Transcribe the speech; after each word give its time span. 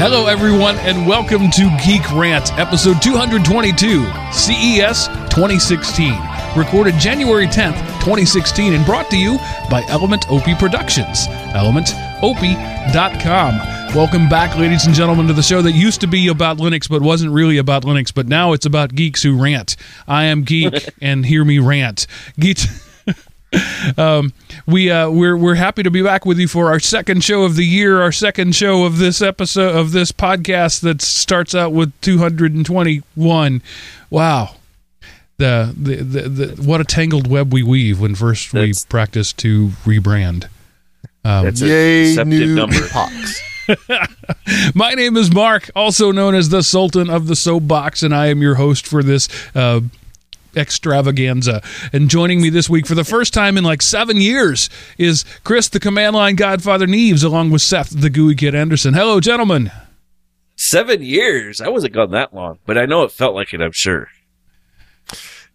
Hello, 0.00 0.28
everyone, 0.28 0.78
and 0.78 1.06
welcome 1.06 1.50
to 1.50 1.68
Geek 1.84 2.10
Rant, 2.12 2.58
episode 2.58 3.02
222, 3.02 4.06
CES 4.32 5.08
2016. 5.28 6.18
Recorded 6.56 6.94
January 6.94 7.46
10th, 7.46 7.76
2016, 8.00 8.72
and 8.72 8.86
brought 8.86 9.10
to 9.10 9.18
you 9.18 9.36
by 9.68 9.84
Element 9.88 10.24
OP 10.30 10.58
Productions. 10.58 11.26
ElementOP.com. 11.52 13.58
Welcome 13.94 14.30
back, 14.30 14.56
ladies 14.56 14.86
and 14.86 14.94
gentlemen, 14.94 15.26
to 15.26 15.34
the 15.34 15.42
show 15.42 15.60
that 15.60 15.72
used 15.72 16.00
to 16.00 16.06
be 16.06 16.28
about 16.28 16.56
Linux 16.56 16.88
but 16.88 17.02
wasn't 17.02 17.32
really 17.32 17.58
about 17.58 17.82
Linux, 17.82 18.10
but 18.10 18.26
now 18.26 18.54
it's 18.54 18.64
about 18.64 18.94
geeks 18.94 19.22
who 19.22 19.36
rant. 19.36 19.76
I 20.08 20.24
am 20.24 20.44
Geek, 20.44 20.94
and 21.02 21.26
hear 21.26 21.44
me 21.44 21.58
rant. 21.58 22.06
Geek. 22.38 22.60
Um, 23.96 24.32
we 24.66 24.90
uh, 24.90 25.10
we're 25.10 25.36
we're 25.36 25.54
happy 25.56 25.82
to 25.82 25.90
be 25.90 26.02
back 26.02 26.24
with 26.24 26.38
you 26.38 26.46
for 26.48 26.68
our 26.68 26.78
second 26.80 27.24
show 27.24 27.42
of 27.42 27.56
the 27.56 27.64
year, 27.64 28.00
our 28.00 28.12
second 28.12 28.54
show 28.54 28.84
of 28.84 28.98
this 28.98 29.20
episode 29.20 29.74
of 29.76 29.92
this 29.92 30.12
podcast 30.12 30.80
that 30.82 31.02
starts 31.02 31.54
out 31.54 31.72
with 31.72 31.92
221. 32.00 33.62
Wow. 34.10 34.56
The, 35.38 35.74
the, 35.74 35.96
the, 35.96 36.28
the 36.28 36.62
what 36.62 36.82
a 36.82 36.84
tangled 36.84 37.26
web 37.26 37.50
we 37.52 37.62
weave 37.62 37.98
when 37.98 38.14
first 38.14 38.52
we 38.52 38.74
practice 38.90 39.32
to 39.34 39.68
rebrand. 39.84 40.44
Um, 41.24 41.46
That's 41.46 41.62
a 41.62 41.66
Yay, 41.66 42.16
new 42.24 42.54
number. 42.54 42.86
pox. 42.88 43.40
My 44.74 44.92
name 44.92 45.16
is 45.16 45.32
Mark, 45.32 45.70
also 45.74 46.12
known 46.12 46.34
as 46.34 46.48
the 46.50 46.62
Sultan 46.62 47.08
of 47.08 47.26
the 47.26 47.36
Soapbox, 47.36 48.02
and 48.02 48.14
I 48.14 48.26
am 48.26 48.42
your 48.42 48.56
host 48.56 48.86
for 48.86 49.02
this 49.02 49.28
uh, 49.54 49.80
extravaganza. 50.56 51.62
And 51.92 52.10
joining 52.10 52.40
me 52.40 52.50
this 52.50 52.68
week 52.68 52.86
for 52.86 52.94
the 52.94 53.04
first 53.04 53.34
time 53.34 53.56
in 53.56 53.64
like 53.64 53.82
seven 53.82 54.20
years 54.20 54.70
is 54.98 55.24
Chris, 55.44 55.68
the 55.68 55.80
Command 55.80 56.16
Line 56.16 56.36
Godfather 56.36 56.86
Neves, 56.86 57.24
along 57.24 57.50
with 57.50 57.62
Seth, 57.62 57.90
the 57.90 58.10
Gooey 58.10 58.34
Kid 58.34 58.54
Anderson. 58.54 58.94
Hello, 58.94 59.20
gentlemen. 59.20 59.70
Seven 60.56 61.02
years. 61.02 61.60
I 61.60 61.68
wasn't 61.68 61.94
gone 61.94 62.10
that 62.10 62.34
long, 62.34 62.58
but 62.66 62.76
I 62.76 62.86
know 62.86 63.02
it 63.04 63.12
felt 63.12 63.34
like 63.34 63.54
it. 63.54 63.62
I'm 63.62 63.72
sure. 63.72 64.08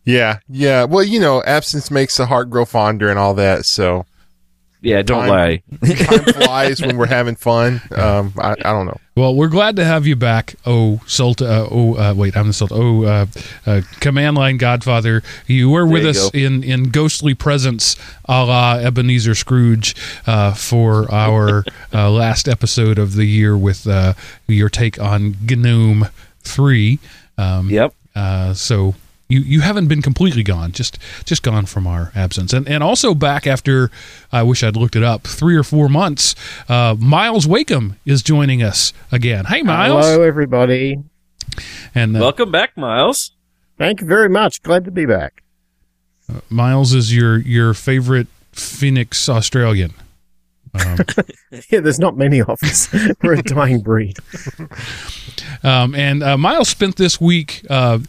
Yeah, 0.04 0.40
yeah. 0.48 0.84
Well, 0.84 1.04
you 1.04 1.20
know, 1.20 1.44
absence 1.44 1.90
makes 1.90 2.18
the 2.18 2.28
heart 2.28 2.50
grow 2.50 2.66
fonder 2.66 3.10
and 3.10 3.18
all 3.18 3.34
that. 3.36 3.66
So 3.66 4.06
Yeah, 4.82 5.02
don't 5.02 5.22
Time. 5.28 5.30
lie. 5.30 5.64
time 5.96 6.24
flies 6.34 6.80
when 6.82 6.98
we're 6.98 7.08
having 7.08 7.36
fun. 7.36 7.82
Um, 7.96 8.34
I, 8.38 8.52
I 8.52 8.72
don't 8.72 8.86
know. 8.86 8.98
Well, 9.16 9.34
we're 9.34 9.48
glad 9.48 9.78
to 9.78 9.86
have 9.86 10.06
you 10.06 10.16
back. 10.16 10.56
Oh, 10.66 11.02
Sultan. 11.08 11.48
Uh, 11.48 11.68
oh, 11.72 11.96
uh, 11.96 12.14
wait, 12.16 12.38
I'm 12.38 12.48
the 12.48 12.54
Sultan. 12.54 12.78
Oh, 12.80 13.04
uh, 13.04 13.26
uh, 13.66 13.82
Command 14.00 14.38
Line 14.38 14.58
Godfather. 14.58 15.24
You 15.48 15.70
were 15.72 15.88
with 15.88 16.04
you 16.04 16.10
us 16.10 16.30
go. 16.30 16.38
in, 16.38 16.64
in 16.64 16.90
ghostly 16.90 17.34
presence, 17.34 17.96
a 18.26 18.46
la 18.46 18.76
Ebenezer 18.78 19.34
Scrooge, 19.34 19.96
uh, 20.28 20.54
for 20.54 21.12
our 21.12 21.64
uh, 21.94 22.12
last 22.12 22.48
episode 22.48 23.00
of 23.00 23.16
the 23.16 23.26
year 23.26 23.58
with 23.58 23.88
uh, 23.88 24.14
your 24.48 24.70
take 24.70 25.00
on 25.02 25.36
GNOME 25.50 26.10
3. 26.42 27.00
Um, 27.40 27.70
Yep. 27.72 27.94
uh, 28.16 28.54
so 28.54 28.94
you, 29.28 29.40
you 29.40 29.62
haven't 29.62 29.88
been 29.88 30.02
completely 30.02 30.44
gone, 30.44 30.72
just 30.72 30.98
just 31.26 31.42
gone 31.44 31.66
from 31.66 31.88
our 31.88 32.12
absence, 32.16 32.54
and 32.54 32.68
and 32.68 32.84
also 32.84 33.14
back 33.16 33.48
after 33.48 33.90
I 34.32 34.44
wish 34.44 34.64
I'd 34.64 34.76
looked 34.76 34.96
it 34.96 35.04
up 35.04 35.24
three 35.26 35.56
or 35.56 35.64
four 35.64 35.90
months. 35.90 36.36
Uh, 36.70 36.96
Miles 37.00 37.48
Wakeham 37.48 37.98
is 38.06 38.22
joining 38.22 38.62
us 38.62 38.94
again. 39.12 39.46
Hey, 39.46 39.62
Miles, 39.64 40.06
Hello, 40.06 40.22
everybody. 40.24 41.04
and 41.96 42.16
uh, 42.16 42.20
Welcome 42.20 42.52
back, 42.52 42.78
Miles. 42.78 43.32
Thank 43.78 44.02
you 44.02 44.08
very 44.08 44.30
much. 44.30 44.62
Glad 44.62 44.86
to 44.86 44.92
be 44.92 45.06
back. 45.06 45.42
Miles 46.50 46.94
is 46.94 47.16
your 47.16 47.38
your 47.38 47.74
favorite 47.74 48.28
Phoenix 48.52 49.28
Australian. 49.28 49.94
Um, 50.76 50.98
Yeah, 51.70 51.80
there's 51.80 52.00
not 52.00 52.18
many 52.18 52.40
of 52.40 52.50
us. 52.50 52.94
We're 53.24 53.34
a 53.34 53.44
dying 53.44 53.82
breed. 53.82 54.18
Um, 55.64 55.96
and 55.96 56.22
uh, 56.22 56.38
Miles 56.38 56.70
spent 56.70 56.96
this 56.96 57.20
week 57.20 57.66
uh, 57.70 58.00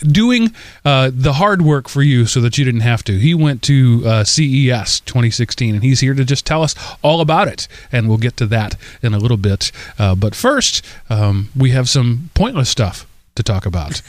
doing 0.00 0.54
uh, 0.84 1.10
the 1.12 1.32
hard 1.34 1.62
work 1.62 1.88
for 1.88 2.02
you 2.02 2.24
so 2.26 2.40
that 2.40 2.56
you 2.56 2.64
didn't 2.64 2.82
have 2.82 3.02
to. 3.04 3.18
He 3.18 3.34
went 3.34 3.62
to 3.62 4.02
uh, 4.06 4.24
CES 4.24 5.00
2016, 5.00 5.74
and 5.74 5.82
he's 5.82 6.00
here 6.00 6.14
to 6.14 6.24
just 6.24 6.46
tell 6.46 6.62
us 6.62 6.74
all 7.02 7.20
about 7.20 7.48
it. 7.48 7.66
And 7.90 8.08
we'll 8.08 8.18
get 8.18 8.36
to 8.38 8.46
that 8.46 8.76
in 9.02 9.12
a 9.12 9.18
little 9.18 9.36
bit. 9.36 9.72
Uh, 9.98 10.14
but 10.14 10.34
first, 10.36 10.84
um, 11.10 11.48
we 11.56 11.70
have 11.70 11.88
some 11.88 12.30
pointless 12.34 12.68
stuff 12.68 13.06
to 13.34 13.42
talk 13.42 13.66
about. 13.66 14.00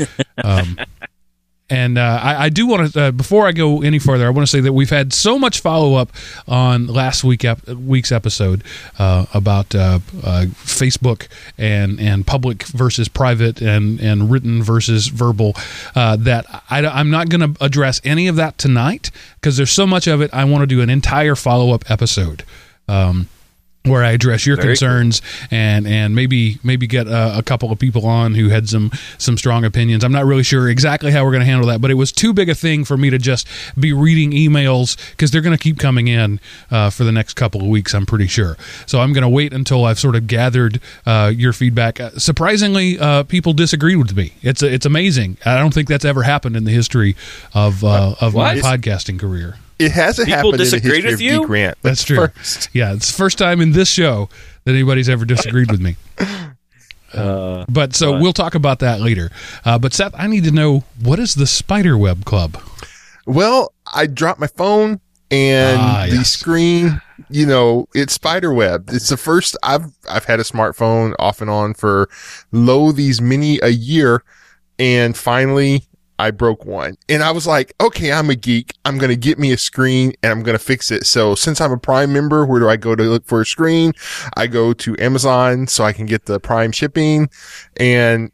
And 1.69 1.97
uh, 1.97 2.19
I, 2.22 2.46
I 2.46 2.50
do 2.50 2.66
want 2.66 2.94
to, 2.94 3.02
uh, 3.02 3.12
before 3.12 3.47
I 3.47 3.52
go 3.52 3.81
any 3.81 4.00
further, 4.00 4.25
I 4.25 4.30
want 4.31 4.47
to 4.47 4.52
say 4.52 4.59
that 4.62 4.74
we've 4.74 4.90
had 4.90 5.13
so 5.13 5.38
much 5.38 5.59
follow 5.59 5.96
up 5.96 6.12
on 6.47 6.88
last 6.88 7.24
week 7.24 7.46
ep- 7.46 7.68
week's 7.68 8.12
episode 8.12 8.63
uh, 8.97 9.28
about 9.34 9.75
uh, 9.75 10.00
uh, 10.24 10.46
Facebook 10.63 11.28
and 11.58 12.00
and 12.00 12.25
public 12.25 12.63
versus 12.63 13.08
private 13.08 13.62
and 13.62 14.00
and 14.00 14.31
written 14.31 14.63
versus 14.63 15.08
verbal 15.08 15.53
uh, 15.96 16.16
that 16.16 16.46
I, 16.69 17.00
am 17.00 17.12
not 17.12 17.29
going 17.29 17.53
to 17.53 17.63
address 17.63 18.02
any 18.03 18.28
of 18.28 18.35
that 18.38 18.58
tonight 18.58 19.12
because 19.35 19.58
there's 19.58 19.72
so 19.72 19.85
much 19.85 20.08
of 20.08 20.22
it. 20.22 20.34
I 20.34 20.46
want 20.46 20.63
to 20.63 20.68
do 20.68 20.81
an 20.81 20.90
entire 20.90 21.35
follow 21.35 21.74
up 21.74 21.90
episode. 21.91 22.44
Um, 22.88 23.28
where 23.89 24.03
I 24.03 24.11
address 24.11 24.45
your 24.45 24.55
Very 24.55 24.69
concerns 24.69 25.22
and 25.51 25.88
and 25.88 26.16
maybe 26.16 26.59
maybe 26.63 26.88
get 26.88 27.07
a, 27.07 27.39
a 27.39 27.44
couple 27.44 27.72
of 27.72 27.79
people 27.79 28.05
on 28.05 28.35
who 28.35 28.50
had 28.50 28.69
some 28.69 28.91
some 29.17 29.38
strong 29.38 29.66
opinions. 29.66 30.03
I'm 30.03 30.11
not 30.11 30.25
really 30.25 30.44
sure 30.44 30.69
exactly 30.69 31.11
how 31.11 31.23
we're 31.25 31.31
going 31.31 31.41
to 31.41 31.45
handle 31.45 31.67
that, 31.67 31.81
but 31.81 31.91
it 31.91 31.95
was 31.95 32.11
too 32.11 32.33
big 32.33 32.49
a 32.49 32.55
thing 32.55 32.85
for 32.85 32.97
me 32.97 33.09
to 33.09 33.17
just 33.17 33.47
be 33.79 33.94
reading 33.94 34.31
emails 34.31 34.97
because 35.11 35.31
they're 35.31 35.41
going 35.41 35.57
to 35.57 35.61
keep 35.61 35.79
coming 35.79 36.07
in 36.07 36.39
uh, 36.72 36.89
for 36.89 37.03
the 37.03 37.11
next 37.11 37.33
couple 37.33 37.61
of 37.61 37.67
weeks. 37.67 37.94
I'm 37.94 38.05
pretty 38.05 38.28
sure. 38.28 38.57
So 38.85 39.01
I'm 39.01 39.13
going 39.13 39.23
to 39.23 39.29
wait 39.29 39.53
until 39.53 39.85
I've 39.85 39.99
sort 39.99 40.16
of 40.16 40.28
gathered 40.28 40.79
uh, 41.05 41.31
your 41.35 41.53
feedback. 41.53 41.99
Uh, 41.99 42.11
surprisingly, 42.11 42.99
uh, 42.99 43.23
people 43.23 43.53
disagreed 43.53 43.97
with 43.97 44.16
me. 44.16 44.33
It's 44.41 44.61
it's 44.63 44.85
amazing. 44.85 45.38
I 45.45 45.57
don't 45.57 45.73
think 45.73 45.88
that's 45.88 46.05
ever 46.05 46.23
happened 46.23 46.55
in 46.55 46.63
the 46.63 46.72
history 46.72 47.16
of 47.53 47.83
uh, 47.83 48.16
of 48.22 48.35
my 48.35 48.55
podcasting 48.55 49.19
career. 49.19 49.57
It 49.79 49.91
hasn't 49.91 50.28
People 50.28 50.38
happened 50.38 50.53
in 50.56 50.57
the 50.59 50.63
disagreed 50.66 51.03
history 51.06 51.06
with 51.12 51.13
of 51.16 51.22
you? 51.22 51.40
Geek 51.41 51.50
Rant. 51.50 51.78
That's 51.81 52.03
true. 52.03 52.28
First. 52.28 52.69
Yeah, 52.73 52.94
it's 52.94 53.09
the 53.12 53.17
first 53.17 53.38
time 53.38 53.62
in 53.62 53.72
this 53.72 53.90
show 53.90 54.29
that 54.66 54.72
anybody's 54.73 55.07
ever 55.09 55.25
disagreed 55.25 55.72
with 55.72 55.79
me. 55.81 55.95
Uh, 57.13 57.66
But 57.67 57.95
so 57.95 58.12
What? 58.12 58.22
we'll 58.22 58.34
talk 58.34 58.53
about 58.53 58.79
that 58.79 59.01
later. 59.01 59.31
Uh, 59.66 59.79
but 59.79 59.94
Seth, 59.94 60.13
I 60.16 60.28
need 60.28 60.44
to 60.44 60.51
know 60.51 60.84
what 61.01 61.17
is 61.17 61.34
the 61.34 61.47
Spiderweb 61.47 62.23
Club? 62.23 62.62
Well, 63.25 63.73
I 63.91 64.06
dropped 64.06 64.40
my 64.40 64.45
phone 64.45 65.00
and 65.31 65.79
Ah, 65.81 66.06
the 66.07 66.17
yes. 66.17 66.29
screen. 66.29 67.01
You 67.31 67.47
know, 67.47 67.88
it's 67.96 68.13
spiderweb. 68.13 68.90
It's 68.91 69.09
the 69.09 69.17
first 69.17 69.57
I've 69.63 69.85
I've 70.07 70.25
had 70.25 70.40
a 70.40 70.44
smartphone 70.44 71.13
off 71.19 71.41
and 71.41 71.50
on 71.50 71.73
for 71.73 72.09
lo 72.51 72.91
these 72.91 73.22
many 73.22 73.59
a 73.61 73.69
year, 73.69 74.23
and 74.79 75.17
finally 75.17 75.88
I 76.19 76.31
broke 76.31 76.66
one. 76.66 76.97
And 77.07 77.24
I 77.24 77.31
was 77.31 77.47
like, 77.47 77.74
okay, 77.81 78.12
I'm 78.12 78.30
a 78.30 78.35
geek. 78.35 78.74
I'm 78.85 78.97
gonna 78.97 79.16
get 79.16 79.40
me 79.40 79.52
a 79.52 79.57
screen 79.57 80.13
and 80.22 80.31
I'm 80.31 80.44
gonna 80.44 80.59
fix 80.59 80.91
it. 80.91 81.06
So 81.07 81.34
since 81.34 81.59
I'm 81.62 81.72
a 81.72 81.78
Prime 81.78 82.13
member, 82.13 82.46
where 82.46 82.59
do 82.59 82.69
I 82.69 82.75
go 82.75 82.96
to 82.96 83.03
look 83.03 83.25
for 83.25 83.41
a 83.41 83.46
screen? 83.46 83.94
I 84.35 84.47
go 84.47 84.74
to 84.74 84.96
Amazon 85.00 85.66
so 85.66 85.84
I 85.84 85.94
can 85.94 86.06
get 86.06 86.25
the 86.25 86.40
Prime 86.40 86.72
shipping, 86.72 87.29
and 87.78 88.31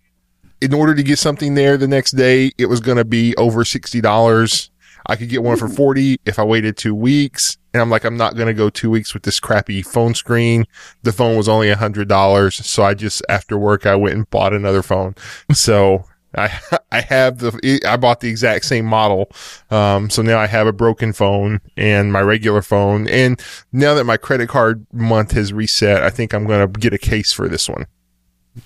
in 0.61 0.73
order 0.73 0.95
to 0.95 1.03
get 1.03 1.19
something 1.19 1.53
there 1.53 1.77
the 1.77 1.87
next 1.87 2.11
day, 2.11 2.51
it 2.57 2.65
was 2.65 2.79
going 2.79 2.97
to 2.97 3.05
be 3.05 3.35
over 3.35 3.63
$60. 3.63 4.69
I 5.07 5.15
could 5.15 5.29
get 5.29 5.43
one 5.43 5.57
for 5.57 5.67
40 5.69 6.17
if 6.25 6.39
I 6.39 6.43
waited 6.43 6.77
two 6.77 6.95
weeks. 6.95 7.57
And 7.73 7.81
I'm 7.81 7.89
like, 7.89 8.05
I'm 8.05 8.17
not 8.17 8.35
going 8.35 8.47
to 8.47 8.53
go 8.53 8.69
two 8.69 8.89
weeks 8.89 9.13
with 9.13 9.23
this 9.23 9.39
crappy 9.39 9.81
phone 9.81 10.15
screen. 10.15 10.65
The 11.03 11.11
phone 11.11 11.35
was 11.35 11.49
only 11.49 11.69
a 11.69 11.75
hundred 11.75 12.07
dollars. 12.07 12.55
So 12.65 12.83
I 12.83 12.93
just, 12.93 13.21
after 13.27 13.57
work, 13.57 13.85
I 13.85 13.95
went 13.95 14.15
and 14.15 14.29
bought 14.29 14.53
another 14.53 14.81
phone. 14.81 15.15
So 15.51 16.05
I, 16.37 16.59
I 16.91 17.01
have 17.01 17.39
the, 17.39 17.79
I 17.87 17.97
bought 17.97 18.19
the 18.19 18.29
exact 18.29 18.65
same 18.65 18.85
model. 18.85 19.31
Um, 19.71 20.09
so 20.09 20.21
now 20.21 20.39
I 20.39 20.47
have 20.47 20.67
a 20.67 20.73
broken 20.73 21.13
phone 21.13 21.61
and 21.77 22.11
my 22.11 22.21
regular 22.21 22.61
phone. 22.61 23.07
And 23.07 23.41
now 23.71 23.93
that 23.93 24.03
my 24.05 24.17
credit 24.17 24.49
card 24.49 24.85
month 24.93 25.31
has 25.31 25.53
reset, 25.53 26.03
I 26.03 26.09
think 26.09 26.33
I'm 26.33 26.45
going 26.45 26.71
to 26.71 26.79
get 26.79 26.93
a 26.93 26.97
case 26.97 27.31
for 27.31 27.47
this 27.47 27.69
one. 27.69 27.85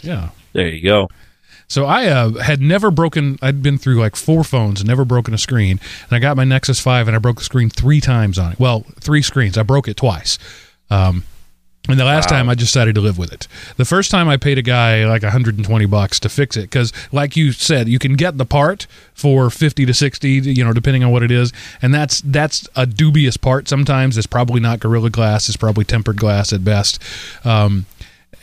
Yeah. 0.02 0.30
there 0.54 0.68
you 0.68 0.84
go. 0.84 1.10
So 1.68 1.86
I 1.86 2.08
uh, 2.08 2.32
had 2.40 2.62
never 2.62 2.90
broken. 2.90 3.38
I'd 3.44 3.62
been 3.62 3.78
through 3.78 4.00
like 4.00 4.16
four 4.16 4.44
phones 4.44 4.82
and 4.82 4.88
never 4.88 5.06
broken 5.06 5.36
a 5.36 5.38
screen. 5.38 5.80
And 6.04 6.12
I 6.12 6.20
got 6.20 6.36
my 6.36 6.44
Nexus 6.44 6.80
Five 6.80 7.08
and 7.08 7.16
I 7.16 7.20
broke 7.20 7.38
the 7.38 7.44
screen 7.44 7.70
three 7.70 8.02
times 8.02 8.40
on 8.40 8.54
it. 8.54 8.60
Well, 8.60 8.86
three 9.00 9.22
screens. 9.22 9.56
I 9.56 9.62
broke 9.62 9.88
it 9.88 9.96
twice. 9.96 10.40
Um, 10.90 11.24
and 11.90 12.00
the 12.00 12.06
last 12.06 12.30
Wow. 12.30 12.38
time 12.38 12.50
I 12.50 12.56
just 12.56 12.72
decided 12.74 12.96
to 12.96 13.02
live 13.02 13.18
with 13.18 13.34
it. 13.34 13.48
The 13.78 13.86
first 13.86 14.12
time 14.12 14.30
I 14.30 14.38
paid 14.38 14.58
a 14.58 14.62
guy 14.62 15.06
like 15.06 15.24
120 15.24 15.86
bucks 15.88 16.20
to 16.22 16.30
fix 16.30 16.56
it 16.56 16.64
because, 16.64 16.94
like 17.12 17.36
you 17.36 17.52
said, 17.52 17.90
you 17.90 18.00
can 18.00 18.14
get 18.14 18.38
the 18.38 18.46
part 18.46 18.88
for 19.14 19.50
50 19.50 19.86
to 19.86 19.94
60, 19.94 20.30
you 20.30 20.64
know, 20.64 20.72
depending 20.74 21.04
on 21.04 21.12
what 21.12 21.24
it 21.24 21.32
is, 21.32 21.52
and 21.82 21.94
that's 21.94 22.22
that's 22.22 22.68
a 22.76 22.86
dubious 22.86 23.36
part. 23.38 23.68
Sometimes 23.68 24.18
it's 24.18 24.28
probably 24.28 24.60
not 24.60 24.80
Gorilla 24.80 25.10
Glass. 25.10 25.50
It's 25.50 25.58
probably 25.58 25.84
tempered 25.86 26.18
glass 26.18 26.54
at 26.54 26.64
best. 26.64 27.02
Um, 27.44 27.86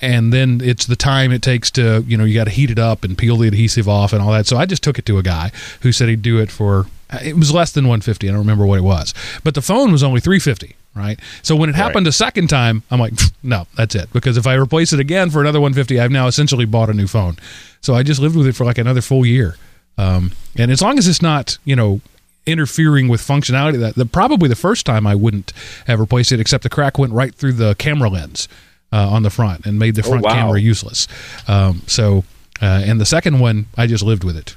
and 0.03 0.31
then 0.33 0.61
it's 0.63 0.85
the 0.85 0.97
time 0.97 1.33
it 1.33 1.41
takes 1.41 1.71
to 1.71 2.05
you 2.07 2.17
know 2.19 2.25
you 2.25 2.35
got 2.35 2.45
to 2.45 2.51
heat 2.51 2.71
it 2.71 2.79
up 2.79 3.03
and 3.05 3.17
peel 3.17 3.39
the 3.39 3.49
adhesive 3.49 3.89
off 3.89 4.13
and 4.13 4.21
all 4.21 4.31
that 4.31 4.47
so 4.47 4.59
i 4.59 4.67
just 4.67 4.83
took 4.83 4.99
it 4.99 5.07
to 5.07 5.17
a 5.17 5.23
guy 5.23 5.51
who 5.81 5.91
said 5.91 6.07
he'd 6.07 6.21
do 6.21 6.39
it 6.39 6.51
for 6.51 6.85
it 7.25 7.35
was 7.35 7.51
less 7.51 7.73
than 7.73 7.85
150 7.87 8.29
i 8.29 8.31
don't 8.31 8.39
remember 8.39 8.67
what 8.67 8.79
it 8.79 8.83
was 8.83 9.15
but 9.43 9.55
the 9.55 9.63
phone 9.63 9.91
was 9.93 10.03
only 10.03 10.21
350 10.21 10.77
right? 10.97 11.21
So 11.43 11.55
when 11.55 11.69
it 11.69 11.75
happened 11.75 12.07
a 12.07 12.13
second 12.13 12.49
time, 12.49 12.83
I'm 12.91 12.99
like, 12.99 13.13
no, 13.43 13.67
that's 13.77 13.95
it. 13.95 14.13
Because 14.13 14.37
if 14.37 14.47
I 14.47 14.55
replace 14.55 14.93
it 14.93 15.01
again 15.01 15.31
for 15.31 15.41
another 15.41 15.61
150, 15.61 16.01
I've 16.01 16.11
now 16.11 16.27
essentially 16.27 16.65
bought 16.65 16.89
a 16.89 16.95
new 16.95 17.07
phone. 17.07 17.37
So 17.81 17.95
I 17.95 18.03
just 18.03 18.21
lived 18.21 18.37
with 18.37 18.47
it 18.47 18.55
for 18.55 18.65
like 18.65 18.79
another 18.79 19.01
full 19.01 19.25
year. 19.27 19.57
Um, 19.99 20.33
and 20.57 20.71
as 20.71 20.83
long 20.83 20.99
as 20.99 21.07
it's 21.07 21.23
not, 21.23 21.59
you 21.65 21.77
know, 21.77 22.01
interfering 22.47 23.09
with 23.09 23.21
functionality, 23.21 23.79
that 23.81 23.95
the, 23.95 24.07
probably 24.07 24.49
the 24.49 24.57
first 24.57 24.87
time 24.87 25.07
I 25.07 25.15
wouldn't 25.15 25.53
have 25.87 26.01
replaced 26.01 26.33
it, 26.33 26.41
except 26.41 26.63
the 26.63 26.69
crack 26.71 26.99
went 26.99 27.13
right 27.13 27.35
through 27.35 27.53
the 27.53 27.75
camera 27.75 28.09
lens 28.09 28.49
uh, 28.93 29.09
on 29.09 29.23
the 29.23 29.31
front 29.31 29.67
and 29.67 29.79
made 29.79 29.95
the 29.95 30.03
front 30.03 30.23
wow. 30.23 30.33
camera 30.33 30.61
useless. 30.61 31.09
Um, 31.49 31.83
so, 31.87 32.25
uh, 32.63 32.83
and 32.85 33.01
the 33.01 33.07
second 33.07 33.41
one, 33.41 33.67
I 33.77 33.87
just 33.87 34.05
lived 34.05 34.25
with 34.25 34.37
it. 34.37 34.57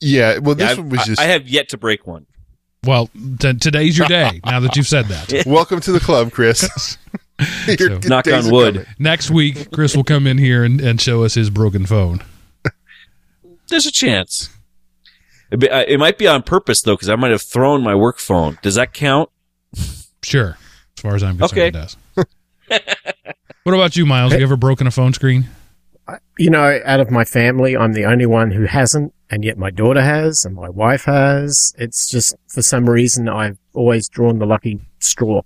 Yeah, 0.00 0.38
well, 0.38 0.54
this 0.54 0.70
I've- 0.72 0.80
one 0.80 0.90
was 0.90 1.00
I- 1.00 1.04
just 1.04 1.20
I 1.20 1.24
have 1.24 1.48
yet 1.48 1.70
to 1.70 1.78
break 1.78 2.06
one. 2.06 2.26
Well, 2.86 3.08
t- 3.38 3.54
today's 3.54 3.98
your 3.98 4.06
day. 4.06 4.40
now 4.46 4.60
that 4.60 4.76
you've 4.76 4.86
said 4.86 5.06
that. 5.06 5.44
welcome 5.46 5.80
to 5.80 5.92
the 5.92 6.00
club, 6.00 6.32
Chris. 6.32 6.98
So- 7.76 7.98
Knock 8.04 8.26
on 8.28 8.50
wood. 8.50 8.86
Next 8.98 9.30
week, 9.30 9.70
Chris 9.70 9.94
will 9.94 10.04
come 10.04 10.26
in 10.26 10.38
here 10.38 10.64
and, 10.64 10.80
and 10.80 10.98
show 10.98 11.22
us 11.22 11.34
his 11.34 11.50
broken 11.50 11.84
phone. 11.84 12.22
There's 13.68 13.84
a 13.84 13.92
chance. 13.92 14.48
It, 15.50 15.58
be, 15.60 15.68
uh, 15.68 15.84
it 15.86 15.98
might 15.98 16.16
be 16.16 16.26
on 16.26 16.42
purpose 16.42 16.80
though, 16.80 16.94
because 16.94 17.10
I 17.10 17.16
might 17.16 17.32
have 17.32 17.42
thrown 17.42 17.82
my 17.82 17.94
work 17.94 18.18
phone. 18.18 18.58
Does 18.62 18.76
that 18.76 18.94
count? 18.94 19.28
Sure, 20.22 20.56
as 20.96 21.02
far 21.02 21.14
as 21.14 21.22
I'm 21.22 21.36
concerned, 21.36 21.58
Okay. 21.58 21.68
it 21.68 21.72
does. 21.72 21.96
what 23.64 23.74
about 23.74 23.96
you, 23.96 24.06
Miles? 24.06 24.32
You 24.32 24.40
ever 24.40 24.56
broken 24.56 24.86
a 24.86 24.90
phone 24.90 25.12
screen? 25.12 25.46
You 26.38 26.50
know, 26.50 26.80
out 26.84 27.00
of 27.00 27.10
my 27.10 27.24
family, 27.24 27.76
I'm 27.76 27.92
the 27.92 28.04
only 28.04 28.26
one 28.26 28.52
who 28.52 28.66
hasn't, 28.66 29.12
and 29.30 29.44
yet 29.44 29.58
my 29.58 29.70
daughter 29.70 30.02
has, 30.02 30.44
and 30.44 30.54
my 30.54 30.68
wife 30.68 31.04
has. 31.04 31.74
It's 31.78 32.08
just, 32.08 32.34
for 32.48 32.62
some 32.62 32.88
reason, 32.88 33.28
I've 33.28 33.58
always 33.72 34.08
drawn 34.08 34.38
the 34.38 34.46
lucky 34.46 34.80
straw. 35.00 35.42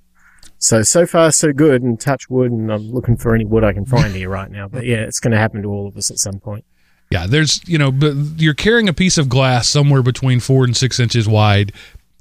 So, 0.59 0.83
so 0.83 1.07
far, 1.07 1.33
so 1.33 1.53
good, 1.55 1.83
and 1.83 1.99
touch 1.99 2.29
wood, 2.29 2.53
and 2.53 2.71
I'm 2.71 2.91
looking 2.91 3.17
for 3.17 3.35
any 3.35 3.47
wood 3.47 3.65
I 3.65 3.73
can 3.73 3.87
find 3.87 4.15
here 4.15 4.29
right 4.29 4.51
now. 4.51 4.69
But 4.69 4.85
yeah, 4.85 4.99
it's 4.99 5.19
going 5.19 5.33
to 5.33 5.39
happen 5.39 5.63
to 5.63 5.69
all 5.69 5.89
of 5.89 5.97
us 5.97 6.11
at 6.11 6.19
some 6.19 6.39
point. 6.39 6.67
Yeah, 7.11 7.27
there's 7.27 7.67
you 7.67 7.79
know, 7.79 7.91
but 7.91 8.15
you're 8.37 8.55
carrying 8.55 8.89
a 8.89 8.93
piece 8.93 9.19
of 9.19 9.29
glass 9.29 9.69
somewhere 9.69 10.03
between 10.03 10.39
four 10.39 10.65
and 10.65 10.77
six 10.77 11.01
inches 11.01 11.27
wide. 11.27 11.73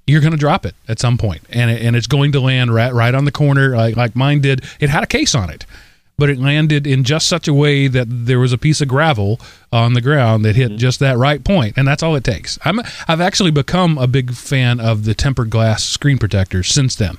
You're 0.07 0.21
going 0.21 0.31
to 0.31 0.37
drop 0.37 0.65
it 0.65 0.73
at 0.87 0.99
some 0.99 1.17
point, 1.17 1.43
and 1.51 1.69
it, 1.69 1.81
and 1.81 1.95
it's 1.95 2.07
going 2.07 2.31
to 2.31 2.39
land 2.39 2.73
right 2.73 2.91
right 2.91 3.13
on 3.13 3.25
the 3.25 3.31
corner, 3.31 3.75
like 3.75 3.95
like 3.95 4.15
mine 4.15 4.41
did. 4.41 4.63
It 4.79 4.89
had 4.89 5.03
a 5.03 5.07
case 5.07 5.35
on 5.35 5.49
it, 5.51 5.65
but 6.19 6.29
it 6.29 6.37
landed 6.39 6.85
in 6.85 7.03
just 7.03 7.27
such 7.27 7.47
a 7.47 7.53
way 7.53 7.87
that 7.87 8.07
there 8.09 8.39
was 8.39 8.53
a 8.53 8.57
piece 8.57 8.81
of 8.81 8.87
gravel 8.87 9.39
on 9.71 9.93
the 9.93 10.01
ground 10.01 10.45
that 10.45 10.55
hit 10.55 10.75
just 10.77 10.99
that 10.99 11.17
right 11.17 11.43
point, 11.43 11.75
and 11.77 11.87
that's 11.87 12.03
all 12.03 12.15
it 12.15 12.23
takes. 12.23 12.59
I'm 12.63 12.79
I've 13.07 13.21
actually 13.21 13.51
become 13.51 13.97
a 13.97 14.07
big 14.07 14.33
fan 14.33 14.79
of 14.79 15.05
the 15.05 15.13
tempered 15.15 15.49
glass 15.49 15.83
screen 15.83 16.17
protectors 16.17 16.67
since 16.67 16.95
then. 16.95 17.17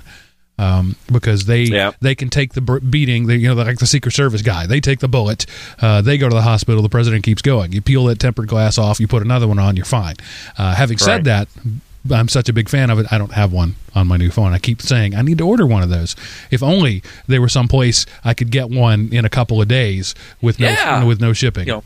Um, 0.58 0.96
because 1.10 1.46
they 1.46 1.62
Yeah. 1.62 1.92
they 2.02 2.14
can 2.14 2.28
take 2.28 2.52
the 2.52 2.60
beating. 2.60 3.26
They, 3.28 3.36
you 3.36 3.48
know, 3.48 3.54
like 3.54 3.78
the 3.78 3.86
Secret 3.86 4.12
Service 4.12 4.42
guy. 4.42 4.66
They 4.66 4.78
take 4.78 4.98
the 4.98 5.08
bullet. 5.08 5.46
Uh, 5.80 6.02
they 6.02 6.18
go 6.18 6.28
to 6.28 6.34
the 6.34 6.42
hospital. 6.42 6.82
The 6.82 6.90
president 6.90 7.24
keeps 7.24 7.40
going. 7.40 7.72
You 7.72 7.80
peel 7.80 8.04
that 8.04 8.18
tempered 8.18 8.46
glass 8.48 8.76
off. 8.76 9.00
You 9.00 9.08
put 9.08 9.22
another 9.22 9.48
one 9.48 9.58
on. 9.58 9.74
You're 9.76 9.86
fine. 9.86 10.16
Uh, 10.58 10.74
having 10.74 10.98
said 10.98 11.24
that, 11.24 11.48
I'm 12.10 12.28
such 12.28 12.48
a 12.48 12.52
big 12.52 12.68
fan 12.68 12.88
of 12.90 12.98
it. 12.98 13.06
I 13.12 13.18
don't 13.18 13.32
have 13.32 13.52
one 13.52 13.74
on 13.94 14.06
my 14.06 14.16
new 14.16 14.30
phone. 14.30 14.52
I 14.52 14.58
keep 14.58 14.80
saying 14.80 15.14
I 15.14 15.22
need 15.22 15.38
to 15.38 15.46
order 15.46 15.66
one 15.66 15.82
of 15.82 15.90
those. 15.90 16.16
If 16.50 16.62
only 16.62 17.02
there 17.26 17.42
was 17.42 17.52
some 17.52 17.68
place 17.68 18.06
I 18.24 18.32
could 18.34 18.50
get 18.50 18.70
one 18.70 19.08
in 19.12 19.24
a 19.24 19.28
couple 19.28 19.60
of 19.60 19.68
days 19.68 20.14
with 20.40 20.58
no 20.60 20.68
Yeah. 20.68 21.04
with 21.04 21.20
no 21.20 21.32
shipping, 21.32 21.66
You 21.66 21.72
know, 21.74 21.84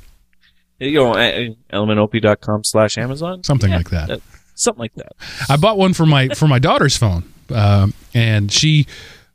you 0.81 0.93
know, 0.95 1.13
uh, 1.15 1.49
elementop.com 1.73 2.65
slash 2.65 2.99
Amazon, 2.99 3.43
something 3.45 3.71
Yeah, 3.71 3.77
like 3.79 3.91
that. 3.91 4.09
that- 4.09 4.21
something 4.55 4.81
like 4.81 4.95
that. 4.95 5.13
I 5.49 5.57
bought 5.57 5.79
one 5.79 5.95
for 5.95 6.07
my 6.07 6.29
for 6.29 6.47
my 6.47 6.59
daughter's 6.59 6.97
phone, 6.97 7.25
um, 7.53 7.95
and 8.15 8.53
she 8.53 8.87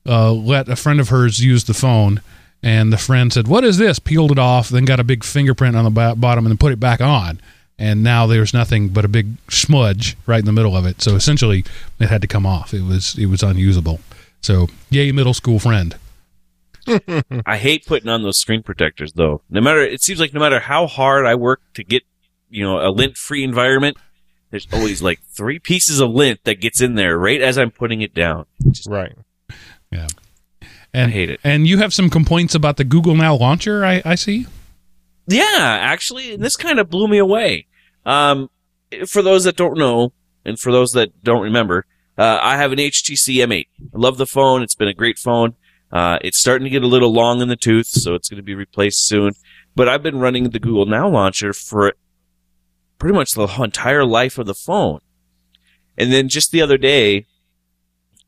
uh, 0.07 0.31
let 0.31 0.69
a 0.69 0.75
friend 0.75 0.99
of 0.99 1.09
hers 1.09 1.39
use 1.43 1.65
the 1.65 1.73
phone. 1.73 2.21
And 2.61 2.91
the 2.91 2.97
friend 2.97 3.31
said, 3.31 3.47
"What 3.47 3.63
is 3.63 3.77
this?" 3.77 3.99
Peeled 3.99 4.31
it 4.33 4.39
off, 4.39 4.67
then 4.67 4.83
got 4.83 4.99
a 4.99 5.03
big 5.05 5.23
fingerprint 5.23 5.77
on 5.77 5.85
the 5.85 5.89
ba- 5.89 6.15
bottom, 6.17 6.45
and 6.45 6.51
then 6.51 6.57
put 6.57 6.73
it 6.73 6.79
back 6.79 6.99
on. 6.99 7.39
And 7.79 8.03
now 8.03 8.27
there's 8.27 8.53
nothing 8.53 8.89
but 8.89 9.05
a 9.05 9.07
big 9.07 9.37
smudge 9.49 10.17
right 10.25 10.39
in 10.39 10.45
the 10.45 10.51
middle 10.51 10.75
of 10.75 10.85
it. 10.85 11.01
So 11.01 11.15
essentially, 11.15 11.63
it 11.97 12.09
had 12.09 12.21
to 12.21 12.27
come 12.27 12.45
off. 12.45 12.73
It 12.73 12.83
was 12.83 13.17
it 13.17 13.27
was 13.27 13.41
unusable. 13.41 14.01
So 14.41 14.67
yay, 14.89 15.11
middle 15.13 15.33
school 15.33 15.59
friend. 15.59 15.95
I 17.45 17.57
hate 17.57 17.85
putting 17.85 18.09
on 18.09 18.23
those 18.23 18.37
screen 18.37 18.63
protectors 18.63 19.13
though. 19.13 19.41
No 19.49 19.61
matter, 19.61 19.81
it 19.81 20.01
seems 20.01 20.19
like 20.19 20.33
no 20.33 20.39
matter 20.39 20.59
how 20.59 20.87
hard 20.87 21.25
I 21.25 21.35
work 21.35 21.61
to 21.75 21.83
get, 21.83 22.03
you 22.49 22.63
know, 22.63 22.85
a 22.85 22.89
lint 22.89 23.15
free 23.15 23.43
environment, 23.43 23.97
there's 24.51 24.67
always 24.73 25.01
like 25.01 25.21
three 25.23 25.59
pieces 25.59 25.99
of 25.99 26.09
lint 26.09 26.41
that 26.43 26.59
gets 26.59 26.81
in 26.81 26.95
there 26.95 27.17
right 27.17 27.41
as 27.41 27.57
I'm 27.57 27.71
putting 27.71 28.01
it 28.01 28.13
down. 28.13 28.45
Just, 28.69 28.89
Right. 28.89 29.15
Yeah. 29.91 30.07
And 30.93 31.11
I 31.11 31.13
hate 31.13 31.29
it. 31.29 31.39
And 31.43 31.67
you 31.67 31.77
have 31.77 31.93
some 31.93 32.09
complaints 32.09 32.55
about 32.55 32.77
the 32.77 32.83
Google 32.83 33.15
Now 33.15 33.35
launcher. 33.35 33.85
I, 33.85 34.01
I 34.03 34.15
see. 34.15 34.47
Yeah, 35.27 35.77
actually, 35.81 36.35
this 36.35 36.57
kind 36.57 36.79
of 36.79 36.89
blew 36.89 37.07
me 37.07 37.19
away. 37.19 37.67
Um, 38.05 38.49
for 39.07 39.21
those 39.21 39.43
that 39.43 39.55
don't 39.55 39.77
know, 39.77 40.13
and 40.45 40.59
for 40.59 40.71
those 40.71 40.93
that 40.93 41.23
don't 41.23 41.43
remember, 41.43 41.85
uh, 42.17 42.39
I 42.41 42.57
have 42.57 42.71
an 42.71 42.79
HTC 42.79 43.35
M8. 43.35 43.67
I 43.79 43.97
love 43.97 44.17
the 44.17 44.25
phone. 44.25 44.61
It's 44.61 44.75
been 44.75 44.87
a 44.87 44.93
great 44.93 45.17
phone. 45.17 45.55
Uh, 45.91 46.19
it's 46.21 46.37
starting 46.37 46.65
to 46.65 46.69
get 46.69 46.83
a 46.83 46.87
little 46.87 47.11
long 47.11 47.41
in 47.41 47.47
the 47.47 47.55
tooth, 47.55 47.87
so 47.87 48.13
it's 48.13 48.29
going 48.29 48.37
to 48.37 48.43
be 48.43 48.55
replaced 48.55 49.07
soon. 49.07 49.33
But 49.75 49.87
I've 49.87 50.03
been 50.03 50.19
running 50.19 50.49
the 50.49 50.59
Google 50.59 50.85
Now 50.85 51.07
launcher 51.07 51.53
for 51.53 51.93
pretty 52.97 53.15
much 53.15 53.31
the 53.31 53.47
entire 53.61 54.05
life 54.05 54.37
of 54.37 54.45
the 54.45 54.53
phone. 54.53 54.99
And 55.97 56.11
then 56.11 56.29
just 56.29 56.51
the 56.51 56.61
other 56.61 56.77
day, 56.77 57.25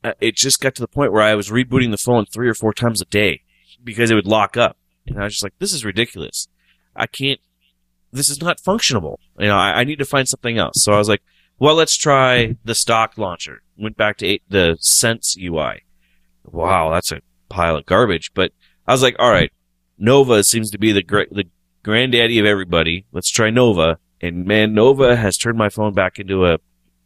uh, 0.04 0.14
it 0.20 0.36
just 0.36 0.60
got 0.60 0.76
to 0.76 0.82
the 0.82 0.88
point 0.88 1.12
where 1.12 1.22
I 1.22 1.36
was 1.36 1.50
rebooting 1.50 1.92
the 1.92 1.98
phone 1.98 2.26
three 2.26 2.50
or 2.50 2.54
four 2.54 2.74
times 2.74 3.02
a 3.02 3.06
day 3.06 3.42
because 3.84 4.10
it 4.10 4.16
would 4.16 4.28
lock 4.28 4.58
up. 4.58 4.78
And 5.08 5.20
I 5.20 5.26
was 5.26 5.34
just 5.34 5.44
like, 5.44 5.58
this 5.60 5.74
is 5.74 5.86
ridiculous. 5.86 6.48
I 6.96 7.08
can't, 7.08 7.40
this 8.12 8.30
is 8.30 8.42
not 8.42 8.60
functionable. 8.60 9.18
You 9.40 9.48
know, 9.48 9.58
I, 9.58 9.80
I 9.80 9.84
need 9.84 10.00
to 10.00 10.06
find 10.06 10.28
something 10.28 10.58
else. 10.58 10.84
So 10.84 10.94
I 10.94 10.98
was 10.98 11.10
like, 11.10 11.22
well, 11.60 11.76
let's 11.76 11.96
try 11.96 12.58
the 12.64 12.76
stock 12.76 13.18
launcher. 13.18 13.62
Went 13.78 13.98
back 13.98 14.18
to 14.18 14.28
eight, 14.28 14.44
the 14.50 14.78
Sense 14.80 15.38
UI. 15.40 15.84
Wow, 16.46 16.92
that's 16.92 17.12
a 17.12 17.22
pile 17.50 17.76
of 17.76 17.86
garbage. 17.86 18.32
But 18.34 18.52
I 18.88 18.92
was 18.92 19.04
like, 19.04 19.16
all 19.20 19.32
right, 19.32 19.52
Nova 19.98 20.44
seems 20.44 20.72
to 20.72 20.78
be 20.78 20.92
the 20.92 21.04
the 21.32 21.46
granddaddy 21.84 22.40
of 22.40 22.46
everybody. 22.46 23.06
Let's 23.12 23.30
try 23.30 23.50
Nova. 23.50 23.98
And 24.22 24.46
man, 24.46 24.74
Nova 24.74 25.16
has 25.16 25.38
turned 25.38 25.58
my 25.58 25.70
phone 25.70 25.94
back 25.94 26.20
into 26.20 26.46
a 26.46 26.60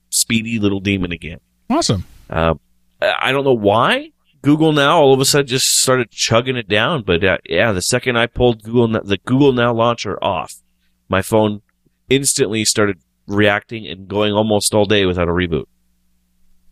speedy 0.10 0.60
little 0.60 0.80
demon 0.80 1.12
again. 1.12 1.40
Awesome. 1.70 2.06
Uh, 2.30 2.56
I 3.02 3.32
don't 3.32 3.44
know 3.44 3.54
why 3.54 4.12
Google 4.42 4.74
Now 4.74 5.00
all 5.00 5.14
of 5.14 5.20
a 5.20 5.26
sudden 5.26 5.48
just 5.48 5.80
started 5.80 6.12
chugging 6.12 6.56
it 6.56 6.68
down, 6.68 7.04
but 7.04 7.24
uh, 7.24 7.38
yeah, 7.50 7.72
the 7.72 7.82
second 7.82 8.18
I 8.18 8.28
pulled 8.28 8.64
Google 8.64 8.88
the 9.02 9.18
Google 9.26 9.54
Now 9.54 9.74
launcher 9.74 10.24
off, 10.24 10.62
my 11.10 11.22
phone 11.22 11.62
instantly 12.10 12.66
started 12.66 13.00
reacting 13.28 13.88
and 13.88 14.08
going 14.08 14.34
almost 14.34 14.74
all 14.74 14.86
day 14.86 15.06
without 15.06 15.28
a 15.28 15.32
reboot. 15.32 15.66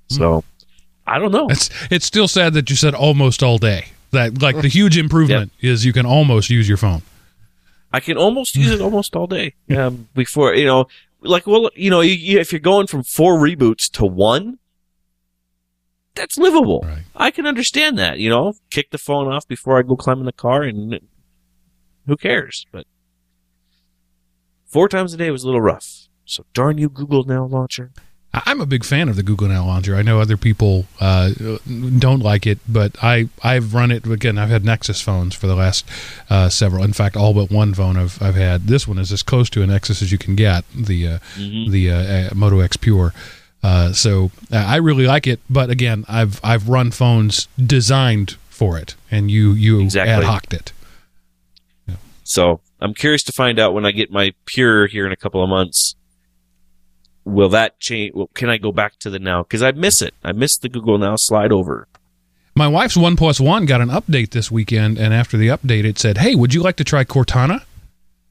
So 0.09 0.43
I 1.07 1.19
don't 1.19 1.31
know. 1.31 1.47
It's 1.49 1.69
it's 1.91 2.05
still 2.05 2.27
sad 2.27 2.53
that 2.53 2.69
you 2.69 2.75
said 2.75 2.93
almost 2.93 3.43
all 3.43 3.57
day. 3.57 3.87
That 4.11 4.41
like 4.41 4.61
the 4.61 4.67
huge 4.67 4.97
improvement 4.97 5.51
is 5.59 5.85
you 5.85 5.93
can 5.93 6.05
almost 6.05 6.49
use 6.49 6.67
your 6.67 6.77
phone. 6.77 7.01
I 7.91 7.99
can 7.99 8.17
almost 8.17 8.55
use 8.55 8.71
it 8.71 8.81
almost 8.87 9.15
all 9.15 9.27
day. 9.27 9.55
Um, 9.75 10.09
before 10.13 10.53
you 10.53 10.65
know, 10.65 10.87
like 11.21 11.47
well, 11.47 11.69
you 11.75 11.89
know, 11.89 12.01
you, 12.01 12.13
you, 12.13 12.39
if 12.39 12.51
you're 12.51 12.59
going 12.59 12.87
from 12.87 13.03
four 13.03 13.37
reboots 13.37 13.89
to 13.93 14.05
one, 14.05 14.59
that's 16.15 16.37
livable. 16.37 16.81
Right. 16.81 17.03
I 17.15 17.31
can 17.31 17.47
understand 17.47 17.97
that. 17.97 18.19
You 18.19 18.29
know, 18.29 18.53
kick 18.69 18.91
the 18.91 18.97
phone 18.97 19.31
off 19.31 19.47
before 19.47 19.79
I 19.79 19.81
go 19.81 19.95
climb 19.95 20.19
in 20.19 20.25
the 20.25 20.31
car, 20.31 20.63
and 20.63 20.99
who 22.05 22.15
cares? 22.17 22.65
But 22.71 22.85
four 24.73 24.89
times 24.89 25.13
a 25.13 25.17
day 25.17 25.29
was 25.31 25.43
a 25.43 25.45
little 25.45 25.61
rough. 25.61 26.09
So 26.25 26.45
darn 26.53 26.77
you, 26.77 26.89
Google 26.89 27.23
Now 27.23 27.45
launcher. 27.45 27.91
I'm 28.33 28.59
a 28.59 28.65
big 28.65 28.83
fan 28.83 29.09
of 29.09 29.15
the 29.15 29.21
Google 29.21 29.47
Now 29.47 29.63
Launcher. 29.63 29.95
I 29.95 30.01
know 30.01 30.19
other 30.19 30.37
people 30.37 30.87
uh, 30.99 31.29
don't 31.99 32.21
like 32.21 32.47
it, 32.47 32.57
but 32.67 32.95
I 33.03 33.29
I've 33.43 33.75
run 33.75 33.91
it 33.91 34.07
again. 34.07 34.39
I've 34.39 34.49
had 34.49 34.65
Nexus 34.65 35.01
phones 35.01 35.35
for 35.35 35.45
the 35.45 35.53
last 35.55 35.85
uh, 36.31 36.49
several. 36.49 36.83
In 36.83 36.93
fact, 36.93 37.15
all 37.15 37.35
but 37.35 37.51
one 37.51 37.75
phone 37.75 37.95
I've 37.95 38.19
I've 38.23 38.33
had. 38.33 38.65
This 38.65 38.87
one 38.87 38.97
is 38.97 39.11
as 39.11 39.21
close 39.21 39.51
to 39.51 39.61
a 39.61 39.67
Nexus 39.67 40.01
as 40.01 40.11
you 40.11 40.17
can 40.17 40.35
get. 40.35 40.65
The 40.73 41.07
uh, 41.07 41.19
the 41.37 41.91
uh, 41.91 41.95
uh, 41.95 42.29
Moto 42.33 42.59
X 42.59 42.75
Pure. 42.75 43.13
Uh, 43.61 43.93
so 43.93 44.31
I 44.51 44.77
really 44.77 45.05
like 45.05 45.27
it, 45.27 45.39
but 45.47 45.69
again, 45.69 46.03
I've 46.09 46.39
I've 46.43 46.67
run 46.67 46.89
phones 46.89 47.47
designed 47.63 48.37
for 48.49 48.79
it, 48.79 48.95
and 49.11 49.29
you 49.29 49.51
you 49.51 49.79
Exactly. 49.81 50.11
ad 50.11 50.23
hoc'd 50.23 50.53
it. 50.55 50.73
So 52.23 52.61
I'm 52.83 52.93
curious 52.93 53.23
to 53.23 53.31
find 53.31 53.59
out 53.59 53.73
when 53.73 53.85
I 53.85 53.91
get 53.91 54.11
my 54.11 54.33
Pure 54.45 54.87
here 54.87 55.05
in 55.05 55.11
a 55.11 55.15
couple 55.15 55.41
of 55.41 55.49
months. 55.49 55.95
Will 57.25 57.49
that 57.49 57.79
change? 57.79 58.13
Well, 58.13 58.29
can 58.33 58.49
I 58.49 58.57
go 58.57 58.71
back 58.73 58.99
to 58.99 59.09
the 59.09 59.19
Now? 59.19 59.43
Because 59.43 59.61
I 59.61 59.71
miss 59.71 60.01
it. 60.01 60.13
I 60.23 60.33
miss 60.33 60.57
the 60.57 60.67
Google 60.69 60.97
Now 60.97 61.15
slide 61.15 61.51
over. 61.53 61.87
My 62.55 62.67
wife's 62.67 62.97
One 62.97 63.15
Plus 63.15 63.39
One 63.39 63.65
got 63.65 63.81
an 63.81 63.89
update 63.89 64.31
this 64.31 64.51
weekend, 64.51 64.97
and 64.99 65.13
after 65.13 65.37
the 65.37 65.47
update, 65.47 65.85
it 65.85 65.97
said, 65.97 66.17
"Hey, 66.19 66.35
would 66.35 66.53
you 66.53 66.61
like 66.61 66.75
to 66.75 66.83
try 66.83 67.03
Cortana?" 67.03 67.63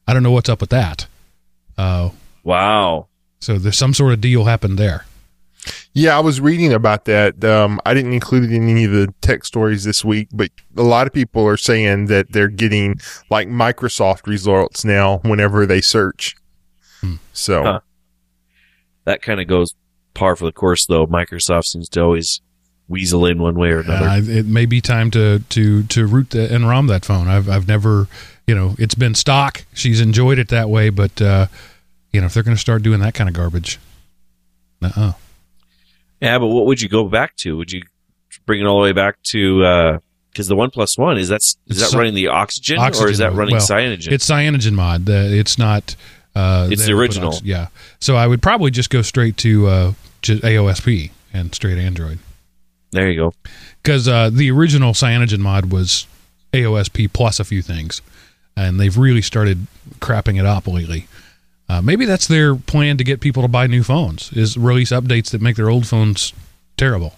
I 0.07 0.13
don't 0.13 0.23
know 0.23 0.31
what's 0.31 0.49
up 0.49 0.61
with 0.61 0.69
that. 0.69 1.07
Uh, 1.77 2.11
Wow. 2.43 3.07
so 3.39 3.57
there's 3.57 3.77
some 3.77 3.93
sort 3.93 4.13
of 4.13 4.21
deal 4.21 4.45
happened 4.45 4.77
there. 4.77 5.05
Yeah, 5.93 6.17
I 6.17 6.19
was 6.19 6.41
reading 6.41 6.73
about 6.73 7.05
that. 7.05 7.43
Um, 7.43 7.79
I 7.85 7.93
didn't 7.93 8.13
include 8.13 8.45
it 8.45 8.51
in 8.51 8.67
any 8.67 8.85
of 8.85 8.91
the 8.91 9.13
tech 9.21 9.45
stories 9.45 9.83
this 9.83 10.03
week, 10.03 10.29
but 10.33 10.49
a 10.75 10.83
lot 10.83 11.07
of 11.07 11.13
people 11.13 11.47
are 11.47 11.57
saying 11.57 12.07
that 12.07 12.31
they're 12.31 12.47
getting 12.47 12.99
like 13.29 13.47
Microsoft 13.47 14.27
results 14.27 14.83
now 14.83 15.19
whenever 15.19 15.65
they 15.65 15.81
search. 15.81 16.35
Hmm. 17.01 17.15
So 17.31 17.63
Huh. 17.63 17.79
That 19.05 19.21
kind 19.21 19.41
of 19.41 19.47
goes 19.47 19.75
par 20.13 20.35
for 20.35 20.45
the 20.45 20.51
course, 20.51 20.85
though. 20.85 21.05
Microsoft 21.05 21.65
seems 21.65 21.89
to 21.89 22.01
always 22.01 22.41
weasel 22.87 23.25
in 23.25 23.41
one 23.41 23.55
way 23.55 23.69
or 23.71 23.79
another. 23.79 24.07
Uh, 24.07 24.21
it 24.21 24.45
may 24.45 24.65
be 24.65 24.81
time 24.81 25.11
to 25.11 25.39
to 25.49 25.83
to 25.83 26.07
root 26.07 26.29
the, 26.31 26.53
and 26.53 26.67
ROM 26.67 26.87
that 26.87 27.05
phone. 27.05 27.27
I've 27.27 27.49
I've 27.49 27.67
never, 27.67 28.07
you 28.47 28.55
know, 28.55 28.75
it's 28.79 28.95
been 28.95 29.15
stock. 29.15 29.65
She's 29.73 29.99
enjoyed 29.99 30.39
it 30.39 30.49
that 30.49 30.69
way, 30.69 30.89
but 30.89 31.21
uh, 31.21 31.47
you 32.11 32.21
know, 32.21 32.27
if 32.27 32.33
they're 32.33 32.43
going 32.43 32.55
to 32.55 32.61
start 32.61 32.81
doing 32.81 33.01
that 33.01 33.13
kind 33.13 33.29
of 33.29 33.35
garbage, 33.35 33.79
uh 34.81 35.13
yeah, 36.23 36.39
but 36.39 36.47
what 36.47 36.65
would 36.65 36.81
you 36.81 36.89
go 36.89 37.07
back 37.07 37.35
to? 37.37 37.57
Would 37.57 37.71
you 37.71 37.83
bring 38.45 38.61
it 38.61 38.65
all 38.65 38.77
the 38.79 38.83
way 38.83 38.91
back 38.93 39.21
to 39.23 39.99
because 40.31 40.47
the 40.47 40.55
One 40.55 40.71
Plus 40.71 40.97
One 40.97 41.17
is 41.17 41.29
that's 41.29 41.57
is 41.67 41.79
that 41.79 41.95
running 41.97 42.13
the 42.15 42.27
oxygen, 42.29 42.79
or 42.79 43.09
is 43.09 43.19
that 43.19 43.33
running 43.33 43.55
Well, 43.55 43.65
cyanogen? 43.65 44.11
it's 44.11 44.27
cyanogen 44.29 44.73
mod. 44.73 45.07
Uh, 45.09 45.13
it's 45.13 45.57
not. 45.57 45.95
Uh, 46.35 46.67
It's 46.71 46.85
the 46.87 46.93
original. 46.93 47.29
ox- 47.29 47.43
yeah. 47.43 47.67
So 47.99 48.15
I 48.15 48.25
would 48.25 48.41
probably 48.41 48.71
just 48.71 48.89
go 48.89 49.03
straight 49.03 49.37
to 49.37 49.67
uh, 49.67 49.93
AOSP 50.23 51.11
and 51.31 51.53
straight 51.53 51.77
Android 51.77 52.17
there 52.91 53.09
you 53.09 53.19
go. 53.19 53.33
because 53.83 54.07
uh, 54.07 54.29
the 54.31 54.49
original 54.51 54.93
cyanogen 54.93 55.39
mod 55.39 55.71
was 55.71 56.07
AOSP 56.53 57.11
plus 57.13 57.39
a 57.39 57.43
few 57.43 57.61
things, 57.61 58.01
and 58.57 58.79
they've 58.79 58.97
really 58.97 59.21
started 59.21 59.67
crapping 59.99 60.39
it 60.39 60.45
up 60.45 60.67
lately. 60.67 61.07
Uh, 61.73 61.81
maybe 61.81 62.05
that's 62.05 62.27
their 62.27 62.55
plan 62.55 62.97
to 62.97 63.03
get 63.03 63.19
people 63.19 63.41
to 63.41 63.47
buy 63.47 63.65
new 63.65 63.81
phones 63.81 64.31
is 64.33 64.55
release 64.55 64.91
updates 64.91 65.31
that 65.31 65.41
make 65.41 65.55
their 65.55 65.71
old 65.71 65.87
phones 65.87 66.31
terrible. 66.77 67.15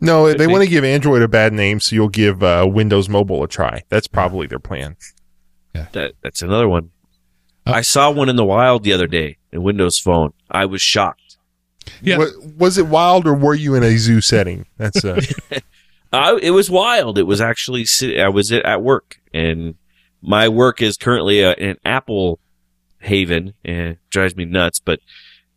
no, 0.00 0.32
they 0.32 0.46
want 0.46 0.64
to 0.64 0.70
give 0.70 0.84
Android 0.84 1.20
a 1.20 1.28
bad 1.28 1.52
name, 1.52 1.80
so 1.80 1.94
you'll 1.94 2.08
give 2.08 2.42
uh, 2.42 2.66
Windows 2.66 3.10
Mobile 3.10 3.42
a 3.42 3.48
try. 3.48 3.82
That's 3.90 4.08
probably 4.08 4.46
their 4.46 4.58
plan. 4.58 4.96
That 5.92 6.14
that's 6.22 6.40
another 6.40 6.66
one. 6.66 6.90
Oh. 7.66 7.72
I 7.72 7.82
saw 7.82 8.10
one 8.10 8.30
in 8.30 8.36
the 8.36 8.44
wild 8.44 8.84
the 8.84 8.92
other 8.94 9.06
day, 9.06 9.36
a 9.52 9.60
Windows 9.60 9.98
Phone. 9.98 10.32
I 10.50 10.64
was 10.64 10.80
shocked. 10.80 11.36
Yeah. 12.00 12.18
Wa- 12.18 12.26
was 12.56 12.78
it 12.78 12.86
wild 12.86 13.26
or 13.26 13.34
were 13.34 13.54
you 13.54 13.74
in 13.74 13.82
a 13.82 13.98
zoo 13.98 14.22
setting? 14.22 14.64
That's 14.78 15.04
uh, 15.04 15.20
I, 16.12 16.38
it 16.42 16.52
was 16.52 16.70
wild. 16.70 17.18
It 17.18 17.24
was 17.24 17.42
actually 17.42 17.84
I 18.18 18.28
was 18.28 18.50
at 18.50 18.82
work, 18.82 19.20
and 19.34 19.74
my 20.22 20.48
work 20.48 20.80
is 20.80 20.96
currently 20.96 21.40
a, 21.42 21.52
an 21.52 21.76
Apple 21.84 22.40
haven, 23.00 23.54
and 23.64 23.88
it 23.88 23.98
drives 24.10 24.36
me 24.36 24.44
nuts. 24.44 24.80
But 24.80 25.00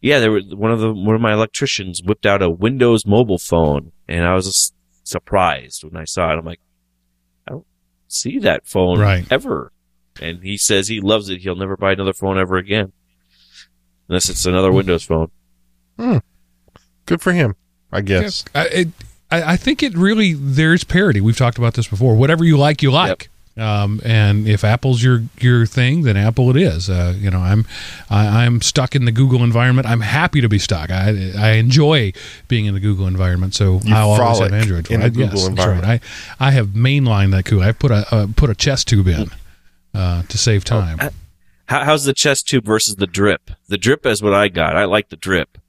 yeah, 0.02 0.20
there 0.20 0.32
was 0.32 0.44
one 0.54 0.72
of 0.72 0.80
the 0.80 0.94
one 0.94 1.16
of 1.16 1.22
my 1.22 1.34
electricians 1.34 2.02
whipped 2.04 2.26
out 2.26 2.42
a 2.42 2.50
Windows 2.50 3.06
mobile 3.06 3.38
phone, 3.38 3.92
and 4.08 4.26
I 4.26 4.34
was 4.34 4.48
just 4.48 4.74
surprised 5.04 5.84
when 5.84 5.96
I 5.96 6.06
saw 6.06 6.32
it. 6.32 6.38
I'm 6.38 6.46
like, 6.46 6.60
I 7.48 7.52
don't 7.52 7.66
see 8.08 8.40
that 8.40 8.66
phone 8.66 9.00
Right. 9.00 9.26
ever. 9.32 9.72
And 10.22 10.44
he 10.44 10.58
says 10.58 10.88
he 10.88 11.02
loves 11.02 11.30
it. 11.30 11.42
He'll 11.42 11.56
never 11.56 11.76
buy 11.76 11.94
another 11.94 12.14
phone 12.14 12.38
ever 12.38 12.58
again, 12.58 12.92
unless 14.08 14.30
it's 14.30 14.46
another 14.46 14.70
hmm. 14.70 14.78
Windows 14.78 15.04
phone. 15.04 15.32
Hmm. 15.98 16.18
good 17.06 17.22
for 17.22 17.34
him, 17.34 17.56
I 17.92 18.02
guess. 18.02 18.44
I, 18.56 18.66
it, 18.66 18.88
I, 19.30 19.54
I 19.54 19.58
think 19.58 19.84
it 19.84 19.96
really 19.96 20.34
there's 20.34 20.84
parity. 20.84 21.22
We've 21.22 21.38
talked 21.38 21.58
about 21.58 21.74
this 21.74 21.88
before. 21.88 22.16
Whatever 22.16 22.46
you 22.46 22.58
like, 22.58 22.82
you 22.84 22.92
like. 22.92 23.30
Um, 23.56 24.02
and 24.04 24.48
if 24.48 24.64
Apple's 24.64 25.04
your 25.04 25.24
your 25.40 25.68
thing, 25.68 26.02
then 26.02 26.18
Apple 26.18 26.50
it 26.50 26.56
is. 26.56 26.90
Uh, 26.90 27.14
you 27.18 27.30
know, 27.30 27.38
I'm 27.40 27.68
I, 28.10 28.46
I'm 28.46 28.62
stuck 28.62 28.96
in 28.96 29.06
the 29.06 29.12
Google 29.12 29.44
environment. 29.44 29.88
I'm 29.88 30.02
happy 30.02 30.42
to 30.42 30.50
be 30.50 30.58
stuck. 30.58 30.90
I 30.90 31.32
I 31.38 31.50
enjoy 31.52 32.14
being 32.48 32.66
in 32.66 32.74
the 32.74 32.80
Google 32.80 33.06
environment. 33.06 33.54
So 33.54 33.80
You 33.84 33.94
I'll 33.96 34.10
always 34.12 34.40
have 34.40 34.54
Android. 34.54 34.90
in 34.90 35.02
I- 35.02 35.06
the 35.06 35.10
Google 35.12 35.38
yes, 35.40 35.48
environment. 35.48 35.88
right. 35.88 36.02
I 36.40 36.48
I 36.48 36.52
have 36.52 36.70
mainlined 36.70 37.32
that 37.32 37.46
cool. 37.46 37.62
I 37.62 37.74
put 37.74 37.92
a 37.92 38.08
uh, 38.16 38.28
put 38.36 38.50
a 38.50 38.56
chest 38.56 38.88
tube 38.88 39.08
in 39.08 39.30
uh, 39.94 40.24
to 40.24 40.38
save 40.38 40.64
time. 40.64 40.98
uh, 41.00 41.10
How, 41.68 41.84
how's 41.86 42.06
the 42.06 42.14
chest 42.14 42.48
tube 42.48 42.66
versus 42.66 42.96
the 42.96 43.06
drip? 43.08 43.52
The 43.68 43.78
drip 43.78 44.06
is 44.08 44.24
what 44.24 44.34
I 44.34 44.48
got. 44.48 44.76
I 44.76 44.86
like 44.86 45.10
the 45.10 45.16
drip. 45.18 45.60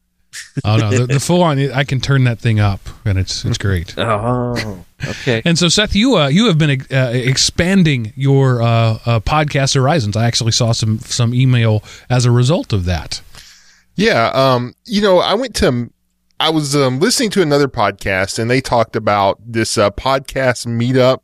oh 0.65 0.77
no, 0.79 0.91
the, 0.91 1.07
the 1.07 1.21
full 1.29 1.43
on. 1.43 1.59
I 1.71 1.85
can 1.85 2.01
turn 2.01 2.25
that 2.25 2.39
thing 2.39 2.59
up, 2.61 2.81
and 3.05 3.19
it's 3.19 3.45
it's 3.45 3.59
great. 3.59 3.95
Oh, 3.99 4.85
okay. 5.09 5.43
And 5.45 5.59
so, 5.59 5.69
Seth, 5.69 5.95
you 5.95 6.17
uh, 6.17 6.29
you 6.29 6.47
have 6.47 6.59
been 6.59 6.83
uh, 6.91 7.11
expanding 7.13 8.13
your 8.17 8.63
uh, 8.63 8.67
uh, 8.67 9.21
podcast 9.21 9.75
horizons. 9.75 10.17
I 10.17 10.27
actually 10.27 10.53
saw 10.53 10.73
some 10.73 10.99
some 11.01 11.35
email 11.35 11.83
as 12.11 12.25
a 12.25 12.31
result 12.31 12.73
of 12.73 12.85
that. 12.85 13.21
Yeah. 13.97 14.31
Um, 14.35 14.75
you 14.85 15.01
know, 15.01 15.19
I 15.19 15.35
went 15.35 15.55
to, 15.57 15.91
I 16.41 16.51
was 16.51 16.75
um, 16.75 16.99
listening 16.99 17.31
to 17.31 17.43
another 17.43 17.69
podcast 17.69 18.39
and 18.39 18.51
they 18.51 18.61
talked 18.61 18.97
about 18.97 19.41
this 19.47 19.79
uh, 19.79 19.91
podcast 19.91 20.67
meetup 20.67 21.21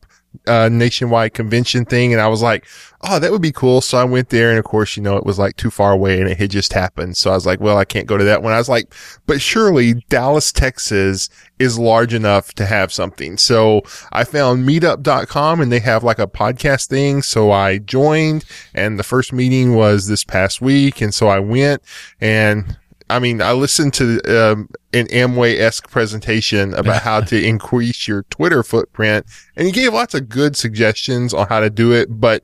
uh, 0.46 0.68
nationwide 0.70 1.34
convention 1.34 1.84
thing. 1.84 2.12
And 2.12 2.20
I 2.20 2.28
was 2.28 2.42
like, 2.42 2.66
oh, 3.02 3.18
that 3.18 3.30
would 3.30 3.42
be 3.42 3.52
cool. 3.52 3.80
So 3.80 3.98
I 3.98 4.04
went 4.04 4.28
there. 4.28 4.50
And 4.50 4.58
of 4.58 4.64
course, 4.64 4.96
you 4.96 5.02
know, 5.02 5.16
it 5.16 5.24
was 5.24 5.38
like 5.38 5.56
too 5.56 5.70
far 5.70 5.92
away 5.92 6.20
and 6.20 6.28
it 6.28 6.38
had 6.38 6.50
just 6.50 6.72
happened. 6.72 7.16
So 7.16 7.30
I 7.30 7.34
was 7.34 7.46
like, 7.46 7.60
well, 7.60 7.76
I 7.76 7.84
can't 7.84 8.06
go 8.06 8.16
to 8.16 8.24
that 8.24 8.42
one. 8.42 8.52
I 8.52 8.58
was 8.58 8.68
like, 8.68 8.92
but 9.26 9.40
surely 9.40 9.94
Dallas, 10.08 10.52
Texas 10.52 11.28
is 11.58 11.78
large 11.78 12.14
enough 12.14 12.52
to 12.54 12.66
have 12.66 12.92
something. 12.92 13.36
So 13.36 13.82
I 14.12 14.24
found 14.24 14.66
meetup.com 14.68 15.60
and 15.60 15.72
they 15.72 15.80
have 15.80 16.04
like 16.04 16.18
a 16.18 16.26
podcast 16.26 16.88
thing. 16.88 17.22
So 17.22 17.50
I 17.50 17.78
joined 17.78 18.44
and 18.74 18.98
the 18.98 19.04
first 19.04 19.32
meeting 19.32 19.74
was 19.74 20.06
this 20.06 20.24
past 20.24 20.60
week. 20.60 21.00
And 21.00 21.14
so 21.14 21.28
I 21.28 21.38
went 21.38 21.82
and 22.20 22.76
I 23.10 23.18
mean, 23.18 23.42
I 23.42 23.52
listened 23.52 23.94
to 23.94 24.20
um, 24.28 24.68
an 24.92 25.06
Amway-esque 25.08 25.90
presentation 25.90 26.74
about 26.74 27.02
how 27.02 27.20
to 27.22 27.42
increase 27.42 28.06
your 28.08 28.22
Twitter 28.24 28.62
footprint, 28.62 29.26
and 29.56 29.66
he 29.66 29.72
gave 29.72 29.92
lots 29.92 30.14
of 30.14 30.28
good 30.28 30.56
suggestions 30.56 31.34
on 31.34 31.46
how 31.48 31.60
to 31.60 31.70
do 31.70 31.92
it. 31.92 32.08
But 32.20 32.42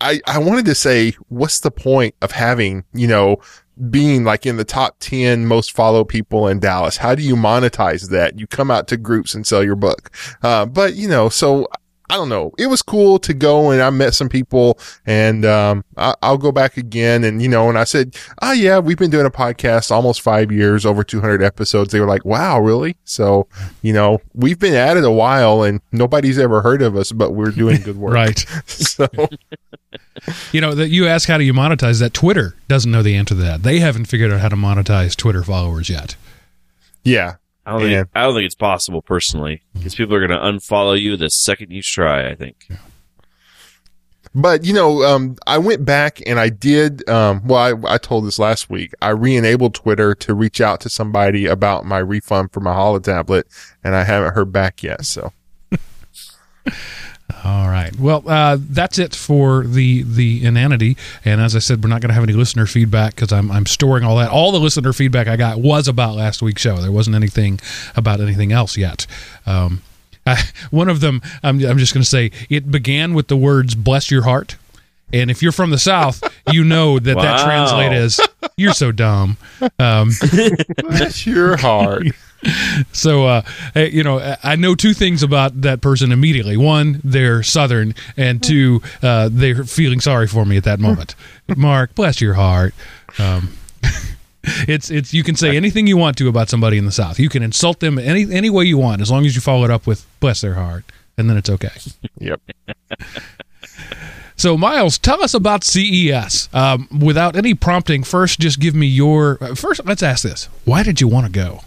I, 0.00 0.20
I 0.26 0.38
wanted 0.38 0.66
to 0.66 0.74
say, 0.74 1.12
what's 1.28 1.60
the 1.60 1.70
point 1.70 2.14
of 2.20 2.32
having, 2.32 2.84
you 2.92 3.06
know, 3.06 3.38
being 3.90 4.24
like 4.24 4.46
in 4.46 4.56
the 4.56 4.64
top 4.64 4.96
10 5.00 5.46
most 5.46 5.72
followed 5.72 6.06
people 6.06 6.48
in 6.48 6.60
Dallas? 6.60 6.98
How 6.98 7.14
do 7.14 7.22
you 7.22 7.36
monetize 7.36 8.10
that? 8.10 8.38
You 8.38 8.46
come 8.46 8.70
out 8.70 8.88
to 8.88 8.96
groups 8.96 9.34
and 9.34 9.46
sell 9.46 9.64
your 9.64 9.76
book. 9.76 10.10
Uh, 10.42 10.66
but 10.66 10.94
you 10.94 11.08
know, 11.08 11.28
so 11.28 11.68
I 12.14 12.16
don't 12.16 12.28
know. 12.28 12.52
It 12.58 12.68
was 12.68 12.80
cool 12.80 13.18
to 13.18 13.34
go 13.34 13.72
and 13.72 13.82
I 13.82 13.90
met 13.90 14.14
some 14.14 14.28
people 14.28 14.78
and, 15.04 15.44
um, 15.44 15.84
I, 15.96 16.14
I'll 16.22 16.38
go 16.38 16.52
back 16.52 16.76
again. 16.76 17.24
And, 17.24 17.42
you 17.42 17.48
know, 17.48 17.68
and 17.68 17.76
I 17.76 17.82
said, 17.82 18.14
oh 18.40 18.52
yeah, 18.52 18.78
we've 18.78 18.96
been 18.96 19.10
doing 19.10 19.26
a 19.26 19.30
podcast 19.30 19.90
almost 19.90 20.20
five 20.20 20.52
years, 20.52 20.86
over 20.86 21.02
200 21.02 21.42
episodes. 21.42 21.90
They 21.90 21.98
were 21.98 22.06
like, 22.06 22.24
wow, 22.24 22.60
really? 22.60 22.96
So, 23.02 23.48
you 23.82 23.92
know, 23.92 24.20
we've 24.32 24.60
been 24.60 24.74
at 24.74 24.96
it 24.96 25.02
a 25.02 25.10
while 25.10 25.64
and 25.64 25.80
nobody's 25.90 26.38
ever 26.38 26.62
heard 26.62 26.82
of 26.82 26.94
us, 26.94 27.10
but 27.10 27.32
we're 27.32 27.50
doing 27.50 27.80
good 27.80 27.98
work. 27.98 28.14
Right. 28.14 28.46
So 28.66 29.08
You 30.52 30.60
know 30.60 30.72
that 30.74 30.90
you 30.90 31.08
ask 31.08 31.28
how 31.28 31.38
do 31.38 31.44
you 31.44 31.52
monetize 31.52 31.98
that? 31.98 32.14
Twitter 32.14 32.54
doesn't 32.68 32.90
know 32.92 33.02
the 33.02 33.16
answer 33.16 33.34
to 33.34 33.40
that. 33.40 33.64
They 33.64 33.80
haven't 33.80 34.04
figured 34.04 34.30
out 34.30 34.40
how 34.40 34.48
to 34.50 34.56
monetize 34.56 35.16
Twitter 35.16 35.42
followers 35.42 35.88
yet. 35.88 36.14
yeah, 37.02 37.34
I 37.66 37.72
don't, 37.72 37.80
think, 37.80 38.08
I 38.14 38.22
don't 38.22 38.34
think 38.34 38.46
it's 38.46 38.54
possible 38.54 39.00
personally 39.00 39.62
because 39.72 39.94
people 39.94 40.14
are 40.14 40.26
going 40.26 40.38
to 40.38 40.44
unfollow 40.44 41.00
you 41.00 41.16
the 41.16 41.30
second 41.30 41.70
you 41.70 41.82
try. 41.82 42.28
I 42.28 42.34
think. 42.34 42.68
But 44.34 44.64
you 44.64 44.72
know, 44.72 45.02
um, 45.04 45.36
I 45.46 45.58
went 45.58 45.84
back 45.84 46.20
and 46.26 46.40
I 46.40 46.48
did. 46.48 47.08
Um, 47.08 47.46
well, 47.46 47.86
I, 47.86 47.94
I 47.94 47.98
told 47.98 48.26
this 48.26 48.38
last 48.38 48.68
week. 48.68 48.92
I 49.00 49.10
re-enabled 49.10 49.74
Twitter 49.74 50.14
to 50.16 50.34
reach 50.34 50.60
out 50.60 50.80
to 50.80 50.90
somebody 50.90 51.46
about 51.46 51.84
my 51.84 51.98
refund 51.98 52.52
for 52.52 52.60
my 52.60 52.74
Holo 52.74 52.98
tablet, 52.98 53.46
and 53.84 53.94
I 53.94 54.02
haven't 54.04 54.34
heard 54.34 54.52
back 54.52 54.82
yet. 54.82 55.04
So 55.04 55.32
All 57.42 57.68
right. 57.68 57.94
Well, 57.98 58.22
uh, 58.28 58.58
that's 58.60 58.98
it 58.98 59.14
for 59.14 59.64
the 59.64 60.02
the 60.02 60.44
inanity. 60.44 60.96
And 61.24 61.40
as 61.40 61.56
I 61.56 61.58
said, 61.58 61.82
we're 61.82 61.88
not 61.88 62.00
going 62.00 62.08
to 62.08 62.14
have 62.14 62.22
any 62.22 62.34
listener 62.34 62.66
feedback 62.66 63.14
because 63.14 63.32
I'm 63.32 63.50
I'm 63.50 63.66
storing 63.66 64.04
all 64.04 64.16
that. 64.16 64.30
All 64.30 64.52
the 64.52 64.60
listener 64.60 64.92
feedback 64.92 65.26
I 65.26 65.36
got 65.36 65.58
was 65.58 65.88
about 65.88 66.16
last 66.16 66.42
week's 66.42 66.62
show. 66.62 66.76
There 66.76 66.92
wasn't 66.92 67.16
anything 67.16 67.60
about 67.96 68.20
anything 68.20 68.52
else 68.52 68.76
yet. 68.76 69.06
Um, 69.46 69.82
I, 70.26 70.42
one 70.70 70.88
of 70.88 71.00
them, 71.00 71.22
I'm 71.42 71.64
I'm 71.64 71.78
just 71.78 71.94
going 71.94 72.02
to 72.02 72.08
say, 72.08 72.30
it 72.50 72.70
began 72.70 73.14
with 73.14 73.28
the 73.28 73.36
words 73.36 73.74
"bless 73.74 74.10
your 74.10 74.22
heart." 74.22 74.56
And 75.14 75.30
if 75.30 75.42
you're 75.42 75.52
from 75.52 75.70
the 75.70 75.78
South, 75.78 76.22
you 76.52 76.64
know 76.64 76.98
that 76.98 77.14
that 77.16 77.38
Wow. 77.38 77.44
translate 77.44 77.92
as 77.92 78.20
"you're 78.56 78.72
so 78.74 78.92
dumb." 78.92 79.36
Um, 79.78 80.10
bless 80.82 81.26
your 81.26 81.56
heart. 81.56 82.06
So, 82.92 83.24
uh, 83.26 83.42
you 83.74 84.04
know, 84.04 84.20
I- 84.20 84.36
I 84.42 84.56
know 84.56 84.74
two 84.74 84.92
things 84.92 85.22
about 85.22 85.62
that 85.62 85.80
person 85.80 86.12
immediately. 86.12 86.58
One, 86.58 87.00
they're 87.02 87.42
Southern, 87.42 87.94
and 88.18 88.42
two, 88.42 88.82
uh, 89.02 89.30
they're 89.32 89.64
feeling 89.64 89.98
sorry 89.98 90.26
for 90.26 90.44
me 90.44 90.58
at 90.58 90.64
that 90.64 90.78
moment. 90.78 91.14
Mark, 91.56 91.94
bless 91.94 92.20
your 92.20 92.34
heart. 92.34 92.74
Um, 93.18 93.48
it's 94.68 94.90
it's 94.90 95.14
you 95.14 95.22
can 95.22 95.36
say 95.36 95.56
anything 95.56 95.86
you 95.86 95.96
want 95.96 96.18
to 96.18 96.28
about 96.28 96.50
somebody 96.50 96.76
in 96.76 96.84
the 96.84 96.92
South. 96.92 97.18
You 97.18 97.30
can 97.30 97.42
insult 97.42 97.80
them 97.80 97.98
any 97.98 98.30
any 98.30 98.50
way 98.50 98.64
you 98.66 98.76
want, 98.76 99.00
as 99.00 99.10
long 99.10 99.24
as 99.24 99.34
you 99.34 99.40
follow 99.40 99.64
it 99.64 99.70
up 99.70 99.86
with 99.86 100.04
bless 100.20 100.42
their 100.42 100.54
heart, 100.54 100.84
and 101.16 101.30
then 101.30 101.38
it's 101.38 101.48
okay. 101.48 101.72
Yep. 102.18 102.42
So, 104.36 104.56
Miles, 104.56 104.98
tell 104.98 105.22
us 105.22 105.32
about 105.32 105.62
CES. 105.64 106.48
Um, 106.52 106.88
without 106.90 107.36
any 107.36 107.54
prompting, 107.54 108.02
first, 108.02 108.40
just 108.40 108.58
give 108.58 108.74
me 108.74 108.86
your 108.86 109.38
uh, 109.40 109.54
first. 109.54 109.84
Let's 109.84 110.02
ask 110.02 110.22
this: 110.22 110.48
Why 110.64 110.82
did 110.82 111.00
you 111.00 111.08
want 111.08 111.26
to 111.26 111.32
go? 111.32 111.60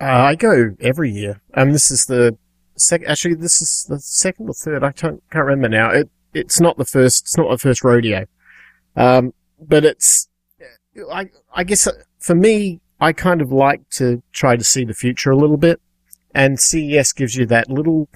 Uh, 0.00 0.04
I 0.04 0.34
go 0.34 0.74
every 0.80 1.10
year. 1.10 1.40
Um, 1.54 1.72
this 1.72 1.90
is 1.90 2.06
the 2.06 2.36
second. 2.76 3.08
Actually, 3.08 3.34
this 3.34 3.60
is 3.60 3.86
the 3.88 3.98
second 4.00 4.48
or 4.48 4.54
third. 4.54 4.82
I 4.82 4.92
can't 4.92 5.22
remember 5.32 5.68
now. 5.68 5.90
It 5.90 6.10
it's 6.32 6.60
not 6.60 6.78
the 6.78 6.84
first. 6.84 7.24
It's 7.24 7.36
not 7.36 7.50
the 7.50 7.58
first 7.58 7.84
rodeo. 7.84 8.26
Um, 8.96 9.34
but 9.60 9.84
it's. 9.84 10.28
I 11.12 11.28
I 11.52 11.64
guess 11.64 11.86
uh, 11.86 11.92
for 12.18 12.34
me, 12.34 12.80
I 13.00 13.12
kind 13.12 13.42
of 13.42 13.52
like 13.52 13.88
to 13.90 14.22
try 14.32 14.56
to 14.56 14.64
see 14.64 14.84
the 14.84 14.94
future 14.94 15.30
a 15.30 15.36
little 15.36 15.56
bit, 15.56 15.80
and 16.34 16.58
CES 16.58 17.12
gives 17.12 17.36
you 17.36 17.44
that 17.46 17.70
little 17.70 18.08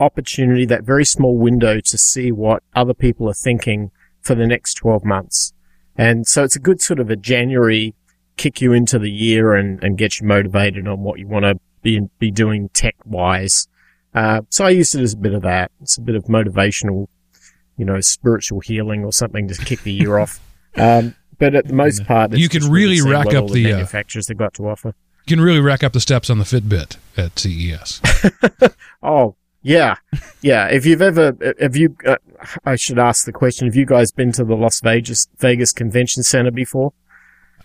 opportunity, 0.00 0.64
that 0.66 0.82
very 0.82 1.04
small 1.04 1.36
window 1.36 1.80
to 1.80 1.98
see 1.98 2.32
what 2.32 2.62
other 2.74 2.94
people 2.94 3.28
are 3.28 3.34
thinking 3.34 3.90
for 4.22 4.34
the 4.34 4.46
next 4.46 4.74
twelve 4.74 5.04
months. 5.04 5.52
And 5.96 6.26
so 6.26 6.42
it's 6.44 6.56
a 6.56 6.60
good 6.60 6.80
sort 6.80 6.98
of 6.98 7.10
a 7.10 7.16
January 7.16 7.94
kick 8.36 8.60
you 8.62 8.72
into 8.72 8.98
the 8.98 9.10
year 9.10 9.54
and, 9.54 9.82
and 9.84 9.98
get 9.98 10.18
you 10.18 10.26
motivated 10.26 10.88
on 10.88 11.00
what 11.00 11.18
you 11.18 11.28
want 11.28 11.44
to 11.44 11.60
be, 11.82 12.08
be 12.18 12.30
doing 12.30 12.70
tech 12.70 12.96
wise. 13.04 13.68
Uh, 14.14 14.40
so 14.48 14.64
I 14.64 14.70
used 14.70 14.94
it 14.94 15.02
as 15.02 15.12
a 15.12 15.18
bit 15.18 15.34
of 15.34 15.42
that. 15.42 15.70
It's 15.82 15.98
a 15.98 16.00
bit 16.00 16.14
of 16.14 16.24
motivational, 16.24 17.08
you 17.76 17.84
know, 17.84 18.00
spiritual 18.00 18.60
healing 18.60 19.04
or 19.04 19.12
something 19.12 19.46
to 19.48 19.54
kick 19.64 19.82
the 19.82 19.92
year 19.92 20.18
off. 20.18 20.40
Um, 20.76 21.14
but 21.38 21.54
at 21.54 21.66
the 21.66 21.74
most 21.74 22.06
part, 22.06 22.32
You 22.32 22.48
can 22.48 22.70
really 22.70 23.02
rack 23.02 23.26
up 23.26 23.42
all 23.42 23.48
the, 23.48 23.66
uh, 23.66 23.76
manufacturers 23.76 24.26
they've 24.26 24.36
got 24.36 24.54
to 24.54 24.68
offer. 24.68 24.94
You 25.26 25.36
can 25.36 25.40
really 25.42 25.60
rack 25.60 25.84
up 25.84 25.92
the 25.92 26.00
steps 26.00 26.30
on 26.30 26.38
the 26.38 26.44
Fitbit 26.44 26.96
at 27.16 27.38
CES. 27.38 28.00
Oh, 29.02 29.36
yeah. 29.62 29.96
Yeah. 30.42 30.68
If 30.68 30.86
you've 30.86 31.02
ever, 31.02 31.36
have 31.60 31.76
you, 31.76 31.96
uh, 32.06 32.16
I 32.64 32.76
should 32.76 32.98
ask 32.98 33.26
the 33.26 33.32
question, 33.32 33.66
have 33.66 33.76
you 33.76 33.86
guys 33.86 34.10
been 34.10 34.32
to 34.32 34.44
the 34.44 34.54
Las 34.54 34.80
Vegas, 34.80 35.28
Vegas 35.38 35.72
Convention 35.72 36.22
Center 36.22 36.50
before? 36.50 36.92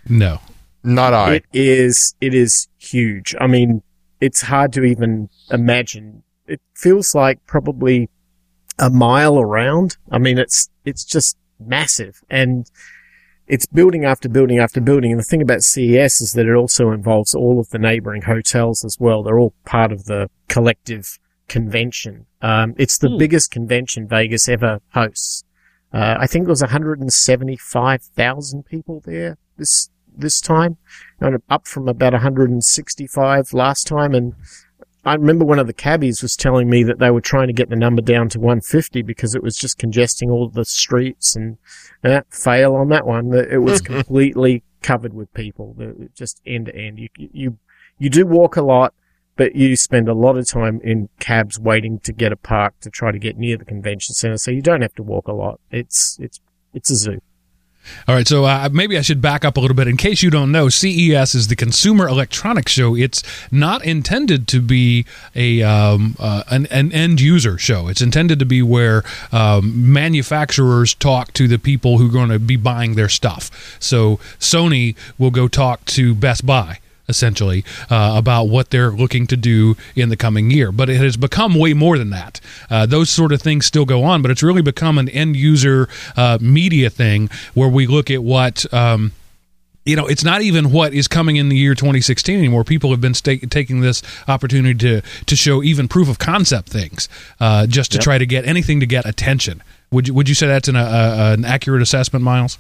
No. 0.07 0.39
Not 0.83 1.13
I. 1.13 1.35
It 1.35 1.45
is, 1.53 2.15
it 2.21 2.33
is 2.33 2.67
huge. 2.77 3.33
I 3.39 3.47
mean, 3.47 3.81
it's 4.19 4.41
hard 4.41 4.73
to 4.73 4.83
even 4.83 5.29
imagine. 5.51 6.23
It 6.47 6.61
feels 6.75 7.15
like 7.15 7.45
probably 7.47 8.09
a 8.77 8.89
mile 8.89 9.39
around. 9.39 9.97
I 10.11 10.19
mean, 10.19 10.37
it's, 10.37 10.69
it's 10.83 11.05
just 11.05 11.37
massive 11.59 12.21
and 12.29 12.69
it's 13.47 13.65
building 13.65 14.05
after 14.05 14.27
building 14.27 14.59
after 14.59 14.81
building. 14.81 15.11
And 15.11 15.19
the 15.19 15.23
thing 15.23 15.41
about 15.41 15.61
CES 15.61 16.21
is 16.21 16.33
that 16.33 16.45
it 16.45 16.55
also 16.55 16.91
involves 16.91 17.33
all 17.33 17.59
of 17.59 17.69
the 17.69 17.79
neighboring 17.79 18.23
hotels 18.23 18.83
as 18.83 18.97
well. 18.99 19.23
They're 19.23 19.39
all 19.39 19.53
part 19.65 19.91
of 19.91 20.05
the 20.05 20.29
collective 20.47 21.19
convention. 21.47 22.25
Um, 22.41 22.73
it's 22.77 22.97
the 22.97 23.09
Hmm. 23.09 23.17
biggest 23.17 23.51
convention 23.51 24.07
Vegas 24.07 24.49
ever 24.49 24.79
hosts. 24.93 25.43
Uh, 25.93 26.15
I 26.19 26.27
think 26.27 26.45
there 26.45 26.51
was 26.51 26.61
175,000 26.61 28.65
people 28.65 29.01
there 29.05 29.37
this, 29.57 29.89
this 30.15 30.41
time, 30.41 30.77
and 31.19 31.41
up 31.49 31.67
from 31.67 31.87
about 31.87 32.13
165 32.13 33.53
last 33.53 33.87
time. 33.87 34.13
And 34.13 34.33
I 35.05 35.13
remember 35.13 35.45
one 35.45 35.59
of 35.59 35.67
the 35.67 35.73
cabbies 35.73 36.21
was 36.21 36.35
telling 36.35 36.69
me 36.69 36.83
that 36.83 36.99
they 36.99 37.11
were 37.11 37.21
trying 37.21 37.47
to 37.47 37.53
get 37.53 37.69
the 37.69 37.75
number 37.75 38.01
down 38.01 38.29
to 38.29 38.39
150 38.39 39.01
because 39.03 39.35
it 39.35 39.43
was 39.43 39.55
just 39.55 39.77
congesting 39.77 40.29
all 40.29 40.49
the 40.49 40.65
streets 40.65 41.35
and 41.35 41.57
uh, 42.03 42.21
fail 42.29 42.75
on 42.75 42.89
that 42.89 43.05
one. 43.05 43.33
It 43.33 43.61
was 43.61 43.81
completely 43.93 44.63
covered 44.81 45.13
with 45.13 45.33
people, 45.33 45.75
just 46.15 46.41
end 46.45 46.67
to 46.67 46.75
end. 46.75 46.99
You, 46.99 47.09
you, 47.17 47.57
you 47.99 48.09
do 48.09 48.25
walk 48.25 48.57
a 48.57 48.61
lot, 48.61 48.93
but 49.35 49.55
you 49.55 49.75
spend 49.75 50.07
a 50.07 50.13
lot 50.13 50.37
of 50.37 50.47
time 50.47 50.79
in 50.83 51.09
cabs 51.19 51.59
waiting 51.59 52.00
to 52.00 52.13
get 52.13 52.31
a 52.31 52.37
park 52.37 52.79
to 52.81 52.89
try 52.89 53.11
to 53.11 53.19
get 53.19 53.37
near 53.37 53.57
the 53.57 53.65
convention 53.65 54.15
center. 54.15 54.37
So 54.37 54.51
you 54.51 54.61
don't 54.61 54.81
have 54.81 54.95
to 54.95 55.03
walk 55.03 55.27
a 55.27 55.33
lot. 55.33 55.59
It's, 55.71 56.17
it's, 56.21 56.39
it's 56.74 56.89
a 56.89 56.95
zoo. 56.95 57.21
All 58.07 58.15
right, 58.15 58.27
so 58.27 58.45
uh, 58.45 58.69
maybe 58.71 58.98
I 58.98 59.01
should 59.01 59.21
back 59.21 59.45
up 59.45 59.57
a 59.57 59.59
little 59.59 59.75
bit. 59.75 59.87
In 59.87 59.98
case 59.98 60.24
you 60.24 60.29
don't 60.29 60.51
know, 60.51 60.69
CES 60.69 61.35
is 61.35 61.48
the 61.48 61.55
Consumer 61.55 62.07
Electronics 62.07 62.71
Show. 62.71 62.95
It's 62.95 63.24
not 63.51 63.83
intended 63.85 64.48
to 64.50 64.61
be 64.61 65.05
a 65.35 65.61
um, 65.61 66.15
uh, 66.19 66.43
an, 66.50 66.65
an 66.67 66.91
end 66.91 67.21
user 67.21 67.57
show. 67.57 67.87
It's 67.87 68.01
intended 68.01 68.39
to 68.39 68.45
be 68.45 68.61
where 68.61 69.03
um, 69.31 69.93
manufacturers 69.93 70.93
talk 70.93 71.33
to 71.33 71.48
the 71.48 71.59
people 71.59 71.98
who 71.98 72.07
are 72.07 72.11
going 72.11 72.29
to 72.29 72.39
be 72.39 72.55
buying 72.55 72.95
their 72.95 73.09
stuff. 73.09 73.77
So 73.79 74.17
Sony 74.39 74.95
will 75.17 75.31
go 75.31 75.48
talk 75.48 75.85
to 75.85 76.15
Best 76.15 76.45
Buy 76.45 76.79
essentially 77.07 77.63
uh, 77.89 78.13
about 78.18 78.46
what 78.46 78.70
they're 78.70 78.91
looking 78.91 79.27
to 79.27 79.37
do 79.37 79.75
in 79.96 80.09
the 80.09 80.18
coming 80.18 80.51
year. 80.51 80.72
But 80.72 80.89
it 80.89 80.98
has 80.98 81.18
become 81.18 81.55
way 81.55 81.74
more 81.74 81.98
than 81.98 82.09
that. 82.11 82.41
Uh, 82.70 82.85
those 82.85 83.09
sort 83.09 83.31
of 83.31 83.41
things 83.41 83.65
still 83.65 83.85
go 83.85 84.03
on, 84.03 84.22
but 84.22 84.31
it's 84.31 84.44
really 84.44 84.61
become 84.61 84.98
an 84.98 85.09
end 85.09 85.35
user 85.35 85.87
uh, 86.18 86.37
media 86.41 86.89
thing 86.89 87.29
where 87.53 87.70
we 87.70 87.87
look 87.87 88.09
at 88.11 88.24
what. 88.24 88.72
Um, 88.74 89.11
you 89.87 89.96
know, 89.96 90.07
it's 90.07 90.24
not 90.24 90.41
even 90.41 90.72
what 90.72 90.96
is 90.96 91.07
coming 91.07 91.35
in 91.35 91.48
the 91.50 91.55
year 91.55 91.75
2016 91.75 92.39
anymore. 92.39 92.63
People 92.63 92.89
have 92.89 93.01
been 93.01 93.13
sta- 93.13 93.37
taking 93.51 93.81
this 93.81 94.01
opportunity 94.27 94.74
to 94.79 95.01
to 95.27 95.35
show 95.35 95.61
even 95.61 95.87
proof 95.87 96.09
of 96.09 96.18
concept 96.18 96.70
things, 96.70 97.07
uh, 97.39 97.68
just 97.68 97.91
to 97.91 97.98
Yep. 97.98 98.03
try 98.03 98.18
to 98.18 98.25
get 98.25 98.48
anything 98.48 98.79
to 98.79 98.87
get 98.87 99.05
attention. 99.05 99.61
Would 99.91 100.07
you 100.07 100.15
would 100.15 100.27
you 100.27 100.33
say 100.33 100.48
that's 100.48 100.68
an, 100.68 100.75
uh, 100.75 101.35
an 101.37 101.46
accurate 101.46 101.83
assessment, 101.83 102.25
Miles? 102.25 102.57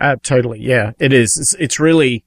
Uh, 0.00 0.14
totally. 0.22 0.60
Yeah, 0.60 0.92
it 1.00 1.12
is. 1.12 1.36
It's, 1.36 1.54
it's 1.54 1.80
really, 1.80 2.22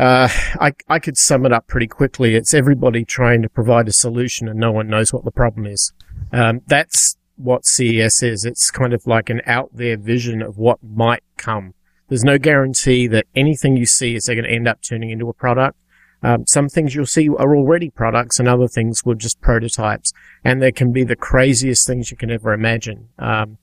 uh, 0.00 0.28
I, 0.58 0.72
I 0.88 0.98
could 0.98 1.18
sum 1.18 1.44
it 1.44 1.52
up 1.52 1.66
pretty 1.66 1.86
quickly. 1.86 2.34
It's 2.34 2.54
everybody 2.54 3.04
trying 3.04 3.42
to 3.42 3.50
provide 3.50 3.86
a 3.86 3.92
solution 3.92 4.48
and 4.48 4.58
no 4.58 4.72
one 4.72 4.88
knows 4.88 5.12
what 5.12 5.26
the 5.26 5.30
problem 5.30 5.66
is. 5.66 5.92
Um, 6.32 6.62
that's 6.66 7.18
what 7.36 7.66
CES 7.66 8.22
is. 8.22 8.46
It's 8.46 8.70
kind 8.70 8.94
of 8.94 9.06
like 9.06 9.28
an 9.28 9.42
out 9.44 9.68
there 9.74 9.98
vision 9.98 10.40
of 10.40 10.56
what 10.56 10.78
might 10.82 11.22
come. 11.36 11.74
There's 12.08 12.24
no 12.24 12.38
guarantee 12.38 13.08
that 13.08 13.26
anything 13.36 13.76
you 13.76 13.84
see 13.84 14.14
is 14.14 14.26
going 14.26 14.44
to 14.44 14.50
end 14.50 14.66
up 14.66 14.80
turning 14.80 15.10
into 15.10 15.28
a 15.28 15.34
product. 15.34 15.76
Um, 16.22 16.46
some 16.46 16.70
things 16.70 16.94
you'll 16.94 17.04
see 17.04 17.28
are 17.28 17.54
already 17.54 17.90
products 17.90 18.38
and 18.38 18.48
other 18.48 18.68
things 18.68 19.04
were 19.04 19.14
just 19.14 19.42
prototypes. 19.42 20.14
And 20.42 20.62
there 20.62 20.72
can 20.72 20.92
be 20.92 21.04
the 21.04 21.14
craziest 21.14 21.86
things 21.86 22.10
you 22.10 22.16
can 22.16 22.30
ever 22.30 22.54
imagine. 22.54 23.10
Um, 23.18 23.58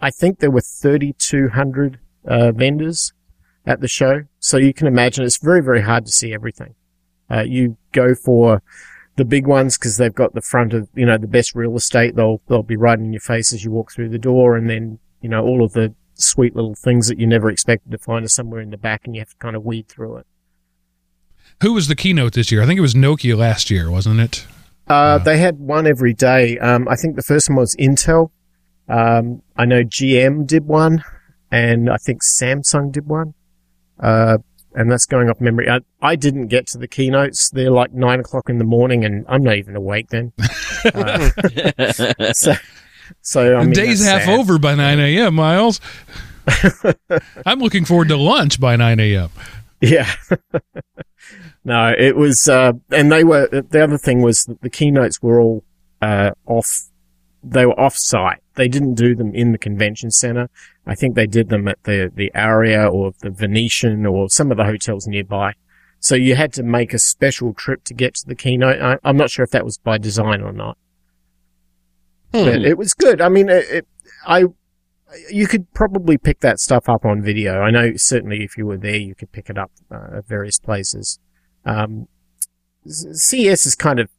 I 0.00 0.10
think 0.10 0.38
there 0.38 0.50
were 0.50 0.62
3,200 0.62 1.98
uh, 2.26 2.52
vendors 2.52 3.12
at 3.66 3.80
the 3.80 3.88
show. 3.88 4.22
So 4.40 4.56
you 4.56 4.74
can 4.74 4.86
imagine 4.86 5.24
it's 5.24 5.38
very, 5.38 5.62
very 5.62 5.82
hard 5.82 6.06
to 6.06 6.12
see 6.12 6.32
everything. 6.32 6.74
Uh, 7.30 7.42
you 7.42 7.76
go 7.92 8.14
for 8.14 8.62
the 9.16 9.24
big 9.24 9.46
ones 9.46 9.78
because 9.78 9.96
they've 9.96 10.14
got 10.14 10.34
the 10.34 10.42
front 10.42 10.74
of, 10.74 10.88
you 10.94 11.06
know, 11.06 11.16
the 11.16 11.26
best 11.26 11.54
real 11.54 11.76
estate. 11.76 12.16
They'll, 12.16 12.40
they'll 12.48 12.62
be 12.62 12.76
right 12.76 12.98
in 12.98 13.12
your 13.12 13.20
face 13.20 13.52
as 13.52 13.64
you 13.64 13.70
walk 13.70 13.92
through 13.92 14.10
the 14.10 14.18
door. 14.18 14.56
And 14.56 14.68
then, 14.68 14.98
you 15.20 15.28
know, 15.28 15.42
all 15.42 15.64
of 15.64 15.72
the 15.72 15.94
sweet 16.14 16.54
little 16.54 16.74
things 16.74 17.08
that 17.08 17.18
you 17.18 17.26
never 17.26 17.50
expected 17.50 17.90
to 17.92 17.98
find 17.98 18.24
are 18.24 18.28
somewhere 18.28 18.60
in 18.60 18.70
the 18.70 18.76
back 18.76 19.02
and 19.04 19.14
you 19.14 19.20
have 19.20 19.30
to 19.30 19.36
kind 19.36 19.56
of 19.56 19.64
weed 19.64 19.88
through 19.88 20.18
it. 20.18 20.26
Who 21.62 21.72
was 21.72 21.88
the 21.88 21.96
keynote 21.96 22.32
this 22.32 22.50
year? 22.50 22.62
I 22.62 22.66
think 22.66 22.78
it 22.78 22.82
was 22.82 22.94
Nokia 22.94 23.36
last 23.36 23.70
year, 23.70 23.90
wasn't 23.90 24.20
it? 24.20 24.46
Uh, 24.86 25.18
they 25.18 25.38
had 25.38 25.58
one 25.58 25.86
every 25.86 26.12
day. 26.12 26.58
Um, 26.58 26.86
I 26.88 26.96
think 26.96 27.16
the 27.16 27.22
first 27.22 27.48
one 27.48 27.56
was 27.56 27.74
Intel. 27.76 28.30
Um, 28.88 29.42
I 29.56 29.64
know 29.64 29.82
GM 29.82 30.46
did 30.46 30.66
one 30.66 31.02
and 31.50 31.88
I 31.88 31.96
think 31.96 32.22
Samsung 32.22 32.92
did 32.92 33.06
one. 33.06 33.34
Uh, 34.00 34.38
and 34.74 34.90
that's 34.90 35.06
going 35.06 35.30
off 35.30 35.40
memory. 35.40 35.68
I, 35.70 35.80
I 36.02 36.16
didn't 36.16 36.48
get 36.48 36.66
to 36.68 36.78
the 36.78 36.88
keynotes. 36.88 37.50
They're 37.50 37.70
like 37.70 37.92
nine 37.92 38.20
o'clock 38.20 38.48
in 38.48 38.58
the 38.58 38.64
morning 38.64 39.04
and 39.04 39.24
I'm 39.28 39.42
not 39.42 39.56
even 39.56 39.76
awake 39.76 40.08
then. 40.08 40.32
Uh, 40.84 41.30
so, 42.32 42.54
so 43.22 43.56
I 43.56 43.64
mean, 43.64 43.72
Day's 43.72 44.04
half 44.04 44.22
sad. 44.22 44.38
over 44.38 44.58
by 44.58 44.74
9 44.74 44.98
a.m., 44.98 45.34
Miles. 45.34 45.80
I'm 47.46 47.60
looking 47.60 47.84
forward 47.84 48.08
to 48.08 48.16
lunch 48.16 48.60
by 48.60 48.76
9 48.76 48.98
a.m. 49.00 49.30
Yeah. 49.80 50.10
no, 51.64 51.94
it 51.96 52.16
was, 52.16 52.48
uh, 52.48 52.72
and 52.90 53.12
they 53.12 53.22
were, 53.22 53.46
the 53.46 53.82
other 53.82 53.98
thing 53.98 54.22
was 54.22 54.44
that 54.44 54.60
the 54.60 54.70
keynotes 54.70 55.22
were 55.22 55.40
all, 55.40 55.64
uh, 56.02 56.32
off, 56.46 56.90
they 57.44 57.66
were 57.66 57.78
off 57.78 57.96
site. 57.96 58.40
They 58.54 58.68
didn't 58.68 58.94
do 58.94 59.14
them 59.14 59.34
in 59.34 59.52
the 59.52 59.58
convention 59.58 60.10
center. 60.10 60.48
I 60.86 60.94
think 60.94 61.14
they 61.14 61.26
did 61.26 61.48
them 61.48 61.68
at 61.68 61.82
the, 61.84 62.10
the 62.14 62.34
Aria 62.34 62.86
or 62.86 63.12
the 63.20 63.30
Venetian 63.30 64.06
or 64.06 64.28
some 64.28 64.50
of 64.50 64.56
the 64.56 64.64
hotels 64.64 65.06
nearby. 65.06 65.52
So 66.00 66.14
you 66.14 66.36
had 66.36 66.52
to 66.54 66.62
make 66.62 66.92
a 66.92 66.98
special 66.98 67.54
trip 67.54 67.84
to 67.84 67.94
get 67.94 68.14
to 68.16 68.26
the 68.26 68.34
keynote. 68.34 68.80
I, 68.80 68.98
I'm 69.04 69.16
not 69.16 69.30
sure 69.30 69.44
if 69.44 69.50
that 69.50 69.64
was 69.64 69.78
by 69.78 69.98
design 69.98 70.42
or 70.42 70.52
not, 70.52 70.76
but 72.32 72.62
it 72.64 72.76
was 72.76 72.94
good. 72.94 73.20
I 73.20 73.28
mean, 73.28 73.48
it, 73.48 73.64
it, 73.70 73.86
I, 74.26 74.44
you 75.30 75.46
could 75.46 75.72
probably 75.72 76.18
pick 76.18 76.40
that 76.40 76.60
stuff 76.60 76.88
up 76.88 77.04
on 77.04 77.22
video. 77.22 77.60
I 77.60 77.70
know 77.70 77.92
certainly 77.96 78.44
if 78.44 78.58
you 78.58 78.66
were 78.66 78.76
there, 78.76 78.96
you 78.96 79.14
could 79.14 79.32
pick 79.32 79.48
it 79.48 79.58
up 79.58 79.70
uh, 79.90 80.18
at 80.18 80.26
various 80.26 80.58
places. 80.58 81.18
Um, 81.64 82.08
CS 82.86 83.66
is 83.66 83.74
kind 83.74 83.98
of 83.98 84.10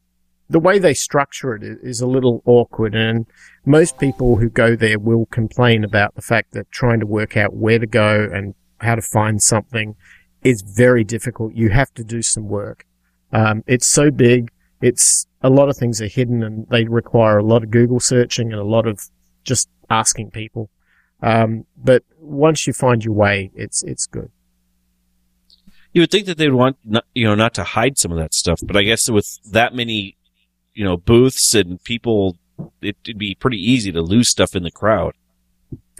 the 0.48 0.60
way 0.60 0.78
they 0.78 0.94
structure 0.94 1.54
it 1.54 1.62
is 1.82 2.00
a 2.00 2.06
little 2.06 2.42
awkward, 2.44 2.94
and 2.94 3.26
most 3.64 3.98
people 3.98 4.36
who 4.36 4.48
go 4.48 4.76
there 4.76 4.98
will 4.98 5.26
complain 5.26 5.84
about 5.84 6.14
the 6.14 6.22
fact 6.22 6.52
that 6.52 6.70
trying 6.70 7.00
to 7.00 7.06
work 7.06 7.36
out 7.36 7.54
where 7.54 7.78
to 7.78 7.86
go 7.86 8.28
and 8.32 8.54
how 8.78 8.94
to 8.94 9.02
find 9.02 9.42
something 9.42 9.96
is 10.42 10.62
very 10.62 11.02
difficult. 11.02 11.54
You 11.54 11.70
have 11.70 11.92
to 11.94 12.04
do 12.04 12.22
some 12.22 12.48
work. 12.48 12.86
Um, 13.32 13.64
it's 13.66 13.86
so 13.86 14.10
big. 14.10 14.50
It's 14.80 15.26
a 15.42 15.50
lot 15.50 15.68
of 15.68 15.76
things 15.76 16.00
are 16.00 16.06
hidden, 16.06 16.42
and 16.42 16.66
they 16.68 16.84
require 16.84 17.38
a 17.38 17.44
lot 17.44 17.64
of 17.64 17.70
Google 17.70 18.00
searching 18.00 18.52
and 18.52 18.60
a 18.60 18.64
lot 18.64 18.86
of 18.86 19.00
just 19.42 19.68
asking 19.90 20.30
people. 20.30 20.70
Um, 21.22 21.64
but 21.76 22.04
once 22.20 22.66
you 22.66 22.72
find 22.72 23.04
your 23.04 23.14
way, 23.14 23.50
it's 23.54 23.82
it's 23.82 24.06
good. 24.06 24.30
You 25.92 26.02
would 26.02 26.10
think 26.10 26.26
that 26.26 26.36
they'd 26.36 26.52
want, 26.52 26.76
not, 26.84 27.06
you 27.14 27.24
know, 27.24 27.34
not 27.34 27.54
to 27.54 27.64
hide 27.64 27.96
some 27.96 28.12
of 28.12 28.18
that 28.18 28.34
stuff, 28.34 28.60
but 28.62 28.76
I 28.76 28.82
guess 28.82 29.08
with 29.08 29.38
that 29.50 29.74
many, 29.74 30.15
you 30.76 30.84
know, 30.84 30.96
booths 30.96 31.54
and 31.54 31.82
people, 31.82 32.36
it, 32.82 32.96
it'd 33.04 33.18
be 33.18 33.34
pretty 33.34 33.58
easy 33.58 33.90
to 33.92 34.02
lose 34.02 34.28
stuff 34.28 34.54
in 34.54 34.62
the 34.62 34.70
crowd. 34.70 35.14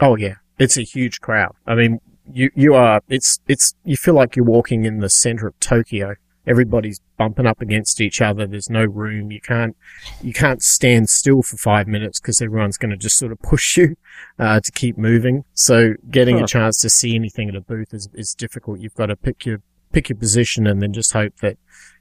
Oh 0.00 0.16
yeah, 0.16 0.34
it's 0.58 0.76
a 0.76 0.82
huge 0.82 1.20
crowd. 1.20 1.54
I 1.66 1.74
mean, 1.74 2.00
you 2.30 2.50
you 2.54 2.74
are 2.74 3.00
it's 3.08 3.40
it's 3.48 3.74
you 3.84 3.96
feel 3.96 4.14
like 4.14 4.36
you're 4.36 4.44
walking 4.44 4.84
in 4.84 5.00
the 5.00 5.10
center 5.10 5.46
of 5.48 5.58
Tokyo. 5.60 6.14
Everybody's 6.46 7.00
bumping 7.16 7.46
up 7.46 7.60
against 7.60 8.00
each 8.00 8.20
other. 8.20 8.46
There's 8.46 8.70
no 8.70 8.84
room. 8.84 9.32
You 9.32 9.40
can't 9.40 9.74
you 10.22 10.32
can't 10.32 10.62
stand 10.62 11.08
still 11.08 11.42
for 11.42 11.56
five 11.56 11.88
minutes 11.88 12.20
because 12.20 12.40
everyone's 12.40 12.76
going 12.78 12.90
to 12.92 12.96
just 12.96 13.18
sort 13.18 13.32
of 13.32 13.40
push 13.40 13.76
you 13.78 13.96
uh, 14.38 14.60
to 14.60 14.70
keep 14.72 14.96
moving. 14.98 15.44
So 15.54 15.94
getting 16.10 16.38
Huh. 16.38 16.44
a 16.44 16.46
chance 16.46 16.80
to 16.82 16.90
see 16.90 17.14
anything 17.16 17.48
at 17.48 17.56
a 17.56 17.60
booth 17.62 17.92
is 17.94 18.08
is 18.14 18.34
difficult. 18.34 18.78
You've 18.80 18.94
got 18.94 19.06
to 19.06 19.16
pick 19.16 19.46
your 19.46 19.60
pick 19.92 20.08
your 20.08 20.16
position 20.16 20.66
and 20.66 20.80
then 20.82 20.92
just 20.92 21.12
hope 21.12 21.36
that 21.40 21.56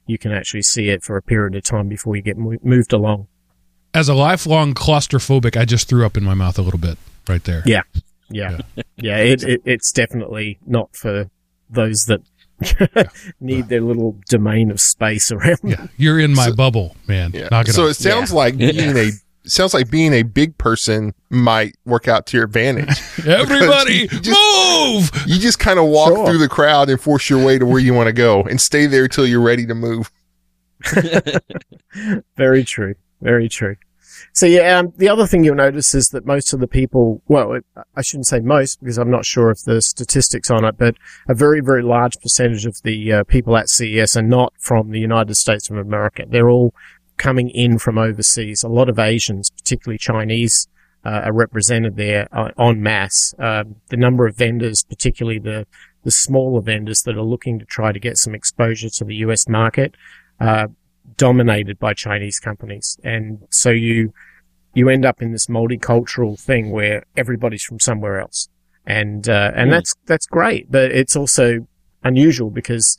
you 0.06 0.18
can 0.18 0.32
actually 0.32 0.62
see 0.62 0.88
it 0.88 1.02
for 1.02 1.16
a 1.16 1.22
period 1.22 1.54
of 1.56 1.64
time 1.64 1.88
before 1.88 2.14
you 2.16 2.22
get 2.22 2.36
mo- 2.36 2.58
moved 2.62 2.92
along. 2.92 3.26
As 3.94 4.08
a 4.08 4.14
lifelong 4.14 4.74
claustrophobic, 4.74 5.56
I 5.56 5.64
just 5.64 5.88
threw 5.88 6.04
up 6.04 6.16
in 6.16 6.24
my 6.24 6.34
mouth 6.34 6.58
a 6.58 6.62
little 6.62 6.78
bit 6.80 6.98
right 7.28 7.42
there. 7.44 7.62
Yeah. 7.66 7.82
Yeah, 8.28 8.58
yeah. 8.96 9.18
It, 9.18 9.44
it 9.44 9.62
it's 9.64 9.92
definitely 9.92 10.58
not 10.66 10.94
for 10.96 11.30
those 11.70 12.06
that 12.06 12.20
need 13.40 13.68
their 13.68 13.80
little 13.80 14.18
domain 14.28 14.70
of 14.70 14.80
space 14.80 15.30
around. 15.30 15.58
them. 15.62 15.70
Yeah, 15.70 15.86
you're 15.96 16.18
in 16.18 16.34
my 16.34 16.46
So- 16.48 16.56
bubble, 16.56 16.96
man. 17.06 17.30
Yeah. 17.34 17.48
Knock 17.50 17.68
it 17.68 17.72
so 17.74 17.84
off. 17.84 17.90
it 17.90 17.94
sounds 17.94 18.30
Yeah. 18.30 18.36
like 18.36 18.56
being 18.58 18.96
a 18.96 19.10
sounds 19.46 19.74
like 19.74 19.90
being 19.90 20.12
a 20.12 20.22
big 20.22 20.56
person 20.58 21.14
might 21.30 21.74
work 21.84 22.08
out 22.08 22.26
to 22.26 22.36
your 22.36 22.44
advantage. 22.46 22.98
Everybody, 23.26 23.94
you 23.94 24.08
just- 24.08 24.30
move! 24.30 25.10
You 25.26 25.38
just 25.40 25.58
kind 25.58 25.78
of 25.78 25.86
walk 25.86 26.08
Sure. 26.14 26.26
through 26.26 26.38
the 26.38 26.48
crowd 26.48 26.88
and 26.90 27.00
force 27.00 27.28
your 27.30 27.44
way 27.44 27.58
to 27.58 27.66
where 27.66 27.80
you 27.80 27.94
want 27.94 28.06
to 28.08 28.12
go 28.12 28.42
and 28.42 28.60
stay 28.60 28.86
there 28.86 29.08
till 29.08 29.26
you're 29.26 29.40
ready 29.42 29.66
to 29.66 29.74
move. 29.74 30.10
Very 32.36 32.64
true. 32.64 32.94
Very 33.20 33.48
true. 33.48 33.76
So 34.32 34.44
yeah, 34.46 34.78
um, 34.78 34.92
the 34.98 35.08
other 35.08 35.26
thing 35.26 35.44
you'll 35.44 35.54
notice 35.56 35.94
is 35.94 36.08
that 36.10 36.26
most 36.26 36.52
of 36.52 36.60
the 36.60 36.66
people, 36.66 37.22
well, 37.26 37.52
it, 37.54 37.64
I 37.94 38.02
shouldn't 38.02 38.26
say 38.26 38.40
most 38.40 38.80
because 38.80 38.98
I'm 38.98 39.10
not 39.10 39.24
sure 39.24 39.50
of 39.50 39.62
the 39.64 39.80
statistics 39.80 40.50
on 40.50 40.64
it, 40.64 40.76
but 40.78 40.96
a 41.28 41.34
very, 41.34 41.60
very 41.60 41.82
large 41.82 42.18
percentage 42.20 42.66
of 42.66 42.80
the 42.82 43.12
uh, 43.12 43.24
people 43.24 43.56
at 43.56 43.68
CES 43.70 44.16
are 44.16 44.22
not 44.22 44.52
from 44.58 44.90
the 44.90 45.00
United 45.00 45.34
States 45.36 45.70
of 45.70 45.76
America. 45.78 46.24
They're 46.28 46.50
all 46.50 46.74
coming 47.16 47.50
in 47.50 47.78
from 47.78 47.98
overseas. 47.98 48.62
A 48.62 48.68
lot 48.68 48.88
of 48.88 48.98
Asians, 48.98 49.50
particularly 49.50 49.98
Chinese, 49.98 50.68
uh, 51.04 51.22
are 51.24 51.32
represented 51.32 51.96
there 51.96 52.28
uh, 52.32 52.50
en 52.58 52.82
masse. 52.82 53.34
Um, 53.38 53.76
the 53.88 53.96
number 53.96 54.26
of 54.26 54.36
vendors, 54.36 54.82
particularly 54.82 55.38
the 55.38 55.66
the 56.06 56.10
smaller 56.12 56.60
vendors 56.60 57.02
that 57.02 57.16
are 57.16 57.22
looking 57.22 57.58
to 57.58 57.64
try 57.64 57.90
to 57.90 57.98
get 57.98 58.16
some 58.16 58.32
exposure 58.32 58.88
to 58.88 59.04
the 59.04 59.16
US 59.16 59.48
market, 59.48 59.96
uh, 60.38 60.68
dominated 61.16 61.80
by 61.80 61.94
Chinese 61.94 62.38
companies. 62.38 62.96
And 63.02 63.40
so 63.50 63.70
you, 63.70 64.12
you 64.72 64.88
end 64.88 65.04
up 65.04 65.20
in 65.20 65.32
this 65.32 65.46
multicultural 65.46 66.38
thing 66.38 66.70
where 66.70 67.04
everybody's 67.16 67.64
from 67.64 67.80
somewhere 67.80 68.20
else. 68.20 68.48
And, 68.86 69.28
uh, 69.28 69.50
and 69.56 69.68
Hmm. 69.68 69.72
that's, 69.72 69.94
that's 70.06 70.26
great, 70.26 70.70
but 70.70 70.92
it's 70.92 71.16
also 71.16 71.66
unusual 72.04 72.50
because 72.50 72.98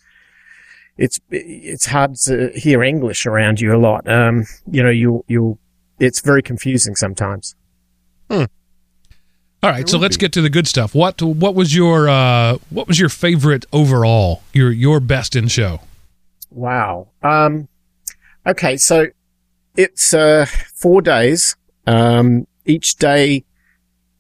it's, 0.97 1.19
it's 1.29 1.85
hard 1.85 2.15
to 2.25 2.51
hear 2.55 2.83
English 2.83 3.25
around 3.25 3.59
you 3.61 3.75
a 3.75 3.77
lot. 3.77 4.07
Um, 4.09 4.45
you 4.71 4.81
know, 4.83 4.89
you, 4.89 5.23
you'll, 5.27 5.59
it's 5.99 6.21
very 6.21 6.41
confusing 6.41 6.95
sometimes. 6.95 7.55
Hmm. 8.29 8.43
All 9.63 9.71
right, 9.71 9.81
It 9.81 9.89
so 9.89 9.97
let's 9.97 10.17
be. 10.17 10.21
get 10.21 10.33
to 10.33 10.41
the 10.41 10.49
good 10.51 10.67
stuff. 10.67 10.93
What 10.93 11.19
what 11.21 11.55
was 11.55 11.75
your 11.75 12.07
uh, 12.07 12.57
what 12.69 12.87
was 12.87 12.99
your 12.99 13.09
favorite 13.09 13.65
overall? 13.73 14.43
Your 14.53 14.69
your 14.71 14.99
best 14.99 15.35
in 15.35 15.47
show? 15.47 15.81
Wow. 16.51 17.07
Um, 17.23 17.67
okay, 18.45 18.77
so 18.77 19.07
it's 19.75 20.13
uh, 20.13 20.45
four 20.75 21.01
days. 21.01 21.55
Um, 21.87 22.45
each 22.65 22.97
day 22.97 23.45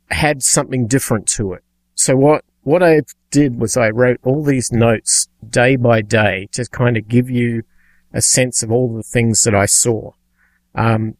had 0.09 0.41
something 0.41 0.87
different 0.87 1.27
to 1.27 1.53
it. 1.53 1.63
So 1.93 2.15
what 2.17 2.43
what 2.63 2.81
I 2.81 3.01
did 3.31 3.59
was 3.59 3.77
I 3.77 3.89
wrote 3.89 4.19
all 4.23 4.43
these 4.43 4.71
notes 4.71 5.27
day 5.47 5.75
by 5.75 6.01
day 6.01 6.47
to 6.53 6.65
kind 6.65 6.97
of 6.97 7.07
give 7.07 7.29
you 7.29 7.63
a 8.13 8.21
sense 8.21 8.63
of 8.63 8.71
all 8.71 8.95
the 8.95 9.03
things 9.03 9.41
that 9.41 9.53
I 9.53 9.65
saw. 9.65 10.11
Um, 10.75 11.15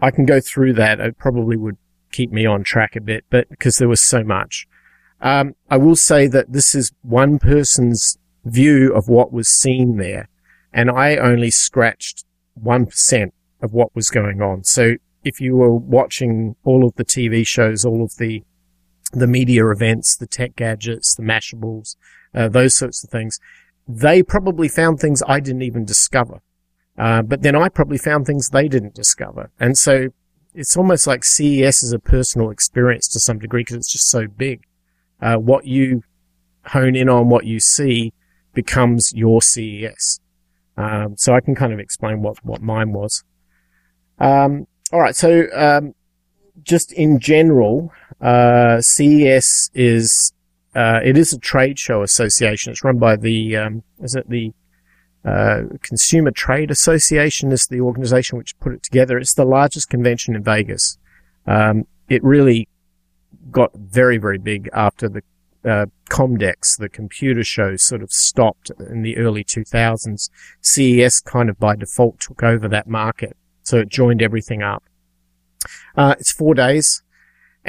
I 0.00 0.10
can 0.10 0.24
go 0.24 0.40
through 0.40 0.74
that. 0.74 1.00
It 1.00 1.18
probably 1.18 1.56
would 1.56 1.76
keep 2.12 2.32
me 2.32 2.46
on 2.46 2.64
track 2.64 2.96
a 2.96 3.00
bit, 3.00 3.24
but 3.30 3.48
because 3.50 3.76
there 3.76 3.88
was 3.88 4.00
so 4.00 4.24
much. 4.24 4.66
Um, 5.20 5.54
I 5.68 5.76
will 5.76 5.96
say 5.96 6.26
that 6.28 6.52
this 6.52 6.74
is 6.74 6.92
one 7.02 7.38
person's 7.38 8.16
view 8.44 8.94
of 8.94 9.08
what 9.08 9.32
was 9.32 9.48
seen 9.48 9.98
there 9.98 10.30
and 10.72 10.90
I 10.90 11.16
only 11.16 11.50
scratched 11.50 12.24
1% 12.62 13.32
of 13.62 13.72
what 13.72 13.94
was 13.94 14.10
going 14.10 14.40
on. 14.40 14.64
So 14.64 14.94
if 15.24 15.40
you 15.40 15.56
were 15.56 15.74
watching 15.74 16.56
all 16.64 16.86
of 16.86 16.94
the 16.94 17.04
TV 17.04 17.46
shows, 17.46 17.84
all 17.84 18.02
of 18.02 18.16
the, 18.16 18.44
the 19.12 19.26
media 19.26 19.68
events, 19.70 20.16
the 20.16 20.26
tech 20.26 20.56
gadgets, 20.56 21.14
the 21.14 21.22
mashables, 21.22 21.96
uh, 22.34 22.48
those 22.48 22.74
sorts 22.74 23.02
of 23.02 23.10
things, 23.10 23.40
they 23.88 24.22
probably 24.22 24.68
found 24.68 25.00
things 25.00 25.22
I 25.26 25.40
didn't 25.40 25.62
even 25.62 25.84
discover. 25.84 26.40
Uh, 26.98 27.22
but 27.22 27.42
then 27.42 27.56
I 27.56 27.68
probably 27.68 27.98
found 27.98 28.26
things 28.26 28.50
they 28.50 28.68
didn't 28.68 28.94
discover. 28.94 29.50
And 29.58 29.76
so 29.76 30.08
it's 30.54 30.76
almost 30.76 31.06
like 31.06 31.24
CES 31.24 31.82
is 31.82 31.92
a 31.92 31.98
personal 31.98 32.50
experience 32.50 33.08
to 33.08 33.20
some 33.20 33.38
degree 33.38 33.62
because 33.62 33.76
it's 33.76 33.92
just 33.92 34.08
so 34.08 34.26
big. 34.26 34.64
Uh, 35.20 35.36
what 35.36 35.66
you 35.66 36.02
hone 36.66 36.94
in 36.96 37.08
on, 37.08 37.28
what 37.28 37.46
you 37.46 37.60
see 37.60 38.12
becomes 38.54 39.12
your 39.14 39.42
CES. 39.42 40.20
Um, 40.76 41.16
so 41.16 41.34
I 41.34 41.40
can 41.40 41.54
kind 41.54 41.72
of 41.72 41.78
explain 41.78 42.22
what, 42.22 42.44
what 42.44 42.62
mine 42.62 42.92
was. 42.92 43.24
Um, 44.18 44.66
all 44.92 45.00
right. 45.00 45.16
So, 45.16 45.46
um, 45.54 45.94
just 46.62 46.92
in 46.92 47.18
general, 47.18 47.92
uh, 48.20 48.80
CES 48.80 49.70
is, 49.74 50.32
uh, 50.74 51.00
it 51.04 51.16
is 51.16 51.32
a 51.32 51.38
trade 51.38 51.78
show 51.78 52.02
association. 52.02 52.72
It's 52.72 52.84
run 52.84 52.98
by 52.98 53.16
the, 53.16 53.56
um, 53.56 53.82
is 54.00 54.14
it 54.14 54.28
the, 54.28 54.52
uh, 55.24 55.62
Consumer 55.82 56.30
Trade 56.30 56.70
Association 56.70 57.52
is 57.52 57.66
the 57.66 57.80
organization 57.80 58.38
which 58.38 58.58
put 58.58 58.72
it 58.72 58.82
together. 58.82 59.18
It's 59.18 59.34
the 59.34 59.44
largest 59.44 59.90
convention 59.90 60.34
in 60.34 60.42
Vegas. 60.42 60.96
Um, 61.46 61.86
it 62.08 62.24
really 62.24 62.68
got 63.50 63.72
very, 63.74 64.18
very 64.18 64.38
big 64.38 64.70
after 64.72 65.08
the 65.08 65.22
uh, 65.64 65.86
Comdex, 66.08 66.78
the 66.78 66.88
computer 66.88 67.44
show, 67.44 67.76
sort 67.76 68.02
of 68.02 68.10
stopped 68.10 68.70
in 68.78 69.02
the 69.02 69.16
early 69.18 69.44
2000s. 69.44 70.30
CES 70.62 71.20
kind 71.20 71.50
of 71.50 71.58
by 71.58 71.76
default 71.76 72.18
took 72.20 72.42
over 72.42 72.66
that 72.68 72.88
market, 72.88 73.36
so 73.62 73.78
it 73.78 73.88
joined 73.88 74.22
everything 74.22 74.62
up. 74.62 74.82
Uh, 75.96 76.14
it's 76.18 76.32
four 76.32 76.54
days, 76.54 77.02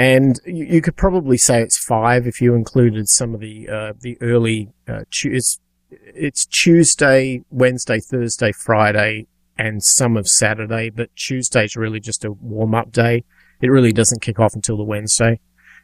and 0.02 0.40
you, 0.46 0.66
you 0.66 0.82
could 0.82 0.96
probably 0.96 1.38
say 1.38 1.62
it's 1.62 1.78
five 1.78 2.28
if 2.28 2.42
you 2.42 2.56
included 2.56 3.08
some 3.08 3.34
of 3.34 3.40
the 3.40 3.70
uh, 3.70 3.94
the 4.00 4.18
early. 4.22 4.70
Uh, 4.88 5.04
it's 5.24 5.60
it's 5.90 6.46
Tuesday, 6.46 7.44
Wednesday, 7.50 8.00
Thursday, 8.00 8.52
Friday, 8.52 9.28
and 9.58 9.84
some 9.84 10.18
of 10.18 10.28
Saturday, 10.28 10.90
but 10.90 11.16
Tuesday's 11.16 11.76
really 11.76 12.00
just 12.00 12.26
a 12.26 12.32
warm 12.32 12.74
up 12.74 12.92
day. 12.92 13.24
It 13.62 13.68
really 13.68 13.94
doesn't 13.94 14.22
kick 14.22 14.40
off 14.40 14.56
until 14.56 14.78
the 14.78 14.84
Wednesday 14.84 15.40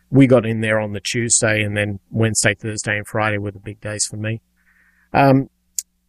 we 0.10 0.28
got 0.28 0.46
in 0.46 0.62
there 0.62 0.80
on 0.80 0.94
the 0.94 1.00
Tuesday 1.00 1.62
and 1.62 1.76
then 1.76 2.00
Wednesday, 2.12 2.56
Thursday 2.56 2.98
and 2.98 3.08
Friday 3.08 3.38
were 3.38 3.52
the 3.52 3.60
big 3.60 3.82
days 3.82 4.06
for 4.06 4.18
me. 4.18 4.42
Um, 5.14 5.50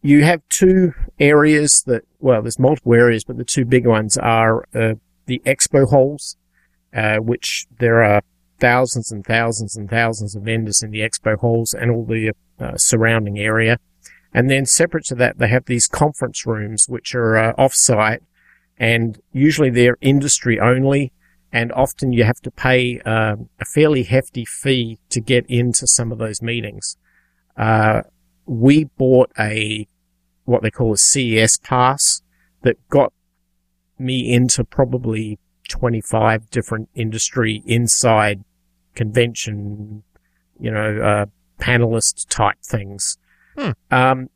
you 0.01 0.23
have 0.23 0.41
two 0.49 0.93
areas 1.19 1.83
that, 1.87 2.03
well, 2.19 2.41
there's 2.41 2.59
multiple 2.59 2.93
areas, 2.93 3.23
but 3.23 3.37
the 3.37 3.43
two 3.43 3.65
big 3.65 3.85
ones 3.85 4.17
are, 4.17 4.65
uh, 4.73 4.95
the 5.25 5.41
expo 5.45 5.89
halls, 5.89 6.37
uh, 6.93 7.17
which 7.17 7.65
there 7.79 8.03
are 8.03 8.21
thousands 8.59 9.11
and 9.11 9.25
thousands 9.25 9.75
and 9.75 9.89
thousands 9.89 10.35
of 10.35 10.43
vendors 10.43 10.83
in 10.83 10.91
the 10.91 10.99
expo 10.99 11.37
halls 11.37 11.73
and 11.73 11.91
all 11.91 12.05
the 12.05 12.31
uh, 12.59 12.75
surrounding 12.77 13.39
area. 13.39 13.77
And 14.33 14.49
then 14.49 14.65
separate 14.65 15.05
to 15.05 15.15
that, 15.15 15.39
they 15.39 15.47
have 15.47 15.65
these 15.65 15.87
conference 15.87 16.45
rooms, 16.45 16.87
which 16.87 17.15
are 17.15 17.37
uh, 17.37 17.53
off-site 17.57 18.21
and 18.77 19.19
usually 19.33 19.69
they're 19.69 19.97
industry 20.01 20.59
only 20.59 21.11
and 21.51 21.71
often 21.73 22.13
you 22.13 22.23
have 22.23 22.39
to 22.41 22.51
pay 22.51 22.99
um, 23.01 23.49
a 23.59 23.65
fairly 23.65 24.03
hefty 24.03 24.45
fee 24.45 24.99
to 25.09 25.19
get 25.19 25.45
into 25.47 25.87
some 25.87 26.11
of 26.11 26.19
those 26.19 26.41
meetings. 26.41 26.95
Uh, 27.57 28.03
we 28.45 28.85
bought 28.85 29.31
a 29.37 29.87
what 30.45 30.61
they 30.63 30.71
call 30.71 30.93
a 30.93 30.97
CES 30.97 31.57
pass 31.57 32.21
that 32.61 32.75
got 32.89 33.13
me 33.97 34.31
into 34.31 34.63
probably 34.63 35.37
25 35.69 36.49
different 36.49 36.89
industry 36.95 37.63
inside 37.65 38.43
convention, 38.95 40.03
you 40.59 40.71
know, 40.71 40.99
uh, 41.01 41.25
panelist 41.63 42.27
type 42.29 42.57
things. 42.63 43.17
Hmm. 43.57 43.71
Um, 43.91 44.29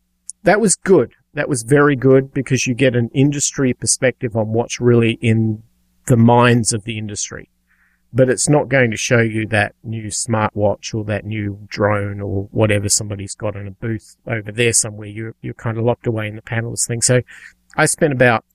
that 0.44 0.62
was 0.62 0.76
good. 0.76 1.14
That 1.34 1.50
was 1.50 1.64
very 1.64 1.96
good 1.96 2.34
because 2.34 2.68
you 2.68 2.74
get 2.74 2.96
an 2.96 3.10
industry 3.14 3.74
perspective 3.74 4.36
on 4.38 4.54
what's 4.54 4.80
really 4.80 5.14
in 5.22 5.64
the 6.06 6.18
minds 6.18 6.74
of 6.74 6.84
the 6.84 6.98
industry. 6.98 7.50
but 8.14 8.30
it's 8.30 8.48
not 8.48 8.70
going 8.70 8.92
to 8.92 8.98
show 8.98 9.20
you 9.20 9.48
that 9.48 9.74
new 9.84 10.08
smartwatch 10.08 10.94
or 10.94 11.04
that 11.04 11.26
new 11.26 11.58
drone 11.68 12.22
or 12.22 12.48
whatever 12.52 12.88
somebody's 12.88 13.34
got 13.34 13.56
in 13.56 13.68
a 13.68 13.72
booth 13.72 14.16
over 14.28 14.52
there 14.52 14.72
somewhere. 14.72 15.08
You're, 15.08 15.36
you're 15.42 15.56
kind 15.56 15.80
of 15.80 15.84
locked 15.84 16.06
away 16.06 16.28
in 16.28 16.36
the 16.36 16.44
panelist 16.44 16.88
thing. 16.88 17.02
So 17.02 17.22
I 17.76 17.88
spent 17.88 18.14
about 18.14 18.46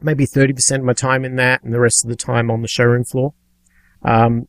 maybe 0.00 0.26
30% 0.26 0.76
of 0.76 0.84
my 0.84 0.92
time 0.92 1.24
in 1.24 1.36
that 1.36 1.62
and 1.62 1.72
the 1.72 1.80
rest 1.80 2.04
of 2.04 2.08
the 2.08 2.16
time 2.16 2.50
on 2.50 2.62
the 2.62 2.68
showroom 2.68 3.04
floor. 3.04 3.34
Um, 4.02 4.48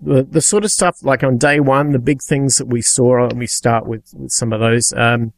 the, 0.00 0.22
the 0.22 0.40
sort 0.40 0.64
of 0.64 0.70
stuff 0.70 1.02
like 1.02 1.24
on 1.24 1.38
day 1.38 1.60
one, 1.60 1.92
the 1.92 1.98
big 1.98 2.22
things 2.22 2.56
that 2.56 2.66
we 2.66 2.82
saw, 2.82 3.24
let 3.24 3.36
me 3.36 3.46
start 3.46 3.86
with, 3.86 4.12
with 4.14 4.30
some 4.30 4.52
of 4.52 4.60
those. 4.60 4.92
Um, 4.92 5.32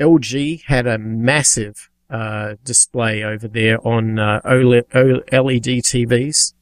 LG 0.00 0.62
had 0.66 0.86
a 0.86 0.98
massive, 0.98 1.90
uh, 2.10 2.54
display 2.64 3.22
over 3.22 3.48
there 3.48 3.86
on, 3.86 4.18
uh, 4.18 4.40
OLED, 4.44 4.88
OLED 4.92 5.80
TVs. 5.80 6.54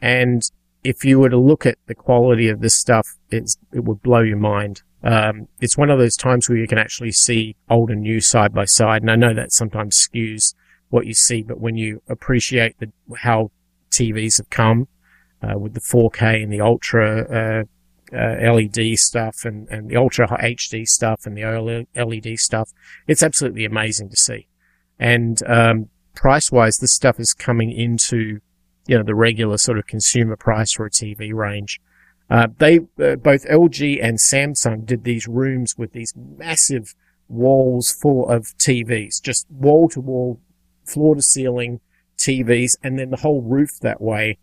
And 0.00 0.42
if 0.82 1.04
you 1.04 1.18
were 1.18 1.30
to 1.30 1.38
look 1.38 1.66
at 1.66 1.78
the 1.86 1.94
quality 1.94 2.48
of 2.48 2.60
this 2.60 2.74
stuff, 2.74 3.16
it's, 3.30 3.58
it 3.72 3.84
would 3.84 4.02
blow 4.02 4.20
your 4.20 4.36
mind. 4.36 4.82
Um, 5.02 5.48
it's 5.60 5.76
one 5.76 5.90
of 5.90 5.98
those 5.98 6.16
times 6.16 6.48
where 6.48 6.58
you 6.58 6.66
can 6.66 6.78
actually 6.78 7.12
see 7.12 7.56
old 7.68 7.90
and 7.90 8.02
new 8.02 8.20
side 8.20 8.54
by 8.54 8.64
side. 8.64 9.02
And 9.02 9.10
I 9.10 9.16
know 9.16 9.34
that 9.34 9.52
sometimes 9.52 9.96
skews 9.96 10.54
what 10.90 11.06
you 11.06 11.14
see, 11.14 11.42
but 11.42 11.60
when 11.60 11.76
you 11.76 12.02
appreciate 12.08 12.78
the, 12.78 12.90
how 13.18 13.50
TVs 13.90 14.38
have 14.38 14.50
come, 14.50 14.88
uh, 15.42 15.58
with 15.58 15.74
the 15.74 15.80
4K 15.80 16.42
and 16.42 16.52
the 16.52 16.60
ultra, 16.60 17.22
uh, 17.22 17.64
uh, 18.16 18.52
LED 18.52 18.98
stuff 18.98 19.44
and, 19.44 19.68
and 19.68 19.90
the 19.90 19.96
ultra 19.96 20.28
HD 20.28 20.86
stuff 20.86 21.26
and 21.26 21.36
the 21.36 21.86
LED 21.94 22.38
stuff, 22.38 22.70
it's 23.06 23.22
absolutely 23.22 23.64
amazing 23.64 24.08
to 24.10 24.16
see. 24.16 24.46
And, 24.98 25.42
um, 25.46 25.88
price 26.14 26.50
wise, 26.50 26.78
this 26.78 26.92
stuff 26.92 27.20
is 27.20 27.34
coming 27.34 27.70
into, 27.70 28.40
you 28.86 28.96
know, 28.96 29.04
the 29.04 29.14
regular 29.14 29.58
sort 29.58 29.78
of 29.78 29.86
consumer 29.86 30.36
price 30.36 30.72
for 30.72 30.86
a 30.86 30.90
TV 30.90 31.32
range. 31.32 31.80
Uh, 32.28 32.48
they, 32.58 32.78
uh, 33.00 33.16
both 33.16 33.46
LG 33.46 34.02
and 34.02 34.18
Samsung 34.18 34.84
did 34.84 35.04
these 35.04 35.28
rooms 35.28 35.76
with 35.78 35.92
these 35.92 36.12
massive 36.16 36.94
walls 37.28 37.92
full 37.92 38.28
of 38.28 38.46
TVs, 38.58 39.22
just 39.22 39.46
wall 39.50 39.88
to 39.90 40.00
wall, 40.00 40.40
floor 40.86 41.14
to 41.14 41.22
ceiling 41.22 41.80
TVs, 42.18 42.76
and 42.82 42.98
then 42.98 43.10
the 43.10 43.18
whole 43.18 43.42
roof 43.42 43.78
that 43.80 44.00
way. 44.00 44.38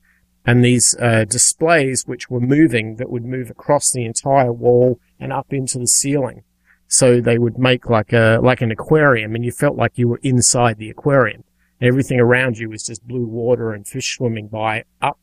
And 0.45 0.63
these, 0.63 0.95
uh, 0.99 1.25
displays 1.25 2.03
which 2.05 2.29
were 2.29 2.41
moving 2.41 2.97
that 2.97 3.09
would 3.09 3.23
move 3.23 3.49
across 3.49 3.91
the 3.91 4.05
entire 4.05 4.51
wall 4.51 4.99
and 5.19 5.31
up 5.31 5.53
into 5.53 5.79
the 5.79 5.87
ceiling. 5.87 6.43
So 6.87 7.21
they 7.21 7.37
would 7.37 7.57
make 7.57 7.89
like 7.89 8.13
a, 8.13 8.39
like 8.43 8.61
an 8.61 8.69
aquarium 8.69 9.35
and 9.35 9.43
you 9.43 9.51
felt 9.51 9.77
like 9.77 9.97
you 9.97 10.07
were 10.09 10.19
inside 10.21 10.77
the 10.77 10.89
aquarium. 10.89 11.43
Everything 11.81 12.19
around 12.19 12.57
you 12.57 12.69
was 12.69 12.85
just 12.85 13.07
blue 13.07 13.25
water 13.25 13.71
and 13.71 13.87
fish 13.87 14.15
swimming 14.15 14.47
by 14.47 14.83
up 15.01 15.17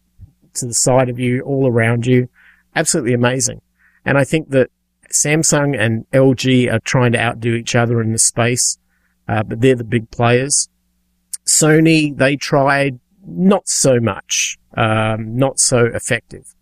to 0.54 0.66
the 0.66 0.74
side 0.74 1.08
of 1.08 1.18
you, 1.18 1.42
all 1.42 1.68
around 1.68 2.06
you. 2.06 2.28
Absolutely 2.74 3.14
amazing. 3.14 3.60
And 4.04 4.18
I 4.18 4.24
think 4.24 4.50
that 4.50 4.70
Samsung 5.12 5.78
and 5.78 6.08
LG 6.10 6.72
are 6.72 6.80
trying 6.80 7.12
to 7.12 7.20
outdo 7.20 7.54
each 7.54 7.74
other 7.74 8.00
in 8.00 8.12
this 8.12 8.24
space, 8.24 8.78
uh, 9.28 9.42
but 9.42 9.60
they're 9.60 9.74
the 9.74 9.84
big 9.84 10.10
players. 10.10 10.68
Sony, 11.50 12.16
they 12.16 12.36
tried 12.36 12.98
not 13.26 13.68
so 13.68 14.00
much, 14.00 14.58
um, 14.76 15.36
not 15.36 15.58
so 15.58 15.86
effective. 15.86 16.54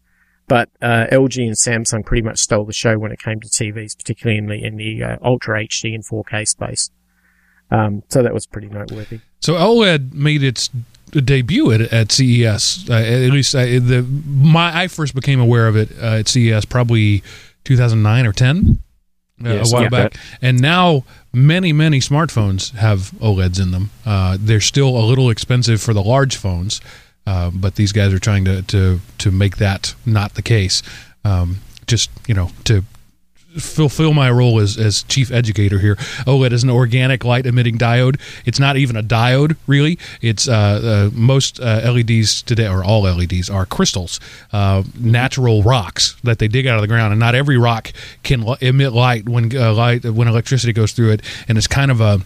But 0.46 0.70
uh, 0.80 1.06
LG 1.12 1.46
and 1.46 1.56
Samsung 1.56 2.04
pretty 2.06 2.22
much 2.22 2.38
stole 2.38 2.64
the 2.64 2.72
show 2.72 2.98
when 2.98 3.12
it 3.12 3.20
came 3.20 3.38
to 3.40 3.48
TVs, 3.48 3.96
particularly 3.96 4.38
in 4.38 4.46
the 4.46 4.64
in 4.64 4.76
the 4.76 5.02
uh, 5.02 5.16
Ultra 5.22 5.64
HD 5.64 5.94
and 5.94 6.04
4K 6.04 6.48
space. 6.48 6.90
Um, 7.70 8.02
so 8.08 8.22
that 8.22 8.32
was 8.32 8.46
pretty 8.46 8.68
noteworthy. 8.68 9.20
So 9.40 9.52
OLED 9.54 10.14
made 10.14 10.42
its 10.42 10.70
debut 11.10 11.70
at, 11.72 11.80
at 11.92 12.12
CES. 12.12 12.88
Uh, 12.88 12.94
at 12.94 13.30
least 13.30 13.54
I, 13.54 13.78
the 13.78 14.02
my 14.02 14.84
I 14.84 14.88
first 14.88 15.14
became 15.14 15.38
aware 15.38 15.68
of 15.68 15.76
it 15.76 15.90
uh, 16.00 16.20
at 16.20 16.28
CES 16.28 16.64
probably 16.64 17.22
2009 17.64 18.26
or 18.26 18.32
10 18.32 18.82
uh, 19.44 19.48
Yes, 19.48 19.70
a 19.70 19.74
while 19.74 19.82
yeah. 19.82 19.88
back, 19.88 20.16
and 20.40 20.60
now 20.60 21.04
many 21.32 21.72
many 21.72 22.00
smartphones 22.00 22.72
have 22.72 23.12
OLEDs 23.20 23.60
in 23.60 23.70
them. 23.70 23.90
Uh, 24.04 24.36
they're 24.40 24.60
still 24.60 24.96
a 24.96 25.04
little 25.04 25.30
expensive 25.30 25.80
for 25.80 25.92
the 25.94 26.02
large 26.02 26.36
phones, 26.36 26.80
uh, 27.26 27.50
but 27.52 27.76
these 27.76 27.92
guys 27.92 28.12
are 28.12 28.18
trying 28.18 28.44
to 28.44 28.62
to 28.62 29.00
to 29.18 29.30
make 29.30 29.56
that 29.58 29.94
not 30.06 30.34
the 30.34 30.42
case. 30.42 30.82
Um, 31.24 31.60
just 31.86 32.10
you 32.26 32.34
know 32.34 32.50
to 32.64 32.84
fulfill 33.56 34.12
my 34.12 34.30
role 34.30 34.60
as, 34.60 34.76
as 34.76 35.02
chief 35.04 35.30
educator 35.30 35.78
here. 35.78 35.96
OLED 36.26 36.52
is 36.52 36.62
an 36.62 36.70
organic 36.70 37.24
light 37.24 37.46
emitting 37.46 37.78
diode. 37.78 38.20
It's 38.44 38.60
not 38.60 38.76
even 38.76 38.96
a 38.96 39.02
diode, 39.02 39.56
really. 39.66 39.98
It's 40.20 40.48
uh, 40.48 41.10
uh, 41.12 41.16
most 41.16 41.60
uh, 41.60 41.90
LEDs 41.92 42.42
today, 42.42 42.68
or 42.68 42.84
all 42.84 43.02
LEDs, 43.02 43.48
are 43.48 43.66
crystals, 43.66 44.20
uh, 44.52 44.82
natural 44.98 45.62
rocks 45.62 46.16
that 46.24 46.38
they 46.38 46.48
dig 46.48 46.66
out 46.66 46.76
of 46.76 46.82
the 46.82 46.88
ground, 46.88 47.12
and 47.12 47.20
not 47.20 47.34
every 47.34 47.56
rock 47.56 47.92
can 48.22 48.46
l- 48.46 48.58
emit 48.60 48.92
light 48.92 49.28
when 49.28 49.56
uh, 49.56 49.72
light 49.72 50.04
when 50.04 50.28
electricity 50.28 50.72
goes 50.72 50.92
through 50.92 51.10
it, 51.10 51.22
and 51.48 51.56
it's 51.56 51.66
kind 51.66 51.90
of 51.90 52.00
a 52.00 52.20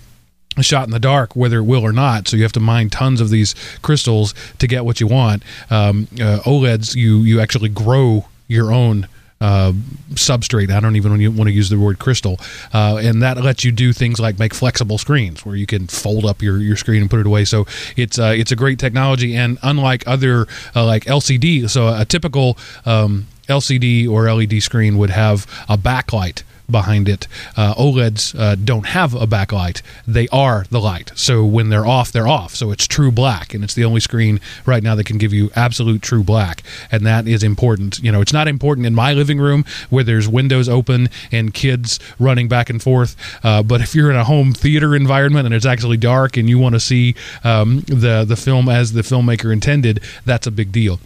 a 0.58 0.62
shot 0.62 0.85
in 0.85 0.90
the 0.90 1.00
dark, 1.00 1.35
whether 1.35 1.58
it 1.58 1.62
will 1.62 1.82
or 1.82 1.92
not. 1.92 2.28
So 2.28 2.37
you 2.37 2.42
have 2.42 2.52
to 2.52 2.61
mine 2.61 2.90
tons 2.90 3.22
of 3.22 3.30
these 3.30 3.54
crystals 3.80 4.35
to 4.58 4.66
get 4.66 4.85
what 4.85 5.00
you 5.00 5.06
want. 5.06 5.42
Um, 5.70 6.08
uh, 6.14 6.40
OLEDs, 6.44 6.94
you 6.94 7.18
you 7.18 7.40
actually 7.40 7.70
grow 7.70 8.26
your 8.48 8.72
own 8.72 9.08
uh, 9.42 9.72
substrate. 10.11 10.70
I 10.70 10.78
don't 10.78 10.94
even 10.94 11.37
want 11.37 11.48
to 11.48 11.52
use 11.52 11.68
the 11.68 11.78
word 11.78 11.98
crystal, 11.98 12.38
uh, 12.72 13.00
and 13.02 13.22
that 13.22 13.42
lets 13.42 13.64
you 13.64 13.72
do 13.72 13.92
things 13.92 14.20
like 14.20 14.38
make 14.38 14.55
flexible 14.55 14.98
screens 14.98 15.44
where 15.44 15.57
you 15.57 15.66
can 15.66 15.88
fold 15.88 16.24
up 16.24 16.40
your, 16.42 16.59
your 16.59 16.76
screen 16.76 17.02
and 17.02 17.11
put 17.11 17.18
it 17.18 17.26
away. 17.26 17.44
So 17.44 17.66
it's 17.96 18.18
uh, 18.18 18.35
it's 18.37 18.52
a 18.52 18.57
great 18.57 18.78
technology, 18.78 19.35
and 19.37 19.59
unlike 19.62 20.07
other 20.07 20.46
uh, 20.76 20.87
like 20.87 21.05
LCD, 21.07 21.68
so 21.68 21.88
a 21.88 22.05
typical 22.05 22.57
um, 22.87 23.26
LCD 23.48 24.09
or 24.09 24.33
LED 24.33 24.62
screen 24.62 24.96
would 24.98 25.11
have 25.11 25.46
a 25.68 25.76
backlight 25.76 26.44
behind 26.70 27.09
it. 27.09 27.29
Uh, 27.57 27.75
OLEDs 27.75 28.38
uh, 28.38 28.55
don't 28.55 28.87
have 28.87 29.14
a 29.14 29.27
backlight; 29.27 29.83
they 30.07 30.29
are 30.29 30.64
the 30.70 30.81
light. 30.81 31.12
So 31.14 31.44
when 31.44 31.68
they're 31.68 31.87
off, 31.87 32.12
they're 32.12 32.29
off. 32.29 32.55
So 32.55 32.70
it's 32.70 32.87
true 32.87 33.11
black, 33.11 33.55
and 33.55 33.64
it's 33.64 33.75
the 33.75 33.85
only 33.85 34.01
screen 34.01 34.40
right 34.66 34.83
now 34.83 34.94
that 34.94 35.05
can 35.05 35.18
give 35.18 35.33
you 35.33 35.51
absolute 35.55 36.03
true 36.03 36.22
black, 36.22 36.62
and 36.90 37.05
that 37.07 37.27
is 37.27 37.42
important. 37.42 37.98
You 38.01 38.12
know, 38.12 38.20
it's 38.20 38.33
not 38.33 38.48
important 38.48 38.87
in 38.87 38.94
my 38.94 39.12
living 39.12 39.38
room 39.38 39.64
where 39.90 40.05
there's 40.05 40.29
windows 40.29 40.68
open 40.68 41.09
and 41.31 41.53
kids 41.55 41.98
running 42.18 42.48
back 42.48 42.70
and 42.70 42.83
forth. 42.83 43.16
Uh, 43.44 43.62
but 43.62 43.81
if 43.81 43.94
you're 43.94 44.11
in 44.11 44.16
a 44.16 44.25
home 44.25 44.53
theater 44.53 44.94
environment 44.94 45.46
and 45.46 45.55
it's 45.55 45.66
actually 45.66 45.96
dark 45.96 46.37
and 46.37 46.48
you 46.48 46.59
want 46.59 46.75
to 46.75 46.81
see 46.81 47.14
um, 47.44 47.81
the 47.87 48.25
the 48.27 48.37
film 48.37 48.68
as 48.68 48.92
the 48.92 49.03
filmmaker 49.03 49.53
intended, 49.53 50.01
that's 50.25 50.46
a 50.46 50.51
big 50.51 50.72
deal. 50.72 51.01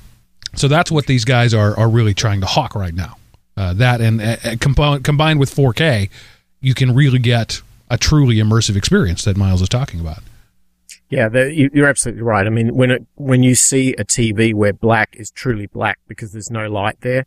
So 0.54 0.68
that's 0.68 0.90
what 0.90 1.06
these 1.06 1.24
guys 1.24 1.52
are 1.54 1.78
are 1.78 1.88
really 1.88 2.14
trying 2.14 2.40
to 2.40 2.46
hawk 2.46 2.74
right 2.74 2.94
now. 2.94 3.16
Uh, 3.56 3.72
that 3.72 4.00
and 4.00 4.20
uh, 4.20 4.36
uh, 4.44 4.56
compo- 4.60 4.98
combined 5.00 5.40
with 5.40 5.54
4K, 5.54 6.10
you 6.60 6.74
can 6.74 6.94
really 6.94 7.18
get 7.18 7.62
a 7.88 7.96
truly 7.96 8.36
immersive 8.36 8.76
experience 8.76 9.24
that 9.24 9.36
Miles 9.36 9.62
is 9.62 9.68
talking 9.68 10.00
about. 10.00 10.18
Yeah, 11.08 11.28
you're 11.32 11.86
absolutely 11.86 12.22
right. 12.22 12.46
I 12.46 12.50
mean, 12.50 12.74
when 12.74 12.90
it, 12.90 13.06
when 13.14 13.44
you 13.44 13.54
see 13.54 13.94
a 13.94 14.04
TV 14.04 14.52
where 14.52 14.72
black 14.72 15.14
is 15.16 15.30
truly 15.30 15.68
black 15.68 16.00
because 16.08 16.32
there's 16.32 16.50
no 16.50 16.68
light 16.68 17.00
there, 17.00 17.26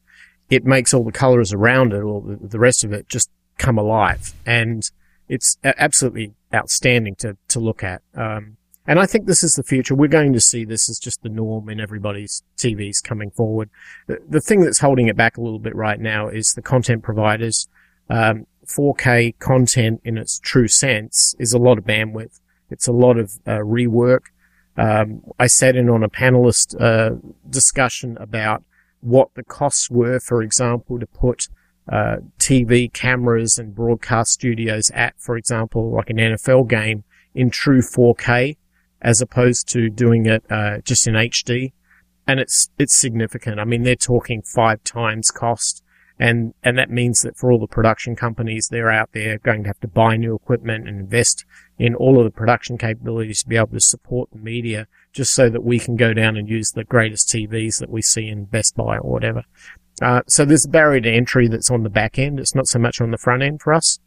it 0.49 0.65
makes 0.65 0.93
all 0.93 1.03
the 1.03 1.13
colors 1.13 1.53
around 1.53 1.93
it 1.93 2.01
or 2.01 2.21
the, 2.21 2.47
the 2.47 2.59
rest 2.59 2.83
of 2.83 2.91
it 2.91 3.07
just 3.07 3.29
come 3.57 3.77
alive. 3.77 4.33
And 4.45 4.83
it's 5.29 5.57
absolutely 5.63 6.33
outstanding 6.53 7.15
to, 7.15 7.37
to 7.47 7.59
look 7.59 7.83
at. 7.83 8.01
Um, 8.13 8.57
and 8.89 8.99
I 8.99 9.05
think 9.05 9.27
this 9.27 9.43
is 9.43 9.53
the 9.53 9.61
future. 9.61 9.93
We're 9.93 10.07
going 10.07 10.33
to 10.33 10.39
see 10.39 10.65
this 10.65 10.89
as 10.89 10.97
just 10.97 11.21
the 11.21 11.29
norm 11.29 11.69
in 11.69 11.79
everybody's 11.79 12.41
TVs 12.57 13.03
coming 13.03 13.29
forward. 13.29 13.69
The, 14.07 14.17
the 14.27 14.41
thing 14.41 14.61
that's 14.61 14.79
holding 14.79 15.07
it 15.07 15.15
back 15.15 15.37
a 15.37 15.41
little 15.41 15.59
bit 15.59 15.75
right 15.75 15.99
now 15.99 16.27
is 16.27 16.55
the 16.55 16.63
content 16.63 17.03
providers. 17.03 17.67
Um, 18.09 18.47
4K 18.65 19.37
content 19.37 20.01
in 20.03 20.17
its 20.17 20.39
true 20.39 20.67
sense 20.67 21.35
is 21.37 21.53
a 21.53 21.59
lot 21.59 21.77
of 21.77 21.83
bandwidth. 21.83 22.39
It's 22.71 22.87
a 22.87 22.91
lot 22.91 23.19
of 23.19 23.33
uh, 23.45 23.59
rework. 23.59 24.21
Um, 24.75 25.21
I 25.37 25.45
sat 25.45 25.75
in 25.75 25.87
on 25.87 26.03
a 26.03 26.09
panelist 26.09 26.75
uh, 26.81 27.17
discussion 27.47 28.17
about 28.19 28.63
what 29.01 29.29
the 29.35 29.43
costs 29.43 29.91
were, 29.91 30.19
for 30.19 30.41
example, 30.41 30.99
to 30.99 31.05
put 31.05 31.47
uh, 31.91 32.17
TV 32.39 32.91
cameras 32.91 33.59
and 33.59 33.75
broadcast 33.75 34.31
studios 34.31 34.89
at, 34.95 35.13
for 35.19 35.37
example, 35.37 35.91
like 35.91 36.09
an 36.09 36.17
NFL 36.17 36.67
game 36.67 37.03
in 37.35 37.51
true 37.51 37.81
4K, 37.81 38.57
as 39.01 39.21
opposed 39.21 39.67
to 39.69 39.89
doing 39.89 40.25
it 40.25 40.43
uh, 40.49 40.79
just 40.79 41.07
in 41.07 41.13
HD. 41.13 41.73
And 42.27 42.39
it's 42.39 42.69
it's 42.77 42.95
significant. 42.95 43.59
I 43.59 43.65
mean, 43.65 43.83
they're 43.83 43.95
talking 43.95 44.41
five 44.41 44.83
times 44.83 45.31
cost 45.31 45.83
and 46.19 46.53
and 46.63 46.77
that 46.77 46.91
means 46.91 47.21
that 47.21 47.37
for 47.37 47.51
all 47.51 47.59
the 47.59 47.67
production 47.67 48.15
companies 48.15 48.67
they're 48.67 48.91
out 48.91 49.09
there 49.13 49.39
going 49.39 49.63
to 49.63 49.69
have 49.69 49.79
to 49.79 49.87
buy 49.87 50.17
new 50.17 50.35
equipment 50.35 50.87
and 50.87 50.99
invest 50.99 51.45
in 51.77 51.95
all 51.95 52.17
of 52.17 52.25
the 52.25 52.31
production 52.31 52.77
capabilities 52.77 53.41
to 53.41 53.47
be 53.47 53.55
able 53.55 53.67
to 53.67 53.79
support 53.79 54.29
the 54.31 54.37
media 54.37 54.85
just 55.13 55.33
so 55.33 55.49
that 55.49 55.63
we 55.63 55.79
can 55.79 55.95
go 55.95 56.13
down 56.13 56.35
and 56.35 56.49
use 56.49 56.73
the 56.73 56.83
greatest 56.83 57.29
TVs 57.29 57.79
that 57.79 57.89
we 57.89 58.01
see 58.01 58.27
in 58.27 58.43
Best 58.43 58.75
Buy 58.75 58.97
or 58.97 59.09
whatever. 59.09 59.43
Uh, 60.01 60.21
so 60.27 60.43
there's 60.43 60.65
a 60.65 60.69
barrier 60.69 61.01
to 61.01 61.09
entry 61.09 61.47
that's 61.47 61.71
on 61.71 61.83
the 61.83 61.89
back 61.89 62.19
end. 62.19 62.39
It's 62.39 62.53
not 62.53 62.67
so 62.67 62.79
much 62.79 62.99
on 62.99 63.11
the 63.11 63.17
front 63.17 63.41
end 63.41 63.61
for 63.61 63.73
us. 63.73 63.99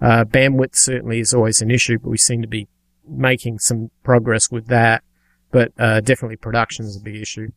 Uh, 0.00 0.24
bandwidth 0.24 0.74
certainly 0.74 1.20
is 1.20 1.34
always 1.34 1.60
an 1.60 1.70
issue, 1.70 1.98
but 1.98 2.08
we 2.08 2.18
seem 2.18 2.40
to 2.40 2.48
be 2.48 2.66
making 3.08 3.58
some 3.58 3.90
progress 4.02 4.50
with 4.50 4.66
that. 4.66 5.02
But 5.50 5.72
uh, 5.78 6.00
definitely 6.00 6.36
production 6.36 6.84
is 6.84 6.96
a 6.96 7.00
big 7.00 7.16
issue. 7.16 7.48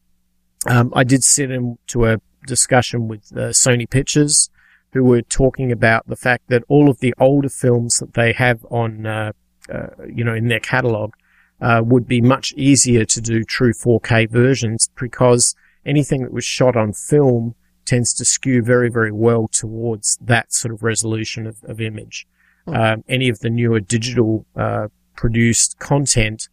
Um, 0.68 0.94
I 0.96 1.04
did 1.04 1.24
sit 1.24 1.52
into 1.52 2.06
a 2.06 2.18
discussion 2.48 3.08
with 3.08 3.32
uh, 3.34 3.50
Sony 3.50 3.90
Pictures, 3.90 4.50
who 4.94 5.04
were 5.04 5.22
talking 5.22 5.72
about 5.72 6.08
the 6.08 6.16
fact 6.16 6.50
that 6.50 6.64
all 6.68 6.90
of 6.90 7.00
the 7.00 7.14
older 7.20 7.50
films 7.50 7.98
that 7.98 8.14
they 8.14 8.34
have 8.34 8.66
on, 8.70 9.06
uh, 9.06 9.32
uh, 9.72 9.88
you 10.08 10.24
know, 10.24 10.34
in 10.34 10.48
their 10.48 10.60
catalog, 10.60 11.14
uh, 11.62 11.82
would 11.84 12.08
be 12.08 12.22
much 12.22 12.54
easier 12.54 13.06
to 13.06 13.22
do 13.22 13.44
true 13.44 13.74
4K 13.74 14.30
versions 14.30 14.90
because 15.00 15.56
anything 15.86 16.24
that 16.24 16.34
was 16.34 16.46
shot 16.46 16.76
on 16.76 16.94
film 16.94 17.56
tends 17.86 18.14
to 18.14 18.26
skew 18.26 18.62
very, 18.62 18.90
very 18.90 19.12
well 19.12 19.48
towards 19.48 20.18
that 20.22 20.54
sort 20.54 20.74
of 20.74 20.84
resolution 20.84 21.48
of, 21.48 21.58
of 21.64 21.80
image. 21.80 22.28
Um, 22.68 23.04
any 23.08 23.30
of 23.30 23.40
the 23.40 23.50
newer 23.50 23.80
digital 23.80 24.46
uh, 24.56 24.88
produced 25.22 25.78
content, 25.78 26.50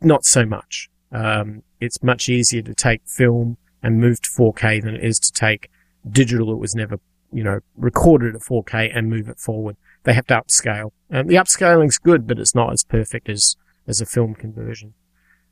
not 0.00 0.24
so 0.24 0.46
much. 0.46 0.88
Um, 1.12 1.62
it's 1.78 2.02
much 2.02 2.26
easier 2.30 2.62
to 2.62 2.74
take 2.74 3.02
film 3.04 3.58
and 3.82 4.00
move 4.00 4.22
to 4.22 4.30
4K 4.30 4.82
than 4.82 4.94
it 4.94 5.04
is 5.04 5.18
to 5.18 5.30
take 5.30 5.68
digital 6.10 6.46
that 6.46 6.56
was 6.56 6.74
never, 6.74 6.98
you 7.34 7.44
know, 7.44 7.60
recorded 7.76 8.34
at 8.34 8.40
4K 8.40 8.96
and 8.96 9.10
move 9.10 9.28
it 9.28 9.38
forward. 9.38 9.76
They 10.04 10.14
have 10.14 10.26
to 10.28 10.40
upscale. 10.40 10.92
Um, 11.10 11.26
the 11.26 11.34
upscaling's 11.34 11.98
good, 11.98 12.26
but 12.26 12.38
it's 12.38 12.54
not 12.54 12.72
as 12.72 12.82
perfect 12.82 13.28
as 13.28 13.56
as 13.86 14.00
a 14.00 14.06
film 14.06 14.34
conversion. 14.36 14.94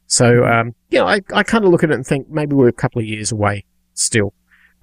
So, 0.06 0.46
um, 0.46 0.74
yeah, 0.88 1.04
I, 1.04 1.20
I 1.34 1.42
kind 1.42 1.64
of 1.66 1.70
look 1.70 1.84
at 1.84 1.90
it 1.90 1.94
and 1.94 2.06
think 2.06 2.30
maybe 2.30 2.54
we're 2.54 2.68
a 2.68 2.72
couple 2.72 3.00
of 3.00 3.06
years 3.06 3.30
away 3.30 3.66
still. 3.92 4.32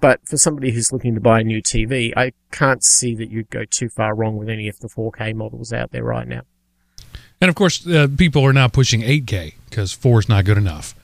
But 0.00 0.20
for 0.28 0.36
somebody 0.36 0.70
who's 0.70 0.92
looking 0.92 1.16
to 1.16 1.20
buy 1.20 1.40
a 1.40 1.44
new 1.44 1.60
TV, 1.60 2.12
I 2.16 2.34
can't 2.52 2.84
see 2.84 3.16
that 3.16 3.30
you'd 3.30 3.50
go 3.50 3.64
too 3.64 3.88
far 3.88 4.14
wrong 4.14 4.36
with 4.36 4.48
any 4.48 4.68
of 4.68 4.78
the 4.78 4.88
4K 4.88 5.34
models 5.34 5.72
out 5.72 5.90
there 5.90 6.04
right 6.04 6.28
now. 6.28 6.42
And 7.40 7.48
of 7.48 7.54
course, 7.54 7.86
uh, 7.86 8.08
people 8.16 8.44
are 8.44 8.52
now 8.52 8.68
pushing 8.68 9.00
8K 9.02 9.54
because 9.70 9.92
4 9.92 10.20
is 10.20 10.28
not 10.28 10.44
good 10.44 10.58
enough. 10.58 10.94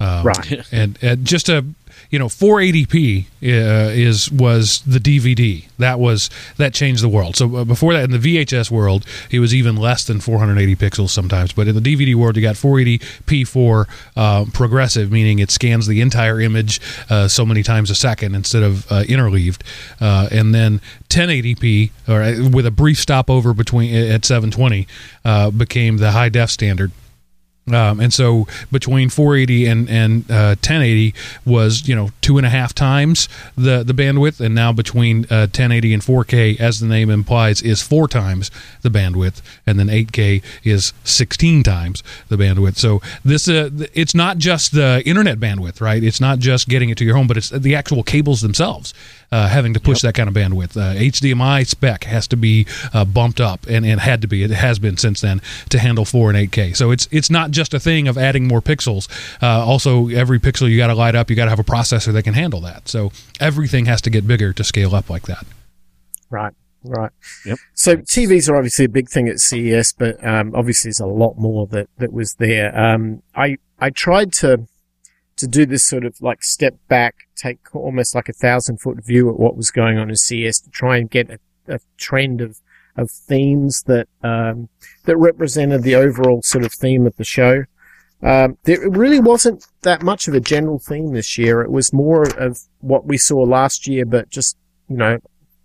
Um, 0.00 0.24
Right. 0.26 0.60
And, 0.72 0.98
and 1.02 1.24
just 1.24 1.48
a 1.48 1.64
you 2.10 2.18
know 2.18 2.26
480p 2.26 3.24
uh, 3.24 3.26
is 3.42 4.30
was 4.30 4.80
the 4.86 4.98
DVD 4.98 5.64
that 5.78 5.98
was 6.00 6.30
that 6.56 6.74
changed 6.74 7.02
the 7.02 7.08
world. 7.08 7.36
So 7.36 7.56
uh, 7.56 7.64
before 7.64 7.92
that, 7.92 8.04
in 8.04 8.10
the 8.10 8.18
VHS 8.18 8.70
world, 8.70 9.04
it 9.30 9.40
was 9.40 9.54
even 9.54 9.76
less 9.76 10.04
than 10.04 10.20
480 10.20 10.76
pixels 10.76 11.10
sometimes. 11.10 11.52
But 11.52 11.68
in 11.68 11.74
the 11.74 11.80
DVD 11.80 12.14
world, 12.14 12.36
you 12.36 12.42
got 12.42 12.56
480p 12.56 13.46
for 13.46 13.86
uh, 14.16 14.46
progressive, 14.52 15.12
meaning 15.12 15.38
it 15.38 15.50
scans 15.50 15.86
the 15.86 16.00
entire 16.00 16.40
image 16.40 16.80
uh, 17.10 17.28
so 17.28 17.46
many 17.46 17.62
times 17.62 17.90
a 17.90 17.94
second 17.94 18.34
instead 18.34 18.62
of 18.62 18.90
uh, 18.90 19.04
interleaved, 19.04 19.62
uh, 20.00 20.28
and 20.30 20.54
then 20.54 20.80
1080p 21.10 21.90
or 22.08 22.50
with 22.50 22.66
a 22.66 22.70
brief 22.70 22.98
stopover 22.98 23.54
between 23.54 23.94
at 23.94 24.24
720 24.24 24.86
uh, 25.24 25.50
became 25.50 25.98
the 25.98 26.12
high 26.12 26.28
def 26.28 26.50
standard. 26.50 26.92
Um, 27.74 28.00
and 28.00 28.12
so 28.12 28.46
between 28.70 29.08
480 29.08 29.66
and 29.66 29.88
and 29.88 30.30
uh, 30.30 30.56
1080 30.60 31.14
was 31.44 31.88
you 31.88 31.94
know 31.94 32.10
two 32.20 32.38
and 32.38 32.46
a 32.46 32.50
half 32.50 32.74
times 32.74 33.28
the 33.56 33.82
the 33.82 33.92
bandwidth, 33.92 34.40
and 34.40 34.54
now 34.54 34.72
between 34.72 35.24
uh, 35.24 35.48
1080 35.48 35.94
and 35.94 36.02
4K, 36.02 36.60
as 36.60 36.80
the 36.80 36.86
name 36.86 37.10
implies, 37.10 37.62
is 37.62 37.82
four 37.82 38.08
times 38.08 38.50
the 38.82 38.90
bandwidth, 38.90 39.40
and 39.66 39.78
then 39.78 39.88
8K 39.88 40.42
is 40.64 40.92
16 41.04 41.62
times 41.62 42.02
the 42.28 42.36
bandwidth. 42.36 42.76
So 42.76 43.00
this 43.24 43.48
uh, 43.48 43.70
it's 43.94 44.14
not 44.14 44.38
just 44.38 44.72
the 44.72 45.02
internet 45.04 45.38
bandwidth, 45.38 45.80
right? 45.80 46.02
It's 46.02 46.20
not 46.20 46.38
just 46.38 46.68
getting 46.68 46.90
it 46.90 46.98
to 46.98 47.04
your 47.04 47.16
home, 47.16 47.26
but 47.26 47.36
it's 47.36 47.50
the 47.50 47.74
actual 47.74 48.02
cables 48.02 48.40
themselves 48.40 48.94
uh, 49.30 49.48
having 49.48 49.74
to 49.74 49.80
push 49.80 50.00
that 50.02 50.14
kind 50.14 50.28
of 50.28 50.34
bandwidth. 50.34 50.76
Uh, 50.76 50.94
HDMI 50.98 51.66
spec 51.66 52.04
has 52.04 52.26
to 52.28 52.36
be 52.36 52.66
uh, 52.92 53.04
bumped 53.04 53.40
up, 53.40 53.66
and, 53.68 53.84
and 53.84 54.00
had 54.00 54.22
to 54.22 54.28
be. 54.28 54.42
It 54.42 54.50
has 54.50 54.78
been 54.78 54.96
since 54.96 55.20
then 55.20 55.40
to 55.70 55.78
handle 55.78 56.04
4 56.04 56.30
and 56.30 56.50
8K. 56.50 56.76
So 56.76 56.90
it's 56.90 57.08
it's 57.10 57.30
not 57.30 57.50
just 57.50 57.74
a 57.74 57.80
thing 57.80 58.08
of 58.08 58.16
adding 58.16 58.46
more 58.46 58.60
pixels. 58.60 59.08
Uh, 59.42 59.64
also, 59.64 60.08
every 60.08 60.38
pixel 60.38 60.70
you 60.70 60.76
got 60.76 60.88
to 60.88 60.94
light 60.94 61.14
up, 61.14 61.30
you 61.30 61.36
got 61.36 61.44
to 61.44 61.50
have 61.50 61.58
a 61.58 61.64
processor 61.64 62.12
that 62.12 62.22
can 62.22 62.34
handle 62.34 62.60
that. 62.62 62.88
So 62.88 63.12
everything 63.40 63.86
has 63.86 64.00
to 64.02 64.10
get 64.10 64.26
bigger 64.26 64.52
to 64.52 64.64
scale 64.64 64.94
up 64.94 65.10
like 65.10 65.26
that. 65.26 65.46
Right. 66.30 66.54
Right. 66.84 67.10
Yep. 67.44 67.58
So 67.74 67.96
TVs 67.96 68.48
are 68.48 68.56
obviously 68.56 68.84
a 68.84 68.88
big 68.88 69.08
thing 69.08 69.28
at 69.28 69.40
CES, 69.40 69.92
but 69.92 70.24
um, 70.24 70.54
obviously 70.54 70.88
there's 70.88 71.00
a 71.00 71.06
lot 71.06 71.36
more 71.36 71.66
that 71.68 71.88
that 71.98 72.12
was 72.12 72.34
there. 72.34 72.76
Um, 72.78 73.22
I 73.34 73.56
I 73.80 73.90
tried 73.90 74.32
to 74.34 74.66
to 75.38 75.46
do 75.46 75.66
this 75.66 75.86
sort 75.86 76.04
of 76.04 76.20
like 76.20 76.42
step 76.42 76.76
back, 76.88 77.28
take 77.36 77.74
almost 77.74 78.14
like 78.14 78.28
a 78.28 78.32
thousand 78.32 78.80
foot 78.80 79.04
view 79.04 79.30
at 79.30 79.38
what 79.38 79.56
was 79.56 79.70
going 79.70 79.98
on 79.98 80.10
in 80.10 80.16
CES 80.16 80.60
to 80.60 80.70
try 80.70 80.96
and 80.96 81.10
get 81.10 81.30
a, 81.30 81.38
a 81.66 81.78
trend 81.96 82.40
of 82.40 82.60
of 82.96 83.10
themes 83.10 83.84
that 83.84 84.08
um, 84.22 84.68
that 85.04 85.16
represented 85.16 85.82
the 85.82 85.94
overall 85.94 86.42
sort 86.42 86.64
of 86.64 86.72
theme 86.72 87.06
of 87.06 87.16
the 87.16 87.24
show. 87.24 87.64
Um, 88.20 88.58
there 88.64 88.90
really 88.90 89.20
wasn't 89.20 89.64
that 89.82 90.02
much 90.02 90.26
of 90.26 90.34
a 90.34 90.40
general 90.40 90.80
theme 90.80 91.12
this 91.12 91.38
year. 91.38 91.62
It 91.62 91.70
was 91.70 91.92
more 91.92 92.28
of 92.36 92.58
what 92.80 93.06
we 93.06 93.16
saw 93.16 93.38
last 93.38 93.86
year, 93.86 94.04
but 94.04 94.28
just 94.28 94.56
you 94.88 94.96
know 94.96 95.18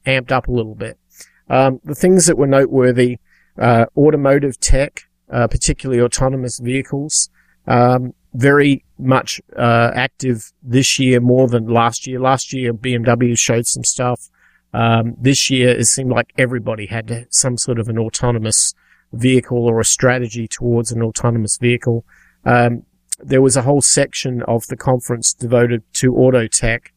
amped 0.06 0.32
up 0.32 0.48
a 0.48 0.52
little 0.52 0.76
bit. 0.76 0.98
Um, 1.50 1.82
the 1.84 1.96
things 1.96 2.28
that 2.28 2.38
were 2.38 2.48
noteworthy, 2.48 3.18
uh, 3.58 3.88
automotive 3.98 4.60
tech, 4.60 5.04
uh, 5.30 5.48
particularly 5.48 6.02
autonomous 6.02 6.60
vehicles, 6.60 7.30
um, 7.68 8.14
very 8.34 8.84
much 8.98 9.42
uh, 9.58 9.92
active 9.94 10.52
this 10.62 11.00
year 11.00 11.20
more 11.20 11.48
than 11.48 11.68
last 11.68 12.08
year. 12.08 12.20
Last 12.20 12.54
year, 12.54 12.74
BMW 12.74 13.38
showed 13.38 13.66
some 13.66 13.84
stuff. 13.84 14.30
Um, 14.74 15.16
this 15.20 15.50
year, 15.50 15.70
it 15.70 15.86
seemed 15.86 16.12
like 16.12 16.34
everybody 16.38 16.88
had 16.88 17.28
some 17.30 17.58
sort 17.58 17.80
of 17.80 17.88
an 17.90 17.98
autonomous 17.98 18.74
vehicle 19.12 19.66
or 19.66 19.80
a 19.80 19.86
strategy 19.86 20.48
towards 20.48 20.92
an 20.92 21.02
autonomous 21.02 21.58
vehicle. 21.58 22.06
Um, 22.46 22.84
there 23.20 23.42
was 23.42 23.56
a 23.56 23.62
whole 23.62 23.82
section 23.82 24.42
of 24.44 24.66
the 24.68 24.76
conference 24.76 25.34
devoted 25.34 25.84
to 25.94 26.16
auto 26.16 26.48
tech. 26.48 26.92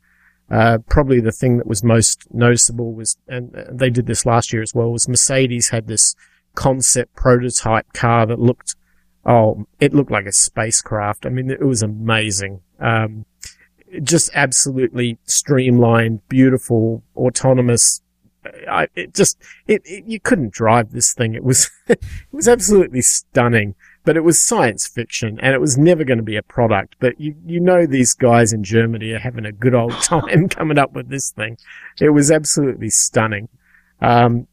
Uh, 0.51 0.79
probably 0.89 1.21
the 1.21 1.33
thing 1.33 1.59
that 1.59 1.67
was 1.67 1.83
most 1.83 2.27
noticeable 2.33 2.95
was, 2.95 3.17
and 3.29 3.55
they 3.71 3.91
did 3.91 4.07
this 4.07 4.25
last 4.25 4.53
year 4.53 4.63
as 4.63 4.75
well, 4.75 4.91
was 4.91 5.09
Mercedes 5.09 5.71
had 5.71 5.87
this 5.87 6.15
concept 6.55 7.15
prototype 7.15 7.93
car 7.93 8.27
that 8.27 8.39
looked, 8.39 8.77
oh, 9.27 9.67
it 9.81 9.93
looked 9.93 10.11
like 10.11 10.27
a 10.27 10.33
spacecraft. 10.33 11.27
I 11.27 11.31
mean, 11.31 11.51
it 11.51 11.61
was 11.61 11.83
amazing. 11.83 12.61
Um, 12.79 13.27
just 14.03 14.31
absolutely 14.35 15.19
streamlined, 15.25 16.27
beautiful, 16.29 17.03
autonomous. 17.17 18.01
I, 18.71 18.87
it 18.95 19.13
just, 19.13 19.39
it, 19.67 19.83
it, 19.85 20.05
you 20.07 20.21
couldn't 20.21 20.53
drive 20.53 20.93
this 20.93 21.13
thing. 21.13 21.35
It 21.35 21.43
was, 21.43 21.69
it 21.89 22.03
was 22.31 22.47
absolutely 22.47 23.03
stunning, 23.03 23.75
but 24.05 24.17
it 24.17 24.23
was 24.23 24.41
science 24.41 24.87
fiction 24.87 25.41
and 25.43 25.53
it 25.53 25.61
was 25.61 25.77
never 25.77 26.05
going 26.05 26.19
to 26.19 26.25
be 26.25 26.37
a 26.37 26.43
product. 26.43 26.95
But 27.01 27.21
you, 27.21 27.35
you 27.45 27.59
know, 27.59 27.85
these 27.85 28.15
guys 28.15 28.53
in 28.53 28.63
Germany 28.63 29.11
are 29.11 29.19
having 29.19 29.45
a 29.45 29.53
good 29.53 29.75
old 29.75 29.93
time 30.03 30.49
coming 30.49 30.79
up 30.79 30.93
with 30.93 31.09
this 31.09 31.31
thing. 31.31 31.59
It 32.01 32.11
was 32.11 32.31
absolutely 32.31 32.91
stunning. 32.91 33.49
Um, 34.01 34.47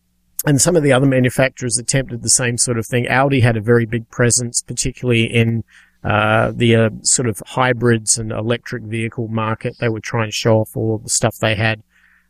and 0.46 0.62
some 0.62 0.76
of 0.76 0.84
the 0.84 0.92
other 0.92 1.06
manufacturers 1.06 1.78
attempted 1.78 2.22
the 2.22 2.30
same 2.30 2.58
sort 2.58 2.78
of 2.78 2.86
thing. 2.86 3.08
Audi 3.08 3.40
had 3.40 3.58
a 3.58 3.62
very 3.62 3.86
big 3.86 4.10
presence, 4.10 4.62
particularly 4.62 5.24
in 5.24 5.64
uh, 6.04 6.52
the 6.54 6.76
uh, 6.76 6.90
sort 7.02 7.30
of 7.30 7.42
hybrids 7.46 8.18
and 8.18 8.32
electric 8.32 8.84
vehicle 8.84 9.30
market. 9.30 9.78
They 9.80 9.90
were 9.90 10.02
trying 10.02 10.28
to 10.28 10.34
show 10.34 10.58
off 10.60 10.76
all 10.76 10.96
of 10.96 11.04
the 11.04 11.10
stuff 11.10 11.38
they 11.38 11.56
had. 11.56 11.82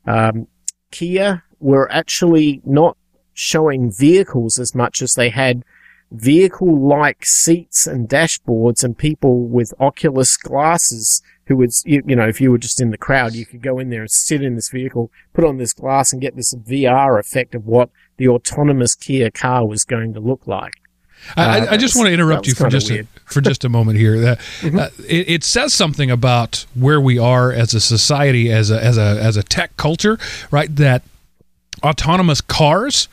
Um, 0.06 0.48
Kia 0.92 1.44
were 1.60 1.92
actually 1.92 2.62
not 2.64 2.98
showing 3.34 3.92
vehicles 3.92 4.60
as 4.60 4.76
much 4.76 5.02
as 5.02 5.14
they 5.14 5.30
had 5.30 5.64
vehicle-like 6.12 7.26
seats 7.26 7.88
and 7.88 8.08
dashboards 8.08 8.84
and 8.84 8.96
people 8.96 9.48
with 9.48 9.74
Oculus 9.80 10.38
glasses 10.38 11.24
who 11.46 11.58
would, 11.58 11.72
you, 11.86 12.02
you 12.06 12.16
know, 12.16 12.28
if 12.28 12.40
you 12.40 12.52
were 12.52 12.58
just 12.58 12.80
in 12.82 12.92
the 12.92 12.98
crowd, 12.98 13.34
you 13.34 13.46
could 13.46 13.62
go 13.62 13.80
in 13.80 13.90
there 13.90 14.02
and 14.02 14.12
sit 14.12 14.42
in 14.42 14.56
this 14.56 14.70
vehicle, 14.70 15.12
put 15.34 15.44
on 15.44 15.58
this 15.58 15.74
glass 15.74 16.14
and 16.14 16.22
get 16.22 16.36
this 16.36 16.54
VR 16.54 17.20
effect 17.20 17.54
of 17.54 17.66
what 17.66 17.90
the 18.18 18.28
autonomous 18.30 18.96
Kia 18.96 19.30
car 19.32 19.66
was 19.66 19.84
going 19.84 20.14
to 20.14 20.20
look 20.20 20.48
like. 20.48 20.74
I, 21.36 21.44
Uh, 21.60 21.66
I, 21.66 21.72
I 21.74 21.78
just 21.78 21.96
want 21.96 22.08
to 22.08 22.14
interrupt 22.14 22.48
you 22.48 22.54
for 22.54 22.70
just 22.70 22.90
a, 22.92 23.06
for 23.26 23.40
just 23.42 23.64
a 23.64 23.70
moment 23.70 23.98
here. 23.98 24.20
That 24.20 24.40
Mhm. 24.60 24.80
uh, 24.80 24.90
it, 25.08 25.30
it 25.30 25.44
says 25.44 25.74
something 25.74 26.12
about 26.12 26.66
where 26.76 27.00
we 27.00 27.18
are 27.18 27.52
as 27.52 27.74
a 27.74 27.80
society, 27.80 28.52
as 28.52 28.70
a 28.72 28.84
as 28.84 28.98
a 28.98 29.20
as 29.22 29.38
a 29.38 29.44
tech 29.44 29.76
culture, 29.78 30.18
right? 30.52 30.74
That 30.76 31.02
autonomous 31.82 32.42
cars 32.42 33.08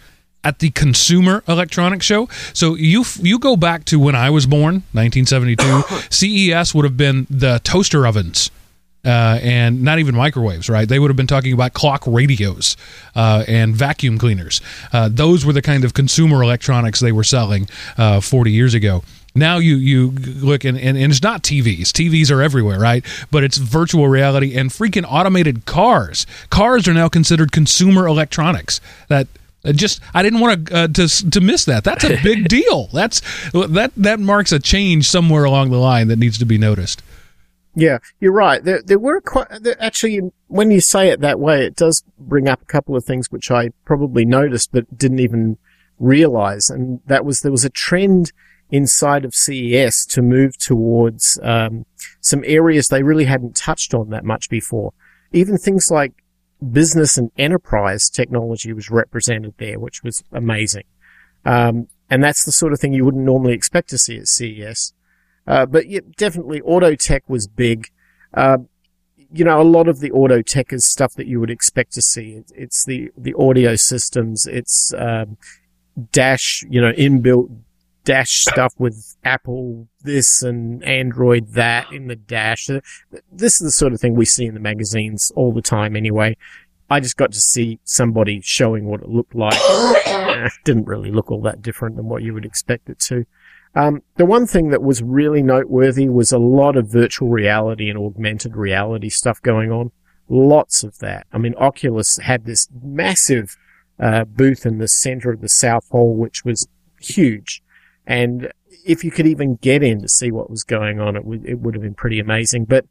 at 0.44 0.58
the 0.58 0.70
Consumer 0.70 1.42
Electronics 1.46 2.06
Show. 2.06 2.28
So 2.52 2.74
you 2.74 3.04
you 3.20 3.38
go 3.38 3.56
back 3.56 3.84
to 3.86 3.98
when 3.98 4.14
I 4.14 4.30
was 4.30 4.46
born, 4.46 4.84
1972. 4.92 5.82
CES 6.10 6.74
would 6.74 6.84
have 6.84 6.96
been 6.96 7.26
the 7.30 7.60
toaster 7.64 8.06
ovens. 8.06 8.50
Uh, 9.02 9.38
and 9.42 9.82
not 9.82 9.98
even 9.98 10.14
microwaves, 10.14 10.68
right? 10.68 10.86
They 10.86 10.98
would 10.98 11.08
have 11.08 11.16
been 11.16 11.26
talking 11.26 11.54
about 11.54 11.72
clock 11.72 12.04
radios 12.06 12.76
uh, 13.16 13.44
and 13.48 13.74
vacuum 13.74 14.18
cleaners. 14.18 14.60
Uh, 14.92 15.08
those 15.10 15.42
were 15.42 15.54
the 15.54 15.62
kind 15.62 15.84
of 15.84 15.94
consumer 15.94 16.42
electronics 16.42 17.00
they 17.00 17.10
were 17.10 17.24
selling 17.24 17.66
uh, 17.96 18.20
40 18.20 18.52
years 18.52 18.74
ago. 18.74 19.02
Now 19.34 19.56
you 19.56 19.76
you 19.76 20.10
look 20.10 20.64
and, 20.64 20.76
and, 20.76 20.98
and 20.98 21.10
it's 21.10 21.22
not 21.22 21.42
TVs. 21.42 21.92
TVs 21.92 22.30
are 22.30 22.42
everywhere, 22.42 22.78
right? 22.78 23.02
But 23.30 23.42
it's 23.42 23.56
virtual 23.56 24.08
reality 24.08 24.54
and 24.54 24.70
freaking 24.70 25.06
automated 25.08 25.64
cars. 25.64 26.26
Cars 26.50 26.86
are 26.86 26.92
now 26.94 27.08
considered 27.08 27.52
consumer 27.52 28.06
electronics. 28.06 28.82
That 29.08 29.28
just 29.66 30.00
I 30.14 30.22
didn't 30.22 30.40
want 30.40 30.66
to 30.66 30.74
uh, 30.74 30.88
to 30.88 31.30
to 31.30 31.40
miss 31.40 31.64
that. 31.66 31.84
That's 31.84 32.04
a 32.04 32.20
big 32.22 32.48
deal. 32.48 32.88
That's 32.92 33.20
that 33.52 33.92
that 33.96 34.20
marks 34.20 34.52
a 34.52 34.58
change 34.58 35.08
somewhere 35.08 35.44
along 35.44 35.70
the 35.70 35.78
line 35.78 36.08
that 36.08 36.18
needs 36.18 36.38
to 36.38 36.44
be 36.44 36.58
noticed. 36.58 37.02
Yeah, 37.74 37.98
you're 38.18 38.32
right. 38.32 38.62
There, 38.62 38.82
there 38.82 38.98
were 38.98 39.20
quite, 39.20 39.46
there, 39.62 39.80
actually, 39.80 40.20
when 40.48 40.70
you 40.70 40.80
say 40.80 41.08
it 41.08 41.20
that 41.20 41.38
way, 41.38 41.64
it 41.64 41.76
does 41.76 42.02
bring 42.18 42.48
up 42.48 42.60
a 42.62 42.66
couple 42.66 42.96
of 42.96 43.04
things 43.04 43.30
which 43.30 43.50
I 43.50 43.70
probably 43.84 44.24
noticed, 44.24 44.72
but 44.72 44.98
didn't 44.98 45.20
even 45.20 45.56
realize. 45.98 46.68
And 46.68 47.00
that 47.06 47.24
was, 47.24 47.42
there 47.42 47.52
was 47.52 47.64
a 47.64 47.70
trend 47.70 48.32
inside 48.70 49.24
of 49.24 49.34
CES 49.34 50.04
to 50.06 50.22
move 50.22 50.58
towards, 50.58 51.38
um, 51.42 51.86
some 52.20 52.42
areas 52.44 52.88
they 52.88 53.02
really 53.02 53.24
hadn't 53.24 53.54
touched 53.54 53.94
on 53.94 54.10
that 54.10 54.24
much 54.24 54.50
before. 54.50 54.92
Even 55.32 55.56
things 55.56 55.90
like 55.90 56.12
business 56.60 57.16
and 57.16 57.30
enterprise 57.36 58.08
technology 58.08 58.72
was 58.72 58.90
represented 58.90 59.54
there, 59.58 59.78
which 59.78 60.02
was 60.02 60.22
amazing. 60.32 60.84
Um, 61.44 61.88
and 62.10 62.22
that's 62.22 62.44
the 62.44 62.52
sort 62.52 62.72
of 62.72 62.80
thing 62.80 62.92
you 62.92 63.04
wouldn't 63.04 63.24
normally 63.24 63.54
expect 63.54 63.88
to 63.90 63.98
see 63.98 64.18
at 64.18 64.28
CES. 64.28 64.92
Uh, 65.46 65.66
but 65.66 65.88
yeah, 65.88 66.00
definitely 66.16 66.60
auto 66.62 66.94
tech 66.94 67.24
was 67.28 67.46
big. 67.46 67.88
Uh, 68.34 68.58
you 69.32 69.44
know, 69.44 69.60
a 69.60 69.64
lot 69.64 69.88
of 69.88 70.00
the 70.00 70.10
auto 70.10 70.42
tech 70.42 70.72
is 70.72 70.84
stuff 70.84 71.14
that 71.14 71.26
you 71.26 71.40
would 71.40 71.50
expect 71.50 71.92
to 71.92 72.02
see. 72.02 72.42
It's 72.54 72.84
the, 72.84 73.10
the 73.16 73.34
audio 73.34 73.76
systems. 73.76 74.46
It's, 74.46 74.92
um, 74.98 75.38
dash, 76.12 76.64
you 76.68 76.80
know, 76.80 76.92
inbuilt 76.92 77.50
dash 78.04 78.42
stuff 78.42 78.74
with 78.78 79.16
Apple 79.24 79.88
this 80.02 80.42
and 80.42 80.82
Android 80.84 81.48
that 81.48 81.92
in 81.92 82.06
the 82.06 82.16
dash. 82.16 82.68
This 83.30 83.54
is 83.54 83.60
the 83.60 83.70
sort 83.70 83.92
of 83.92 84.00
thing 84.00 84.14
we 84.14 84.24
see 84.24 84.46
in 84.46 84.54
the 84.54 84.60
magazines 84.60 85.30
all 85.36 85.52
the 85.52 85.62
time 85.62 85.96
anyway. 85.96 86.36
I 86.88 86.98
just 86.98 87.16
got 87.16 87.32
to 87.32 87.40
see 87.40 87.78
somebody 87.84 88.40
showing 88.42 88.86
what 88.86 89.02
it 89.02 89.08
looked 89.08 89.34
like. 89.34 89.54
it 89.56 90.52
didn't 90.64 90.86
really 90.86 91.12
look 91.12 91.30
all 91.30 91.42
that 91.42 91.62
different 91.62 91.96
than 91.96 92.08
what 92.08 92.22
you 92.22 92.34
would 92.34 92.44
expect 92.44 92.90
it 92.90 92.98
to. 93.00 93.26
Um, 93.76 94.02
the 94.16 94.26
one 94.26 94.46
thing 94.46 94.70
that 94.70 94.82
was 94.82 95.00
really 95.00 95.42
noteworthy 95.42 96.08
was 96.08 96.32
a 96.32 96.38
lot 96.38 96.76
of 96.76 96.88
virtual 96.88 97.28
reality 97.28 97.88
and 97.88 97.98
augmented 97.98 98.56
reality 98.56 99.08
stuff 99.08 99.40
going 99.42 99.70
on. 99.70 99.92
Lots 100.28 100.82
of 100.82 100.98
that. 100.98 101.26
I 101.32 101.38
mean, 101.38 101.54
Oculus 101.56 102.18
had 102.18 102.44
this 102.44 102.68
massive 102.82 103.56
uh, 104.00 104.24
booth 104.24 104.66
in 104.66 104.78
the 104.78 104.88
center 104.88 105.30
of 105.30 105.40
the 105.40 105.48
South 105.48 105.88
Hall, 105.90 106.16
which 106.16 106.44
was 106.44 106.66
huge. 107.00 107.62
And 108.10 108.52
if 108.84 109.04
you 109.04 109.12
could 109.12 109.28
even 109.28 109.54
get 109.54 109.84
in 109.84 110.02
to 110.02 110.08
see 110.08 110.32
what 110.32 110.50
was 110.50 110.64
going 110.64 110.98
on, 110.98 111.14
it 111.14 111.24
would, 111.24 111.46
it 111.46 111.60
would 111.60 111.74
have 111.74 111.82
been 111.82 111.94
pretty 111.94 112.18
amazing. 112.18 112.64
But 112.64 112.86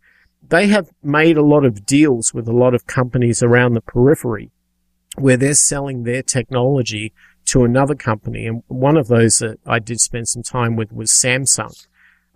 they 0.48 0.68
have 0.68 0.92
made 1.04 1.36
a 1.36 1.44
lot 1.44 1.66
of 1.66 1.86
deals 1.86 2.34
with 2.34 2.48
a 2.48 2.54
lot 2.54 2.74
of 2.74 2.88
companies 2.88 3.44
around 3.44 3.74
the 3.74 3.82
periphery 3.82 4.50
where 5.18 5.36
they're 5.36 5.56
selling 5.56 6.04
their 6.04 6.24
technology 6.24 7.12
to 7.48 7.66
another 7.66 7.96
company. 7.96 8.48
And 8.48 8.64
one 8.68 8.96
of 8.96 9.10
those 9.10 9.40
that 9.40 9.60
I 9.66 9.80
did 9.80 10.00
spend 10.00 10.30
some 10.30 10.42
time 10.42 10.78
with 10.78 10.94
was 10.94 11.12
Samsung. 11.12 11.86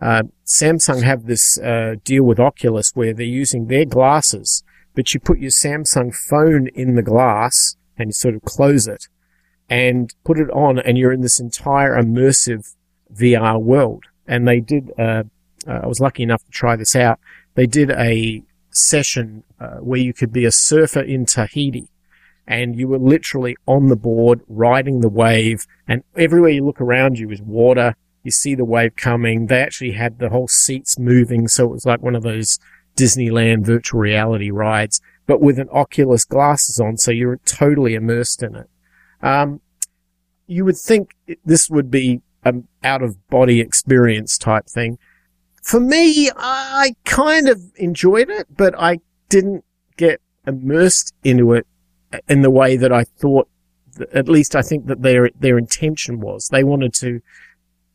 Uh, 0.01 0.23
Samsung 0.45 1.03
have 1.03 1.25
this 1.25 1.57
uh, 1.59 1.95
deal 2.03 2.25
with 2.25 2.37
Oculus 2.37 2.91
where 2.95 3.13
they're 3.13 3.25
using 3.25 3.67
their 3.67 3.85
glasses, 3.85 4.61
but 4.93 5.13
you 5.13 5.21
put 5.21 5.39
your 5.39 5.51
Samsung 5.51 6.13
phone 6.13 6.67
in 6.75 6.95
the 6.95 7.01
glass 7.01 7.77
and 7.97 8.09
you 8.09 8.13
sort 8.13 8.35
of 8.35 8.41
close 8.41 8.89
it 8.89 9.07
and 9.69 10.13
put 10.23 10.39
it 10.39 10.49
on, 10.51 10.79
and 10.79 10.97
you're 10.97 11.13
in 11.13 11.21
this 11.21 11.39
entire 11.39 12.01
immersive 12.01 12.75
VR 13.13 13.61
world. 13.61 14.05
And 14.27 14.47
they 14.47 14.59
did. 14.59 14.91
Uh, 14.97 15.23
uh, 15.67 15.79
I 15.83 15.87
was 15.87 15.99
lucky 15.99 16.23
enough 16.23 16.43
to 16.45 16.51
try 16.51 16.75
this 16.75 16.95
out. 16.95 17.19
They 17.55 17.67
did 17.67 17.91
a 17.91 18.43
session 18.69 19.43
uh, 19.59 19.77
where 19.77 19.99
you 19.99 20.13
could 20.13 20.33
be 20.33 20.45
a 20.45 20.51
surfer 20.51 21.01
in 21.01 21.25
Tahiti 21.25 21.89
and 22.47 22.75
you 22.77 22.87
were 22.87 22.97
literally 22.97 23.55
on 23.65 23.87
the 23.87 23.95
board 23.95 24.41
riding 24.47 24.99
the 24.99 25.09
wave 25.09 25.65
and 25.87 26.03
everywhere 26.15 26.51
you 26.51 26.65
look 26.65 26.81
around 26.81 27.17
you 27.17 27.29
is 27.29 27.41
water. 27.41 27.95
You 28.23 28.31
see 28.31 28.55
the 28.55 28.65
wave 28.65 28.95
coming. 28.95 29.47
They 29.47 29.61
actually 29.61 29.91
had 29.91 30.19
the 30.19 30.29
whole 30.29 30.47
seats 30.47 30.97
moving. 30.97 31.47
So 31.47 31.65
it 31.65 31.71
was 31.71 31.85
like 31.85 32.01
one 32.01 32.15
of 32.15 32.23
those 32.23 32.59
Disneyland 32.95 33.65
virtual 33.65 33.99
reality 33.99 34.49
rides, 34.51 35.01
but 35.25 35.41
with 35.41 35.59
an 35.59 35.69
Oculus 35.71 36.25
glasses 36.25 36.79
on. 36.79 36.97
So 36.97 37.11
you're 37.11 37.37
totally 37.45 37.95
immersed 37.95 38.43
in 38.43 38.55
it. 38.55 38.69
Um, 39.23 39.61
you 40.45 40.65
would 40.65 40.77
think 40.77 41.15
this 41.43 41.69
would 41.69 41.89
be 41.89 42.21
an 42.43 42.67
out 42.83 43.01
of 43.01 43.27
body 43.29 43.59
experience 43.59 44.37
type 44.37 44.67
thing. 44.67 44.99
For 45.63 45.79
me, 45.79 46.29
I 46.35 46.95
kind 47.05 47.47
of 47.47 47.61
enjoyed 47.77 48.29
it, 48.29 48.47
but 48.55 48.77
I 48.77 48.99
didn't 49.29 49.63
get 49.95 50.21
immersed 50.45 51.15
into 51.23 51.53
it 51.53 51.65
in 52.27 52.41
the 52.41 52.51
way 52.51 52.75
that 52.75 52.91
I 52.91 53.05
thought, 53.05 53.47
at 54.11 54.27
least 54.27 54.55
I 54.55 54.61
think 54.61 54.87
that 54.87 55.01
their, 55.01 55.29
their 55.39 55.57
intention 55.57 56.19
was. 56.19 56.49
They 56.49 56.65
wanted 56.65 56.93
to 56.95 57.21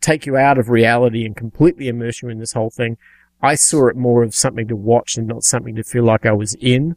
take 0.00 0.24
you 0.24 0.36
out 0.36 0.58
of 0.58 0.70
reality 0.70 1.26
and 1.26 1.36
completely 1.36 1.88
immerse 1.88 2.22
you 2.22 2.30
in 2.30 2.38
this 2.38 2.54
whole 2.54 2.70
thing. 2.70 2.96
I 3.42 3.54
saw 3.54 3.88
it 3.88 3.96
more 3.96 4.22
of 4.22 4.34
something 4.34 4.66
to 4.68 4.76
watch 4.76 5.16
and 5.16 5.28
not 5.28 5.44
something 5.44 5.76
to 5.76 5.84
feel 5.84 6.04
like 6.04 6.24
I 6.24 6.32
was 6.32 6.54
in. 6.54 6.96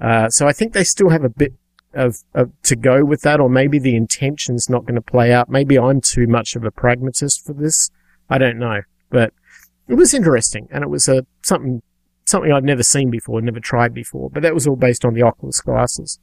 Uh, 0.00 0.28
so 0.28 0.48
I 0.48 0.52
think 0.52 0.72
they 0.72 0.84
still 0.84 1.10
have 1.10 1.24
a 1.24 1.28
bit 1.28 1.54
of, 1.94 2.18
of, 2.34 2.50
to 2.62 2.76
go 2.76 3.04
with 3.04 3.22
that, 3.22 3.40
or 3.40 3.48
maybe 3.48 3.78
the 3.78 3.96
intention's 3.96 4.68
not 4.68 4.82
going 4.82 4.94
to 4.94 5.02
play 5.02 5.32
out. 5.32 5.48
Maybe 5.48 5.78
I'm 5.78 6.00
too 6.00 6.26
much 6.26 6.56
of 6.56 6.64
a 6.64 6.70
pragmatist 6.70 7.44
for 7.44 7.52
this. 7.52 7.90
I 8.28 8.38
don't 8.38 8.58
know, 8.58 8.82
but 9.10 9.32
it 9.88 9.94
was 9.94 10.14
interesting, 10.14 10.68
and 10.70 10.84
it 10.84 10.88
was 10.88 11.08
a 11.08 11.26
something 11.42 11.82
something 12.26 12.52
I'd 12.52 12.64
never 12.64 12.84
seen 12.84 13.10
before, 13.10 13.40
never 13.40 13.60
tried 13.60 13.92
before. 13.92 14.30
But 14.30 14.42
that 14.42 14.54
was 14.54 14.66
all 14.66 14.76
based 14.76 15.04
on 15.04 15.14
the 15.14 15.22
Oculus 15.22 15.60
glasses 15.60 16.20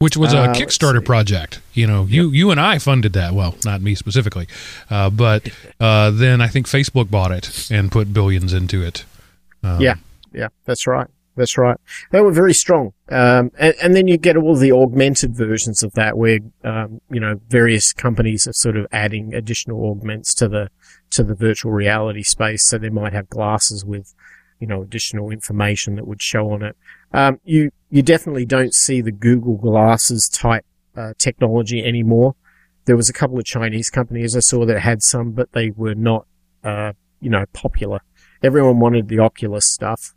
which 0.00 0.16
was 0.16 0.32
a 0.32 0.38
uh, 0.38 0.54
Kickstarter 0.54 1.04
project. 1.04 1.60
You 1.74 1.86
know, 1.86 2.04
you 2.06 2.26
yep. 2.28 2.34
you 2.34 2.50
and 2.50 2.58
I 2.58 2.78
funded 2.78 3.12
that. 3.12 3.34
Well, 3.34 3.54
not 3.64 3.82
me 3.82 3.94
specifically, 3.94 4.48
uh, 4.88 5.10
but 5.10 5.48
uh, 5.78 6.10
then 6.10 6.40
I 6.40 6.48
think 6.48 6.66
Facebook 6.66 7.10
bought 7.10 7.30
it 7.30 7.70
and 7.70 7.92
put 7.92 8.12
billions 8.12 8.52
into 8.52 8.82
it. 8.82 9.04
Um, 9.62 9.80
yeah, 9.80 9.96
yeah, 10.32 10.48
that's 10.64 10.86
right. 10.86 11.06
That's 11.36 11.56
right. 11.56 11.76
They 12.10 12.20
were 12.20 12.32
very 12.32 12.54
strong. 12.54 12.92
Um, 13.08 13.50
and, 13.58 13.74
and, 13.82 13.94
then 13.94 14.08
you 14.08 14.18
get 14.18 14.36
all 14.36 14.56
the 14.56 14.72
augmented 14.72 15.34
versions 15.34 15.82
of 15.82 15.92
that 15.92 16.18
where, 16.18 16.40
um, 16.64 17.00
you 17.10 17.20
know, 17.20 17.40
various 17.48 17.92
companies 17.92 18.46
are 18.46 18.52
sort 18.52 18.76
of 18.76 18.86
adding 18.92 19.34
additional 19.34 19.84
augments 19.84 20.34
to 20.34 20.48
the, 20.48 20.70
to 21.10 21.22
the 21.22 21.34
virtual 21.34 21.72
reality 21.72 22.22
space. 22.22 22.68
So 22.68 22.78
they 22.78 22.90
might 22.90 23.12
have 23.12 23.28
glasses 23.28 23.84
with, 23.84 24.14
you 24.58 24.66
know, 24.66 24.82
additional 24.82 25.30
information 25.30 25.94
that 25.96 26.06
would 26.06 26.20
show 26.20 26.50
on 26.50 26.62
it. 26.62 26.76
Um, 27.12 27.40
you, 27.44 27.70
you 27.90 28.02
definitely 28.02 28.44
don't 28.44 28.74
see 28.74 29.00
the 29.00 29.12
Google 29.12 29.56
glasses 29.56 30.28
type, 30.28 30.64
uh, 30.96 31.14
technology 31.18 31.84
anymore. 31.84 32.34
There 32.84 32.96
was 32.96 33.08
a 33.08 33.12
couple 33.12 33.38
of 33.38 33.44
Chinese 33.44 33.88
companies 33.88 34.36
I 34.36 34.40
saw 34.40 34.66
that 34.66 34.80
had 34.80 35.02
some, 35.02 35.32
but 35.32 35.52
they 35.52 35.70
were 35.70 35.94
not, 35.94 36.26
uh, 36.64 36.92
you 37.20 37.30
know, 37.30 37.46
popular. 37.52 38.00
Everyone 38.42 38.80
wanted 38.80 39.08
the 39.08 39.20
Oculus 39.20 39.66
stuff. 39.66 40.14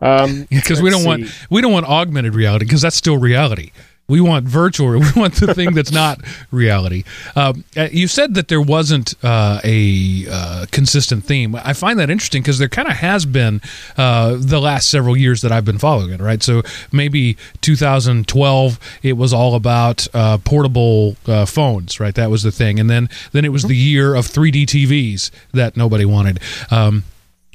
Um, 0.00 0.44
because 0.50 0.82
we 0.82 0.90
don't 0.90 1.02
see. 1.02 1.06
want 1.06 1.46
we 1.50 1.62
don't 1.62 1.72
want 1.72 1.86
augmented 1.86 2.34
reality 2.34 2.64
because 2.64 2.82
that's 2.82 2.96
still 2.96 3.18
reality. 3.18 3.72
We 4.08 4.20
want 4.20 4.46
virtual. 4.46 4.86
We 5.06 5.20
want 5.20 5.34
the 5.34 5.52
thing 5.52 5.74
that's 5.74 5.90
not 5.90 6.20
reality. 6.50 7.04
Um, 7.34 7.64
uh, 7.76 7.88
you 7.90 8.06
said 8.06 8.34
that 8.34 8.48
there 8.48 8.60
wasn't 8.60 9.14
uh, 9.22 9.60
a 9.64 10.26
uh, 10.30 10.66
consistent 10.70 11.24
theme. 11.24 11.56
I 11.56 11.72
find 11.72 11.98
that 11.98 12.08
interesting 12.08 12.42
because 12.42 12.58
there 12.58 12.68
kind 12.68 12.88
of 12.88 12.94
has 12.94 13.26
been 13.26 13.60
uh, 13.96 14.36
the 14.38 14.60
last 14.60 14.90
several 14.90 15.16
years 15.16 15.42
that 15.42 15.50
I've 15.50 15.64
been 15.64 15.78
following 15.78 16.12
it. 16.12 16.20
Right, 16.20 16.42
so 16.42 16.62
maybe 16.92 17.36
2012 17.62 18.78
it 19.02 19.14
was 19.14 19.32
all 19.32 19.54
about 19.54 20.06
uh, 20.14 20.38
portable 20.38 21.16
uh, 21.26 21.46
phones. 21.46 21.98
Right, 21.98 22.14
that 22.14 22.30
was 22.30 22.42
the 22.42 22.52
thing, 22.52 22.78
and 22.78 22.88
then 22.88 23.08
then 23.32 23.44
it 23.44 23.50
was 23.50 23.62
mm-hmm. 23.62 23.70
the 23.70 23.76
year 23.76 24.14
of 24.14 24.26
3D 24.26 24.66
TVs 24.66 25.30
that 25.52 25.76
nobody 25.76 26.04
wanted. 26.04 26.40
Um, 26.70 27.04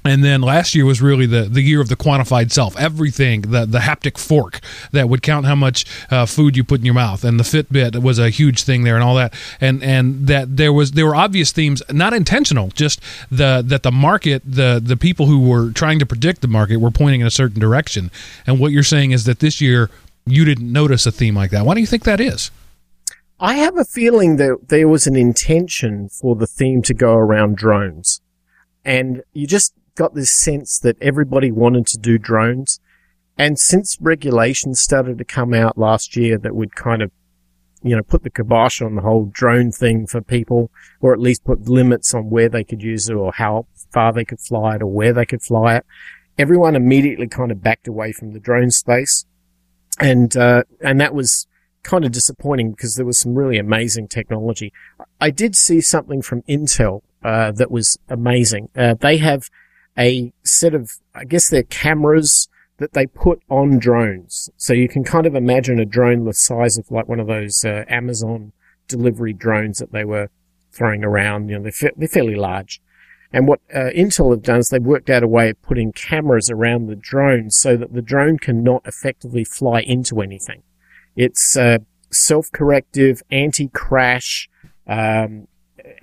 and 0.03 0.23
then 0.23 0.41
last 0.41 0.73
year 0.73 0.85
was 0.85 1.01
really 1.01 1.25
the, 1.25 1.43
the 1.43 1.61
year 1.61 1.79
of 1.79 1.89
the 1.89 1.95
quantified 1.95 2.51
self. 2.51 2.77
Everything, 2.77 3.41
the, 3.41 3.65
the 3.65 3.79
haptic 3.79 4.17
fork 4.17 4.59
that 4.91 5.09
would 5.09 5.21
count 5.21 5.45
how 5.45 5.55
much 5.55 5.85
uh, 6.09 6.25
food 6.25 6.57
you 6.57 6.63
put 6.63 6.79
in 6.79 6.85
your 6.85 6.95
mouth, 6.95 7.23
and 7.23 7.39
the 7.39 7.43
Fitbit 7.43 8.01
was 8.01 8.17
a 8.17 8.29
huge 8.29 8.63
thing 8.63 8.83
there, 8.83 8.95
and 8.95 9.03
all 9.03 9.15
that. 9.15 9.33
And 9.59 9.83
and 9.83 10.27
that 10.27 10.57
there 10.57 10.73
was 10.73 10.93
there 10.93 11.05
were 11.05 11.15
obvious 11.15 11.51
themes, 11.51 11.83
not 11.91 12.13
intentional, 12.13 12.69
just 12.69 12.99
the 13.29 13.63
that 13.65 13.83
the 13.83 13.91
market, 13.91 14.41
the 14.45 14.81
the 14.83 14.97
people 14.97 15.27
who 15.27 15.47
were 15.47 15.71
trying 15.71 15.99
to 15.99 16.05
predict 16.05 16.41
the 16.41 16.47
market 16.47 16.77
were 16.77 16.91
pointing 16.91 17.21
in 17.21 17.27
a 17.27 17.31
certain 17.31 17.59
direction. 17.59 18.09
And 18.47 18.59
what 18.59 18.71
you're 18.71 18.83
saying 18.83 19.11
is 19.11 19.25
that 19.25 19.39
this 19.39 19.61
year 19.61 19.89
you 20.25 20.45
didn't 20.45 20.71
notice 20.71 21.05
a 21.05 21.11
theme 21.11 21.35
like 21.35 21.51
that. 21.51 21.65
Why 21.65 21.75
do 21.75 21.81
you 21.81 21.87
think 21.87 22.03
that 22.03 22.19
is? 22.19 22.51
I 23.39 23.55
have 23.55 23.77
a 23.77 23.85
feeling 23.85 24.35
that 24.37 24.69
there 24.69 24.87
was 24.87 25.07
an 25.07 25.15
intention 25.15 26.09
for 26.09 26.35
the 26.35 26.45
theme 26.45 26.83
to 26.83 26.93
go 26.93 27.13
around 27.13 27.57
drones, 27.57 28.21
and 28.85 29.23
you 29.33 29.47
just 29.47 29.73
got 29.95 30.15
this 30.15 30.31
sense 30.31 30.79
that 30.79 30.97
everybody 31.01 31.51
wanted 31.51 31.87
to 31.87 31.97
do 31.97 32.17
drones. 32.17 32.79
And 33.37 33.57
since 33.57 33.97
regulations 33.99 34.79
started 34.79 35.17
to 35.17 35.25
come 35.25 35.53
out 35.53 35.77
last 35.77 36.15
year 36.15 36.37
that 36.37 36.55
would 36.55 36.75
kind 36.75 37.01
of, 37.01 37.11
you 37.81 37.95
know, 37.95 38.03
put 38.03 38.23
the 38.23 38.29
kibosh 38.29 38.81
on 38.81 38.95
the 38.95 39.01
whole 39.01 39.25
drone 39.25 39.71
thing 39.71 40.05
for 40.05 40.21
people, 40.21 40.69
or 40.99 41.13
at 41.13 41.19
least 41.19 41.43
put 41.43 41.67
limits 41.67 42.13
on 42.13 42.29
where 42.29 42.49
they 42.49 42.63
could 42.63 42.83
use 42.83 43.09
it 43.09 43.15
or 43.15 43.33
how 43.33 43.65
far 43.91 44.13
they 44.13 44.25
could 44.25 44.39
fly 44.39 44.75
it 44.75 44.81
or 44.81 44.87
where 44.87 45.13
they 45.13 45.25
could 45.25 45.41
fly 45.41 45.77
it, 45.77 45.85
everyone 46.37 46.75
immediately 46.75 47.27
kind 47.27 47.51
of 47.51 47.63
backed 47.63 47.87
away 47.87 48.11
from 48.11 48.33
the 48.33 48.39
drone 48.39 48.71
space. 48.71 49.25
And, 49.99 50.35
uh, 50.37 50.63
and 50.79 51.01
that 51.01 51.13
was 51.13 51.47
kind 51.83 52.05
of 52.05 52.11
disappointing 52.11 52.71
because 52.71 52.95
there 52.95 53.05
was 53.05 53.19
some 53.19 53.35
really 53.35 53.57
amazing 53.57 54.07
technology. 54.07 54.71
I 55.19 55.31
did 55.31 55.55
see 55.55 55.81
something 55.81 56.21
from 56.21 56.43
Intel, 56.43 57.01
uh, 57.23 57.51
that 57.51 57.71
was 57.71 57.97
amazing. 58.09 58.69
Uh, 58.75 58.95
they 58.95 59.17
have 59.17 59.49
a 59.97 60.31
set 60.43 60.73
of, 60.73 60.91
I 61.13 61.25
guess 61.25 61.49
they're 61.49 61.63
cameras 61.63 62.47
that 62.77 62.93
they 62.93 63.05
put 63.05 63.41
on 63.49 63.77
drones. 63.77 64.49
So 64.57 64.73
you 64.73 64.87
can 64.87 65.03
kind 65.03 65.25
of 65.25 65.35
imagine 65.35 65.79
a 65.79 65.85
drone 65.85 66.25
the 66.25 66.33
size 66.33 66.77
of 66.77 66.89
like 66.89 67.07
one 67.07 67.19
of 67.19 67.27
those 67.27 67.63
uh, 67.63 67.85
Amazon 67.87 68.53
delivery 68.87 69.33
drones 69.33 69.77
that 69.77 69.91
they 69.91 70.03
were 70.03 70.29
throwing 70.71 71.03
around. 71.03 71.49
You 71.49 71.57
know, 71.57 71.63
they're, 71.63 71.71
fa- 71.71 71.91
they're 71.95 72.07
fairly 72.07 72.35
large. 72.35 72.81
And 73.33 73.47
what 73.47 73.61
uh, 73.73 73.91
Intel 73.95 74.31
have 74.31 74.41
done 74.41 74.59
is 74.59 74.69
they've 74.69 74.81
worked 74.81 75.09
out 75.09 75.23
a 75.23 75.27
way 75.27 75.51
of 75.51 75.61
putting 75.61 75.93
cameras 75.93 76.49
around 76.49 76.87
the 76.87 76.95
drone 76.95 77.49
so 77.49 77.77
that 77.77 77.93
the 77.93 78.01
drone 78.01 78.37
cannot 78.37 78.81
effectively 78.85 79.43
fly 79.43 79.81
into 79.81 80.21
anything. 80.21 80.63
It's 81.15 81.55
uh, 81.55 81.79
self-corrective, 82.09 83.21
anti-crash, 83.31 84.49
um, 84.87 85.47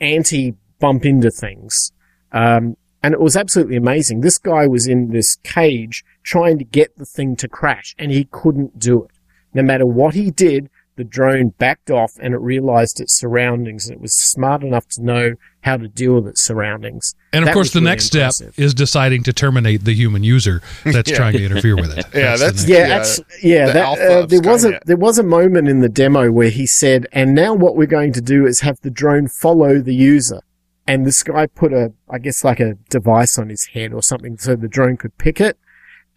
anti-bump 0.01 1.05
into 1.05 1.31
things. 1.31 1.93
Um, 2.33 2.77
and 3.03 3.15
it 3.15 3.21
was 3.21 3.37
absolutely 3.37 3.77
amazing. 3.77 4.21
This 4.21 4.39
guy 4.39 4.67
was 4.67 4.87
in 4.87 5.11
this 5.13 5.37
cage 5.45 6.05
trying 6.23 6.59
to 6.59 6.65
get 6.65 6.97
the 6.99 7.07
thing 7.07 7.37
to 7.37 7.49
crash 7.49 7.95
and 7.99 8.11
he 8.11 8.25
couldn't 8.31 8.79
do 8.79 9.05
it. 9.05 9.11
No 9.55 9.63
matter 9.63 9.87
what 9.87 10.15
he 10.15 10.31
did, 10.31 10.69
the 10.97 11.05
drone 11.05 11.51
backed 11.59 11.93
off 11.93 12.15
and 12.21 12.35
it 12.35 12.39
realized 12.41 12.99
its 13.01 13.15
surroundings 13.15 13.87
and 13.87 13.95
it 13.95 14.01
was 14.01 14.13
smart 14.13 14.65
enough 14.65 14.89
to 14.89 15.01
know 15.03 15.35
how 15.61 15.77
to 15.77 15.87
deal 15.87 16.15
with 16.15 16.27
its 16.27 16.41
surroundings. 16.41 17.15
And 17.33 17.45
of 17.45 17.47
That 17.47 17.55
course, 17.55 17.73
the 17.73 17.79
really 17.79 17.91
next 17.91 18.13
impressive. 18.15 18.53
step 18.55 18.65
is 18.65 18.75
deciding 18.75 19.23
to 19.23 19.33
terminate 19.33 19.85
the 19.85 19.95
human 19.95 20.25
user 20.25 20.61
that's 20.85 21.09
Yeah. 21.11 21.17
trying 21.17 21.35
to 21.35 21.45
interfere 21.45 21.77
with 21.77 21.97
it. 21.97 22.05
Yeah, 22.15 22.33
the 22.37 22.39
that's- 22.47 22.67
next- 22.67 22.69
Yeah, 22.69 22.79
Yeah, 22.89 22.97
actually, 22.97 23.25
yeah. 23.49 23.67
the 23.67 23.73
That, 23.75 23.85
alpha 23.85 24.19
uh, 24.23 24.27
there 24.27 24.41
was 24.41 24.65
a 24.65 24.81
there 24.87 24.97
was 24.97 25.19
a 25.19 25.23
moment 25.23 25.69
in 25.69 25.81
the 25.81 25.89
demo 25.89 26.33
where 26.33 26.51
he 26.51 26.67
said, 26.67 27.07
"And 27.13 27.33
now 27.35 27.55
what 27.55 27.77
we're 27.77 27.87
going 27.87 28.13
to 28.15 28.21
do 28.21 28.45
is 28.47 28.61
have 28.61 28.81
the 28.81 28.91
drone 28.91 29.29
follow 29.29 29.79
the 29.81 29.95
user." 29.95 30.41
And 30.89 31.07
this 31.07 31.23
guy 31.23 31.47
put 31.47 31.73
a, 31.73 31.93
I 32.11 32.19
guess, 32.19 32.43
like 32.43 32.59
a 32.61 32.75
device 32.89 33.39
on 33.39 33.51
his 33.51 33.67
head 33.67 33.93
or 33.93 34.03
something, 34.03 34.39
so 34.39 34.57
the 34.57 34.67
drone 34.69 34.97
could 34.97 35.17
pick 35.19 35.41
it. 35.41 35.57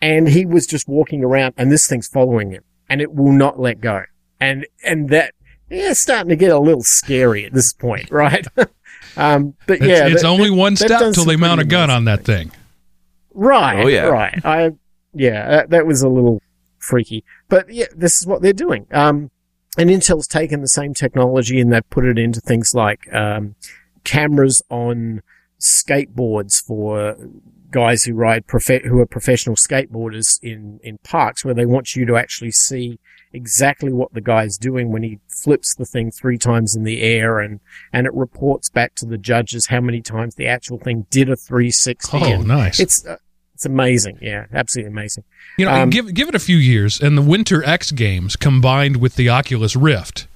And 0.01 0.29
he 0.29 0.45
was 0.45 0.65
just 0.65 0.87
walking 0.87 1.23
around, 1.23 1.53
and 1.57 1.71
this 1.71 1.85
thing's 1.85 2.07
following 2.07 2.51
him, 2.51 2.63
and 2.89 3.01
it 3.01 3.13
will 3.13 3.31
not 3.33 3.59
let 3.59 3.81
go. 3.81 4.03
And 4.39 4.65
and 4.83 5.09
that 5.09 5.35
yeah, 5.69 5.91
it's 5.91 5.99
starting 5.99 6.29
to 6.29 6.35
get 6.35 6.51
a 6.51 6.57
little 6.59 6.81
scary 6.83 7.45
at 7.45 7.53
this 7.53 7.71
point, 7.73 8.09
right? 8.11 8.47
um, 9.17 9.53
but 9.67 9.77
It's, 9.77 9.85
yeah, 9.85 10.07
it's 10.07 10.21
that- 10.23 10.27
only 10.27 10.49
one 10.49 10.71
they've 10.73 10.79
step 10.79 10.89
done 10.99 11.13
till 11.13 11.25
some 11.25 11.27
they 11.27 11.35
mount 11.35 11.61
a 11.61 11.65
gun 11.65 11.89
on 11.89 12.03
amazing 12.03 12.05
that 12.05 12.25
thing. 12.25 12.51
Right. 13.33 13.83
Oh, 13.83 13.87
yeah. 13.87 14.05
Right. 14.05 14.45
I, 14.45 14.71
yeah, 15.13 15.49
that, 15.49 15.69
that 15.69 15.85
was 15.85 16.01
a 16.01 16.09
little 16.09 16.41
freaky, 16.79 17.23
but 17.47 17.71
yeah, 17.71 17.85
this 17.95 18.19
is 18.19 18.25
what 18.27 18.41
they're 18.41 18.53
doing. 18.53 18.87
Um, 18.91 19.31
and 19.77 19.89
Intel's 19.89 20.27
taken 20.27 20.61
the 20.61 20.67
same 20.67 20.93
technology 20.93 21.59
and 21.61 21.71
they've 21.71 21.89
put 21.89 22.05
it 22.05 22.17
into 22.17 22.41
things 22.41 22.73
like, 22.73 23.11
um, 23.13 23.55
cameras 24.03 24.61
on 24.69 25.21
skateboards 25.59 26.61
for 26.63 27.15
guys 27.71 28.03
who 28.03 28.13
ride 28.13 28.43
who 28.83 28.99
are 28.99 29.05
professional 29.05 29.55
skateboarders 29.55 30.37
in, 30.43 30.79
in 30.83 30.97
parks 31.03 31.45
where 31.45 31.53
they 31.53 31.65
want 31.65 31.95
you 31.95 32.05
to 32.05 32.17
actually 32.17 32.51
see 32.51 32.99
exactly 33.33 33.93
what 33.93 34.13
the 34.13 34.19
guy's 34.19 34.57
doing 34.57 34.91
when 34.91 35.03
he 35.03 35.17
flips 35.29 35.73
the 35.75 35.85
thing 35.85 36.11
three 36.11 36.37
times 36.37 36.75
in 36.75 36.83
the 36.83 37.01
air 37.01 37.39
and, 37.39 37.61
and 37.93 38.05
it 38.05 38.13
reports 38.13 38.69
back 38.69 38.93
to 38.93 39.05
the 39.05 39.17
judges 39.17 39.67
how 39.67 39.79
many 39.79 40.01
times 40.01 40.35
the 40.35 40.47
actual 40.47 40.77
thing 40.77 41.05
did 41.09 41.29
a 41.29 41.35
360. 41.37 42.17
Oh, 42.17 42.41
nice. 42.41 42.79
it's 42.81 43.05
uh, 43.05 43.15
it's 43.53 43.65
amazing. 43.65 44.17
Yeah, 44.21 44.47
absolutely 44.51 44.91
amazing. 44.91 45.23
You 45.57 45.65
know, 45.65 45.71
Um, 45.71 45.89
give 45.91 46.13
give 46.13 46.27
it 46.27 46.33
a 46.35 46.39
few 46.39 46.57
years, 46.57 46.99
and 46.99 47.15
the 47.15 47.21
Winter 47.21 47.63
X 47.63 47.91
Games 47.91 48.35
combined 48.35 48.97
with 48.97 49.15
the 49.15 49.29
Oculus 49.29 49.75
Rift, 49.75 50.27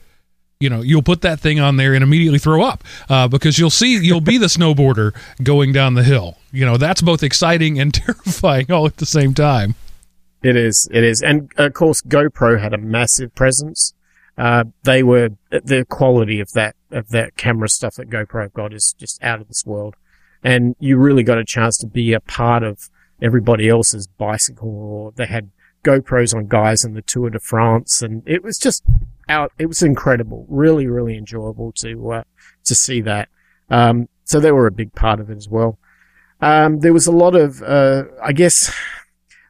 you 0.59 0.69
know, 0.69 0.81
you'll 0.81 1.03
put 1.03 1.21
that 1.21 1.39
thing 1.39 1.59
on 1.59 1.77
there 1.77 1.93
and 1.93 2.03
immediately 2.03 2.39
throw 2.39 2.63
up 2.63 2.83
uh, 3.09 3.27
because 3.27 3.59
you'll 3.59 3.69
see 3.69 3.97
you'll 3.97 4.21
be 4.21 4.37
the 4.37 4.45
snowboarder 4.47 5.13
going 5.43 5.73
down 5.73 5.95
the 5.95 6.03
hill. 6.03 6.37
You 6.51 6.65
know, 6.65 6.77
that's 6.77 7.01
both 7.01 7.23
exciting 7.23 7.79
and 7.79 7.93
terrifying 7.93 8.71
all 8.71 8.85
at 8.85 8.97
the 8.97 9.05
same 9.05 9.33
time. 9.33 9.75
It 10.41 10.55
is. 10.55 10.87
It 10.91 11.03
is. 11.03 11.21
And 11.21 11.51
of 11.57 11.73
course, 11.73 12.01
GoPro 12.01 12.61
had 12.61 12.73
a 12.73 12.77
massive 12.77 13.33
presence. 13.35 13.93
Uh, 14.37 14.65
they 14.83 15.01
were 15.01 15.29
the 15.49 15.85
quality 15.89 16.39
of 16.39 16.51
that 16.51 16.75
of 16.91 17.09
that 17.09 17.35
camera 17.35 17.69
stuff 17.69 17.95
that 17.95 18.09
GoPro 18.09 18.43
have 18.43 18.53
got 18.53 18.73
is 18.73 18.93
just 18.97 19.21
out 19.23 19.41
of 19.41 19.47
this 19.47 19.65
world. 19.65 19.95
And 20.43 20.75
you 20.79 20.97
really 20.97 21.23
got 21.23 21.39
a 21.39 21.45
chance 21.45 21.77
to 21.79 21.87
be 21.87 22.13
a 22.13 22.19
part 22.19 22.61
of 22.63 22.89
everybody 23.21 23.67
else's 23.67 24.07
bicycle. 24.07 24.69
Or 24.69 25.11
they 25.13 25.25
had 25.25 25.49
GoPros 25.85 26.35
on 26.35 26.47
guys 26.47 26.83
in 26.83 26.93
the 26.93 27.01
Tour 27.01 27.29
de 27.29 27.39
France, 27.39 28.01
and 28.01 28.23
it 28.25 28.43
was 28.43 28.57
just 28.57 28.83
out. 29.29 29.51
It 29.57 29.67
was 29.67 29.81
incredible. 29.81 30.45
Really, 30.49 30.87
really 30.87 31.17
enjoyable 31.17 31.71
to 31.73 32.11
uh, 32.11 32.23
to 32.65 32.75
see 32.75 33.01
that. 33.01 33.29
Um, 33.69 34.09
so 34.25 34.39
they 34.39 34.51
were 34.51 34.67
a 34.67 34.71
big 34.71 34.93
part 34.93 35.19
of 35.19 35.29
it 35.29 35.37
as 35.37 35.47
well. 35.47 35.77
Um, 36.41 36.79
there 36.79 36.93
was 36.93 37.07
a 37.07 37.11
lot 37.11 37.35
of, 37.35 37.61
uh, 37.61 38.03
I 38.21 38.33
guess, 38.33 38.73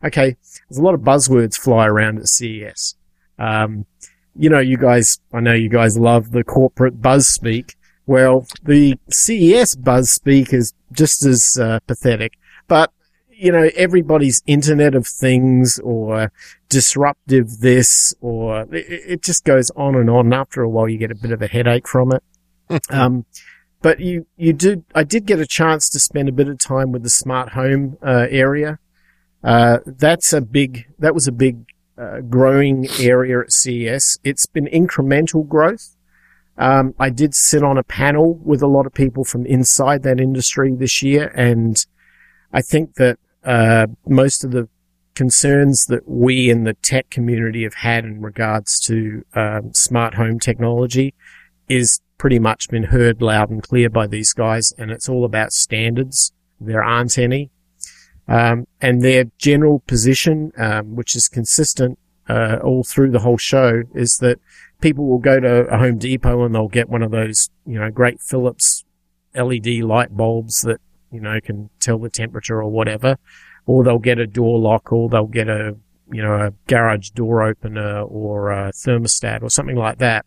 okay, 0.03 0.37
there's 0.69 0.77
a 0.77 0.83
lot 0.83 0.93
of 0.93 1.01
buzzwords 1.01 1.57
fly 1.57 1.87
around 1.87 2.19
at 2.19 2.27
CES. 2.27 2.95
Um, 3.39 3.85
you 4.35 4.49
know, 4.49 4.59
you 4.59 4.77
guys, 4.77 5.19
I 5.33 5.39
know 5.39 5.53
you 5.53 5.69
guys 5.69 5.97
love 5.97 6.31
the 6.31 6.43
corporate 6.43 7.01
buzz 7.01 7.27
speak. 7.27 7.75
Well, 8.05 8.45
the 8.63 8.99
CES 9.09 9.75
buzz 9.75 10.11
speak 10.11 10.53
is 10.53 10.73
just 10.91 11.25
as 11.25 11.57
uh, 11.59 11.79
pathetic, 11.87 12.33
but 12.67 12.91
you 13.37 13.51
know, 13.51 13.69
everybody's 13.75 14.41
Internet 14.45 14.95
of 14.95 15.07
Things 15.07 15.79
or 15.79 16.31
disruptive 16.69 17.59
this 17.59 18.13
or 18.21 18.61
it, 18.73 18.85
it 18.89 19.21
just 19.21 19.43
goes 19.43 19.71
on 19.71 19.95
and 19.95 20.09
on. 20.09 20.33
After 20.33 20.61
a 20.61 20.69
while, 20.69 20.87
you 20.87 20.97
get 20.97 21.11
a 21.11 21.15
bit 21.15 21.31
of 21.31 21.41
a 21.41 21.47
headache 21.47 21.87
from 21.87 22.11
it. 22.13 22.23
um, 22.89 23.25
but 23.81 23.99
you, 23.99 24.25
you 24.37 24.53
did, 24.53 24.83
I 24.95 25.03
did 25.03 25.25
get 25.25 25.39
a 25.39 25.45
chance 25.45 25.89
to 25.89 25.99
spend 25.99 26.29
a 26.29 26.31
bit 26.31 26.47
of 26.47 26.57
time 26.57 26.91
with 26.91 27.03
the 27.03 27.09
smart 27.09 27.49
home, 27.49 27.97
uh, 28.01 28.27
area. 28.29 28.79
Uh, 29.43 29.79
that's 29.85 30.33
a 30.33 30.41
big, 30.41 30.87
that 30.97 31.13
was 31.13 31.27
a 31.27 31.31
big, 31.31 31.65
uh, 31.97 32.21
growing 32.21 32.87
area 32.99 33.39
at 33.39 33.51
CES. 33.51 34.17
It's 34.23 34.47
been 34.47 34.65
incremental 34.65 35.47
growth. 35.47 35.95
Um, 36.57 36.95
I 36.97 37.09
did 37.09 37.35
sit 37.35 37.63
on 37.63 37.77
a 37.77 37.83
panel 37.83 38.35
with 38.35 38.61
a 38.61 38.67
lot 38.67 38.85
of 38.85 38.93
people 38.93 39.23
from 39.23 39.45
inside 39.45 40.03
that 40.03 40.19
industry 40.19 40.73
this 40.73 41.03
year, 41.03 41.31
and 41.35 41.85
I 42.53 42.61
think 42.61 42.95
that 42.95 43.19
uh, 43.45 43.87
most 44.07 44.43
of 44.43 44.51
the 44.51 44.67
concerns 45.13 45.85
that 45.85 46.07
we 46.07 46.49
in 46.49 46.65
the 46.65 46.73
tech 46.73 47.09
community 47.09 47.63
have 47.63 47.75
had 47.75 48.03
in 48.03 48.21
regards 48.21 48.79
to 48.81 49.23
um, 49.33 49.73
smart 49.73 50.15
home 50.15 50.39
technology 50.39 51.13
is 51.69 52.01
pretty 52.17 52.39
much 52.39 52.69
been 52.69 52.83
heard 52.83 53.21
loud 53.21 53.49
and 53.49 53.63
clear 53.63 53.89
by 53.89 54.07
these 54.07 54.33
guys, 54.33 54.73
and 54.77 54.91
it's 54.91 55.09
all 55.09 55.25
about 55.25 55.51
standards. 55.51 56.31
There 56.59 56.83
aren't 56.83 57.17
any. 57.17 57.49
Um, 58.27 58.67
and 58.81 59.01
their 59.01 59.25
general 59.37 59.79
position, 59.87 60.51
um, 60.57 60.95
which 60.95 61.15
is 61.15 61.27
consistent 61.27 61.99
uh, 62.27 62.57
all 62.63 62.83
through 62.83 63.11
the 63.11 63.19
whole 63.19 63.37
show, 63.37 63.83
is 63.93 64.17
that 64.17 64.39
people 64.81 65.05
will 65.05 65.19
go 65.19 65.39
to 65.39 65.67
a 65.67 65.77
Home 65.77 65.97
Depot 65.97 66.43
and 66.43 66.55
they'll 66.55 66.67
get 66.67 66.89
one 66.89 67.03
of 67.03 67.11
those, 67.11 67.49
you 67.65 67.79
know, 67.79 67.91
great 67.91 68.21
Philips 68.21 68.83
LED 69.35 69.67
light 69.81 70.15
bulbs 70.15 70.61
that, 70.61 70.79
you 71.15 71.21
know, 71.21 71.39
can 71.41 71.69
tell 71.79 71.97
the 71.97 72.09
temperature 72.09 72.61
or 72.61 72.69
whatever, 72.69 73.17
or 73.65 73.83
they'll 73.83 73.99
get 73.99 74.19
a 74.19 74.27
door 74.27 74.59
lock 74.59 74.91
or 74.91 75.09
they'll 75.09 75.25
get 75.25 75.49
a, 75.49 75.75
you 76.11 76.21
know, 76.21 76.35
a 76.35 76.53
garage 76.67 77.09
door 77.09 77.43
opener 77.43 78.01
or 78.01 78.51
a 78.51 78.71
thermostat 78.71 79.41
or 79.41 79.49
something 79.49 79.75
like 79.77 79.97
that. 79.97 80.25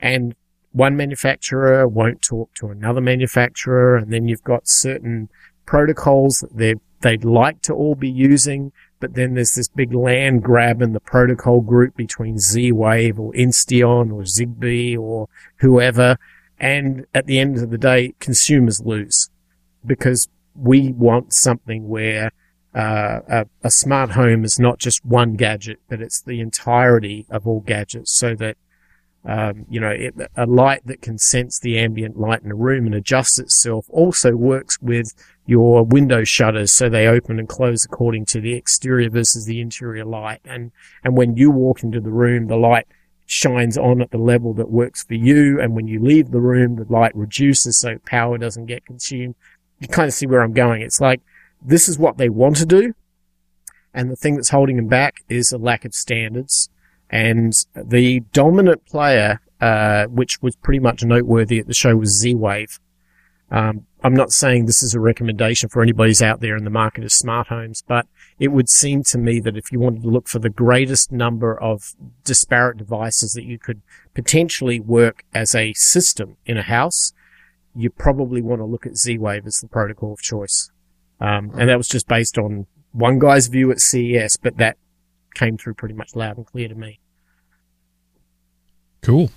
And 0.00 0.34
one 0.72 0.96
manufacturer 0.96 1.88
won't 1.88 2.20
talk 2.20 2.52
to 2.54 2.68
another 2.68 3.00
manufacturer. 3.00 3.96
And 3.96 4.12
then 4.12 4.28
you've 4.28 4.44
got 4.44 4.68
certain 4.68 5.30
protocols 5.64 6.40
that 6.40 6.54
they 6.54 6.74
they'd 7.00 7.24
like 7.24 7.62
to 7.62 7.72
all 7.72 7.94
be 7.94 8.10
using, 8.10 8.72
but 9.00 9.14
then 9.14 9.34
there's 9.34 9.52
this 9.52 9.68
big 9.68 9.94
land 9.94 10.42
grab 10.42 10.82
in 10.82 10.92
the 10.92 11.00
protocol 11.00 11.60
group 11.60 11.94
between 11.96 12.38
Z-Wave 12.38 13.18
or 13.18 13.32
Insteon 13.32 14.12
or 14.12 14.22
Zigbee 14.22 14.98
or 14.98 15.28
whoever. 15.58 16.16
And 16.58 17.06
at 17.14 17.26
the 17.26 17.38
end 17.38 17.58
of 17.58 17.70
the 17.70 17.78
day, 17.78 18.14
consumers 18.18 18.80
lose 18.80 19.30
because 19.86 20.28
we 20.54 20.92
want 20.92 21.32
something 21.32 21.88
where 21.88 22.30
uh, 22.74 23.20
a, 23.28 23.46
a 23.64 23.70
smart 23.70 24.10
home 24.10 24.44
is 24.44 24.58
not 24.58 24.78
just 24.78 25.04
one 25.04 25.34
gadget, 25.34 25.80
but 25.88 26.00
it's 26.00 26.20
the 26.20 26.40
entirety 26.40 27.26
of 27.30 27.46
all 27.46 27.60
gadgets 27.60 28.12
so 28.12 28.34
that 28.34 28.56
um, 29.26 29.66
you 29.68 29.80
know, 29.80 29.90
it, 29.90 30.14
a 30.36 30.46
light 30.46 30.86
that 30.86 31.02
can 31.02 31.18
sense 31.18 31.58
the 31.58 31.78
ambient 31.80 32.16
light 32.16 32.42
in 32.44 32.52
a 32.52 32.54
room 32.54 32.86
and 32.86 32.94
adjust 32.94 33.40
itself 33.40 33.86
also 33.90 34.36
works 34.36 34.78
with 34.80 35.12
your 35.46 35.82
window 35.84 36.22
shutters 36.22 36.72
so 36.72 36.88
they 36.88 37.08
open 37.08 37.40
and 37.40 37.48
close 37.48 37.84
according 37.84 38.24
to 38.26 38.40
the 38.40 38.54
exterior 38.54 39.10
versus 39.10 39.44
the 39.44 39.60
interior 39.60 40.04
light. 40.04 40.40
And, 40.44 40.70
and 41.02 41.16
when 41.16 41.36
you 41.36 41.50
walk 41.50 41.82
into 41.82 42.00
the 42.00 42.10
room, 42.10 42.46
the 42.46 42.56
light 42.56 42.86
shines 43.26 43.76
on 43.76 44.00
at 44.00 44.12
the 44.12 44.18
level 44.18 44.54
that 44.54 44.70
works 44.70 45.02
for 45.02 45.14
you. 45.14 45.60
And 45.60 45.74
when 45.74 45.88
you 45.88 46.00
leave 46.00 46.30
the 46.30 46.40
room, 46.40 46.76
the 46.76 46.86
light 46.88 47.16
reduces 47.16 47.80
so 47.80 47.98
power 48.06 48.38
doesn't 48.38 48.66
get 48.66 48.86
consumed. 48.86 49.34
You 49.78 49.88
kind 49.88 50.08
of 50.08 50.14
see 50.14 50.26
where 50.26 50.42
I'm 50.42 50.52
going. 50.52 50.82
It's 50.82 51.00
like, 51.00 51.20
this 51.62 51.88
is 51.88 51.98
what 51.98 52.18
they 52.18 52.28
want 52.28 52.56
to 52.56 52.66
do. 52.66 52.94
And 53.92 54.10
the 54.10 54.16
thing 54.16 54.36
that's 54.36 54.50
holding 54.50 54.76
them 54.76 54.88
back 54.88 55.24
is 55.28 55.52
a 55.52 55.58
lack 55.58 55.84
of 55.84 55.94
standards. 55.94 56.68
And 57.10 57.52
the 57.74 58.20
dominant 58.32 58.84
player, 58.86 59.40
uh, 59.60 60.06
which 60.06 60.42
was 60.42 60.56
pretty 60.56 60.80
much 60.80 61.02
noteworthy 61.04 61.58
at 61.58 61.66
the 61.66 61.74
show 61.74 61.96
was 61.96 62.10
Z-Wave. 62.10 62.78
Um, 63.50 63.86
I'm 64.02 64.14
not 64.14 64.32
saying 64.32 64.66
this 64.66 64.82
is 64.82 64.94
a 64.94 65.00
recommendation 65.00 65.68
for 65.68 65.82
anybody's 65.82 66.22
out 66.22 66.40
there 66.40 66.56
in 66.56 66.64
the 66.64 66.70
market 66.70 67.04
of 67.04 67.12
smart 67.12 67.48
homes, 67.48 67.82
but 67.86 68.06
it 68.38 68.48
would 68.48 68.68
seem 68.68 69.02
to 69.04 69.18
me 69.18 69.40
that 69.40 69.56
if 69.56 69.72
you 69.72 69.80
wanted 69.80 70.02
to 70.02 70.08
look 70.08 70.28
for 70.28 70.38
the 70.38 70.50
greatest 70.50 71.10
number 71.10 71.58
of 71.60 71.94
disparate 72.24 72.76
devices 72.76 73.32
that 73.32 73.44
you 73.44 73.58
could 73.58 73.82
potentially 74.14 74.80
work 74.80 75.24
as 75.32 75.54
a 75.54 75.72
system 75.74 76.36
in 76.44 76.56
a 76.56 76.62
house, 76.62 77.12
you 77.76 77.90
probably 77.90 78.42
want 78.42 78.60
to 78.60 78.64
look 78.64 78.86
at 78.86 78.96
Z-Wave 78.96 79.46
as 79.46 79.60
the 79.60 79.68
protocol 79.68 80.12
of 80.12 80.20
choice. 80.20 80.70
Um, 81.20 81.50
and 81.58 81.68
that 81.68 81.78
was 81.78 81.88
just 81.88 82.08
based 82.08 82.38
on 82.38 82.66
one 82.92 83.18
guy's 83.18 83.46
view 83.48 83.70
at 83.70 83.80
CES, 83.80 84.36
but 84.36 84.56
that 84.56 84.76
came 85.34 85.56
through 85.58 85.74
pretty 85.74 85.94
much 85.94 86.16
loud 86.16 86.36
and 86.36 86.46
clear 86.46 86.68
to 86.68 86.74
me. 86.74 86.98
Cool. 89.02 89.30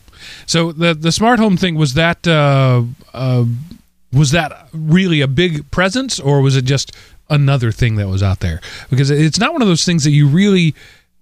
So 0.46 0.72
the 0.72 0.96
the 0.96 1.12
smart 1.12 1.40
home 1.40 1.56
thing 1.56 1.76
was 1.76 1.94
that 1.94 2.28
uh, 2.28 2.84
uh, 3.14 3.46
was 4.12 4.32
that 4.32 4.68
really 4.74 5.22
a 5.22 5.28
big 5.28 5.70
presence, 5.70 6.20
or 6.20 6.42
was 6.42 6.56
it 6.56 6.64
just 6.64 6.92
another 7.30 7.72
thing 7.72 7.96
that 7.98 8.08
was 8.08 8.24
out 8.24 8.40
there? 8.40 8.62
Because 8.90 9.12
it's 9.12 9.38
not 9.38 9.54
one 9.54 9.62
of 9.62 9.68
those 9.68 9.86
things 9.86 10.04
that 10.06 10.12
you 10.12 10.28
really 10.28 10.74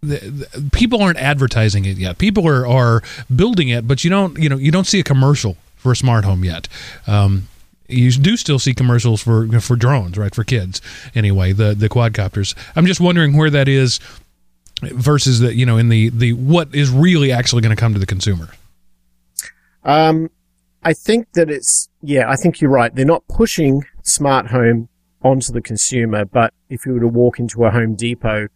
the, 0.02 0.18
the, 0.18 0.70
people 0.72 1.02
aren't 1.02 1.18
advertising 1.18 1.86
it 1.86 1.98
yet. 1.98 2.18
People 2.18 2.48
are 2.48 2.66
are 2.66 3.04
building 3.36 3.68
it, 3.68 3.88
but 3.88 4.04
you 4.04 4.10
don't 4.10 4.38
you 4.38 4.48
know 4.48 4.58
you 4.58 4.72
don't 4.72 4.88
see 4.88 5.00
a 5.00 5.04
commercial 5.04 5.58
for 5.88 5.94
a 5.94 5.96
smart 5.96 6.26
home 6.26 6.44
yet. 6.44 6.68
Um, 7.08 7.48
you 7.88 8.12
do 8.12 8.36
still 8.36 8.60
see 8.60 8.74
commercials 8.74 9.24
for 9.24 9.48
for 9.62 9.78
drones, 9.78 10.18
right? 10.18 10.36
For 10.36 10.44
kids, 10.44 10.82
anyway. 11.16 11.54
The 11.54 11.74
the 11.74 11.88
quadcopters. 11.88 12.56
I'm 12.76 12.86
just 12.86 13.00
wondering 13.00 13.38
where 13.38 13.50
that 13.50 13.70
is 13.70 14.02
versus 14.82 15.40
the 15.40 15.56
you 15.56 15.66
know 15.66 15.78
in 15.78 15.88
the 15.88 16.10
the 16.10 16.34
what 16.34 16.76
is 16.76 16.90
really 16.90 17.32
actually 17.32 17.62
going 17.62 17.74
to 17.74 17.80
come 17.80 17.94
to 17.94 18.00
the 18.00 18.06
consumer. 18.06 18.50
Um, 19.86 20.30
I 20.84 20.92
think 20.92 21.32
that 21.34 21.50
it's 21.50 21.88
yeah. 22.02 22.30
I 22.30 22.36
think 22.36 22.60
you're 22.60 22.70
right. 22.70 22.94
They're 22.94 23.06
not 23.06 23.26
pushing 23.30 23.86
smart 24.04 24.48
home 24.48 24.90
onto 25.24 25.54
the 25.54 25.62
consumer, 25.62 26.26
but 26.26 26.54
if 26.70 26.86
you 26.86 26.96
were 26.96 27.00
to 27.00 27.08
walk 27.08 27.40
into 27.40 27.64
a 27.64 27.72
Home 27.72 27.96
Depot, 27.96 28.50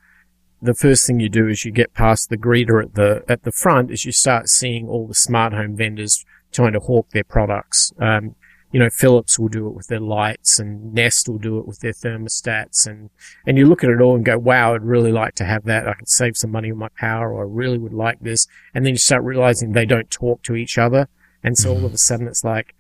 the 0.62 0.74
first 0.74 1.08
thing 1.08 1.22
you 1.22 1.30
do 1.30 1.48
is 1.48 1.64
you 1.64 1.72
get 1.72 1.94
past 1.94 2.30
the 2.30 2.38
greeter 2.38 2.84
at 2.84 2.96
the 2.96 3.24
at 3.30 3.44
the 3.44 3.54
front, 3.54 3.90
is 3.90 4.04
you 4.04 4.12
start 4.12 4.50
seeing 4.50 4.90
all 4.90 5.08
the 5.08 5.16
smart 5.16 5.54
home 5.54 5.78
vendors 5.78 6.26
trying 6.52 6.74
to 6.74 6.80
hawk 6.80 7.10
their 7.12 7.24
products. 7.24 7.92
Um, 8.00 8.36
you 8.72 8.80
know, 8.80 8.90
Philips 8.90 9.38
will 9.38 9.50
do 9.50 9.68
it 9.68 9.74
with 9.74 9.88
their 9.88 10.00
lights 10.00 10.58
and 10.58 10.94
Nest 10.94 11.28
will 11.28 11.38
do 11.38 11.60
it 11.60 11.68
with 11.68 11.80
their 11.80 11.92
thermostats. 11.92 12.88
And, 12.88 13.10
and 13.46 13.58
you 13.58 13.66
look 13.66 13.84
at 13.84 13.90
it 13.90 14.00
all 14.00 14.16
and 14.16 14.24
go, 14.24 14.38
wow, 14.38 14.74
I'd 14.74 14.84
really 14.84 15.12
like 15.12 15.36
to 15.36 15.46
have 15.46 15.66
that. 15.66 15.88
I 15.88 15.94
could 15.94 16.08
save 16.08 16.38
some 16.38 16.52
money 16.52 16.72
on 16.72 16.78
my 16.78 16.88
power 16.98 17.34
or 17.34 17.44
I 17.44 17.50
really 17.50 17.78
would 17.78 17.94
like 17.94 18.22
this. 18.22 18.48
And 18.74 18.86
then 18.86 18.94
you 18.94 18.98
start 18.98 19.24
realizing 19.24 19.72
they 19.72 19.86
don't 19.86 20.10
talk 20.10 20.42
to 20.44 20.56
each 20.56 20.78
other. 20.78 21.10
And 21.44 21.58
so 21.58 21.72
all 21.72 21.86
of 21.86 21.94
a 21.94 21.98
sudden 21.98 22.28
it's 22.28 22.46
like, 22.46 22.74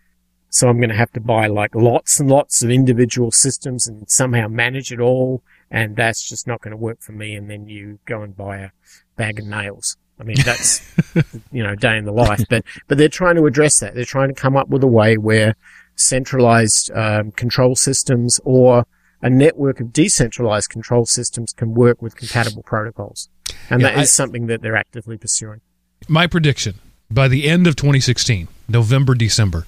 so 0.50 0.70
I'm 0.70 0.78
going 0.78 0.90
to 0.90 0.96
have 0.96 1.12
to 1.14 1.22
buy 1.22 1.48
like 1.48 1.76
lots 1.76 2.20
and 2.20 2.30
lots 2.30 2.62
of 2.62 2.70
individual 2.70 3.32
systems 3.32 3.88
and 3.88 4.10
somehow 4.10 4.48
manage 4.48 4.92
it 4.92 5.00
all. 5.00 5.44
And 5.70 5.96
that's 5.96 6.28
just 6.28 6.48
not 6.48 6.62
going 6.62 6.72
to 6.72 6.78
work 6.78 7.02
for 7.02 7.14
me. 7.14 7.36
And 7.36 7.50
then 7.50 7.68
you 7.68 8.00
go 8.06 8.22
and 8.22 8.36
buy 8.36 8.58
a 8.58 8.70
bag 9.16 9.40
of 9.40 9.46
nails. 9.46 9.98
I 10.22 10.24
mean, 10.24 10.38
that's, 10.46 10.82
you 11.52 11.64
know, 11.64 11.74
day 11.74 11.98
in 11.98 12.06
the 12.06 12.12
life, 12.12 12.44
but, 12.48 12.64
but 12.88 13.00
they're 13.00 13.10
trying 13.10 13.36
to 13.38 13.46
address 13.48 13.80
that. 13.80 13.96
They're 13.96 14.06
trying 14.06 14.30
to 14.30 14.40
come 14.40 14.56
up 14.56 14.70
with 14.70 14.84
a 14.84 14.88
way 14.88 15.18
where 15.18 15.56
centralized 15.96 16.92
um, 16.92 17.32
control 17.32 17.76
systems 17.76 18.40
or 18.44 18.86
a 19.24 19.30
network 19.30 19.80
of 19.80 19.92
decentralized 19.92 20.70
control 20.70 21.06
systems 21.06 21.54
can 21.54 21.74
work 21.74 22.02
with 22.02 22.16
compatible 22.16 22.64
protocols. 22.64 23.30
And 23.70 23.82
Yeah, 23.82 23.90
that 23.90 23.96
is 23.96 24.02
I- 24.02 24.06
something 24.06 24.48
that 24.48 24.62
they're 24.62 24.76
actively 24.76 25.18
pursuing. 25.18 25.62
My 26.08 26.28
prediction 26.28 26.76
by 27.10 27.28
the 27.28 27.48
end 27.48 27.68
of 27.68 27.76
2016, 27.76 28.48
November, 28.70 29.14
December, 29.16 29.66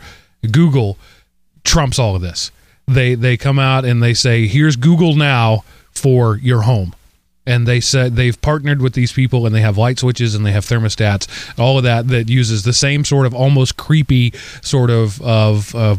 Google 0.51 0.97
trumps 1.63 1.97
all 1.99 2.15
of 2.15 2.21
this. 2.21 2.51
They 2.87 3.15
they 3.15 3.37
come 3.37 3.59
out 3.59 3.85
and 3.85 4.01
they 4.03 4.13
say, 4.13 4.47
"Here's 4.47 4.75
Google 4.75 5.15
now 5.15 5.63
for 5.91 6.37
your 6.37 6.63
home." 6.63 6.93
And 7.45 7.67
they 7.67 7.81
said 7.81 8.15
they've 8.15 8.41
partnered 8.41 8.81
with 8.81 8.93
these 8.93 9.11
people 9.11 9.45
and 9.45 9.53
they 9.53 9.61
have 9.61 9.77
light 9.77 9.99
switches 9.99 10.33
and 10.33 10.45
they 10.45 10.51
have 10.51 10.65
thermostats, 10.65 11.27
all 11.59 11.77
of 11.77 11.83
that 11.83 12.07
that 12.07 12.29
uses 12.29 12.63
the 12.63 12.71
same 12.73 13.03
sort 13.03 13.25
of 13.25 13.33
almost 13.33 13.75
creepy 13.75 14.33
sort 14.61 14.89
of 14.89 15.21
of 15.21 15.75
uh, 15.75 15.97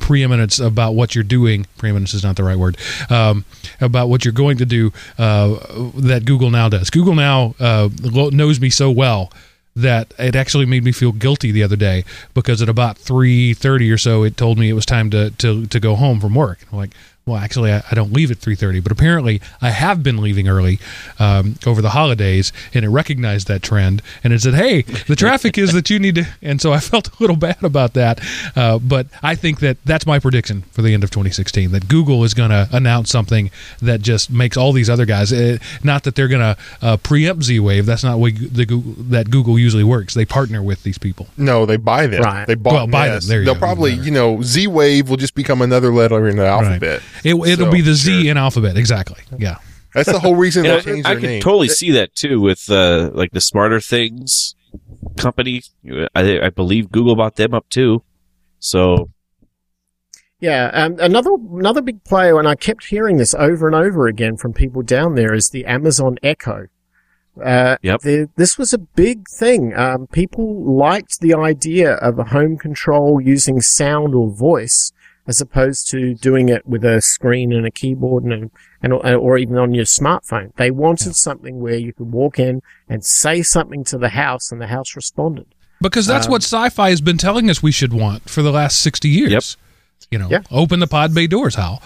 preeminence 0.00 0.58
about 0.58 0.94
what 0.94 1.14
you're 1.14 1.24
doing. 1.24 1.66
Preeminence 1.78 2.14
is 2.14 2.22
not 2.22 2.36
the 2.36 2.44
right 2.44 2.58
word. 2.58 2.76
Um, 3.10 3.44
about 3.80 4.08
what 4.08 4.24
you're 4.24 4.32
going 4.32 4.58
to 4.58 4.66
do 4.66 4.92
uh, 5.18 5.56
that 5.96 6.24
Google 6.24 6.50
Now 6.50 6.68
does. 6.68 6.90
Google 6.90 7.14
Now 7.14 7.54
uh, 7.58 7.88
knows 8.02 8.60
me 8.60 8.70
so 8.70 8.90
well 8.90 9.32
that 9.76 10.14
it 10.18 10.36
actually 10.36 10.66
made 10.66 10.84
me 10.84 10.92
feel 10.92 11.10
guilty 11.10 11.50
the 11.50 11.62
other 11.62 11.76
day 11.76 12.04
because 12.32 12.62
at 12.62 12.68
about 12.68 12.96
3.30 12.96 13.92
or 13.92 13.98
so 13.98 14.22
it 14.22 14.36
told 14.36 14.56
me 14.56 14.68
it 14.68 14.74
was 14.74 14.86
time 14.86 15.10
to, 15.10 15.30
to, 15.32 15.66
to 15.66 15.80
go 15.80 15.96
home 15.96 16.20
from 16.20 16.32
work 16.32 16.60
i'm 16.70 16.78
like 16.78 16.92
well 17.26 17.36
actually 17.38 17.72
I, 17.72 17.82
I 17.90 17.94
don't 17.94 18.12
leave 18.12 18.30
at 18.30 18.38
3.30 18.38 18.82
but 18.82 18.92
apparently 18.92 19.40
i 19.62 19.70
have 19.70 20.02
been 20.02 20.18
leaving 20.18 20.48
early 20.48 20.78
um, 21.18 21.56
over 21.66 21.80
the 21.80 21.90
holidays 21.90 22.52
and 22.74 22.84
it 22.84 22.88
recognized 22.88 23.48
that 23.48 23.62
trend 23.62 24.02
and 24.22 24.32
it 24.32 24.42
said 24.42 24.54
hey 24.54 24.82
the 24.82 25.16
traffic 25.16 25.56
is 25.56 25.72
that 25.72 25.88
you 25.90 25.98
need 25.98 26.16
to 26.16 26.26
and 26.42 26.60
so 26.60 26.72
i 26.72 26.78
felt 26.80 27.08
a 27.08 27.12
little 27.20 27.36
bad 27.36 27.62
about 27.62 27.94
that 27.94 28.20
uh, 28.56 28.78
but 28.78 29.06
i 29.22 29.34
think 29.34 29.60
that 29.60 29.76
that's 29.84 30.06
my 30.06 30.18
prediction 30.18 30.62
for 30.72 30.82
the 30.82 30.92
end 30.92 31.02
of 31.02 31.10
2016 31.10 31.70
that 31.72 31.88
google 31.88 32.24
is 32.24 32.34
going 32.34 32.50
to 32.50 32.68
announce 32.72 33.10
something 33.10 33.50
that 33.80 34.02
just 34.02 34.30
makes 34.30 34.56
all 34.56 34.72
these 34.72 34.90
other 34.90 35.06
guys 35.06 35.32
uh, 35.32 35.56
not 35.82 36.04
that 36.04 36.14
they're 36.14 36.28
going 36.28 36.40
to 36.40 36.56
uh, 36.82 36.96
preempt 36.98 37.42
z-wave 37.44 37.86
that's 37.86 38.04
not 38.04 38.18
way 38.18 38.30
the 38.32 38.66
Google, 38.66 38.94
that 39.04 39.30
google 39.30 39.58
usually 39.58 39.84
works 39.84 40.14
they 40.14 40.24
partner 40.24 40.62
with 40.62 40.82
these 40.82 40.98
people 40.98 41.26
No, 41.36 41.64
they 41.66 41.76
buy 41.76 42.06
them. 42.06 42.22
Right. 42.22 42.46
They 42.46 42.54
bought 42.54 42.72
Well, 42.72 42.86
buy 42.86 43.06
them. 43.06 43.16
Nest. 43.16 43.28
There 43.28 43.38
you 43.40 43.44
They'll 43.44 43.54
go. 43.54 43.60
probably, 43.60 43.92
you 43.92 44.10
know, 44.10 44.42
Z 44.42 44.66
Wave 44.66 45.08
will 45.08 45.16
just 45.16 45.34
become 45.34 45.62
another 45.62 45.92
letter 45.92 46.26
in 46.28 46.36
the 46.36 46.46
alphabet. 46.46 47.02
It, 47.22 47.34
it'll 47.34 47.66
So, 47.66 47.70
be 47.70 47.80
the 47.80 47.94
Z 47.94 48.22
sure. 48.22 48.30
in 48.30 48.36
alphabet 48.36 48.76
exactly 48.76 49.22
yeah 49.38 49.58
That's 49.94 50.10
the 50.10 50.18
whole 50.18 50.34
reason 50.36 50.66
And 50.66 50.78
they 50.80 50.92
changed 50.92 51.06
I, 51.06 51.10
I 51.10 51.14
their 51.14 51.20
could 51.20 51.30
name. 51.30 51.40
totally 51.42 51.68
see 51.68 51.90
that 51.92 52.14
too 52.14 52.40
with 52.40 52.68
uh, 52.70 53.10
like 53.14 53.30
the 53.32 53.40
SmartThings 53.40 54.54
company. 55.16 55.62
I, 56.16 56.40
I 56.46 56.50
believe 56.50 56.90
Google 56.90 57.14
bought 57.14 57.36
them 57.36 57.54
up 57.54 57.68
too. 57.68 58.02
So 58.58 59.10
Yeah, 60.40 60.70
um, 60.74 60.96
another 60.98 61.30
another 61.52 61.80
big 61.80 62.02
player, 62.04 62.38
and 62.38 62.48
I 62.48 62.54
kept 62.56 62.86
hearing 62.86 63.16
this 63.18 63.34
over 63.34 63.66
and 63.66 63.76
over 63.76 64.06
again 64.08 64.36
from 64.36 64.52
people 64.52 64.82
down 64.82 65.14
there, 65.14 65.32
is 65.32 65.50
the 65.50 65.64
Amazon 65.64 66.16
Echo. 66.22 66.66
Uh, 67.42 67.76
Yep. 67.82 68.00
the- 68.02 68.28
this 68.36 68.58
was 68.58 68.72
a 68.72 68.78
big 68.78 69.26
thing. 69.28 69.74
Um, 69.76 70.06
people 70.08 70.64
liked 70.76 71.20
the 71.20 71.34
idea 71.34 71.92
of 71.94 72.18
a 72.18 72.24
home 72.24 72.56
control 72.58 73.20
using 73.20 73.60
sound 73.60 74.14
or 74.14 74.30
voice, 74.30 74.92
as 75.26 75.40
opposed 75.40 75.88
to 75.90 76.14
doing 76.14 76.48
it 76.48 76.66
with 76.66 76.84
a 76.84 77.00
screen 77.00 77.52
and 77.52 77.66
a 77.66 77.70
keyboard 77.70 78.24
and, 78.24 78.32
a, 78.32 78.50
and 78.82 78.92
or 78.92 79.38
even 79.38 79.56
on 79.56 79.72
your 79.74 79.84
smartphone. 79.86 80.54
They 80.56 80.70
wanted 80.70 81.16
something 81.16 81.60
where 81.60 81.76
you 81.76 81.92
could 81.92 82.12
walk 82.12 82.38
in 82.38 82.60
and 82.88 83.04
say 83.04 83.42
something 83.42 83.84
to 83.84 83.98
the 83.98 84.10
house, 84.10 84.52
and 84.52 84.60
the 84.60 84.66
house 84.66 84.94
responded. 84.96 85.46
because 85.80 86.06
that's 86.06 86.26
Um, 86.26 86.32
what 86.32 86.42
sci-fi 86.42 86.90
has 86.90 87.00
been 87.00 87.18
telling 87.18 87.50
us 87.50 87.62
we 87.62 87.72
should 87.72 87.92
want 87.92 88.28
for 88.30 88.42
the 88.42 88.52
last 88.52 88.80
60 88.80 89.08
years 89.08 89.32
Yep. 89.32 89.42
you 90.12 90.18
know 90.18 90.28
Yeah. 90.30 90.40
open 90.50 90.80
the 90.80 90.86
pod 90.86 91.12
bay 91.14 91.26
doors 91.26 91.56
hal 91.56 91.82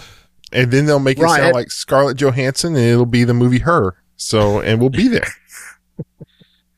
and 0.53 0.71
then 0.71 0.85
they'll 0.85 0.99
make 0.99 1.17
it 1.19 1.23
Right. 1.23 1.41
sound 1.41 1.53
like 1.53 1.69
Scarlett 1.71 2.17
Johansson, 2.17 2.75
and 2.75 2.83
it'll 2.85 3.05
be 3.05 3.23
the 3.23 3.33
movie 3.33 3.59
Her. 3.59 3.95
So, 4.15 4.59
and 4.61 4.79
we'll 4.81 4.89
be 4.89 5.07
there. 5.07 5.27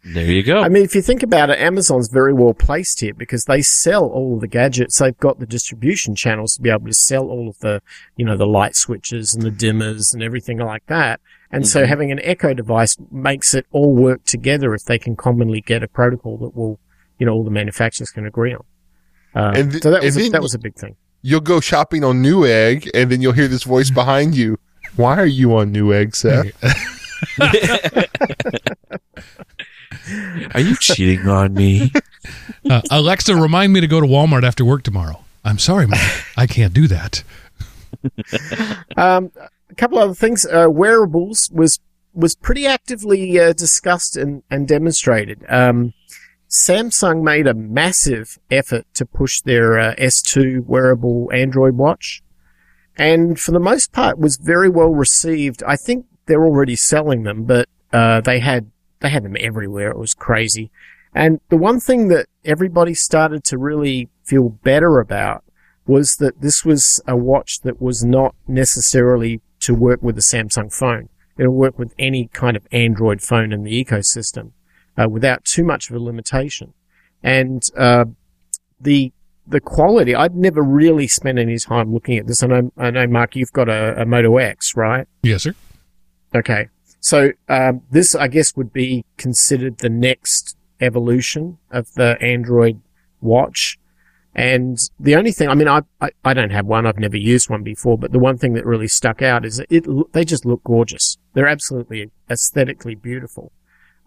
There 0.04 0.26
you 0.26 0.44
go. 0.44 0.62
I 0.62 0.70
mean, 0.70 0.84
if 0.84 0.96
you 0.96 1.02
think 1.02 1.24
about 1.24 1.50
it, 1.50 1.60
Amazon's 1.60 2.10
very 2.10 2.34
well 2.34 2.54
placed 2.54 3.00
here 3.02 3.14
because 3.14 3.46
they 3.46 3.62
sell 3.62 4.06
all 4.06 4.36
of 4.36 4.42
the 4.42 4.48
gadgets. 4.48 4.98
They've 4.98 5.18
got 5.18 5.40
the 5.40 5.46
distribution 5.46 6.16
channels 6.16 6.56
to 6.56 6.62
be 6.62 6.70
able 6.70 6.88
to 6.88 6.94
sell 6.94 7.28
all 7.30 7.48
of 7.48 7.60
the, 7.60 7.82
you 8.18 8.26
know, 8.26 8.36
the 8.36 8.48
light 8.48 8.76
switches 8.76 9.34
and 9.36 9.44
the 9.44 9.52
dimmers 9.52 10.14
and 10.14 10.24
everything 10.24 10.58
like 10.58 10.86
that. 10.88 11.20
And 11.52 11.68
so 11.68 11.84
Mhm. 11.84 11.88
having 11.88 12.12
an 12.12 12.20
Echo 12.24 12.54
device 12.54 12.98
makes 13.12 13.54
it 13.54 13.66
all 13.72 13.94
work 13.94 14.24
together 14.26 14.74
if 14.74 14.86
they 14.86 14.98
can 14.98 15.16
commonly 15.16 15.62
get 15.62 15.84
a 15.84 15.88
protocol 15.88 16.38
that 16.38 16.56
will, 16.56 16.80
you 17.20 17.26
know, 17.26 17.34
all 17.34 17.44
the 17.44 17.52
manufacturers 17.52 18.10
can 18.10 18.26
agree 18.26 18.54
on. 18.54 18.64
Uh, 19.36 19.54
And 19.56 19.72
th- 19.72 19.84
so 19.84 19.92
that 19.92 20.04
and 20.04 20.16
was, 20.16 20.28
a, 20.28 20.30
that 20.30 20.42
was 20.42 20.54
a 20.54 20.60
big 20.60 20.76
thing. 20.76 20.96
You'll 21.22 21.42
go 21.42 21.60
shopping 21.60 22.04
on 22.04 22.24
Newegg, 22.24 22.90
and 22.96 23.12
then 23.12 23.22
you'll 23.22 23.34
hear 23.34 23.48
this 23.48 23.64
voice 23.64 23.92
behind 23.92 24.36
you. 24.36 24.58
Why 24.96 25.18
are 25.18 25.26
you 25.28 25.56
on 25.56 25.72
Newegg, 25.74 26.16
Seth? 26.16 26.52
Are 30.54 30.60
you 30.60 30.76
cheating 30.78 31.28
on 31.28 31.54
me? 31.54 31.92
uh, 32.70 32.82
alexa 32.92 33.36
remind 33.36 33.74
me 33.74 33.82
to 33.82 33.88
go 33.88 34.00
to 34.00 34.06
walmart 34.08 34.44
after 34.44 34.64
work 34.64 34.84
tomorrow 34.84 35.24
i'm 35.44 35.58
sorry 35.58 35.88
mom 35.88 36.00
i 36.38 36.46
can't 36.46 36.74
do 36.74 36.88
that 36.88 37.24
Um, 38.98 39.32
a 39.70 39.76
couple 39.76 40.00
other 40.00 40.14
things. 40.14 40.46
Uh, 40.46 40.68
wearables 40.70 41.50
was 41.54 41.80
was 42.14 42.36
pretty 42.36 42.66
actively 42.68 43.40
uh, 43.40 43.54
discussed 43.54 44.18
and, 44.18 44.44
and 44.50 44.68
demonstrated. 44.68 45.44
Um, 45.50 45.94
Samsung 46.50 47.22
made 47.24 47.48
a 47.48 47.54
massive 47.54 48.38
effort 48.50 48.86
to 48.96 49.06
push 49.06 49.42
their 49.42 49.80
uh, 49.80 49.96
S2 49.96 50.66
wearable 50.66 51.30
Android 51.34 51.76
watch, 51.76 52.22
and 52.98 53.40
for 53.40 53.52
the 53.52 53.60
most 53.60 53.92
part 53.92 54.18
was 54.20 54.38
very 54.38 54.70
well 54.70 54.90
received. 54.94 55.64
I 55.64 55.76
think 55.76 56.06
they're 56.26 56.46
already 56.46 56.76
selling 56.76 57.24
them, 57.24 57.44
but 57.46 57.68
uh, 57.94 58.22
they 58.22 58.40
had 58.40 58.72
they 59.02 59.10
had 59.10 59.24
them 59.24 59.38
everywhere. 59.40 59.92
It 59.92 59.98
was 59.98 60.14
crazy. 60.14 60.72
And 61.14 61.42
the 61.50 61.58
one 61.58 61.80
thing 61.80 62.08
that 62.08 62.28
everybody 62.46 62.94
started 62.94 63.44
to 63.46 63.58
really 63.58 64.10
feel 64.24 64.50
better 64.50 65.00
about 65.00 65.44
was 65.86 66.18
that 66.18 66.42
this 66.42 66.64
was 66.64 67.02
a 67.08 67.18
watch 67.18 67.62
that 67.62 67.82
was 67.82 68.04
not 68.04 68.36
necessarily 68.48 69.42
to 69.60 69.76
work 69.76 70.02
with 70.02 70.18
a 70.18 70.22
Samsung 70.22 70.72
phone. 70.72 71.10
It'll 71.38 71.54
work 71.54 71.78
with 71.78 71.94
any 72.00 72.28
kind 72.28 72.56
of 72.56 72.66
Android 72.72 73.22
phone 73.22 73.52
in 73.52 73.64
the 73.64 73.84
ecosystem 73.84 74.52
uh, 74.98 75.10
without 75.10 75.44
too 75.44 75.64
much 75.64 75.90
of 75.90 75.96
a 75.96 76.00
limitation. 76.00 76.74
And 77.24 77.64
uh, 77.78 78.06
the 78.80 79.12
the 79.48 79.60
quality, 79.60 80.16
I'd 80.16 80.36
never 80.36 80.62
really 80.62 81.08
spent 81.08 81.40
any 81.40 81.58
time 81.58 81.94
looking 81.94 82.18
at 82.18 82.28
this. 82.28 82.42
I 82.44 82.48
know, 82.48 82.72
I 82.78 82.92
know, 82.92 83.08
Mark, 83.08 83.36
you've 83.36 83.52
got 83.52 83.68
a, 83.68 84.02
a 84.02 84.06
Moto 84.06 84.38
X, 84.38 84.76
right? 84.78 85.08
Yes, 85.24 85.44
sir. 85.44 85.56
Okay. 86.34 86.70
So 87.02 87.32
um, 87.50 87.82
this, 87.92 88.16
I 88.16 88.28
guess, 88.28 88.56
would 88.56 88.72
be 88.72 89.04
considered 89.18 89.80
the 89.80 89.90
next 89.90 90.56
evolution 90.80 91.58
of 91.72 91.94
the 91.96 92.18
Android 92.22 92.80
watch. 93.20 93.78
And 94.34 94.78
the 95.00 95.16
only 95.16 95.32
thing, 95.34 95.50
I 95.50 95.56
mean, 95.56 95.68
I, 95.68 95.82
I, 96.00 96.12
I 96.24 96.34
don't 96.34 96.52
have 96.52 96.66
one. 96.66 96.86
I've 96.86 97.00
never 97.00 97.18
used 97.18 97.50
one 97.50 97.64
before, 97.64 97.98
but 97.98 98.14
the 98.14 98.20
one 98.20 98.38
thing 98.38 98.54
that 98.54 98.66
really 98.66 98.88
stuck 98.88 99.22
out 99.22 99.44
is 99.44 99.62
it, 99.70 99.86
they 100.14 100.24
just 100.24 100.46
look 100.46 100.64
gorgeous. 100.64 101.18
They're 101.34 101.48
absolutely 101.48 102.12
aesthetically 102.30 102.96
beautiful. 102.96 103.52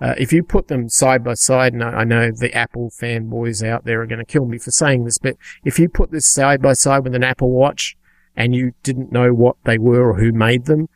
Uh, 0.01 0.15
if 0.17 0.33
you 0.33 0.43
put 0.43 0.69
them 0.69 0.89
side 0.89 1.23
by 1.23 1.35
side, 1.35 1.73
and 1.73 1.83
I, 1.83 1.89
I 1.89 2.05
know 2.05 2.31
the 2.31 2.55
Apple 2.55 2.91
fanboys 2.91 3.67
out 3.67 3.85
there 3.85 4.03
are 4.03 4.07
going 4.07 4.19
to 4.19 4.25
kill 4.25 4.47
me 4.47 4.59
for 4.59 4.71
saying 4.71 5.05
this, 5.05 5.19
but 5.19 5.37
if 5.65 5.79
you 5.79 5.89
put 5.89 6.11
this 6.11 6.27
side 6.27 6.63
by 6.63 6.73
side 6.73 7.05
with 7.05 7.15
an 7.15 7.25
Apple 7.25 7.51
Watch 7.51 7.97
and 8.37 8.55
you 8.55 8.73
didn't 8.83 9.13
know 9.13 9.33
what 9.35 9.57
they 9.65 9.79
were 9.79 10.11
or 10.11 10.19
who 10.19 10.33
made 10.33 10.65
them, 10.65 10.89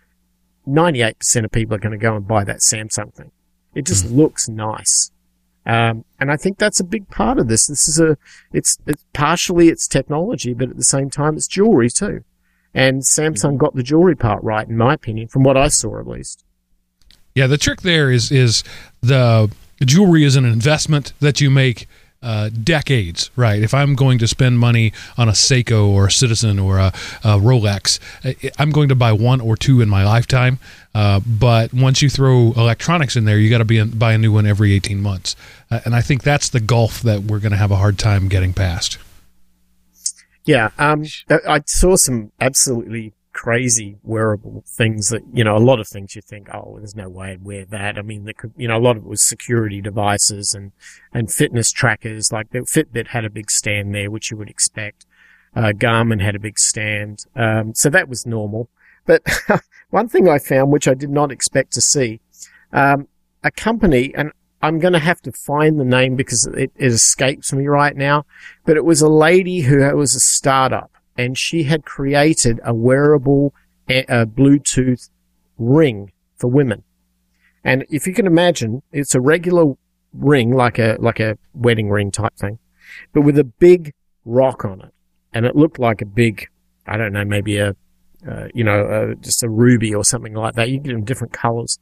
98% 0.69 1.45
of 1.45 1.51
people 1.51 1.75
are 1.75 1.81
going 1.81 1.93
to 1.93 1.99
go 1.99 2.17
and 2.17 2.27
buy 2.27 2.45
that 2.45 2.59
Samsung 2.59 3.13
thing. 3.15 3.31
It 3.75 3.87
just 3.87 4.07
mm. 4.07 4.17
looks 4.17 4.49
nice. 4.49 5.11
Um, 5.67 6.05
and 6.19 6.31
I 6.31 6.37
think 6.37 6.59
that's 6.59 6.81
a 6.81 6.85
big 6.85 7.09
part 7.11 7.39
of 7.39 7.49
this. 7.49 7.67
This 7.67 7.89
is 7.89 8.01
a, 8.01 8.17
it's, 8.53 8.79
it's 8.87 9.05
partially 9.13 9.69
it's 9.69 9.87
technology, 9.87 10.55
but 10.55 10.71
at 10.71 10.77
the 10.77 10.85
same 10.85 11.11
time 11.11 11.37
it's 11.37 11.47
jewelry 11.47 11.91
too. 11.91 12.25
And 12.75 13.03
Samsung 13.03 13.59
got 13.59 13.75
the 13.75 13.83
jewelry 13.83 14.17
part 14.17 14.43
right, 14.43 14.67
in 14.67 14.77
my 14.77 14.95
opinion, 14.95 15.29
from 15.29 15.43
what 15.43 15.57
I 15.57 15.69
saw 15.69 15.99
at 15.99 16.07
least. 16.07 16.45
Yeah, 17.35 17.47
the 17.47 17.59
trick 17.59 17.83
there 17.83 18.11
is 18.11 18.31
is 18.33 18.65
the 19.01 19.51
jewelry 19.85 20.25
is 20.25 20.37
an 20.37 20.45
investment 20.45 21.13
that 21.21 21.41
you 21.41 21.51
make 21.51 21.87
uh, 22.23 22.51
decades, 22.51 23.31
right? 23.37 23.63
If 23.63 23.73
I'm 23.73 23.95
going 23.95 24.19
to 24.19 24.27
spend 24.27 24.59
money 24.59 24.93
on 25.17 25.29
a 25.29 25.33
Seiko 25.33 25.89
or 25.89 26.07
a 26.07 26.11
Citizen 26.11 26.59
or 26.59 26.79
a, 26.79 26.93
a 27.23 27.39
Rolex, 27.39 27.99
I'm 28.59 28.71
going 28.71 28.89
to 28.89 28.95
buy 28.95 29.13
one 29.13 29.41
or 29.41 29.57
two 29.57 29.81
in 29.81 29.89
my 29.89 30.05
lifetime. 30.05 30.59
Uh, 30.95 31.21
but 31.21 31.73
once 31.73 32.03
you 32.03 32.11
throw 32.11 32.53
electronics 32.57 33.15
in 33.15 33.25
there, 33.25 33.39
you 33.39 33.51
got 33.51 33.59
to 33.59 33.65
be 33.65 33.83
buy 33.85 34.15
a 34.15 34.19
new 34.19 34.33
one 34.33 34.47
every 34.47 34.73
18 34.73 35.01
months, 35.01 35.37
uh, 35.71 35.81
and 35.85 35.95
I 35.95 36.01
think 36.01 36.23
that's 36.23 36.49
the 36.49 36.61
gulf 36.61 37.03
that 37.03 37.23
we're 37.23 37.39
going 37.39 37.53
to 37.53 37.59
have 37.59 37.71
a 37.71 37.77
hard 37.77 37.99
time 37.99 38.29
getting 38.29 38.53
past. 38.53 38.99
Yeah, 40.45 40.71
um, 40.79 41.05
I 41.47 41.63
saw 41.67 41.95
some 41.97 42.33
absolutely 42.41 43.13
crazy 43.39 43.97
wearable 44.03 44.65
things 44.67 45.11
that, 45.11 45.23
you 45.33 45.45
know, 45.45 45.57
a 45.57 45.63
lot 45.63 45.79
of 45.79 45.87
things 45.87 46.17
you 46.17 46.21
think, 46.21 46.53
oh, 46.53 46.75
there's 46.79 46.97
no 46.97 47.09
way 47.09 47.31
I'd 47.31 47.45
wear 47.45 47.65
that. 47.67 47.97
I 47.97 48.03
mean, 48.03 48.29
could, 48.37 48.53
you 48.57 48.67
know, 48.67 48.77
a 48.77 48.83
lot 48.83 48.97
of 48.97 49.05
it 49.05 49.09
was 49.09 49.23
security 49.23 49.81
devices 49.81 50.55
and, 50.55 50.73
and 51.15 51.31
fitness 51.31 51.71
trackers. 51.71 52.33
Like 52.33 52.51
the 52.51 52.61
Fitbit 52.61 53.09
had 53.09 53.25
a 53.25 53.31
big 53.31 53.53
stand 53.53 53.95
there, 53.95 54.11
which 54.11 54.33
you 54.33 54.37
would 54.39 54.51
expect. 54.51 55.07
Uh, 55.55 55.73
Garmin 55.73 56.21
had 56.21 56.35
a 56.35 56.41
big 56.41 56.59
stand. 56.59 57.27
Um, 57.37 57.77
so 57.77 57.89
that 57.91 58.09
was 58.09 58.27
normal. 58.27 58.71
But 59.07 59.23
one 59.91 60.09
thing 60.09 60.29
I 60.29 60.41
found, 60.41 60.73
which 60.73 60.89
I 60.89 60.95
did 60.95 61.11
not 61.11 61.31
expect 61.31 61.73
to 61.75 61.81
see, 61.81 62.21
um, 62.73 63.07
a 63.45 63.53
company, 63.53 64.13
and 64.17 64.33
I'm 64.63 64.81
going 64.81 64.95
to 64.95 64.99
have 64.99 65.23
to 65.23 65.31
find 65.31 65.79
the 65.79 65.85
name 65.85 66.17
because 66.17 66.45
it, 66.49 66.73
it 66.75 66.93
escapes 66.93 67.53
me 67.53 67.69
right 67.69 67.97
now, 67.97 68.27
but 68.67 68.77
it 68.77 68.85
was 68.85 69.01
a 69.01 69.09
lady 69.09 69.61
who 69.61 69.79
was 69.95 70.17
a 70.17 70.21
startup 70.21 70.91
and 71.19 71.37
she 71.37 71.65
had 71.65 71.85
created 71.85 72.61
a 72.65 72.73
wearable 72.73 73.53
uh, 73.91 74.25
Bluetooth 74.25 75.11
ring 75.59 76.13
for 76.37 76.49
women. 76.49 76.85
And 77.65 77.85
if 77.91 78.07
you 78.07 78.15
can 78.15 78.27
imagine, 78.27 78.83
it's 78.93 79.17
a 79.17 79.21
regular 79.21 79.75
ring, 80.15 80.55
like 80.55 80.79
a, 80.79 80.97
like 81.01 81.19
a 81.19 81.37
wedding 81.53 81.91
ring 81.91 82.13
type 82.13 82.37
thing, 82.37 82.61
but 83.13 83.23
with 83.23 83.37
a 83.37 83.45
big 83.45 83.93
rock 84.25 84.65
on 84.65 84.81
it. 84.81 84.95
And 85.35 85.45
it 85.45 85.57
looked 85.57 85.79
like 85.79 86.01
a 86.01 86.07
big, 86.07 86.49
I 86.87 86.97
don't 86.97 87.13
know, 87.13 87.25
maybe 87.25 87.59
a, 87.59 87.75
uh, 88.27 88.49
you 88.55 88.63
know, 88.65 89.15
just 89.21 89.43
a 89.43 89.49
ruby 89.49 89.95
or 89.95 90.05
something 90.05 90.35
like 90.35 90.55
that. 90.55 90.71
You 90.71 90.79
get 90.79 90.93
them 90.93 91.05
different 91.05 91.33
colors. 91.33 91.79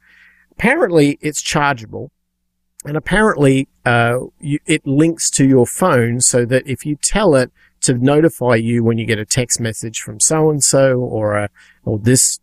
Apparently 0.51 1.19
it's 1.21 1.41
chargeable. 1.41 2.11
And 2.85 2.95
apparently, 2.95 3.67
uh, 3.85 4.19
you, 4.39 4.59
it 4.65 4.85
links 4.85 5.29
to 5.31 5.45
your 5.45 5.65
phone 5.65 6.21
so 6.21 6.45
that 6.45 6.65
if 6.67 6.85
you 6.85 6.95
tell 6.95 7.35
it 7.35 7.51
to 7.87 7.93
notify 7.93 8.55
you 8.55 8.83
when 8.83 8.97
you 8.97 9.05
get 9.05 9.17
a 9.17 9.25
text 9.25 9.59
message 9.59 10.01
from 10.01 10.19
so 10.19 10.49
and 10.49 10.63
so 10.63 10.99
or 10.99 11.35
a, 11.37 11.49
or 11.85 11.97
this 11.97 12.39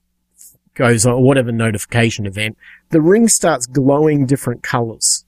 goes 0.75 1.07
on, 1.07 1.23
whatever 1.23 1.53
notification 1.53 2.27
event, 2.27 2.57
the 2.91 3.01
ring 3.01 3.29
starts 3.29 3.67
glowing 3.67 4.27
different 4.27 4.63
colors. 4.63 5.25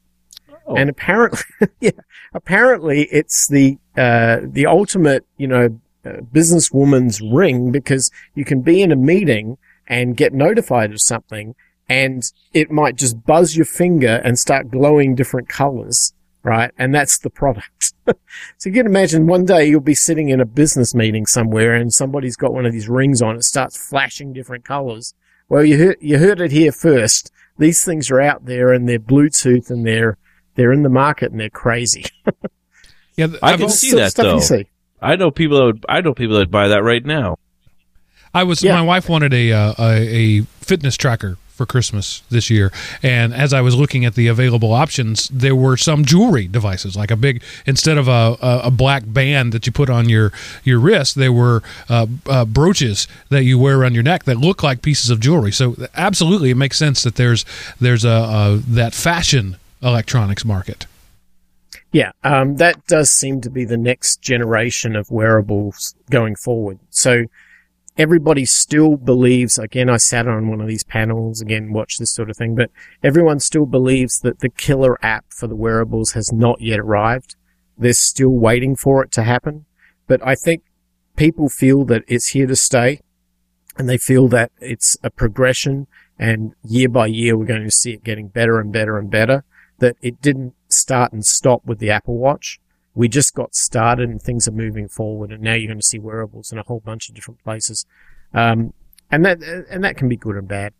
Oh. 0.66 0.74
And 0.74 0.90
apparently, 0.90 1.40
yeah, 1.80 1.90
apparently 2.34 3.02
it's 3.12 3.46
the, 3.46 3.78
uh, 3.96 4.38
the 4.42 4.66
ultimate, 4.66 5.24
you 5.36 5.46
know, 5.46 5.80
uh, 6.04 6.20
businesswoman's 6.32 7.20
ring 7.20 7.70
because 7.70 8.10
you 8.34 8.44
can 8.44 8.62
be 8.62 8.82
in 8.82 8.92
a 8.92 8.96
meeting 8.96 9.58
and 9.86 10.16
get 10.16 10.32
notified 10.32 10.92
of 10.92 11.00
something 11.00 11.54
and 11.88 12.32
it 12.52 12.70
might 12.70 12.96
just 12.96 13.24
buzz 13.24 13.56
your 13.56 13.66
finger 13.66 14.20
and 14.24 14.38
start 14.38 14.70
glowing 14.70 15.14
different 15.14 15.48
colors 15.48 16.12
right? 16.46 16.70
And 16.78 16.94
that's 16.94 17.18
the 17.18 17.28
product. 17.28 17.92
so 18.06 18.68
you 18.68 18.72
can 18.72 18.86
imagine 18.86 19.26
one 19.26 19.44
day 19.44 19.66
you'll 19.68 19.80
be 19.80 19.96
sitting 19.96 20.28
in 20.28 20.40
a 20.40 20.46
business 20.46 20.94
meeting 20.94 21.26
somewhere 21.26 21.74
and 21.74 21.92
somebody's 21.92 22.36
got 22.36 22.54
one 22.54 22.64
of 22.64 22.72
these 22.72 22.88
rings 22.88 23.20
on. 23.20 23.34
It 23.34 23.42
starts 23.42 23.76
flashing 23.76 24.32
different 24.32 24.64
colors. 24.64 25.12
Well, 25.48 25.64
you 25.64 25.76
heard, 25.76 25.96
you 26.00 26.18
heard 26.18 26.40
it 26.40 26.52
here 26.52 26.70
first. 26.70 27.32
These 27.58 27.84
things 27.84 28.12
are 28.12 28.20
out 28.20 28.46
there 28.46 28.72
and 28.72 28.88
they're 28.88 29.00
Bluetooth 29.00 29.70
and 29.70 29.84
they're, 29.84 30.18
they're 30.54 30.72
in 30.72 30.84
the 30.84 30.88
market 30.88 31.32
and 31.32 31.40
they're 31.40 31.50
crazy. 31.50 32.04
yeah, 33.16 33.26
I 33.42 33.54
I've 33.54 33.60
can 33.60 33.68
see 33.68 33.92
that 33.94 34.14
though. 34.14 34.40
I 35.02 35.16
know 35.16 35.32
people 35.32 35.58
that 35.58 35.64
would, 35.64 35.86
I 35.88 36.00
know 36.00 36.14
people 36.14 36.38
that 36.38 36.50
buy 36.50 36.68
that 36.68 36.84
right 36.84 37.04
now. 37.04 37.38
I 38.32 38.44
was, 38.44 38.62
yeah. 38.62 38.76
my 38.76 38.82
wife 38.82 39.08
wanted 39.08 39.34
a, 39.34 39.52
uh, 39.52 39.74
a, 39.78 39.92
a 39.94 40.40
fitness 40.60 40.96
tracker 40.96 41.38
for 41.56 41.66
Christmas 41.66 42.22
this 42.30 42.50
year. 42.50 42.70
And 43.02 43.32
as 43.32 43.54
I 43.54 43.62
was 43.62 43.74
looking 43.74 44.04
at 44.04 44.14
the 44.14 44.28
available 44.28 44.72
options, 44.72 45.28
there 45.28 45.56
were 45.56 45.76
some 45.76 46.04
jewelry 46.04 46.46
devices, 46.46 46.96
like 46.96 47.10
a 47.10 47.16
big 47.16 47.42
instead 47.64 47.96
of 47.96 48.08
a, 48.08 48.36
a, 48.40 48.70
black 48.70 49.04
band 49.06 49.52
that 49.52 49.66
you 49.66 49.72
put 49.72 49.88
on 49.88 50.08
your 50.08 50.32
your 50.64 50.78
wrist, 50.78 51.14
there 51.14 51.32
were 51.32 51.62
uh, 51.88 52.06
uh, 52.26 52.44
brooches 52.44 53.08
that 53.30 53.44
you 53.44 53.58
wear 53.58 53.78
around 53.78 53.94
your 53.94 54.02
neck 54.02 54.24
that 54.24 54.36
look 54.36 54.62
like 54.62 54.82
pieces 54.82 55.08
of 55.08 55.18
jewelry. 55.18 55.50
So 55.50 55.74
absolutely, 55.94 56.50
it 56.50 56.56
makes 56.56 56.76
sense 56.76 57.02
that 57.02 57.16
there's 57.16 57.46
there's 57.80 58.04
a, 58.04 58.08
a 58.08 58.62
that 58.68 58.92
fashion 58.92 59.56
electronics 59.82 60.44
market. 60.44 60.86
Yeah, 61.92 62.12
um, 62.24 62.56
that 62.56 62.86
does 62.86 63.10
seem 63.10 63.40
to 63.40 63.50
be 63.50 63.64
the 63.64 63.78
next 63.78 64.20
generation 64.20 64.94
of 64.94 65.10
wearables 65.10 65.94
going 66.10 66.36
forward. 66.36 66.78
So 66.90 67.24
everybody 67.96 68.44
still 68.44 68.96
believes, 68.96 69.58
again, 69.58 69.88
I 69.88 69.96
sat 69.96 70.28
on 70.28 70.48
one 70.48 70.60
of 70.60 70.66
these 70.66 70.84
panels, 70.84 71.40
again, 71.40 71.72
watch 71.72 71.98
this 71.98 72.12
sort 72.12 72.30
of 72.30 72.36
thing, 72.36 72.54
but 72.54 72.70
everyone 73.02 73.40
still 73.40 73.66
believes 73.66 74.20
that 74.20 74.40
the 74.40 74.48
killer 74.48 74.98
app 75.04 75.26
for 75.30 75.46
the 75.46 75.56
wearables 75.56 76.12
has 76.12 76.32
not 76.32 76.60
yet 76.60 76.78
arrived. 76.78 77.36
They're 77.78 77.92
still 77.92 78.30
waiting 78.30 78.76
for 78.76 79.02
it 79.02 79.12
to 79.12 79.22
happen. 79.22 79.64
But 80.06 80.24
I 80.26 80.34
think 80.34 80.62
people 81.16 81.48
feel 81.48 81.84
that 81.86 82.04
it's 82.06 82.28
here 82.28 82.46
to 82.46 82.56
stay 82.56 83.00
and 83.76 83.88
they 83.88 83.98
feel 83.98 84.28
that 84.28 84.52
it's 84.60 84.96
a 85.02 85.10
progression 85.10 85.86
and 86.18 86.54
year 86.62 86.88
by 86.88 87.06
year 87.06 87.36
we're 87.36 87.44
going 87.44 87.64
to 87.64 87.70
see 87.70 87.92
it 87.92 88.04
getting 88.04 88.28
better 88.28 88.58
and 88.58 88.72
better 88.72 88.98
and 88.98 89.10
better. 89.10 89.44
That 89.78 89.96
it 90.00 90.22
didn't 90.22 90.54
start 90.68 91.12
and 91.12 91.24
stop 91.24 91.64
with 91.66 91.78
the 91.78 91.90
Apple 91.90 92.16
Watch 92.16 92.60
we 92.96 93.08
just 93.08 93.34
got 93.34 93.54
started 93.54 94.08
and 94.08 94.20
things 94.20 94.48
are 94.48 94.52
moving 94.52 94.88
forward 94.88 95.30
and 95.30 95.42
now 95.42 95.52
you're 95.52 95.68
going 95.68 95.78
to 95.78 95.86
see 95.86 95.98
wearables 95.98 96.50
in 96.50 96.58
a 96.58 96.62
whole 96.62 96.80
bunch 96.80 97.08
of 97.08 97.14
different 97.14 97.44
places. 97.44 97.84
Um, 98.32 98.72
and 99.10 99.24
that, 99.24 99.42
and 99.70 99.84
that 99.84 99.98
can 99.98 100.08
be 100.08 100.16
good 100.16 100.34
and 100.34 100.48
bad. 100.48 100.72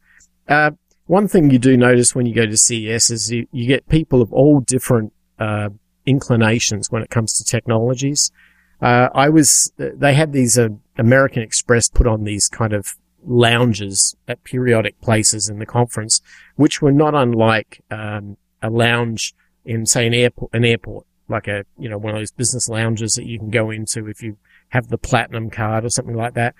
Uh, 0.49 0.71
one 1.05 1.29
thing 1.29 1.51
you 1.51 1.59
do 1.59 1.77
notice 1.77 2.15
when 2.15 2.25
you 2.25 2.35
go 2.35 2.47
to 2.47 2.57
CES 2.57 3.11
is 3.11 3.31
you, 3.31 3.47
you 3.53 3.67
get 3.67 3.87
people 3.89 4.23
of 4.23 4.33
all 4.33 4.61
different, 4.61 5.13
uh, 5.39 5.69
inclinations 6.07 6.91
when 6.91 7.03
it 7.03 7.11
comes 7.11 7.37
to 7.37 7.45
technologies. 7.45 8.33
Uh, 8.81 9.09
I 9.15 9.29
was, 9.29 9.73
they 9.77 10.15
had 10.15 10.33
these, 10.33 10.59
uh, 10.59 10.69
American 10.97 11.43
Express 11.43 11.91
put 11.91 12.07
on 12.07 12.25
these 12.25 12.49
kind 12.49 12.73
of 12.73 12.95
lounges 13.27 14.17
at 14.27 14.43
periodic 14.43 14.99
places 15.03 15.51
in 15.51 15.59
the 15.59 15.67
conference, 15.67 16.23
which 16.55 16.81
were 16.81 16.93
not 16.93 17.15
unlike, 17.15 17.83
um, 17.91 18.39
a 18.63 18.71
lounge 18.71 19.35
in, 19.67 19.85
say, 19.85 20.07
an 20.07 20.15
airport, 20.15 20.55
an 20.55 20.65
airport 20.65 21.07
like 21.29 21.49
a, 21.49 21.65
you 21.79 21.89
know, 21.89 21.99
one 21.99 22.15
of 22.15 22.21
those 22.21 22.33
business 22.33 22.69
lounges 22.69 23.15
that 23.15 23.27
you 23.27 23.39
can 23.39 23.51
go 23.51 23.71
into 23.71 24.09
if 24.09 24.23
you 24.23 24.37
have 24.69 24.89
the 24.89 24.99
platinum 24.99 25.51
card 25.51 25.85
or 25.85 25.91
something 25.91 26.17
like 26.17 26.35
that. 26.35 26.55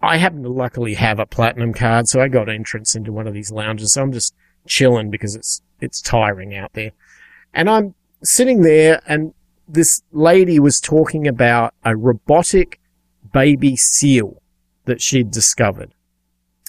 I 0.00 0.16
happen 0.16 0.42
to 0.42 0.48
luckily 0.48 0.94
have 0.94 1.18
a 1.18 1.26
platinum 1.26 1.72
card, 1.72 2.08
so 2.08 2.20
I 2.20 2.28
got 2.28 2.48
entrance 2.48 2.94
into 2.94 3.12
one 3.12 3.26
of 3.26 3.34
these 3.34 3.52
lounges. 3.52 3.92
So 3.92 4.02
I'm 4.02 4.12
just 4.12 4.34
chilling 4.66 5.10
because 5.10 5.34
it's, 5.34 5.62
it's 5.80 6.00
tiring 6.00 6.56
out 6.56 6.72
there. 6.72 6.92
And 7.54 7.70
I'm 7.70 7.94
sitting 8.22 8.62
there 8.62 9.00
and 9.06 9.34
this 9.68 10.02
lady 10.12 10.58
was 10.58 10.80
talking 10.80 11.26
about 11.26 11.74
a 11.84 11.96
robotic 11.96 12.80
baby 13.32 13.76
seal 13.76 14.42
that 14.84 15.00
she'd 15.00 15.30
discovered. 15.30 15.94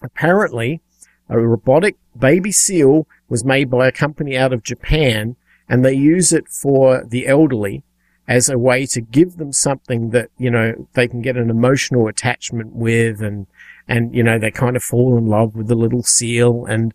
Apparently, 0.01 0.81
a 1.29 1.39
robotic 1.39 1.97
baby 2.17 2.51
seal 2.51 3.07
was 3.29 3.43
made 3.43 3.69
by 3.69 3.87
a 3.87 3.91
company 3.91 4.37
out 4.37 4.53
of 4.53 4.63
Japan 4.63 5.35
and 5.69 5.83
they 5.83 5.93
use 5.93 6.33
it 6.33 6.47
for 6.49 7.03
the 7.03 7.27
elderly 7.27 7.83
as 8.27 8.49
a 8.49 8.57
way 8.57 8.85
to 8.85 9.01
give 9.01 9.37
them 9.37 9.51
something 9.51 10.11
that, 10.11 10.29
you 10.37 10.49
know, 10.49 10.87
they 10.93 11.07
can 11.07 11.21
get 11.21 11.35
an 11.35 11.49
emotional 11.49 12.07
attachment 12.07 12.73
with 12.73 13.21
and, 13.21 13.47
and, 13.87 14.15
you 14.15 14.23
know, 14.23 14.39
they 14.39 14.51
kind 14.51 14.75
of 14.75 14.83
fall 14.83 15.17
in 15.17 15.27
love 15.27 15.55
with 15.55 15.67
the 15.67 15.75
little 15.75 16.03
seal 16.03 16.65
and, 16.65 16.93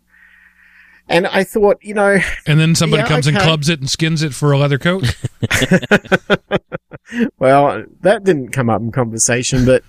and 1.07 1.25
I 1.27 1.43
thought, 1.43 1.77
you 1.81 1.93
know, 1.95 2.19
And 2.45 2.59
then 2.59 2.75
somebody 2.75 3.01
Yeah, 3.01 3.07
comes 3.07 3.25
and 3.25 3.37
clubs 3.37 3.67
it 3.67 3.79
and 3.79 3.89
skins 3.89 4.21
it 4.21 4.33
for 4.33 4.51
a 4.51 4.57
leather 4.57 4.77
coat. 4.77 5.15
well, 7.39 7.83
that 8.01 8.23
didn't 8.23 8.49
come 8.51 8.69
up 8.69 8.81
in 8.81 8.91
conversation, 8.91 9.65
but 9.65 9.83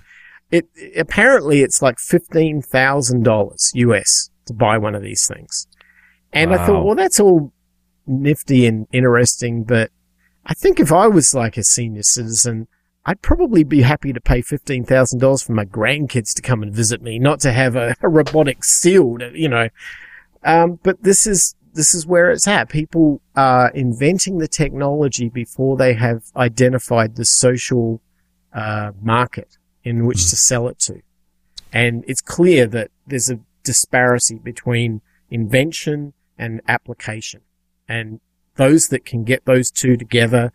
it 0.51 0.67
apparently 0.97 1.61
it's 1.61 1.81
like 1.81 1.99
fifteen 1.99 2.61
thousand 2.61 3.23
dollars 3.23 3.71
US 3.75 4.29
to 4.47 4.53
buy 4.53 4.77
one 4.77 4.95
of 4.95 5.01
these 5.01 5.27
things. 5.27 5.67
And 6.33 6.53
I 6.53 6.65
thought, 6.65 6.83
well, 6.85 6.95
that's 6.95 7.19
all 7.19 7.53
nifty 8.11 8.65
and 8.65 8.87
interesting, 8.91 9.63
but 9.63 9.91
I 10.45 10.53
think 10.53 10.79
if 10.79 10.91
I 10.91 11.07
was 11.07 11.33
like 11.33 11.57
a 11.57 11.63
senior 11.63 12.03
citizen, 12.03 12.67
I'd 13.05 13.21
probably 13.21 13.63
be 13.63 13.81
happy 13.81 14.13
to 14.13 14.21
pay 14.21 14.41
fifteen 14.41 14.85
thousand 14.85 15.19
dollars 15.19 15.41
for 15.43 15.53
my 15.53 15.65
grandkids 15.65 16.33
to 16.35 16.41
come 16.41 16.61
and 16.61 16.73
visit 16.73 17.01
me, 17.01 17.17
not 17.17 17.39
to 17.41 17.51
have 17.51 17.75
a, 17.75 17.95
a 18.01 18.09
robotic 18.09 18.63
seal, 18.63 19.17
to, 19.17 19.31
you 19.33 19.49
know. 19.49 19.69
Um, 20.43 20.79
but 20.83 21.01
this 21.03 21.25
is 21.25 21.55
this 21.73 21.95
is 21.95 22.05
where 22.05 22.31
it's 22.31 22.47
at. 22.47 22.69
People 22.69 23.21
are 23.35 23.69
inventing 23.71 24.37
the 24.37 24.47
technology 24.47 25.29
before 25.29 25.77
they 25.77 25.93
have 25.93 26.23
identified 26.35 27.15
the 27.15 27.25
social 27.25 28.01
uh, 28.53 28.91
market 29.01 29.57
in 29.83 30.05
which 30.05 30.29
to 30.29 30.35
sell 30.35 30.67
it 30.67 30.77
to, 30.79 31.01
and 31.73 32.03
it's 32.07 32.21
clear 32.21 32.67
that 32.67 32.91
there's 33.07 33.31
a 33.31 33.39
disparity 33.63 34.35
between 34.37 35.01
invention 35.29 36.13
and 36.37 36.61
application, 36.67 37.41
and 37.87 38.19
those 38.55 38.89
that 38.89 39.05
can 39.05 39.23
get 39.23 39.45
those 39.45 39.71
two 39.71 39.97
together, 39.97 40.51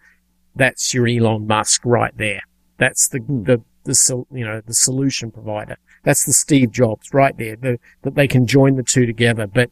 that's 0.54 0.94
your 0.94 1.06
Elon 1.06 1.46
Musk 1.46 1.82
right 1.84 2.16
there. 2.16 2.42
That's 2.78 3.08
the 3.08 3.20
the 3.20 3.62
the 3.84 4.24
you 4.32 4.44
know 4.44 4.60
the 4.60 4.74
solution 4.74 5.30
provider. 5.30 5.76
That's 6.02 6.24
the 6.24 6.32
Steve 6.32 6.70
Jobs 6.70 7.12
right 7.12 7.36
there. 7.36 7.56
The, 7.56 7.78
that 8.02 8.14
they 8.14 8.28
can 8.28 8.46
join 8.46 8.76
the 8.76 8.82
two 8.82 9.06
together, 9.06 9.46
but 9.46 9.70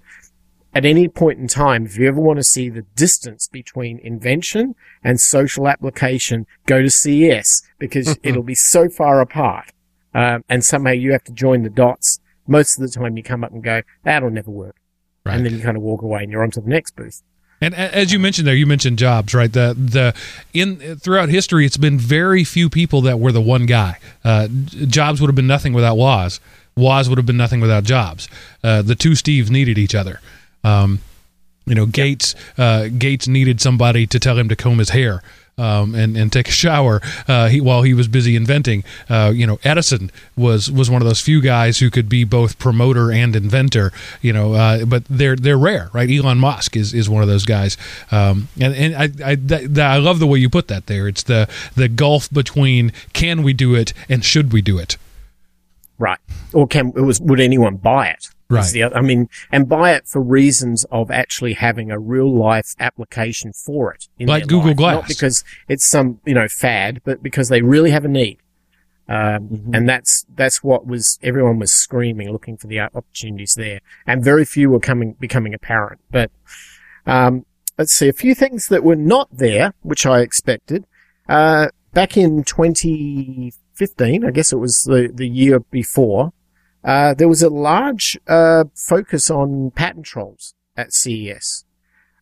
at 0.74 0.84
any 0.84 1.06
point 1.08 1.38
in 1.38 1.46
time, 1.46 1.86
if 1.86 1.96
you 1.96 2.08
ever 2.08 2.20
want 2.20 2.38
to 2.38 2.44
see 2.44 2.68
the 2.68 2.82
distance 2.96 3.46
between 3.46 4.00
invention 4.00 4.74
and 5.04 5.20
social 5.20 5.68
application, 5.68 6.46
go 6.66 6.82
to 6.82 6.90
CES 6.90 7.62
because 7.78 8.18
it'll 8.22 8.42
be 8.42 8.56
so 8.56 8.88
far 8.88 9.20
apart. 9.20 9.70
Um, 10.14 10.44
and 10.48 10.64
somehow 10.64 10.92
you 10.92 11.12
have 11.12 11.24
to 11.24 11.32
join 11.32 11.62
the 11.62 11.70
dots. 11.70 12.20
Most 12.46 12.76
of 12.76 12.82
the 12.82 12.88
time 12.88 13.16
you 13.16 13.22
come 13.22 13.44
up 13.44 13.52
and 13.52 13.62
go, 13.62 13.82
that'll 14.02 14.30
never 14.30 14.50
work. 14.50 14.76
Right. 15.24 15.36
And 15.36 15.46
then 15.46 15.54
you 15.54 15.60
kind 15.60 15.76
of 15.76 15.82
walk 15.82 16.02
away 16.02 16.22
and 16.22 16.32
you're 16.32 16.42
on 16.42 16.50
to 16.52 16.60
the 16.60 16.68
next 16.68 16.96
booth. 16.96 17.22
And 17.64 17.74
as 17.74 18.12
you 18.12 18.18
mentioned 18.18 18.46
there, 18.46 18.54
you 18.54 18.66
mentioned 18.66 18.98
Jobs, 18.98 19.34
right? 19.34 19.50
The 19.50 19.74
the 19.74 20.14
in 20.52 20.96
throughout 20.96 21.30
history, 21.30 21.64
it's 21.64 21.78
been 21.78 21.98
very 21.98 22.44
few 22.44 22.68
people 22.68 23.00
that 23.02 23.18
were 23.18 23.32
the 23.32 23.40
one 23.40 23.64
guy. 23.64 23.98
Uh, 24.22 24.48
Jobs 24.48 25.20
would 25.20 25.28
have 25.28 25.34
been 25.34 25.46
nothing 25.46 25.72
without 25.72 25.96
Woz. 25.96 26.40
Woz 26.76 27.08
would 27.08 27.16
have 27.16 27.26
been 27.26 27.38
nothing 27.38 27.62
without 27.62 27.84
Jobs. 27.84 28.28
Uh, 28.62 28.82
the 28.82 28.94
two 28.94 29.12
Steves 29.12 29.48
needed 29.48 29.78
each 29.78 29.94
other. 29.94 30.20
Um, 30.62 30.98
you 31.64 31.74
know, 31.74 31.86
Gates 31.86 32.34
uh, 32.58 32.88
Gates 32.88 33.26
needed 33.26 33.62
somebody 33.62 34.06
to 34.08 34.20
tell 34.20 34.36
him 34.38 34.50
to 34.50 34.56
comb 34.56 34.78
his 34.78 34.90
hair. 34.90 35.22
Um, 35.56 35.94
and, 35.94 36.16
and 36.16 36.32
take 36.32 36.48
a 36.48 36.50
shower 36.50 37.00
uh, 37.28 37.46
he, 37.46 37.60
while 37.60 37.82
he 37.82 37.94
was 37.94 38.08
busy 38.08 38.34
inventing. 38.34 38.82
Uh, 39.08 39.30
you 39.32 39.46
know, 39.46 39.60
Edison 39.62 40.10
was 40.36 40.68
was 40.68 40.90
one 40.90 41.00
of 41.00 41.06
those 41.06 41.20
few 41.20 41.40
guys 41.40 41.78
who 41.78 41.90
could 41.90 42.08
be 42.08 42.24
both 42.24 42.58
promoter 42.58 43.12
and 43.12 43.36
inventor. 43.36 43.92
You 44.20 44.32
know, 44.32 44.54
uh, 44.54 44.84
but 44.84 45.04
they're 45.08 45.36
they're 45.36 45.56
rare, 45.56 45.90
right? 45.92 46.10
Elon 46.10 46.38
Musk 46.38 46.76
is, 46.76 46.92
is 46.92 47.08
one 47.08 47.22
of 47.22 47.28
those 47.28 47.44
guys. 47.44 47.76
Um, 48.10 48.48
and 48.60 48.74
and 48.74 48.96
I 48.96 49.04
I, 49.24 49.34
that, 49.36 49.74
that- 49.74 49.90
I 49.92 49.98
love 49.98 50.18
the 50.18 50.26
way 50.26 50.40
you 50.40 50.50
put 50.50 50.66
that 50.66 50.86
there. 50.86 51.06
It's 51.06 51.22
the 51.22 51.48
the 51.76 51.88
gulf 51.88 52.28
between 52.32 52.92
can 53.12 53.44
we 53.44 53.52
do 53.52 53.76
it 53.76 53.92
and 54.08 54.24
should 54.24 54.52
we 54.52 54.60
do 54.60 54.78
it. 54.78 54.96
Right. 55.98 56.18
Or 56.52 56.66
can, 56.66 56.88
it 56.96 57.02
was, 57.02 57.20
would 57.20 57.38
anyone 57.38 57.76
buy 57.76 58.08
it? 58.08 58.28
Right. 58.48 58.70
the 58.70 58.84
I 58.84 59.00
mean, 59.00 59.28
and 59.50 59.68
buy 59.68 59.92
it 59.92 60.06
for 60.06 60.20
reasons 60.20 60.84
of 60.90 61.10
actually 61.10 61.54
having 61.54 61.90
a 61.90 61.98
real 61.98 62.32
life 62.32 62.74
application 62.78 63.52
for 63.52 63.92
it. 63.92 64.08
in 64.18 64.28
Like 64.28 64.46
Google 64.46 64.68
life. 64.68 64.76
Glass. 64.76 64.94
Not 64.94 65.08
because 65.08 65.44
it's 65.68 65.86
some, 65.86 66.20
you 66.24 66.34
know, 66.34 66.48
fad, 66.48 67.00
but 67.04 67.22
because 67.22 67.48
they 67.48 67.62
really 67.62 67.90
have 67.90 68.04
a 68.04 68.08
need. 68.08 68.38
Um, 69.06 69.70
and 69.74 69.88
that's, 69.88 70.24
that's 70.34 70.62
what 70.62 70.86
was, 70.86 71.18
everyone 71.22 71.58
was 71.58 71.72
screaming, 71.72 72.30
looking 72.32 72.56
for 72.56 72.66
the 72.66 72.80
opportunities 72.80 73.54
there. 73.54 73.80
And 74.06 74.24
very 74.24 74.44
few 74.44 74.70
were 74.70 74.80
coming, 74.80 75.14
becoming 75.20 75.52
apparent. 75.52 76.00
But, 76.10 76.30
um, 77.06 77.44
let's 77.78 77.92
see, 77.92 78.08
a 78.08 78.14
few 78.14 78.34
things 78.34 78.68
that 78.68 78.82
were 78.82 78.96
not 78.96 79.28
there, 79.30 79.74
which 79.82 80.06
I 80.06 80.20
expected. 80.20 80.86
Uh, 81.28 81.68
back 81.92 82.16
in 82.16 82.44
2015, 82.44 84.24
I 84.24 84.30
guess 84.30 84.52
it 84.52 84.58
was 84.58 84.84
the, 84.84 85.10
the 85.12 85.28
year 85.28 85.60
before, 85.60 86.32
uh, 86.84 87.14
there 87.14 87.28
was 87.28 87.42
a 87.42 87.48
large, 87.48 88.18
uh, 88.28 88.64
focus 88.74 89.30
on 89.30 89.70
patent 89.70 90.06
trolls 90.06 90.54
at 90.76 90.92
CES. 90.92 91.64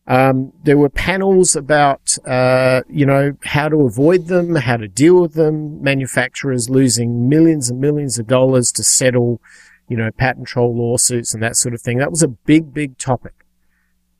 Um, 0.05 0.51
there 0.63 0.77
were 0.77 0.89
panels 0.89 1.55
about, 1.55 2.17
uh, 2.27 2.81
you 2.89 3.05
know, 3.05 3.37
how 3.43 3.69
to 3.69 3.81
avoid 3.81 4.27
them, 4.27 4.55
how 4.55 4.77
to 4.77 4.87
deal 4.87 5.21
with 5.21 5.33
them, 5.33 5.81
manufacturers 5.81 6.69
losing 6.69 7.29
millions 7.29 7.69
and 7.69 7.79
millions 7.79 8.19
of 8.19 8.27
dollars 8.27 8.71
to 8.73 8.83
settle, 8.83 9.39
you 9.87 9.95
know, 9.95 10.11
patent 10.11 10.47
troll 10.47 10.75
lawsuits 10.75 11.33
and 11.33 11.41
that 11.41 11.55
sort 11.55 11.73
of 11.73 11.81
thing. 11.81 11.99
That 11.99 12.11
was 12.11 12.23
a 12.23 12.27
big, 12.27 12.73
big 12.73 12.97
topic. 12.97 13.45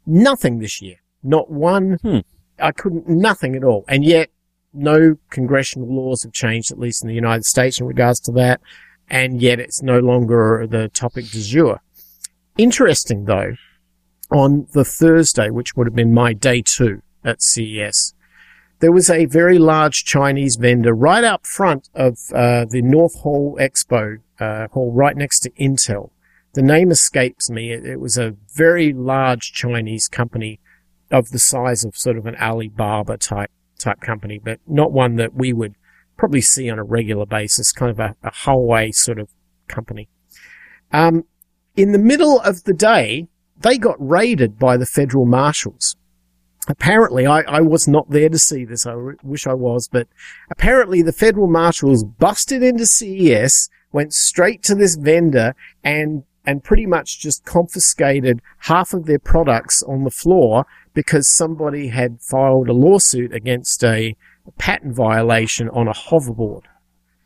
Nothing 0.05 0.59
this 0.59 0.81
year. 0.81 0.97
Not 1.21 1.49
one. 1.49 1.97
Hmm. 2.01 2.19
I 2.59 2.71
couldn't, 2.71 3.07
nothing 3.07 3.55
at 3.55 3.63
all. 3.63 3.83
And 3.87 4.05
yet, 4.05 4.29
no 4.73 5.17
congressional 5.29 5.93
laws 5.93 6.23
have 6.23 6.33
changed, 6.33 6.71
at 6.71 6.79
least 6.79 7.03
in 7.03 7.07
the 7.07 7.15
United 7.15 7.45
States 7.45 7.79
in 7.79 7.87
regards 7.87 8.19
to 8.21 8.31
that. 8.33 8.61
And 9.13 9.43
yet 9.43 9.59
it's 9.59 9.83
no 9.83 9.99
longer 9.99 10.65
the 10.67 10.89
topic 10.89 11.29
du 11.29 11.43
jour. 11.43 11.81
Interesting 12.57 13.25
though, 13.25 13.53
on 14.31 14.65
the 14.73 14.83
Thursday, 14.83 15.51
which 15.51 15.75
would 15.75 15.85
have 15.85 15.93
been 15.93 16.15
my 16.15 16.33
day 16.33 16.63
two 16.63 17.03
at 17.23 17.43
CES, 17.43 18.15
there 18.79 18.91
was 18.91 19.11
a 19.11 19.25
very 19.25 19.59
large 19.59 20.03
Chinese 20.03 20.55
vendor 20.55 20.95
right 20.95 21.23
up 21.23 21.45
front 21.45 21.91
of 21.93 22.17
uh, 22.33 22.65
the 22.65 22.81
North 22.81 23.19
Hall 23.19 23.55
Expo 23.61 24.17
uh, 24.39 24.67
hall, 24.69 24.91
right 24.91 25.15
next 25.15 25.41
to 25.41 25.51
Intel. 25.51 26.09
The 26.53 26.63
name 26.63 26.89
escapes 26.89 27.51
me. 27.51 27.71
It, 27.71 27.85
it 27.85 27.99
was 27.99 28.17
a 28.17 28.35
very 28.55 28.93
large 28.93 29.53
Chinese 29.53 30.07
company 30.07 30.59
of 31.11 31.29
the 31.29 31.37
size 31.37 31.83
of 31.83 31.95
sort 31.95 32.17
of 32.17 32.25
an 32.25 32.35
Alibaba 32.37 33.17
type 33.17 33.51
type 33.77 34.01
company, 34.01 34.39
but 34.43 34.59
not 34.65 34.91
one 34.91 35.17
that 35.17 35.35
we 35.35 35.53
would 35.53 35.75
probably 36.23 36.39
see 36.39 36.69
on 36.69 36.79
a 36.79 36.83
regular 36.85 37.25
basis. 37.25 37.73
Kind 37.73 37.91
of 37.91 37.99
a, 37.99 38.15
a 38.23 38.31
Huawei 38.31 38.95
sort 38.95 39.19
of 39.19 39.27
company. 39.67 40.07
Um, 40.93 41.25
in 41.75 41.91
the 41.91 41.99
middle 41.99 42.39
of 42.39 42.63
the 42.63 42.71
day, 42.71 43.27
they 43.59 43.77
got 43.77 43.97
raided 43.99 44.57
by 44.57 44.77
the 44.77 44.85
federal 44.85 45.25
marshals. 45.25 45.97
Apparently, 46.69 47.27
I, 47.27 47.41
I 47.41 47.59
was 47.59 47.89
not 47.89 48.09
there 48.09 48.29
to 48.29 48.39
see 48.39 48.63
this. 48.63 48.85
I 48.85 48.95
wish 49.21 49.45
I 49.45 49.53
was, 49.53 49.89
but 49.89 50.07
apparently 50.49 51.01
the 51.01 51.11
federal 51.11 51.47
marshals 51.47 52.05
busted 52.05 52.63
into 52.63 52.85
CES, 52.85 53.67
went 53.91 54.13
straight 54.13 54.63
to 54.63 54.75
this 54.75 54.95
vendor 54.95 55.55
and, 55.83 56.23
and 56.45 56.63
pretty 56.63 56.85
much 56.85 57.19
just 57.19 57.43
confiscated 57.43 58.41
half 58.59 58.93
of 58.93 59.07
their 59.07 59.19
products 59.19 59.83
on 59.83 60.05
the 60.05 60.09
floor 60.09 60.65
because 60.93 61.27
somebody 61.27 61.89
had 61.89 62.21
filed 62.21 62.69
a 62.69 62.73
lawsuit 62.73 63.33
against 63.33 63.83
a 63.83 64.15
patent 64.51 64.93
violation 64.93 65.69
on 65.69 65.87
a 65.87 65.93
hoverboard 65.93 66.63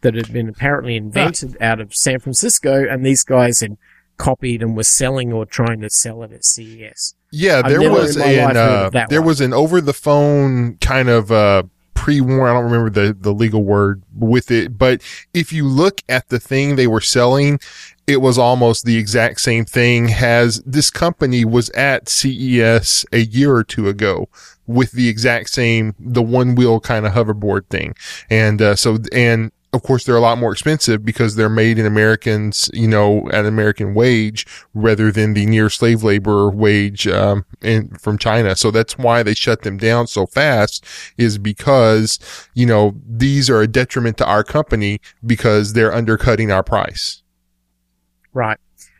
that 0.01 0.15
had 0.15 0.31
been 0.31 0.47
apparently 0.47 0.95
invented 0.95 1.57
out 1.61 1.79
of 1.79 1.93
San 1.95 2.19
Francisco 2.19 2.85
and 2.87 3.05
these 3.05 3.23
guys 3.23 3.61
had 3.61 3.77
copied 4.17 4.61
and 4.61 4.75
were 4.75 4.83
selling 4.83 5.31
or 5.31 5.45
trying 5.45 5.81
to 5.81 5.89
sell 5.89 6.23
it 6.23 6.31
at 6.31 6.43
CES. 6.43 7.15
Yeah, 7.31 7.61
I've 7.63 7.71
there 7.71 7.91
was 7.91 8.15
in 8.15 8.21
my 8.21 8.43
life 8.43 8.51
an 8.51 8.57
uh, 8.57 9.05
there 9.09 9.21
one. 9.21 9.27
was 9.27 9.41
an 9.41 9.53
over 9.53 9.81
the 9.81 9.93
phone 9.93 10.77
kind 10.77 11.09
of 11.09 11.31
uh 11.31 11.63
pre-warn. 11.93 12.49
I 12.49 12.53
don't 12.53 12.71
remember 12.71 12.89
the 12.89 13.15
the 13.19 13.33
legal 13.33 13.63
word 13.63 14.03
with 14.15 14.49
it, 14.51 14.77
but 14.77 15.01
if 15.33 15.51
you 15.51 15.67
look 15.67 16.01
at 16.07 16.29
the 16.29 16.39
thing 16.39 16.75
they 16.75 16.87
were 16.87 17.01
selling, 17.01 17.59
it 18.05 18.17
was 18.17 18.37
almost 18.37 18.85
the 18.85 18.97
exact 18.97 19.41
same 19.41 19.65
thing. 19.65 20.07
Has 20.07 20.61
this 20.65 20.89
company 20.89 21.43
was 21.43 21.69
at 21.71 22.07
CES 22.07 23.05
a 23.11 23.19
year 23.19 23.53
or 23.53 23.63
two 23.63 23.89
ago 23.89 24.29
with 24.67 24.91
the 24.91 25.07
exact 25.07 25.49
same 25.49 25.95
the 25.99 26.21
one 26.21 26.55
wheel 26.55 26.79
kind 26.79 27.05
of 27.05 27.13
hoverboard 27.13 27.65
thing, 27.67 27.95
and 28.29 28.61
uh, 28.61 28.75
so 28.75 28.97
and 29.11 29.51
of 29.73 29.83
course, 29.83 30.05
they're 30.05 30.15
a 30.15 30.21
lot 30.21 30.37
more 30.37 30.51
expensive 30.51 31.03
because 31.03 31.35
they're 31.35 31.49
made 31.49 31.77
in 31.77 31.85
Americans, 31.85 32.69
you 32.73 32.87
know, 32.87 33.29
at 33.31 33.45
American 33.45 33.93
wage 33.93 34.47
rather 34.73 35.11
than 35.11 35.33
the 35.33 35.45
near 35.45 35.69
slave 35.69 36.03
labor 36.03 36.49
wage, 36.49 37.07
um, 37.07 37.45
in, 37.61 37.89
from 37.95 38.17
China. 38.17 38.55
So 38.55 38.71
that's 38.71 38.97
why 38.97 39.23
they 39.23 39.33
shut 39.33 39.63
them 39.63 39.77
down 39.77 40.07
so 40.07 40.25
fast 40.25 40.85
is 41.17 41.37
because, 41.37 42.17
you 42.53 42.65
know, 42.65 42.95
these 43.05 43.49
are 43.49 43.61
a 43.61 43.67
detriment 43.67 44.17
to 44.17 44.25
our 44.25 44.43
company 44.43 45.01
because 45.25 45.73
they're 45.73 45.93
undercutting 45.93 46.49
our 46.51 46.63
price. 46.63 47.21
Right. 48.33 48.57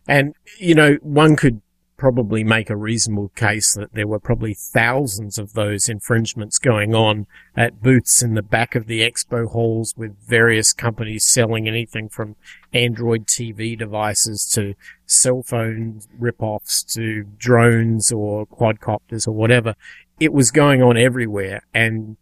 And, 0.07 0.36
you 0.59 0.76
know, 0.76 0.97
one 1.01 1.36
could 1.36 1.61
probably 1.98 2.43
make 2.43 2.70
a 2.70 2.78
reasonable 2.78 3.30
case 3.30 3.74
that 3.74 3.93
there 3.93 4.08
were 4.08 4.20
probably 4.20 4.54
thousands 4.54 5.39
of 5.39 5.54
those 5.54 5.89
infringements 5.89 6.60
going 6.60 6.93
on 6.93 7.26
at 7.56 7.82
booths 7.82 8.22
in 8.22 8.36
the 8.36 8.43
back 8.43 8.76
of 8.76 8.86
the 8.86 9.02
expo 9.02 9.50
halls 9.50 9.95
with 9.98 10.16
various 10.24 10.74
companies 10.74 11.26
selling 11.26 11.68
anything 11.68 12.08
from 12.08 12.36
Android 12.72 13.26
TV 13.26 13.78
devices 13.78 14.48
to 14.54 14.76
cell 15.08 15.41
phone 15.41 16.02
rip-offs 16.20 16.84
to 16.84 17.24
drones 17.38 18.12
or 18.12 18.45
quadcopters 18.45 19.28
or 19.28 19.32
whatever. 19.32 19.74
It 20.20 20.32
was 20.32 20.52
going 20.52 20.84
on 20.84 20.98
everywhere. 20.98 21.64
And 21.74 22.18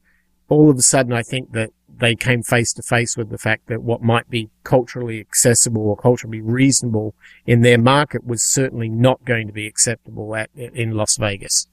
all 0.48 0.70
of 0.70 0.78
a 0.78 0.84
sudden, 0.84 1.12
I 1.12 1.24
think 1.24 1.52
that 1.52 1.72
they 1.98 2.16
came 2.16 2.44
face 2.44 2.74
to 2.74 2.82
face 2.82 3.16
with 3.16 3.30
the 3.30 3.38
fact 3.38 3.68
that 3.68 3.82
what 3.82 4.02
might 4.02 4.30
be 4.30 4.50
culturally 4.64 5.20
accessible 5.20 5.82
or 5.88 5.96
culturally 5.96 6.42
reasonable 6.42 7.16
in 7.46 7.62
their 7.62 7.78
market 7.78 8.26
was 8.26 8.44
certainly 8.44 8.90
not 8.90 9.24
going 9.26 9.48
to 9.48 9.54
be 9.54 9.68
acceptable 9.68 10.36
at 10.36 10.50
in 10.56 10.92
Las 10.92 11.18
Vegas. 11.18 11.68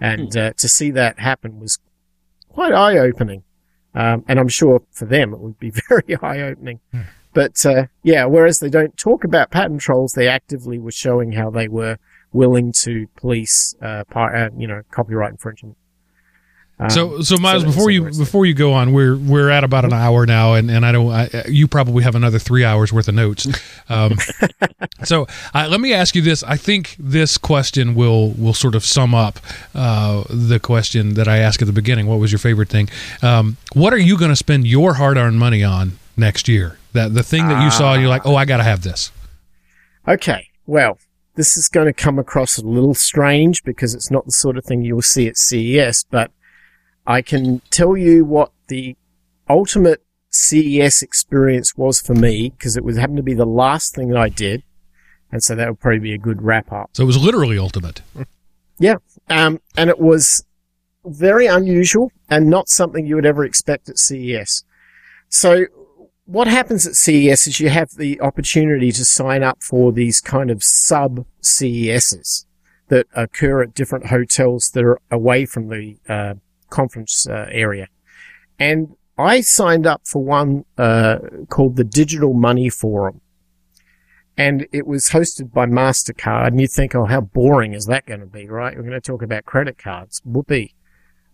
And 0.00 0.36
uh, 0.36 0.52
to 0.56 0.68
see 0.68 0.90
that 0.92 1.18
happen 1.18 1.60
was 1.60 1.78
quite 2.48 2.72
eye 2.72 2.98
opening. 2.98 3.42
Um, 3.94 4.24
and 4.28 4.38
I'm 4.38 4.48
sure 4.48 4.82
for 4.92 5.06
them 5.06 5.32
it 5.32 5.40
would 5.40 5.58
be 5.58 5.72
very 5.88 6.16
eye 6.22 6.40
opening. 6.40 6.80
Hmm. 6.92 7.02
But 7.34 7.64
uh, 7.66 7.86
yeah, 8.02 8.24
whereas 8.24 8.60
they 8.60 8.70
don't 8.70 8.96
talk 8.96 9.24
about 9.24 9.50
patent 9.50 9.80
trolls, 9.80 10.12
they 10.12 10.28
actively 10.28 10.78
were 10.78 10.92
showing 10.92 11.32
how 11.32 11.50
they 11.50 11.68
were 11.68 11.98
willing 12.32 12.72
to 12.72 13.06
police, 13.16 13.74
uh, 13.82 14.04
uh, 14.14 14.48
you 14.56 14.66
know, 14.66 14.82
copyright 14.90 15.32
infringement. 15.32 15.76
Um, 16.80 16.90
So, 16.90 17.20
so 17.22 17.36
Miles, 17.38 17.64
that- 17.64 17.70
before 17.70 17.90
you 17.90 18.04
before 18.04 18.46
you 18.46 18.54
go 18.54 18.72
on, 18.72 18.92
we're 18.92 19.16
we're 19.16 19.50
at 19.50 19.64
about 19.64 19.84
an 19.84 19.92
hour 19.92 20.26
now, 20.26 20.54
and, 20.54 20.70
and 20.70 20.86
I 20.86 20.92
don't. 20.92 21.10
I, 21.10 21.44
you 21.48 21.66
probably 21.66 22.04
have 22.04 22.14
another 22.14 22.38
three 22.38 22.64
hours 22.64 22.92
worth 22.92 23.08
of 23.08 23.14
notes. 23.14 23.48
Um, 23.88 24.16
so 25.04 25.26
uh, 25.54 25.66
let 25.70 25.80
me 25.80 25.92
ask 25.92 26.14
you 26.14 26.22
this. 26.22 26.42
I 26.44 26.56
think 26.56 26.94
this 26.98 27.36
question 27.38 27.94
will 27.94 28.30
will 28.32 28.54
sort 28.54 28.74
of 28.74 28.84
sum 28.84 29.14
up 29.14 29.40
uh, 29.74 30.24
the 30.30 30.60
question 30.60 31.14
that 31.14 31.26
I 31.26 31.38
asked 31.38 31.60
at 31.62 31.66
the 31.66 31.72
beginning. 31.72 32.06
What 32.06 32.20
was 32.20 32.30
your 32.30 32.38
favorite 32.38 32.68
thing? 32.68 32.88
Um, 33.22 33.56
what 33.72 33.92
are 33.92 33.98
you 33.98 34.16
going 34.16 34.30
to 34.30 34.36
spend 34.36 34.66
your 34.66 34.94
hard 34.94 35.16
earned 35.16 35.38
money 35.38 35.64
on 35.64 35.98
next 36.16 36.46
year? 36.48 36.78
That 36.92 37.12
the 37.14 37.22
thing 37.22 37.48
that 37.48 37.62
you 37.62 37.70
saw, 37.70 37.94
you're 37.94 38.08
like, 38.08 38.24
oh, 38.24 38.36
I 38.36 38.44
got 38.44 38.58
to 38.58 38.62
have 38.64 38.82
this. 38.82 39.10
Okay, 40.06 40.48
well, 40.66 40.98
this 41.34 41.56
is 41.56 41.68
going 41.68 41.86
to 41.86 41.92
come 41.92 42.18
across 42.18 42.56
a 42.56 42.62
little 42.66 42.94
strange 42.94 43.62
because 43.62 43.94
it's 43.94 44.10
not 44.10 44.24
the 44.24 44.32
sort 44.32 44.56
of 44.56 44.64
thing 44.64 44.82
you 44.82 44.94
will 44.94 45.02
see 45.02 45.28
at 45.28 45.36
CES, 45.36 46.04
but 46.10 46.30
I 47.08 47.22
can 47.22 47.62
tell 47.70 47.96
you 47.96 48.26
what 48.26 48.52
the 48.68 48.94
ultimate 49.48 50.04
CES 50.28 51.00
experience 51.00 51.74
was 51.74 52.02
for 52.02 52.14
me 52.14 52.50
because 52.50 52.76
it 52.76 52.84
was 52.84 52.98
happened 52.98 53.16
to 53.16 53.22
be 53.22 53.32
the 53.32 53.46
last 53.46 53.94
thing 53.94 54.10
that 54.10 54.18
I 54.18 54.28
did. 54.28 54.62
And 55.32 55.42
so 55.42 55.54
that 55.54 55.68
would 55.68 55.80
probably 55.80 56.00
be 56.00 56.12
a 56.12 56.18
good 56.18 56.42
wrap 56.42 56.70
up. 56.70 56.90
So 56.92 57.02
it 57.02 57.06
was 57.06 57.16
literally 57.16 57.58
ultimate. 57.58 58.02
Yeah, 58.78 58.96
um, 59.28 59.60
and 59.76 59.88
it 59.90 59.98
was 59.98 60.44
very 61.04 61.46
unusual 61.46 62.12
and 62.28 62.48
not 62.48 62.68
something 62.68 63.06
you 63.06 63.14
would 63.16 63.26
ever 63.26 63.44
expect 63.44 63.88
at 63.88 63.98
CES. 63.98 64.64
So 65.30 65.64
what 66.26 66.46
happens 66.46 66.86
at 66.86 66.94
CES 66.94 67.46
is 67.46 67.58
you 67.58 67.70
have 67.70 67.90
the 67.96 68.20
opportunity 68.20 68.92
to 68.92 69.04
sign 69.04 69.42
up 69.42 69.62
for 69.62 69.92
these 69.92 70.20
kind 70.20 70.50
of 70.50 70.62
sub 70.62 71.24
CESs 71.40 72.46
that 72.88 73.06
occur 73.14 73.62
at 73.62 73.74
different 73.74 74.06
hotels 74.06 74.70
that 74.74 74.84
are 74.84 75.00
away 75.10 75.46
from 75.46 75.68
the 75.68 75.96
uh, 76.08 76.34
conference 76.70 77.26
uh, 77.28 77.46
area. 77.50 77.88
And 78.58 78.96
I 79.16 79.40
signed 79.40 79.86
up 79.86 80.02
for 80.04 80.22
one 80.22 80.64
uh, 80.76 81.18
called 81.48 81.76
the 81.76 81.84
Digital 81.84 82.34
Money 82.34 82.70
Forum. 82.70 83.20
And 84.36 84.68
it 84.72 84.86
was 84.86 85.10
hosted 85.10 85.52
by 85.52 85.66
MasterCard. 85.66 86.48
And 86.48 86.60
you 86.60 86.68
think, 86.68 86.94
oh, 86.94 87.06
how 87.06 87.20
boring 87.20 87.74
is 87.74 87.86
that 87.86 88.06
going 88.06 88.20
to 88.20 88.26
be, 88.26 88.48
right? 88.48 88.76
We're 88.76 88.82
going 88.82 88.92
to 88.92 89.00
talk 89.00 89.22
about 89.22 89.44
credit 89.44 89.78
cards. 89.78 90.22
Whoopee. 90.24 90.74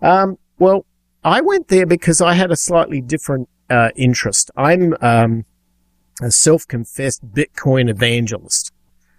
Um, 0.01 0.39
well, 0.59 0.87
I 1.23 1.41
went 1.41 1.69
there 1.69 1.87
because 1.87 2.21
I 2.21 2.35
had 2.35 2.51
a 2.51 2.57
slightly 2.57 3.01
different 3.01 3.49
uh, 3.69 3.91
interest. 3.97 4.51
I'm 4.57 4.95
um, 5.01 5.45
a 6.23 6.31
self-confessed 6.31 7.33
Bitcoin 7.33 7.91
evangelist. 7.91 8.73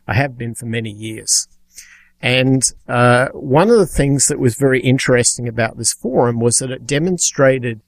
I 0.07 0.13
have 0.13 0.37
been 0.37 0.55
for 0.55 0.65
many 0.65 0.91
years. 0.91 1.47
And 2.21 2.63
uh, 2.87 3.29
one 3.29 3.69
of 3.69 3.77
the 3.77 3.85
things 3.85 4.27
that 4.27 4.39
was 4.39 4.55
very 4.55 4.79
interesting 4.79 5.47
about 5.47 5.77
this 5.77 5.93
forum 5.93 6.39
was 6.39 6.57
that 6.57 6.71
it 6.71 6.87
demonstrated 6.87 7.81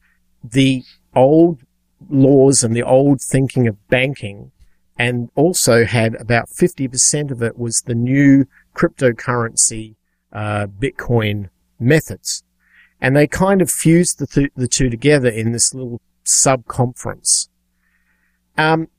the 0.43 0.83
old 1.15 1.61
laws 2.09 2.63
and 2.63 2.75
the 2.75 2.83
old 2.83 3.21
thinking 3.21 3.67
of 3.67 3.87
banking, 3.87 4.51
and 4.99 5.29
also 5.35 5.85
had 5.85 6.15
about 6.15 6.49
50% 6.49 7.31
of 7.31 7.41
it 7.41 7.57
was 7.57 7.81
the 7.81 7.95
new 7.95 8.45
cryptocurrency 8.75 9.95
uh, 10.31 10.67
Bitcoin 10.67 11.49
methods. 11.79 12.43
And 12.99 13.15
they 13.15 13.27
kind 13.27 13.61
of 13.61 13.71
fused 13.71 14.19
the, 14.19 14.27
th- 14.27 14.51
the 14.55 14.67
two 14.67 14.89
together 14.89 15.29
in 15.29 15.51
this 15.51 15.73
little 15.73 16.01
sub 16.23 16.65
conference. 16.65 17.49
Um, 18.57 18.89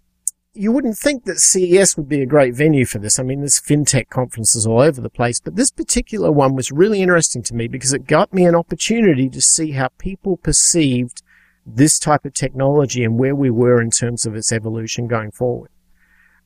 you 0.58 0.72
wouldn't 0.72 0.98
think 0.98 1.24
that 1.24 1.38
CES 1.38 1.96
would 1.96 2.08
be 2.08 2.20
a 2.20 2.26
great 2.26 2.52
venue 2.52 2.84
for 2.84 2.98
this. 2.98 3.20
I 3.20 3.22
mean, 3.22 3.40
there's 3.40 3.60
fintech 3.60 4.08
conferences 4.08 4.66
all 4.66 4.80
over 4.80 5.00
the 5.00 5.08
place, 5.08 5.38
but 5.38 5.54
this 5.54 5.70
particular 5.70 6.32
one 6.32 6.56
was 6.56 6.72
really 6.72 7.00
interesting 7.00 7.44
to 7.44 7.54
me 7.54 7.68
because 7.68 7.92
it 7.92 8.08
got 8.08 8.34
me 8.34 8.44
an 8.44 8.56
opportunity 8.56 9.28
to 9.28 9.40
see 9.40 9.70
how 9.72 9.88
people 9.98 10.36
perceived 10.36 11.22
this 11.64 12.00
type 12.00 12.24
of 12.24 12.34
technology 12.34 13.04
and 13.04 13.18
where 13.18 13.36
we 13.36 13.50
were 13.50 13.80
in 13.80 13.90
terms 13.90 14.26
of 14.26 14.34
its 14.34 14.50
evolution 14.50 15.06
going 15.06 15.30
forward. 15.30 15.70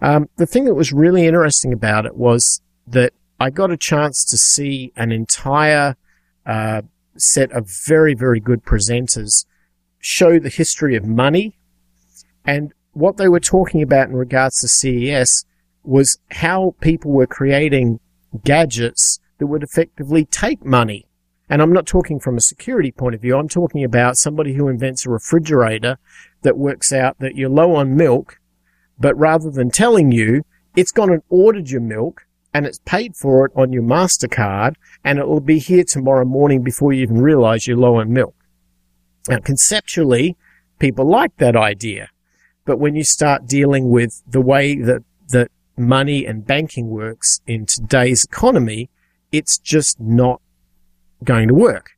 Um, 0.03 0.29
the 0.37 0.47
thing 0.47 0.67
that 0.67 0.75
was 0.75 0.93
really 0.93 1.27
interesting 1.27 1.73
about 1.73 2.05
it 2.05 2.15
was 2.15 2.61
that 2.87 3.15
I 3.41 3.49
got 3.49 3.71
a 3.71 3.79
chance 3.79 4.27
to 4.27 4.37
see 4.37 4.93
an 4.95 5.11
entire 5.11 5.97
uh, 6.45 6.83
set 7.17 7.51
of 7.53 7.71
very, 7.87 8.15
very 8.15 8.41
good 8.41 8.63
presenters 8.63 9.47
show 10.01 10.39
the 10.39 10.51
history 10.51 10.97
of 10.97 11.07
money 11.07 11.57
and 12.45 12.75
what 12.93 13.17
they 13.17 13.29
were 13.29 13.41
talking 13.41 13.83
about 13.83 14.09
in 14.09 14.17
regards 14.17 14.61
to 14.61 14.69
CES 14.69 15.45
was 15.83 16.19
how 16.31 16.75
people 16.81 17.11
were 17.11 17.27
creating 17.27 18.01
gadgets 18.45 19.19
that 19.39 19.47
would 19.47 19.63
effectively 19.63 20.25
take 20.25 20.65
money. 20.65 21.07
And 21.49 21.61
I'm 21.61 21.73
not 21.73 21.87
talking 21.87 22.21
from 22.21 22.37
a 22.37 22.41
security 22.41 22.93
point 22.93 23.15
of 23.15 23.21
view. 23.21 23.37
I'm 23.37 23.49
talking 23.49 23.85
about 23.85 24.17
somebody 24.17 24.55
who 24.55 24.69
invents 24.69 25.05
a 25.05 25.11
refrigerator 25.11 25.99
that 26.43 26.57
works 26.57 26.93
out 26.93 27.19
that 27.19 27.37
you're 27.37 27.51
low 27.51 27.75
on 27.75 27.97
milk, 27.97 28.39
but 28.99 29.19
rather 29.19 29.51
than 29.51 29.71
telling 29.71 30.13
you, 30.13 30.45
it's 30.77 30.93
gone 30.93 31.11
and 31.11 31.23
ordered 31.29 31.71
your 31.71 31.81
milk 31.81 32.27
and 32.55 32.67
it's 32.67 32.81
paid 32.85 33.17
for 33.17 33.47
it 33.47 33.53
on 33.55 33.73
your 33.73 33.83
MasterCard 33.83 34.77
and 35.05 35.19
it 35.19 35.27
will 35.27 35.41
be 35.41 35.59
here 35.59 35.85
tomorrow 35.85 36.25
morning 36.25 36.63
before 36.63 36.93
you 36.93 37.03
even 37.03 37.21
realize 37.21 37.67
you're 37.67 37.77
low 37.77 37.97
on 37.97 38.13
milk. 38.13 38.35
Now, 39.29 39.39
conceptually, 39.39 40.37
people 40.79 41.05
like 41.05 41.37
that 41.37 41.57
idea. 41.57 42.09
But 42.65 42.79
when 42.79 42.95
you 42.95 43.05
start 43.05 43.47
dealing 43.47 43.91
with 43.91 44.23
the 44.27 44.41
way 44.41 44.77
that, 44.77 45.03
that 45.29 45.51
money 45.77 46.27
and 46.27 46.47
banking 46.47 46.89
works 46.89 47.41
in 47.47 47.67
today's 47.67 48.25
economy, 48.25 48.91
it's 49.31 49.59
just 49.59 50.01
not 50.01 50.41
going 51.25 51.49
to 51.49 51.55
work. 51.55 51.93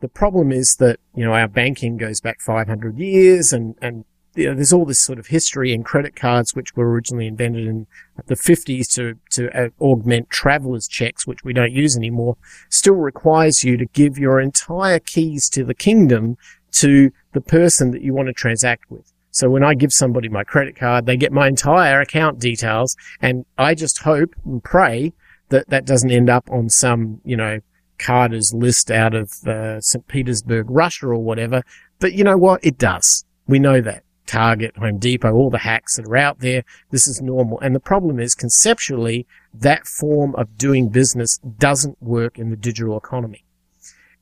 The 0.00 0.08
problem 0.08 0.52
is 0.52 0.76
that, 0.76 0.98
you 1.14 1.24
know, 1.24 1.32
our 1.32 1.48
banking 1.48 1.96
goes 1.96 2.20
back 2.20 2.40
500 2.40 2.98
years 2.98 3.52
and, 3.52 3.76
and 3.80 4.04
you 4.34 4.48
know, 4.48 4.54
there's 4.54 4.72
all 4.72 4.84
this 4.84 5.00
sort 5.00 5.18
of 5.18 5.26
history 5.26 5.72
and 5.72 5.84
credit 5.84 6.16
cards, 6.16 6.54
which 6.54 6.74
were 6.74 6.90
originally 6.90 7.26
invented 7.26 7.66
in 7.66 7.86
the 8.26 8.34
50s 8.34 8.90
to, 8.94 9.18
to 9.30 9.50
uh, 9.56 9.68
augment 9.80 10.30
travelers 10.30 10.88
checks, 10.88 11.26
which 11.26 11.44
we 11.44 11.52
don't 11.52 11.72
use 11.72 11.96
anymore, 11.96 12.36
still 12.70 12.94
requires 12.94 13.62
you 13.62 13.76
to 13.76 13.86
give 13.86 14.18
your 14.18 14.40
entire 14.40 14.98
keys 14.98 15.48
to 15.50 15.64
the 15.64 15.74
kingdom 15.74 16.36
to 16.72 17.12
the 17.32 17.40
person 17.40 17.90
that 17.90 18.02
you 18.02 18.14
want 18.14 18.28
to 18.28 18.32
transact 18.32 18.90
with. 18.90 19.11
So 19.32 19.48
when 19.50 19.64
I 19.64 19.74
give 19.74 19.92
somebody 19.92 20.28
my 20.28 20.44
credit 20.44 20.76
card, 20.76 21.06
they 21.06 21.16
get 21.16 21.32
my 21.32 21.48
entire 21.48 22.00
account 22.00 22.38
details 22.38 22.96
and 23.20 23.44
I 23.58 23.74
just 23.74 23.98
hope 23.98 24.34
and 24.44 24.62
pray 24.62 25.12
that 25.48 25.68
that 25.70 25.86
doesn't 25.86 26.10
end 26.10 26.30
up 26.30 26.48
on 26.50 26.68
some, 26.68 27.20
you 27.24 27.36
know, 27.36 27.60
carder's 27.98 28.52
list 28.52 28.90
out 28.90 29.14
of 29.14 29.32
uh, 29.46 29.80
St. 29.80 30.06
Petersburg, 30.06 30.70
Russia 30.70 31.06
or 31.06 31.18
whatever. 31.18 31.62
But 31.98 32.12
you 32.12 32.24
know 32.24 32.36
what? 32.36 32.64
It 32.64 32.78
does. 32.78 33.24
We 33.46 33.58
know 33.58 33.80
that. 33.80 34.04
Target, 34.26 34.76
Home 34.76 34.98
Depot, 34.98 35.32
all 35.32 35.50
the 35.50 35.58
hacks 35.58 35.96
that 35.96 36.06
are 36.06 36.16
out 36.16 36.38
there. 36.38 36.64
This 36.90 37.06
is 37.06 37.20
normal. 37.20 37.58
And 37.60 37.74
the 37.74 37.80
problem 37.80 38.20
is 38.20 38.34
conceptually 38.34 39.26
that 39.52 39.86
form 39.86 40.34
of 40.36 40.56
doing 40.56 40.88
business 40.88 41.38
doesn't 41.58 42.00
work 42.00 42.38
in 42.38 42.50
the 42.50 42.56
digital 42.56 42.96
economy. 42.96 43.44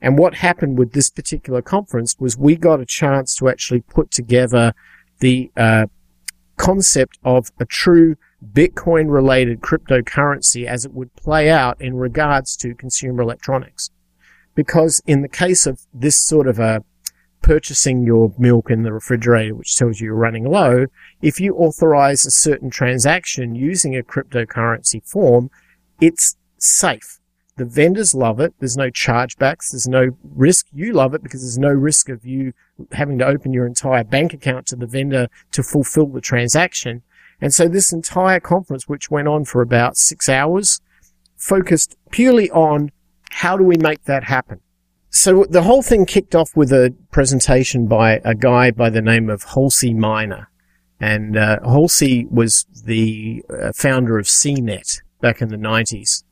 And 0.01 0.17
what 0.17 0.35
happened 0.35 0.79
with 0.79 0.93
this 0.93 1.09
particular 1.09 1.61
conference 1.61 2.15
was 2.19 2.35
we 2.35 2.55
got 2.55 2.81
a 2.81 2.85
chance 2.85 3.35
to 3.35 3.47
actually 3.47 3.81
put 3.81 4.09
together 4.09 4.73
the 5.21 5.49
uh, 5.55 5.85
concept 6.57 7.17
of 7.23 7.51
a 7.59 7.65
true 7.65 8.17
Bitcoin 8.53 9.11
related 9.11 9.61
cryptocurrency 9.61 10.65
as 10.65 10.83
it 10.83 10.93
would 10.93 11.15
play 11.15 11.49
out 11.49 11.79
in 11.79 11.95
regards 11.95 12.57
to 12.57 12.75
consumer 12.75 13.21
electronics. 13.21 13.89
Because 14.53 15.01
in 15.05 15.21
the 15.21 15.29
case 15.29 15.65
of 15.65 15.87
this 15.93 16.17
sort 16.17 16.47
of 16.47 16.59
a 16.59 16.83
purchasing 17.41 18.03
your 18.03 18.33
milk 18.37 18.69
in 18.69 18.83
the 18.83 18.93
refrigerator, 18.93 19.55
which 19.55 19.75
tells 19.75 19.99
you 19.99 20.07
you're 20.07 20.15
running 20.15 20.43
low, 20.43 20.85
if 21.21 21.39
you 21.39 21.55
authorize 21.55 22.25
a 22.25 22.31
certain 22.31 22.69
transaction 22.69 23.55
using 23.55 23.95
a 23.95 24.03
cryptocurrency 24.03 25.07
form, 25.07 25.49
it's 25.99 26.35
safe. 26.57 27.20
The 27.57 27.65
vendors 27.65 28.15
love 28.15 28.39
it. 28.39 28.53
There's 28.59 28.77
no 28.77 28.89
chargebacks. 28.89 29.71
There's 29.71 29.87
no 29.87 30.11
risk. 30.23 30.67
You 30.73 30.93
love 30.93 31.13
it 31.13 31.21
because 31.21 31.41
there's 31.41 31.57
no 31.57 31.69
risk 31.69 32.09
of 32.09 32.25
you 32.25 32.53
having 32.93 33.19
to 33.19 33.25
open 33.25 33.53
your 33.53 33.67
entire 33.67 34.03
bank 34.03 34.33
account 34.33 34.67
to 34.67 34.75
the 34.75 34.87
vendor 34.87 35.27
to 35.51 35.63
fulfill 35.63 36.07
the 36.07 36.21
transaction. 36.21 37.03
And 37.41 37.53
so 37.53 37.67
this 37.67 37.91
entire 37.91 38.39
conference, 38.39 38.87
which 38.87 39.11
went 39.11 39.27
on 39.27 39.45
for 39.45 39.61
about 39.61 39.97
six 39.97 40.29
hours, 40.29 40.79
focused 41.35 41.97
purely 42.11 42.49
on 42.51 42.91
how 43.31 43.57
do 43.57 43.63
we 43.63 43.77
make 43.77 44.03
that 44.05 44.25
happen? 44.25 44.61
So 45.09 45.45
the 45.49 45.63
whole 45.63 45.81
thing 45.81 46.05
kicked 46.05 46.35
off 46.35 46.55
with 46.55 46.71
a 46.71 46.95
presentation 47.11 47.87
by 47.87 48.21
a 48.23 48.33
guy 48.33 48.71
by 48.71 48.89
the 48.89 49.01
name 49.01 49.29
of 49.29 49.43
Halsey 49.43 49.93
Minor. 49.93 50.49
And 51.01 51.35
uh, 51.35 51.59
Halsey 51.63 52.27
was 52.29 52.65
the 52.85 53.43
uh, 53.49 53.71
founder 53.75 54.19
of 54.19 54.27
CNET 54.27 55.01
back 55.19 55.41
in 55.41 55.49
the 55.49 55.57
90s. 55.57 56.23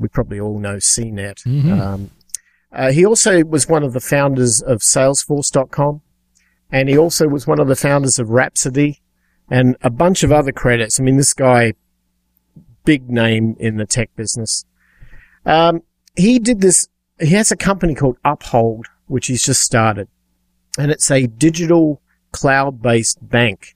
We 0.00 0.08
probably 0.08 0.40
all 0.40 0.58
know 0.58 0.76
CNET. 0.76 1.44
Mhm. 1.44 1.80
Um, 1.80 2.10
uh, 2.72 2.90
he 2.90 3.04
also 3.04 3.44
was 3.44 3.68
one 3.68 3.84
of 3.84 3.92
the 3.92 4.00
founders 4.00 4.60
of 4.62 4.80
Salesforce.com. 4.80 6.00
And 6.72 6.88
he 6.88 6.96
also 6.96 7.26
was 7.28 7.46
one 7.46 7.58
of 7.60 7.68
the 7.68 7.76
founders 7.76 8.18
of 8.18 8.30
Rhapsody 8.30 9.02
and 9.50 9.76
a 9.82 9.90
bunch 9.90 10.22
of 10.22 10.30
other 10.30 10.52
credits. 10.52 11.00
I 11.00 11.02
mean, 11.02 11.16
this 11.16 11.34
guy, 11.34 11.74
big 12.84 13.10
name 13.10 13.56
in 13.58 13.76
the 13.76 13.86
tech 13.86 14.14
business. 14.16 14.64
Um, 15.44 15.82
he 16.16 16.38
did 16.38 16.60
this. 16.60 16.88
He 17.18 17.30
has 17.34 17.50
a 17.50 17.56
company 17.56 17.94
called 17.94 18.16
Uphold, 18.24 18.86
which 19.06 19.26
he's 19.26 19.42
just 19.42 19.62
started, 19.62 20.08
and 20.78 20.90
it's 20.90 21.10
a 21.10 21.26
digital 21.26 22.00
cloud-based 22.32 23.28
bank. 23.28 23.74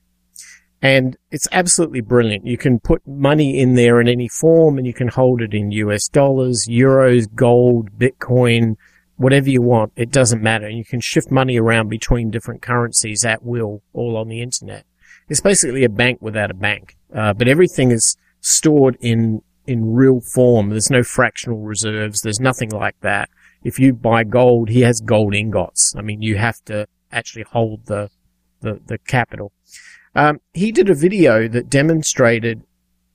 And 0.85 1.17
it's 1.31 1.49
absolutely 1.51 2.03
brilliant. 2.03 2.47
You 2.47 2.59
can 2.59 2.79
put 2.79 3.07
money 3.07 3.59
in 3.59 3.75
there 3.75 4.03
in 4.03 4.07
any 4.07 4.29
form 4.29 4.77
and 4.77 4.87
you 4.87 4.93
can 4.93 5.09
hold 5.09 5.41
it 5.41 5.55
in 5.55 5.71
US 5.71 6.09
dollars, 6.09 6.67
euros, 6.69 7.27
gold, 7.35 7.99
Bitcoin, 7.99 8.77
whatever 9.17 9.49
you 9.49 9.63
want. 9.63 9.95
It 9.97 10.11
doesn't 10.11 10.43
matter. 10.43 10.69
You 10.69 10.85
can 10.85 11.01
shift 11.01 11.31
money 11.31 11.59
around 11.59 11.89
between 11.89 12.31
different 12.31 12.61
currencies 12.61 13.25
at 13.25 13.43
will, 13.43 13.81
all 13.95 14.19
on 14.19 14.29
the 14.29 14.43
internet. 14.43 14.85
It's 15.27 15.41
basically 15.41 15.85
a 15.85 15.89
bank 15.89 16.19
without 16.21 16.51
a 16.51 16.55
bank. 16.55 16.99
Uh, 17.15 17.33
but 17.33 17.49
everything 17.49 17.91
is 17.91 18.19
stored 18.43 18.99
in, 19.01 19.41
in 19.67 19.95
real 19.95 20.21
form. 20.21 20.69
There's 20.69 20.91
no 20.91 21.03
fractional 21.03 21.61
reserves. 21.61 22.21
There's 22.21 22.41
nothing 22.41 22.69
like 22.69 23.01
that. 23.01 23.31
If 23.63 23.79
you 23.79 23.95
buy 23.95 24.25
gold, 24.25 24.69
he 24.69 24.83
has 24.83 25.01
gold 25.01 25.35
ingots. 25.35 25.95
I 25.97 26.03
mean, 26.03 26.21
you 26.21 26.37
have 26.37 26.63
to 26.67 26.87
actually 27.11 27.45
hold 27.45 27.87
the, 27.87 28.11
the, 28.61 28.83
the 28.85 28.99
capital. 28.99 29.51
Um, 30.15 30.41
he 30.53 30.73
did 30.73 30.89
a 30.89 30.95
video 30.95 31.49
that 31.49 31.71
demonstrated, 31.71 32.63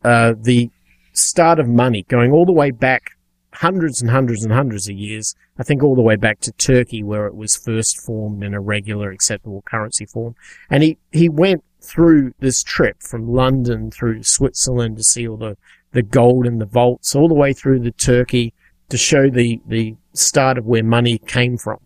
uh, 0.03 0.33
the 0.39 0.69
start 1.13 1.59
of 1.59 1.67
money 1.67 2.03
going 2.07 2.31
all 2.31 2.45
the 2.45 2.51
way 2.51 2.71
back 2.71 3.11
hundreds 3.53 4.01
and 4.01 4.11
hundreds 4.11 4.43
and 4.43 4.53
hundreds 4.53 4.87
of 4.87 4.95
years. 4.95 5.35
I 5.57 5.63
think 5.63 5.83
all 5.83 5.95
the 5.95 6.01
way 6.01 6.15
back 6.15 6.39
to 6.41 6.51
Turkey 6.53 7.03
where 7.03 7.27
it 7.27 7.35
was 7.35 7.55
first 7.55 7.99
formed 7.99 8.43
in 8.43 8.53
a 8.53 8.61
regular 8.61 9.11
acceptable 9.11 9.63
currency 9.63 10.05
form. 10.05 10.35
And 10.69 10.83
he, 10.83 10.97
he 11.11 11.29
went 11.29 11.63
through 11.81 12.33
this 12.39 12.63
trip 12.63 13.01
from 13.01 13.33
London 13.33 13.91
through 13.91 14.23
Switzerland 14.23 14.97
to 14.97 15.03
see 15.03 15.27
all 15.27 15.37
the, 15.37 15.57
the 15.91 16.03
gold 16.03 16.45
in 16.45 16.59
the 16.59 16.65
vaults 16.65 17.15
all 17.15 17.27
the 17.27 17.33
way 17.33 17.53
through 17.53 17.83
to 17.83 17.91
Turkey 17.91 18.53
to 18.89 18.97
show 18.97 19.29
the, 19.29 19.61
the 19.67 19.95
start 20.13 20.57
of 20.57 20.65
where 20.65 20.83
money 20.83 21.17
came 21.17 21.57
from. 21.57 21.79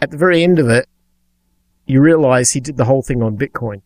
At 0.00 0.10
the 0.10 0.16
very 0.16 0.42
end 0.42 0.58
of 0.58 0.68
it, 0.68 0.88
you 1.86 2.00
realize 2.00 2.50
he 2.50 2.60
did 2.60 2.76
the 2.76 2.84
whole 2.84 3.02
thing 3.02 3.22
on 3.22 3.38
Bitcoin, 3.38 3.82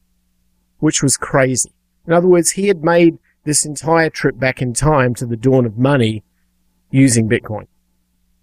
which 0.78 1.02
was 1.02 1.16
crazy. 1.16 1.72
In 2.06 2.12
other 2.12 2.28
words, 2.28 2.52
he 2.52 2.68
had 2.68 2.82
made 2.82 3.18
this 3.44 3.64
entire 3.64 4.10
trip 4.10 4.38
back 4.38 4.60
in 4.60 4.72
time 4.72 5.14
to 5.14 5.26
the 5.26 5.36
dawn 5.36 5.66
of 5.66 5.78
money 5.78 6.24
using 6.90 7.28
Bitcoin. 7.28 7.66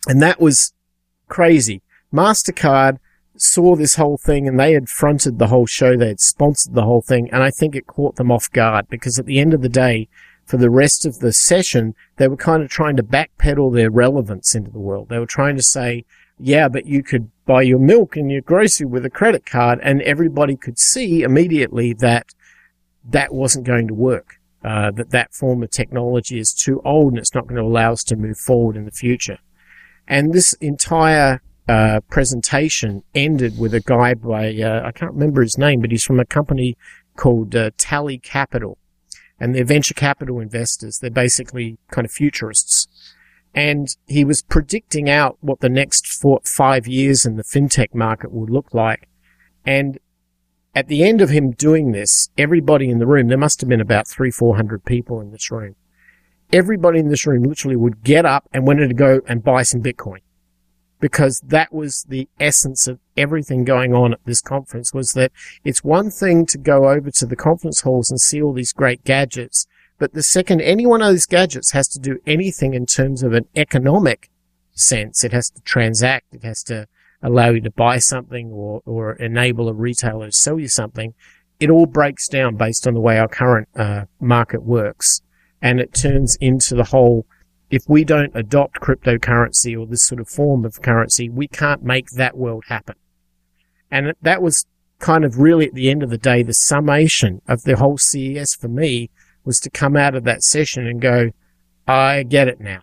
And 0.07 0.21
that 0.21 0.39
was 0.39 0.73
crazy. 1.27 1.81
MasterCard 2.13 2.99
saw 3.35 3.75
this 3.75 3.95
whole 3.95 4.17
thing 4.17 4.47
and 4.47 4.59
they 4.59 4.73
had 4.73 4.89
fronted 4.89 5.37
the 5.37 5.47
whole 5.47 5.65
show. 5.65 5.95
They 5.95 6.07
had 6.07 6.19
sponsored 6.19 6.73
the 6.73 6.83
whole 6.83 7.01
thing. 7.01 7.29
And 7.31 7.43
I 7.43 7.51
think 7.51 7.75
it 7.75 7.87
caught 7.87 8.15
them 8.15 8.31
off 8.31 8.51
guard 8.51 8.87
because 8.89 9.19
at 9.19 9.25
the 9.25 9.39
end 9.39 9.53
of 9.53 9.61
the 9.61 9.69
day, 9.69 10.07
for 10.45 10.57
the 10.57 10.69
rest 10.69 11.05
of 11.05 11.19
the 11.19 11.33
session, 11.33 11.93
they 12.15 12.27
were 12.27 12.37
kind 12.37 12.63
of 12.63 12.69
trying 12.69 12.95
to 12.95 13.03
backpedal 13.03 13.75
their 13.75 13.91
relevance 13.91 14.55
into 14.55 14.71
the 14.71 14.79
world. 14.79 15.09
They 15.09 15.19
were 15.19 15.25
trying 15.25 15.57
to 15.57 15.63
say, 15.63 16.05
yeah, 16.39 16.69
but 16.69 16.85
you 16.85 17.03
could 17.03 17.29
buy 17.47 17.63
your 17.63 17.79
milk 17.79 18.15
and 18.15 18.31
your 18.31 18.41
grocery 18.41 18.85
with 18.85 19.05
a 19.05 19.09
credit 19.09 19.45
card 19.45 19.79
and 19.81 20.01
everybody 20.03 20.55
could 20.55 20.77
see 20.77 21.23
immediately 21.23 21.93
that 21.93 22.27
that 23.09 23.33
wasn't 23.33 23.65
going 23.65 23.87
to 23.87 23.93
work. 23.93 24.35
Uh, 24.63 24.91
that 24.91 25.11
that 25.11 25.33
form 25.33 25.63
of 25.63 25.71
technology 25.71 26.39
is 26.39 26.51
too 26.51 26.81
old 26.83 27.13
and 27.13 27.19
it's 27.19 27.33
not 27.33 27.47
going 27.47 27.55
to 27.55 27.61
allow 27.61 27.93
us 27.93 28.03
to 28.03 28.15
move 28.15 28.37
forward 28.37 28.75
in 28.75 28.85
the 28.85 28.91
future. 28.91 29.39
And 30.07 30.33
this 30.33 30.53
entire 30.53 31.41
uh, 31.67 32.01
presentation 32.09 33.03
ended 33.13 33.57
with 33.59 33.73
a 33.73 33.79
guy 33.81 34.13
by 34.13 34.55
uh, 34.55 34.81
I 34.85 34.91
can't 34.91 35.13
remember 35.13 35.41
his 35.41 35.57
name, 35.57 35.81
but 35.81 35.91
he's 35.91 36.03
from 36.03 36.19
a 36.19 36.25
company 36.25 36.77
called 37.15 37.55
uh, 37.55 37.71
Tally 37.77 38.17
Capital, 38.17 38.77
and 39.39 39.53
they're 39.53 39.65
venture 39.65 39.93
capital 39.93 40.39
investors. 40.39 40.99
They're 40.99 41.09
basically 41.09 41.77
kind 41.91 42.05
of 42.05 42.11
futurists, 42.11 42.76
and 43.57 43.97
he 44.05 44.23
was 44.23 44.43
predicting 44.43 45.09
out 45.09 45.35
what 45.41 45.61
the 45.61 45.67
next 45.67 46.05
four, 46.05 46.39
five 46.45 46.85
years 46.85 47.25
in 47.25 47.37
the 47.37 47.43
fintech 47.43 47.91
market 47.95 48.31
would 48.31 48.51
look 48.51 48.71
like, 48.71 49.09
and 49.65 49.97
at 50.75 50.87
the 50.87 51.03
end 51.03 51.21
of 51.21 51.31
him 51.31 51.49
doing 51.53 51.91
this, 51.91 52.29
everybody 52.37 52.87
in 52.87 52.99
the 52.99 53.07
room, 53.07 53.29
there 53.29 53.37
must 53.37 53.59
have 53.61 53.67
been 53.67 53.81
about 53.81 54.07
three, 54.07 54.29
four 54.29 54.57
hundred 54.57 54.85
people 54.85 55.19
in 55.19 55.31
this 55.31 55.49
room. 55.49 55.75
Everybody 56.53 56.99
in 56.99 57.09
this 57.09 57.25
room 57.25 57.41
literally 57.41 57.75
would 57.75 58.03
get 58.03 58.27
up 58.27 58.47
and 58.53 58.67
wanted 58.67 58.89
to 58.89 58.93
go 58.93 59.21
and 59.27 59.43
buy 59.43 59.63
some 59.63 59.81
Bitcoin. 59.81 60.19
Because 60.99 61.41
that 61.41 61.73
was 61.73 62.05
the 62.07 62.29
essence 62.39 62.87
of 62.87 62.99
everything 63.17 63.63
going 63.63 63.91
on 63.91 64.13
at 64.13 64.23
this 64.25 64.39
conference 64.39 64.93
was 64.93 65.13
that 65.13 65.31
it's 65.63 65.83
one 65.83 66.11
thing 66.11 66.45
to 66.45 66.59
go 66.59 66.89
over 66.89 67.09
to 67.09 67.25
the 67.25 67.35
conference 67.35 67.81
halls 67.81 68.11
and 68.11 68.21
see 68.21 68.39
all 68.39 68.53
these 68.53 68.71
great 68.71 69.03
gadgets. 69.03 69.65
But 69.97 70.13
the 70.13 70.23
second 70.23 70.61
any 70.61 70.85
one 70.85 71.01
of 71.01 71.11
these 71.11 71.25
gadgets 71.25 71.71
has 71.71 71.87
to 71.89 71.99
do 71.99 72.19
anything 72.25 72.73
in 72.73 72.85
terms 72.85 73.23
of 73.23 73.33
an 73.33 73.47
economic 73.55 74.29
sense, 74.73 75.23
it 75.23 75.31
has 75.31 75.49
to 75.49 75.61
transact, 75.61 76.35
it 76.35 76.43
has 76.43 76.61
to 76.63 76.87
allow 77.21 77.49
you 77.49 77.61
to 77.61 77.71
buy 77.71 77.97
something 77.97 78.51
or, 78.51 78.81
or 78.85 79.13
enable 79.13 79.67
a 79.69 79.73
retailer 79.73 80.27
to 80.27 80.31
sell 80.31 80.59
you 80.59 80.67
something, 80.67 81.13
it 81.59 81.69
all 81.69 81.87
breaks 81.87 82.27
down 82.27 82.55
based 82.55 82.87
on 82.87 82.93
the 82.93 82.99
way 82.99 83.17
our 83.17 83.27
current 83.27 83.67
uh, 83.75 84.05
market 84.19 84.61
works. 84.63 85.21
And 85.61 85.79
it 85.79 85.93
turns 85.93 86.35
into 86.39 86.75
the 86.75 86.83
whole, 86.83 87.25
if 87.71 87.83
we 87.87 88.03
don't 88.03 88.35
adopt 88.35 88.79
cryptocurrency 88.79 89.77
or 89.77 89.87
this 89.87 90.05
sort 90.05 90.21
of 90.21 90.29
form 90.29 90.63
of 90.63 90.81
currency, 90.83 91.29
we 91.29 91.47
can't 91.47 91.81
make 91.81 92.09
that 92.11 92.37
world 92.37 92.65
happen. 92.67 92.95
And 93.89 94.13
that 94.21 94.43
was 94.43 94.67
kind 94.99 95.25
of 95.25 95.39
really 95.39 95.67
at 95.67 95.73
the 95.73 95.89
end 95.89 96.03
of 96.03 96.11
the 96.11 96.17
day, 96.17 96.43
the 96.43 96.53
summation 96.53 97.41
of 97.47 97.63
the 97.63 97.77
whole 97.77 97.97
CES 97.97 98.53
for 98.53 98.67
me 98.67 99.09
was 99.47 99.59
to 99.61 99.69
come 99.69 99.95
out 99.95 100.13
of 100.13 100.25
that 100.25 100.43
session 100.43 100.85
and 100.85 101.01
go, 101.01 101.31
I 101.87 102.23
get 102.23 102.49
it 102.49 102.59
now. 102.59 102.81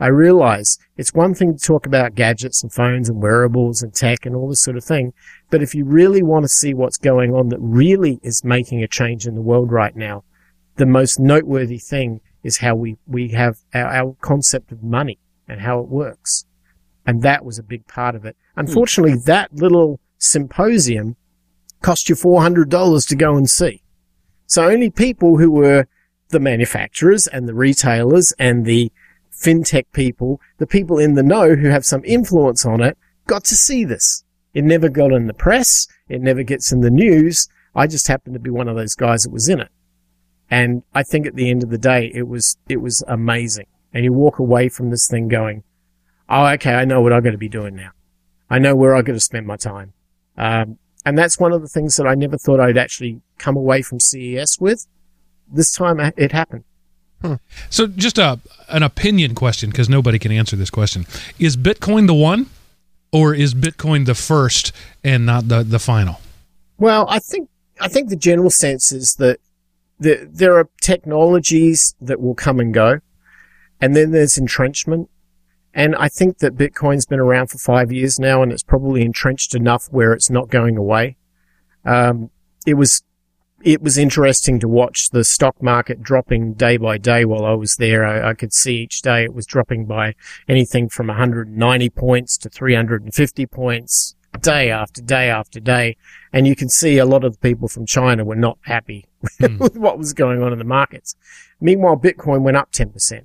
I 0.00 0.06
realize 0.06 0.78
it's 0.96 1.12
one 1.12 1.34
thing 1.34 1.56
to 1.56 1.62
talk 1.62 1.84
about 1.84 2.14
gadgets 2.14 2.62
and 2.62 2.72
phones 2.72 3.08
and 3.08 3.20
wearables 3.20 3.82
and 3.82 3.92
tech 3.92 4.24
and 4.24 4.34
all 4.34 4.48
this 4.48 4.62
sort 4.62 4.76
of 4.76 4.84
thing. 4.84 5.12
But 5.50 5.62
if 5.62 5.74
you 5.74 5.84
really 5.84 6.22
want 6.22 6.44
to 6.44 6.48
see 6.48 6.72
what's 6.72 6.96
going 6.96 7.34
on 7.34 7.50
that 7.50 7.58
really 7.60 8.18
is 8.22 8.42
making 8.42 8.82
a 8.82 8.88
change 8.88 9.26
in 9.26 9.34
the 9.34 9.42
world 9.42 9.70
right 9.70 9.94
now, 9.94 10.24
the 10.76 10.86
most 10.86 11.20
noteworthy 11.20 11.78
thing 11.78 12.20
is 12.42 12.58
how 12.58 12.74
we, 12.74 12.96
we 13.06 13.28
have 13.30 13.58
our, 13.74 13.88
our 13.88 14.16
concept 14.20 14.72
of 14.72 14.82
money 14.82 15.18
and 15.46 15.60
how 15.60 15.80
it 15.80 15.88
works. 15.88 16.46
And 17.04 17.22
that 17.22 17.44
was 17.44 17.58
a 17.58 17.62
big 17.62 17.86
part 17.86 18.14
of 18.14 18.24
it. 18.24 18.36
Hmm. 18.54 18.60
Unfortunately, 18.60 19.18
that 19.26 19.52
little 19.52 20.00
symposium 20.16 21.16
cost 21.82 22.08
you 22.08 22.14
$400 22.14 23.08
to 23.08 23.16
go 23.16 23.36
and 23.36 23.50
see. 23.50 23.82
So 24.46 24.64
only 24.64 24.88
people 24.88 25.36
who 25.36 25.50
were 25.50 25.86
the 26.28 26.40
manufacturers 26.40 27.26
and 27.26 27.48
the 27.48 27.54
retailers 27.54 28.32
and 28.38 28.64
the 28.64 28.92
fintech 29.32 29.84
people, 29.92 30.40
the 30.58 30.66
people 30.66 30.98
in 30.98 31.14
the 31.14 31.22
know 31.22 31.54
who 31.54 31.68
have 31.68 31.84
some 31.84 32.04
influence 32.04 32.64
on 32.66 32.80
it, 32.82 32.98
got 33.26 33.44
to 33.44 33.54
see 33.54 33.84
this. 33.84 34.24
It 34.54 34.64
never 34.64 34.88
got 34.88 35.12
in 35.12 35.26
the 35.26 35.34
press. 35.34 35.86
It 36.08 36.20
never 36.20 36.42
gets 36.42 36.72
in 36.72 36.80
the 36.80 36.90
news. 36.90 37.48
I 37.74 37.86
just 37.86 38.08
happened 38.08 38.34
to 38.34 38.40
be 38.40 38.50
one 38.50 38.68
of 38.68 38.76
those 38.76 38.94
guys 38.94 39.22
that 39.22 39.32
was 39.32 39.48
in 39.48 39.60
it. 39.60 39.68
And 40.50 40.82
I 40.94 41.02
think 41.02 41.26
at 41.26 41.34
the 41.34 41.50
end 41.50 41.62
of 41.62 41.70
the 41.70 41.78
day, 41.78 42.10
it 42.14 42.26
was, 42.26 42.56
it 42.68 42.78
was 42.78 43.04
amazing. 43.06 43.66
And 43.92 44.04
you 44.04 44.12
walk 44.12 44.38
away 44.38 44.68
from 44.68 44.90
this 44.90 45.06
thing 45.06 45.28
going, 45.28 45.62
Oh, 46.28 46.46
okay. 46.46 46.74
I 46.74 46.84
know 46.84 47.00
what 47.00 47.12
I'm 47.12 47.22
going 47.22 47.32
to 47.32 47.38
be 47.38 47.48
doing 47.48 47.74
now. 47.74 47.90
I 48.50 48.58
know 48.58 48.74
where 48.76 48.94
I'm 48.94 49.04
going 49.04 49.16
to 49.16 49.24
spend 49.24 49.46
my 49.46 49.56
time. 49.56 49.92
Um, 50.36 50.78
And 51.04 51.16
that's 51.16 51.38
one 51.38 51.52
of 51.52 51.62
the 51.62 51.68
things 51.68 51.96
that 51.96 52.06
I 52.06 52.14
never 52.14 52.36
thought 52.36 52.60
I'd 52.60 52.76
actually 52.76 53.20
come 53.38 53.56
away 53.56 53.82
from 53.82 54.00
CES 54.00 54.58
with. 54.60 54.86
This 55.52 55.74
time 55.74 56.00
it 56.00 56.32
happened. 56.32 56.64
So, 57.70 57.86
just 57.86 58.18
a 58.18 58.38
an 58.68 58.82
opinion 58.82 59.34
question 59.34 59.70
because 59.70 59.88
nobody 59.88 60.18
can 60.18 60.30
answer 60.30 60.54
this 60.54 60.70
question: 60.70 61.06
Is 61.38 61.56
Bitcoin 61.56 62.06
the 62.06 62.14
one, 62.14 62.46
or 63.12 63.34
is 63.34 63.54
Bitcoin 63.54 64.06
the 64.06 64.14
first 64.14 64.72
and 65.02 65.26
not 65.26 65.48
the 65.48 65.62
the 65.62 65.78
final? 65.80 66.20
Well, 66.78 67.06
I 67.08 67.18
think 67.18 67.48
I 67.80 67.88
think 67.88 68.08
the 68.08 68.16
general 68.16 68.50
sense 68.50 68.92
is 68.92 69.16
that 69.16 69.40
the, 69.98 70.28
there 70.30 70.56
are 70.56 70.68
technologies 70.80 71.94
that 72.00 72.20
will 72.20 72.34
come 72.34 72.60
and 72.60 72.72
go, 72.72 73.00
and 73.80 73.96
then 73.96 74.12
there's 74.12 74.38
entrenchment. 74.38 75.10
And 75.74 75.94
I 75.96 76.08
think 76.08 76.38
that 76.38 76.56
Bitcoin's 76.56 77.06
been 77.06 77.20
around 77.20 77.48
for 77.48 77.58
five 77.58 77.92
years 77.92 78.18
now, 78.18 78.42
and 78.42 78.52
it's 78.52 78.62
probably 78.62 79.02
entrenched 79.02 79.54
enough 79.54 79.86
where 79.90 80.12
it's 80.12 80.30
not 80.30 80.48
going 80.48 80.76
away. 80.76 81.16
Um, 81.84 82.30
it 82.66 82.74
was 82.74 83.02
it 83.62 83.82
was 83.82 83.98
interesting 83.98 84.60
to 84.60 84.68
watch 84.68 85.10
the 85.10 85.24
stock 85.24 85.60
market 85.62 86.02
dropping 86.02 86.54
day 86.54 86.76
by 86.76 86.96
day 86.98 87.24
while 87.24 87.44
I 87.44 87.54
was 87.54 87.76
there. 87.76 88.04
I, 88.04 88.30
I, 88.30 88.34
could 88.34 88.52
see 88.52 88.76
each 88.76 89.02
day 89.02 89.24
it 89.24 89.34
was 89.34 89.46
dropping 89.46 89.86
by 89.86 90.14
anything 90.48 90.88
from 90.88 91.08
190 91.08 91.90
points 91.90 92.38
to 92.38 92.48
350 92.48 93.46
points 93.46 94.14
day 94.40 94.70
after 94.70 95.02
day 95.02 95.28
after 95.28 95.58
day. 95.58 95.96
And 96.32 96.46
you 96.46 96.54
can 96.54 96.68
see 96.68 96.98
a 96.98 97.04
lot 97.04 97.24
of 97.24 97.32
the 97.32 97.38
people 97.38 97.68
from 97.68 97.86
China 97.86 98.24
were 98.24 98.36
not 98.36 98.58
happy 98.62 99.06
mm. 99.40 99.58
with 99.58 99.76
what 99.76 99.98
was 99.98 100.12
going 100.12 100.42
on 100.42 100.52
in 100.52 100.58
the 100.58 100.64
markets. 100.64 101.16
Meanwhile, 101.60 101.96
Bitcoin 101.96 102.42
went 102.42 102.56
up 102.56 102.70
10%. 102.70 103.22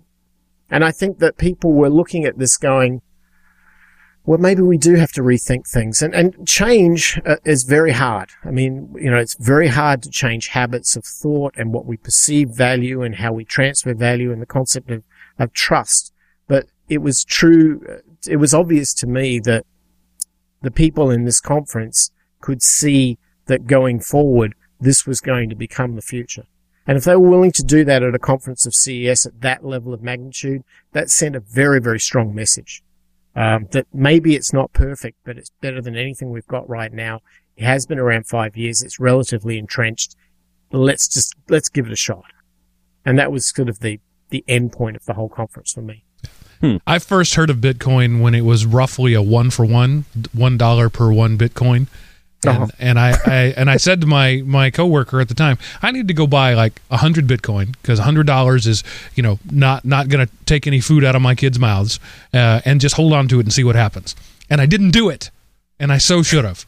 And 0.69 0.83
I 0.83 0.91
think 0.91 1.19
that 1.19 1.37
people 1.37 1.73
were 1.73 1.89
looking 1.89 2.25
at 2.25 2.39
this 2.39 2.57
going, 2.57 3.01
well, 4.25 4.39
maybe 4.39 4.61
we 4.61 4.77
do 4.77 4.95
have 4.95 5.11
to 5.13 5.21
rethink 5.21 5.67
things. 5.67 6.01
And, 6.01 6.15
and 6.15 6.47
change 6.47 7.19
uh, 7.25 7.37
is 7.43 7.63
very 7.63 7.91
hard. 7.91 8.29
I 8.45 8.51
mean, 8.51 8.93
you 8.97 9.11
know, 9.11 9.17
it's 9.17 9.35
very 9.35 9.67
hard 9.67 10.01
to 10.03 10.09
change 10.09 10.47
habits 10.47 10.95
of 10.95 11.03
thought 11.03 11.55
and 11.57 11.73
what 11.73 11.85
we 11.85 11.97
perceive 11.97 12.49
value 12.49 13.01
and 13.01 13.15
how 13.15 13.33
we 13.33 13.43
transfer 13.43 13.93
value 13.93 14.31
and 14.31 14.41
the 14.41 14.45
concept 14.45 14.91
of, 14.91 15.03
of 15.37 15.51
trust. 15.51 16.13
But 16.47 16.67
it 16.87 16.99
was 16.99 17.25
true. 17.25 17.81
Uh, 17.89 17.97
it 18.29 18.37
was 18.37 18.53
obvious 18.53 18.93
to 18.95 19.07
me 19.07 19.39
that 19.39 19.65
the 20.61 20.71
people 20.71 21.11
in 21.11 21.25
this 21.25 21.41
conference 21.41 22.09
could 22.39 22.61
see 22.61 23.17
that 23.47 23.67
going 23.67 23.99
forward, 23.99 24.55
this 24.79 25.05
was 25.05 25.19
going 25.19 25.49
to 25.49 25.55
become 25.55 25.95
the 25.95 26.01
future. 26.01 26.45
And 26.87 26.97
if 26.97 27.03
they 27.03 27.15
were 27.15 27.29
willing 27.29 27.51
to 27.53 27.63
do 27.63 27.83
that 27.85 28.03
at 28.03 28.15
a 28.15 28.19
conference 28.19 28.65
of 28.65 28.73
CES 28.73 29.25
at 29.25 29.41
that 29.41 29.65
level 29.65 29.93
of 29.93 30.01
magnitude, 30.01 30.63
that 30.93 31.09
sent 31.09 31.35
a 31.35 31.41
very, 31.41 31.81
very 31.81 31.99
strong 31.99 32.33
message. 32.33 32.83
Um, 33.35 33.67
that 33.71 33.87
maybe 33.91 34.35
it's 34.35 34.53
not 34.53 34.73
perfect, 34.73 35.17
but 35.23 35.37
it's 35.37 35.51
better 35.59 35.81
than 35.81 35.95
anything 35.95 36.29
we've 36.29 36.47
got 36.47 36.69
right 36.69 36.93
now. 36.93 37.21
It 37.57 37.63
has 37.63 37.85
been 37.87 37.97
around 37.97 38.27
five 38.27 38.55
years. 38.55 38.83
It's 38.83 38.99
relatively 38.99 39.57
entrenched. 39.57 40.15
Let's 40.71 41.07
just, 41.07 41.35
let's 41.49 41.69
give 41.69 41.87
it 41.87 41.91
a 41.91 41.95
shot. 41.95 42.25
And 43.05 43.17
that 43.17 43.31
was 43.31 43.47
sort 43.47 43.69
of 43.69 43.79
the, 43.79 43.99
the 44.29 44.43
end 44.47 44.71
point 44.71 44.95
of 44.95 45.05
the 45.05 45.13
whole 45.13 45.29
conference 45.29 45.73
for 45.73 45.81
me. 45.81 46.03
Hmm. 46.61 46.77
I 46.87 46.99
first 46.99 47.35
heard 47.35 47.49
of 47.49 47.57
Bitcoin 47.57 48.21
when 48.21 48.33
it 48.33 48.45
was 48.45 48.65
roughly 48.65 49.13
a 49.13 49.21
one 49.21 49.49
for 49.49 49.65
one, 49.65 50.05
one 50.31 50.57
dollar 50.57 50.89
per 50.89 51.11
one 51.11 51.37
Bitcoin. 51.37 51.87
And, 52.45 52.63
uh-huh. 52.63 52.71
and 52.79 52.99
I, 52.99 53.17
I, 53.25 53.53
and 53.57 53.69
I 53.69 53.77
said 53.77 54.01
to 54.01 54.07
my 54.07 54.41
my 54.45 54.69
coworker 54.69 55.21
at 55.21 55.27
the 55.27 55.33
time, 55.33 55.57
I 55.81 55.91
need 55.91 56.07
to 56.07 56.13
go 56.13 56.27
buy 56.27 56.53
like 56.53 56.81
a 56.89 56.97
hundred 56.97 57.27
Bitcoin 57.27 57.73
because 57.81 57.99
a 57.99 58.03
hundred 58.03 58.27
dollars 58.27 58.67
is 58.67 58.83
you 59.15 59.23
know 59.23 59.39
not 59.51 59.85
not 59.85 60.09
going 60.09 60.25
to 60.25 60.33
take 60.45 60.67
any 60.67 60.79
food 60.79 61.03
out 61.03 61.15
of 61.15 61.21
my 61.21 61.35
kids' 61.35 61.59
mouths, 61.59 61.99
uh, 62.33 62.61
and 62.65 62.81
just 62.81 62.95
hold 62.95 63.13
on 63.13 63.27
to 63.29 63.39
it 63.39 63.45
and 63.45 63.53
see 63.53 63.63
what 63.63 63.75
happens. 63.75 64.15
And 64.49 64.59
I 64.61 64.65
didn't 64.65 64.91
do 64.91 65.09
it, 65.09 65.31
and 65.79 65.91
I 65.91 65.97
so 65.97 66.23
should 66.23 66.45
have. 66.45 66.65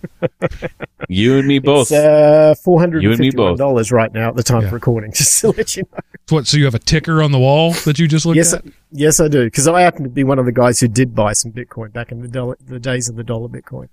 you 1.10 1.38
and 1.38 1.48
me 1.48 1.60
both. 1.60 1.92
It's, 1.92 1.94
uh, 1.94 2.56
four 2.62 2.80
hundred 2.80 3.06
and 3.06 3.18
fifty-one 3.18 3.58
dollars 3.58 3.92
right 3.92 4.14
now 4.14 4.30
at 4.30 4.36
the 4.36 4.44
time 4.44 4.62
yeah. 4.62 4.68
of 4.68 4.74
recording. 4.74 5.12
Just 5.14 5.42
to 5.42 5.52
let 5.52 5.76
you 5.76 5.84
know. 5.84 6.00
What? 6.30 6.48
So 6.48 6.58
you 6.58 6.66
have 6.66 6.76
a 6.76 6.80
ticker 6.80 7.22
on 7.22 7.32
the 7.32 7.40
wall 7.40 7.74
that 7.86 8.00
you 8.00 8.08
just 8.08 8.26
looked 8.26 8.38
yes, 8.38 8.54
at? 8.54 8.66
I, 8.66 8.72
yes, 8.92 9.20
I 9.20 9.28
do. 9.28 9.46
Because 9.46 9.68
I 9.68 9.82
happen 9.82 10.04
to 10.04 10.10
be 10.10 10.24
one 10.24 10.40
of 10.40 10.46
the 10.46 10.52
guys 10.52 10.80
who 10.80 10.88
did 10.88 11.14
buy 11.14 11.34
some 11.34 11.52
Bitcoin 11.52 11.94
back 11.94 12.12
in 12.12 12.22
the 12.22 12.28
dollar, 12.28 12.58
the 12.66 12.80
days 12.80 13.08
of 13.10 13.16
the 13.16 13.24
dollar 13.24 13.48
Bitcoin. 13.48 13.90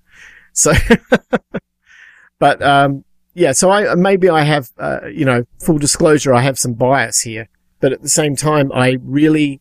So. 0.55 0.73
But 2.43 2.61
um, 2.61 3.05
yeah, 3.35 3.53
so 3.53 3.71
I 3.71 3.95
maybe 3.95 4.29
I 4.29 4.43
have 4.43 4.71
uh, 4.77 5.07
you 5.07 5.25
know 5.25 5.45
full 5.61 5.79
disclosure, 5.79 6.35
I 6.35 6.41
have 6.41 6.59
some 6.59 6.73
bias 6.73 7.21
here, 7.21 7.49
but 7.79 7.93
at 7.93 8.03
the 8.03 8.09
same 8.09 8.35
time, 8.35 8.73
I 8.73 8.99
really 9.01 9.61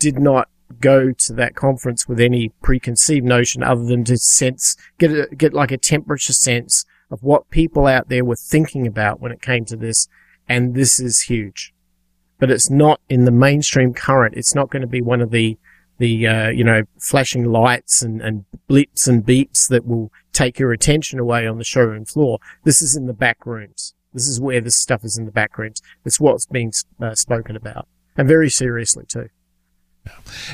did 0.00 0.18
not 0.18 0.48
go 0.80 1.12
to 1.12 1.32
that 1.34 1.54
conference 1.54 2.08
with 2.08 2.18
any 2.18 2.48
preconceived 2.64 3.24
notion 3.24 3.62
other 3.62 3.84
than 3.84 4.02
to 4.06 4.18
sense 4.18 4.76
get 4.98 5.12
a, 5.12 5.28
get 5.36 5.54
like 5.54 5.70
a 5.70 5.78
temperature 5.78 6.32
sense 6.32 6.84
of 7.12 7.22
what 7.22 7.48
people 7.50 7.86
out 7.86 8.08
there 8.08 8.24
were 8.24 8.34
thinking 8.34 8.88
about 8.88 9.20
when 9.20 9.30
it 9.30 9.40
came 9.40 9.64
to 9.66 9.76
this, 9.76 10.08
and 10.48 10.74
this 10.74 10.98
is 10.98 11.20
huge. 11.20 11.72
But 12.40 12.50
it's 12.50 12.68
not 12.68 13.00
in 13.08 13.24
the 13.24 13.30
mainstream 13.30 13.94
current. 13.94 14.34
It's 14.36 14.52
not 14.52 14.68
going 14.68 14.82
to 14.82 14.88
be 14.88 15.00
one 15.00 15.20
of 15.20 15.30
the 15.30 15.58
the 15.98 16.26
uh, 16.26 16.48
you 16.48 16.64
know 16.64 16.82
flashing 16.98 17.44
lights 17.44 18.02
and, 18.02 18.20
and 18.20 18.46
blips 18.66 19.06
and 19.06 19.24
beeps 19.24 19.68
that 19.68 19.86
will 19.86 20.10
take 20.36 20.58
your 20.58 20.72
attention 20.72 21.18
away 21.18 21.46
on 21.46 21.58
the 21.58 21.64
showroom 21.64 22.04
floor. 22.04 22.38
This 22.64 22.82
is 22.82 22.94
in 22.94 23.06
the 23.06 23.12
back 23.12 23.46
rooms. 23.46 23.94
This 24.12 24.28
is 24.28 24.40
where 24.40 24.60
this 24.60 24.76
stuff 24.76 25.04
is 25.04 25.18
in 25.18 25.24
the 25.24 25.32
back 25.32 25.58
rooms. 25.58 25.82
It's 26.04 26.20
what's 26.20 26.46
being 26.46 26.72
uh, 27.00 27.14
spoken 27.14 27.56
about, 27.56 27.88
and 28.16 28.28
very 28.28 28.50
seriously 28.50 29.04
too. 29.06 29.28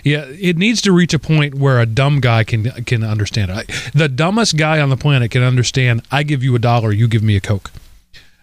Yeah, 0.03 0.25
it 0.29 0.57
needs 0.57 0.81
to 0.83 0.93
reach 0.93 1.13
a 1.13 1.19
point 1.19 1.55
where 1.55 1.79
a 1.79 1.87
dumb 1.87 2.21
guy 2.21 2.43
can 2.45 2.71
can 2.85 3.05
understand 3.05 3.51
it. 3.51 3.71
The 3.95 4.09
dumbest 4.09 4.57
guy 4.57 4.81
on 4.81 4.89
the 4.89 4.97
planet 4.97 5.31
can 5.31 5.43
understand. 5.43 6.03
I 6.11 6.23
give 6.23 6.43
you 6.43 6.55
a 6.55 6.59
dollar, 6.59 6.93
you 6.93 7.07
give 7.07 7.23
me 7.23 7.37
a 7.37 7.41
coke, 7.41 7.71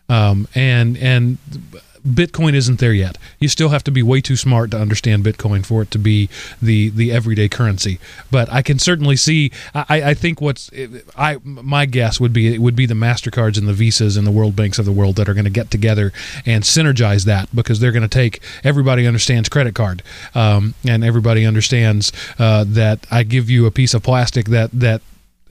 um, 0.07 0.47
and 0.53 0.97
and 0.97 1.37
Bitcoin 2.07 2.53
isn't 2.53 2.79
there 2.79 2.93
yet. 2.93 3.17
You 3.39 3.47
still 3.47 3.69
have 3.69 3.83
to 3.85 3.91
be 3.91 4.03
way 4.03 4.21
too 4.21 4.35
smart 4.35 4.71
to 4.71 4.79
understand 4.79 5.23
Bitcoin 5.23 5.65
for 5.65 5.81
it 5.81 5.91
to 5.91 5.99
be 5.99 6.29
the 6.61 6.89
the 6.89 7.11
everyday 7.11 7.47
currency. 7.47 7.99
But 8.31 8.51
I 8.51 8.61
can 8.61 8.79
certainly 8.79 9.15
see. 9.15 9.51
I, 9.73 10.01
I 10.09 10.13
think 10.13 10.41
what's 10.41 10.69
I 11.15 11.37
my 11.43 11.85
guess 11.85 12.19
would 12.19 12.33
be 12.33 12.53
it 12.53 12.59
would 12.59 12.75
be 12.75 12.85
the 12.85 12.93
Mastercards 12.93 13.57
and 13.57 13.67
the 13.67 13.73
Visas 13.73 14.17
and 14.17 14.25
the 14.25 14.31
World 14.31 14.55
Banks 14.55 14.79
of 14.79 14.85
the 14.85 14.91
world 14.91 15.15
that 15.17 15.29
are 15.29 15.33
going 15.33 15.45
to 15.45 15.49
get 15.51 15.71
together 15.71 16.11
and 16.45 16.63
synergize 16.63 17.25
that 17.25 17.53
because 17.53 17.79
they're 17.79 17.91
going 17.91 18.03
to 18.03 18.07
take 18.07 18.41
everybody 18.63 19.07
understands 19.07 19.49
credit 19.49 19.75
card 19.75 20.03
um, 20.35 20.73
and 20.87 21.03
everybody 21.03 21.45
understands 21.45 22.11
uh, 22.37 22.63
that 22.67 23.05
I 23.11 23.23
give 23.23 23.49
you 23.49 23.65
a 23.65 23.71
piece 23.71 23.93
of 23.93 24.03
plastic 24.03 24.47
that 24.47 24.71
that 24.73 25.01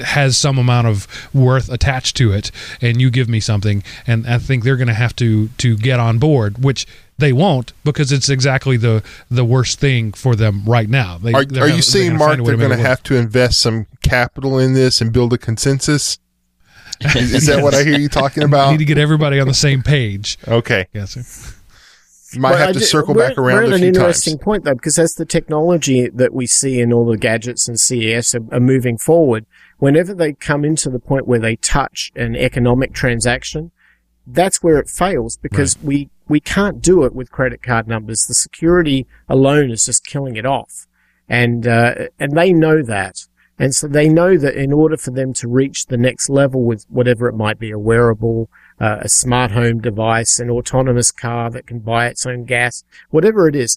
has 0.00 0.36
some 0.36 0.58
amount 0.58 0.86
of 0.86 1.06
worth 1.34 1.68
attached 1.68 2.16
to 2.16 2.32
it 2.32 2.50
and 2.80 3.00
you 3.00 3.10
give 3.10 3.28
me 3.28 3.40
something 3.40 3.82
and 4.06 4.26
I 4.26 4.38
think 4.38 4.64
they're 4.64 4.76
going 4.76 4.88
to 4.88 4.94
have 4.94 5.16
to 5.16 5.48
to 5.48 5.76
get 5.76 5.98
on 5.98 6.18
board 6.18 6.62
which 6.62 6.86
they 7.18 7.32
won't 7.32 7.72
because 7.84 8.12
it's 8.12 8.28
exactly 8.28 8.76
the 8.76 9.02
the 9.28 9.44
worst 9.44 9.80
thing 9.80 10.12
for 10.12 10.36
them 10.36 10.64
right 10.64 10.88
now. 10.88 11.18
They, 11.18 11.32
are, 11.32 11.44
are 11.60 11.68
you 11.68 11.82
saying, 11.82 12.16
Mark, 12.16 12.42
they're 12.44 12.56
going 12.56 12.70
to 12.70 12.76
have 12.76 13.02
to 13.04 13.16
invest 13.16 13.60
some 13.60 13.86
capital 14.02 14.58
in 14.58 14.74
this 14.74 15.00
and 15.00 15.12
build 15.12 15.32
a 15.32 15.38
consensus? 15.38 16.18
is, 17.00 17.34
is 17.34 17.46
that 17.46 17.62
what 17.62 17.74
I 17.74 17.82
hear 17.82 17.98
you 17.98 18.08
talking 18.08 18.42
about? 18.44 18.70
need 18.70 18.78
to 18.78 18.84
get 18.84 18.98
everybody 18.98 19.40
on 19.40 19.48
the 19.48 19.54
same 19.54 19.82
page. 19.82 20.38
Okay. 20.46 20.86
Yes, 20.92 21.12
sir. 21.12 21.54
You 22.32 22.40
might 22.40 22.50
well, 22.50 22.66
have 22.66 22.74
to 22.74 22.80
circle 22.80 23.14
back 23.14 23.38
around. 23.38 23.56
We're 23.56 23.64
at 23.64 23.72
an 23.72 23.84
interesting 23.84 24.34
times. 24.34 24.44
point 24.44 24.64
though, 24.64 24.74
because 24.74 24.98
as 24.98 25.14
the 25.14 25.24
technology 25.24 26.08
that 26.10 26.34
we 26.34 26.46
see 26.46 26.78
in 26.78 26.92
all 26.92 27.06
the 27.06 27.16
gadgets 27.16 27.66
and 27.66 27.80
CES 27.80 28.34
are, 28.34 28.42
are 28.52 28.60
moving 28.60 28.98
forward, 28.98 29.46
whenever 29.78 30.14
they 30.14 30.32
come 30.32 30.64
into 30.64 30.90
the 30.90 30.98
point 30.98 31.26
where 31.26 31.38
they 31.38 31.56
touch 31.56 32.12
an 32.14 32.36
economic 32.36 32.92
transaction, 32.92 33.70
that's 34.26 34.62
where 34.62 34.78
it 34.78 34.88
fails 34.88 35.36
because 35.38 35.76
right. 35.78 35.84
we, 35.84 36.10
we 36.28 36.40
can't 36.40 36.82
do 36.82 37.04
it 37.04 37.14
with 37.14 37.30
credit 37.30 37.62
card 37.62 37.88
numbers. 37.88 38.26
The 38.26 38.34
security 38.34 39.06
alone 39.28 39.70
is 39.70 39.86
just 39.86 40.06
killing 40.06 40.36
it 40.36 40.44
off. 40.44 40.86
And, 41.28 41.66
uh, 41.66 42.08
and 42.18 42.36
they 42.36 42.52
know 42.52 42.82
that. 42.82 43.26
And 43.58 43.74
so 43.74 43.88
they 43.88 44.08
know 44.08 44.36
that 44.36 44.54
in 44.54 44.72
order 44.72 44.96
for 44.96 45.10
them 45.10 45.32
to 45.34 45.48
reach 45.48 45.86
the 45.86 45.96
next 45.96 46.28
level 46.28 46.62
with 46.62 46.86
whatever 46.88 47.28
it 47.28 47.34
might 47.34 47.58
be, 47.58 47.70
a 47.70 47.78
wearable, 47.78 48.48
uh, 48.80 48.98
a 49.00 49.08
smart 49.08 49.50
home 49.50 49.80
device, 49.80 50.38
an 50.38 50.48
autonomous 50.48 51.10
car 51.10 51.50
that 51.50 51.66
can 51.66 51.80
buy 51.80 52.06
its 52.06 52.24
own 52.24 52.44
gas, 52.44 52.84
whatever 53.10 53.48
it 53.48 53.56
is, 53.56 53.76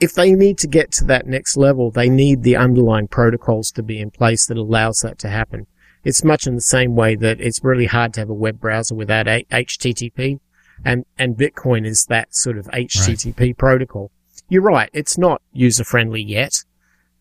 if 0.00 0.14
they 0.14 0.32
need 0.32 0.58
to 0.58 0.66
get 0.66 0.90
to 0.92 1.04
that 1.04 1.26
next 1.26 1.56
level, 1.56 1.90
they 1.90 2.08
need 2.08 2.42
the 2.42 2.56
underlying 2.56 3.08
protocols 3.08 3.70
to 3.72 3.82
be 3.82 4.00
in 4.00 4.10
place 4.10 4.46
that 4.46 4.56
allows 4.56 4.98
that 4.98 5.18
to 5.20 5.28
happen. 5.28 5.66
It's 6.02 6.24
much 6.24 6.46
in 6.46 6.54
the 6.54 6.60
same 6.60 6.94
way 6.94 7.14
that 7.16 7.40
it's 7.40 7.64
really 7.64 7.86
hard 7.86 8.12
to 8.14 8.20
have 8.20 8.28
a 8.28 8.34
web 8.34 8.60
browser 8.60 8.94
without 8.94 9.26
HTTP, 9.26 10.40
and 10.84 11.04
and 11.18 11.36
Bitcoin 11.36 11.86
is 11.86 12.06
that 12.06 12.34
sort 12.34 12.58
of 12.58 12.66
HTTP 12.66 13.40
right. 13.40 13.58
protocol. 13.58 14.10
You're 14.48 14.62
right; 14.62 14.90
it's 14.92 15.16
not 15.16 15.40
user 15.52 15.84
friendly 15.84 16.22
yet, 16.22 16.64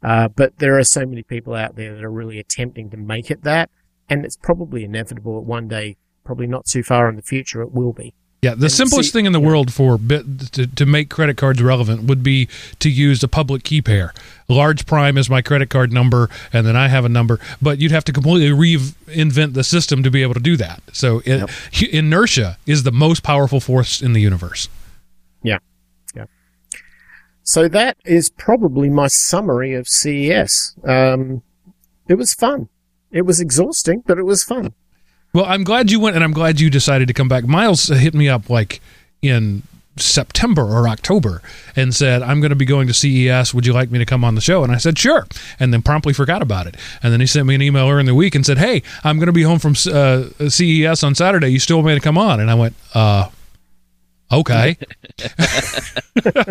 uh, 0.01 0.27
but 0.27 0.57
there 0.57 0.77
are 0.77 0.83
so 0.83 1.05
many 1.05 1.23
people 1.23 1.53
out 1.53 1.75
there 1.75 1.95
that 1.95 2.03
are 2.03 2.11
really 2.11 2.39
attempting 2.39 2.89
to 2.89 2.97
make 2.97 3.31
it 3.31 3.43
that, 3.43 3.69
and 4.09 4.25
it's 4.25 4.35
probably 4.35 4.83
inevitable 4.83 5.35
that 5.35 5.47
one 5.47 5.69
day, 5.69 5.95
probably 6.25 6.47
not 6.47 6.65
too 6.65 6.83
far 6.83 7.07
in 7.07 7.15
the 7.15 7.21
future, 7.21 7.61
it 7.61 7.71
will 7.71 7.93
be. 7.93 8.13
Yeah, 8.43 8.55
the 8.55 8.65
And 8.65 8.71
simplest 8.71 9.09
see- 9.09 9.13
thing 9.13 9.25
in 9.25 9.31
the 9.31 9.39
world 9.39 9.71
for 9.73 9.97
bit, 9.97 10.51
to, 10.51 10.67
to 10.67 10.85
make 10.85 11.09
credit 11.09 11.37
cards 11.37 11.61
relevant 11.61 12.03
would 12.03 12.21
be 12.23 12.49
to 12.79 12.89
use 12.89 13.23
a 13.23 13.27
public 13.29 13.63
key 13.63 13.81
pair. 13.81 14.13
Large 14.49 14.85
Prime 14.85 15.17
is 15.17 15.29
my 15.29 15.41
credit 15.41 15.69
card 15.69 15.93
number, 15.93 16.29
and 16.51 16.67
then 16.67 16.75
I 16.75 16.89
have 16.89 17.05
a 17.05 17.09
number. 17.09 17.39
But 17.61 17.79
you'd 17.79 17.91
have 17.91 18.03
to 18.05 18.11
completely 18.11 18.49
reinvent 18.49 19.53
the 19.53 19.63
system 19.63 20.03
to 20.03 20.11
be 20.11 20.21
able 20.21 20.33
to 20.33 20.41
do 20.41 20.57
that. 20.57 20.81
So 20.91 21.21
it, 21.25 21.49
hu- 21.75 21.87
inertia 21.97 22.57
is 22.67 22.83
the 22.83 22.91
most 22.91 23.23
powerful 23.23 23.59
force 23.61 24.01
in 24.01 24.11
the 24.13 24.19
universe. 24.19 24.67
Yeah. 25.41 25.59
Yeah. 26.13 26.25
So 27.43 27.67
that 27.69 27.97
is 28.03 28.29
probably 28.29 28.89
my 28.89 29.07
summary 29.07 29.73
of 29.73 29.87
CES. 29.87 30.75
Um, 30.85 31.43
it 32.09 32.15
was 32.15 32.33
fun. 32.33 32.67
It 33.11 33.21
was 33.21 33.39
exhausting, 33.39 34.03
but 34.05 34.17
it 34.17 34.23
was 34.23 34.43
fun. 34.43 34.73
Well, 35.33 35.45
I'm 35.45 35.63
glad 35.63 35.89
you 35.89 35.99
went, 35.99 36.15
and 36.15 36.23
I'm 36.23 36.31
glad 36.31 36.59
you 36.59 36.69
decided 36.69 37.07
to 37.07 37.13
come 37.13 37.27
back. 37.27 37.45
Miles 37.45 37.87
hit 37.87 38.13
me 38.13 38.29
up 38.29 38.49
like 38.49 38.81
in 39.21 39.63
September 39.97 40.63
or 40.63 40.87
October 40.87 41.41
and 41.75 41.93
said, 41.93 42.21
I'm 42.21 42.39
going 42.39 42.49
to 42.49 42.55
be 42.55 42.65
going 42.65 42.87
to 42.87 42.93
CES. 42.93 43.53
Would 43.53 43.65
you 43.65 43.73
like 43.73 43.91
me 43.91 43.99
to 43.99 44.05
come 44.05 44.23
on 44.23 44.35
the 44.35 44.41
show? 44.41 44.63
And 44.63 44.71
I 44.71 44.77
said, 44.77 44.97
sure. 44.97 45.27
And 45.59 45.73
then 45.73 45.81
promptly 45.81 46.13
forgot 46.13 46.41
about 46.41 46.67
it. 46.67 46.75
And 47.01 47.13
then 47.13 47.19
he 47.19 47.25
sent 47.25 47.47
me 47.47 47.55
an 47.55 47.61
email 47.61 47.83
earlier 47.83 47.99
in 47.99 48.05
the 48.05 48.15
week 48.15 48.35
and 48.35 48.45
said, 48.45 48.57
Hey, 48.57 48.81
I'm 49.03 49.17
going 49.17 49.27
to 49.27 49.33
be 49.33 49.43
home 49.43 49.59
from 49.59 49.73
uh, 49.91 50.49
CES 50.49 51.03
on 51.03 51.15
Saturday. 51.15 51.49
You 51.49 51.59
still 51.59 51.77
want 51.77 51.87
me 51.87 51.95
to 51.95 51.99
come 51.99 52.17
on? 52.17 52.39
And 52.39 52.49
I 52.49 52.55
went, 52.55 52.75
uh, 52.93 53.29
okay. 54.31 54.77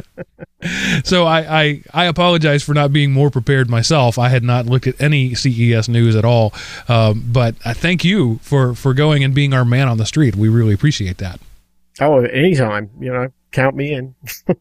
so 1.05 1.25
I, 1.27 1.61
I 1.63 1.83
I 1.93 2.05
apologize 2.07 2.63
for 2.63 2.75
not 2.75 2.93
being 2.93 3.13
more 3.13 3.31
prepared 3.31 3.69
myself. 3.71 4.19
I 4.19 4.29
had 4.29 4.43
not 4.43 4.67
looked 4.67 4.87
at 4.87 5.01
any 5.01 5.35
CES 5.35 5.89
news 5.89 6.17
at 6.17 6.25
all, 6.25 6.53
um, 6.89 7.25
but 7.27 7.55
I 7.65 7.73
thank 7.73 8.05
you 8.05 8.39
for 8.43 8.75
for 8.75 8.95
going 8.95 9.25
and 9.25 9.35
being 9.35 9.53
our 9.53 9.65
man 9.65 9.89
on 9.89 9.99
the 9.99 10.07
street. 10.07 10.37
We 10.37 10.49
really 10.49 10.75
appreciate 10.75 11.19
that. 11.19 11.41
Oh, 12.01 12.21
anytime, 12.21 12.91
you 12.99 13.13
know, 13.13 13.29
count 13.53 13.77
me 13.77 13.93
in. 13.93 14.15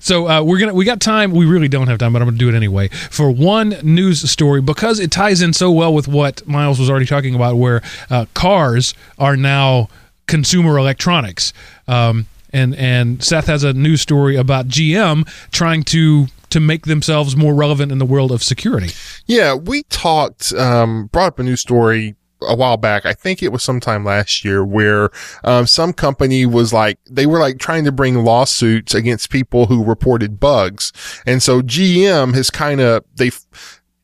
So 0.00 0.28
uh, 0.28 0.42
we're 0.42 0.58
gonna 0.58 0.74
we 0.74 0.84
got 0.84 1.00
time. 1.00 1.30
We 1.30 1.46
really 1.46 1.68
don't 1.68 1.86
have 1.86 1.98
time, 1.98 2.12
but 2.12 2.20
I'm 2.20 2.28
gonna 2.28 2.36
do 2.36 2.48
it 2.48 2.54
anyway 2.54 2.88
for 2.88 3.30
one 3.30 3.70
news 3.82 4.28
story 4.30 4.60
because 4.60 5.00
it 5.00 5.10
ties 5.10 5.40
in 5.40 5.54
so 5.54 5.70
well 5.70 5.94
with 5.94 6.08
what 6.08 6.46
Miles 6.46 6.78
was 6.78 6.90
already 6.90 7.06
talking 7.06 7.34
about, 7.34 7.56
where 7.56 7.80
uh, 8.10 8.26
cars 8.34 8.92
are 9.18 9.36
now 9.36 9.88
consumer 10.26 10.76
electronics. 10.76 11.54
Um, 11.88 12.26
and 12.54 12.74
and 12.76 13.22
Seth 13.22 13.46
has 13.46 13.64
a 13.64 13.72
news 13.72 14.00
story 14.00 14.36
about 14.36 14.68
GM 14.68 15.28
trying 15.50 15.82
to 15.84 16.28
to 16.54 16.60
make 16.60 16.86
themselves 16.86 17.34
more 17.34 17.52
relevant 17.52 17.90
in 17.90 17.98
the 17.98 18.04
world 18.04 18.30
of 18.30 18.40
security. 18.40 18.90
Yeah, 19.26 19.54
we 19.56 19.82
talked, 19.84 20.52
um, 20.52 21.06
brought 21.06 21.26
up 21.26 21.38
a 21.40 21.42
new 21.42 21.56
story 21.56 22.14
a 22.40 22.54
while 22.54 22.76
back. 22.76 23.04
I 23.04 23.12
think 23.12 23.42
it 23.42 23.50
was 23.50 23.64
sometime 23.64 24.04
last 24.04 24.44
year 24.44 24.64
where, 24.64 25.10
um, 25.42 25.66
some 25.66 25.92
company 25.92 26.46
was 26.46 26.72
like, 26.72 27.00
they 27.10 27.26
were 27.26 27.40
like 27.40 27.58
trying 27.58 27.84
to 27.86 27.90
bring 27.90 28.24
lawsuits 28.24 28.94
against 28.94 29.30
people 29.30 29.66
who 29.66 29.82
reported 29.82 30.38
bugs. 30.38 30.92
And 31.26 31.42
so 31.42 31.60
GM 31.60 32.34
has 32.34 32.50
kind 32.50 32.80
of, 32.80 33.02
they've, 33.16 33.40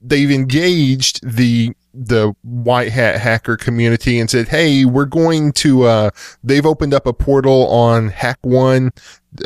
they've 0.01 0.31
engaged 0.33 1.21
the, 1.23 1.73
the 1.93 2.35
white 2.43 2.93
hat 2.93 3.21
hacker 3.21 3.57
community 3.57 4.19
and 4.19 4.31
said, 4.31 4.49
Hey, 4.49 4.85
we're 4.85 5.05
going 5.05 5.53
to, 5.53 5.85
uh, 5.85 6.11
they've 6.43 6.67
opened 6.67 6.95
up 6.95 7.07
a 7.07 7.13
portal 7.13 7.67
on 7.69 8.11
HackerOne 8.11 8.91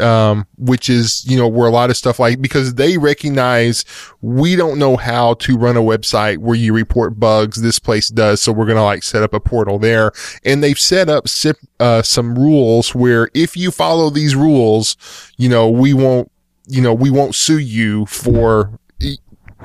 um, 0.00 0.46
which 0.56 0.88
is, 0.88 1.24
you 1.26 1.36
know, 1.36 1.46
where 1.46 1.68
a 1.68 1.72
lot 1.72 1.90
of 1.90 1.96
stuff 1.96 2.18
like, 2.18 2.40
because 2.40 2.74
they 2.74 2.96
recognize 2.96 3.84
we 4.22 4.56
don't 4.56 4.78
know 4.78 4.96
how 4.96 5.34
to 5.34 5.56
run 5.56 5.76
a 5.76 5.82
website 5.82 6.38
where 6.38 6.56
you 6.56 6.72
report 6.72 7.20
bugs. 7.20 7.60
This 7.60 7.78
place 7.78 8.08
does. 8.08 8.40
So 8.40 8.52
we're 8.52 8.66
going 8.66 8.76
to 8.76 8.82
like 8.82 9.02
set 9.02 9.22
up 9.22 9.34
a 9.34 9.40
portal 9.40 9.78
there. 9.78 10.12
And 10.44 10.62
they've 10.62 10.78
set 10.78 11.08
up 11.08 11.26
uh, 11.80 12.02
some 12.02 12.38
rules 12.38 12.94
where 12.94 13.28
if 13.34 13.56
you 13.56 13.70
follow 13.70 14.10
these 14.10 14.34
rules, 14.34 14.96
you 15.36 15.48
know, 15.48 15.68
we 15.68 15.92
won't, 15.92 16.30
you 16.66 16.80
know, 16.80 16.94
we 16.94 17.10
won't 17.10 17.34
sue 17.34 17.58
you 17.58 18.06
for 18.06 18.78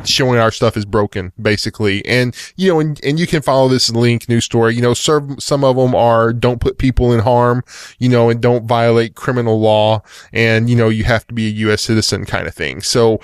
showing 0.05 0.39
our 0.39 0.51
stuff 0.51 0.77
is 0.77 0.85
broken, 0.85 1.31
basically. 1.41 2.05
And, 2.05 2.35
you 2.55 2.69
know, 2.69 2.79
and, 2.79 2.99
and 3.03 3.19
you 3.19 3.27
can 3.27 3.41
follow 3.41 3.67
this 3.67 3.89
link 3.89 4.29
news 4.29 4.45
story, 4.45 4.75
you 4.75 4.81
know, 4.81 4.93
serve, 4.93 5.41
some 5.41 5.63
of 5.63 5.75
them 5.75 5.95
are 5.95 6.33
don't 6.33 6.61
put 6.61 6.77
people 6.77 7.11
in 7.13 7.19
harm, 7.19 7.63
you 7.99 8.09
know, 8.09 8.29
and 8.29 8.41
don't 8.41 8.65
violate 8.65 9.15
criminal 9.15 9.59
law. 9.59 10.01
And, 10.33 10.69
you 10.69 10.75
know, 10.75 10.89
you 10.89 11.03
have 11.03 11.25
to 11.27 11.33
be 11.33 11.47
a 11.47 11.51
U.S. 11.51 11.81
citizen 11.81 12.25
kind 12.25 12.47
of 12.47 12.53
thing. 12.53 12.81
So 12.81 13.19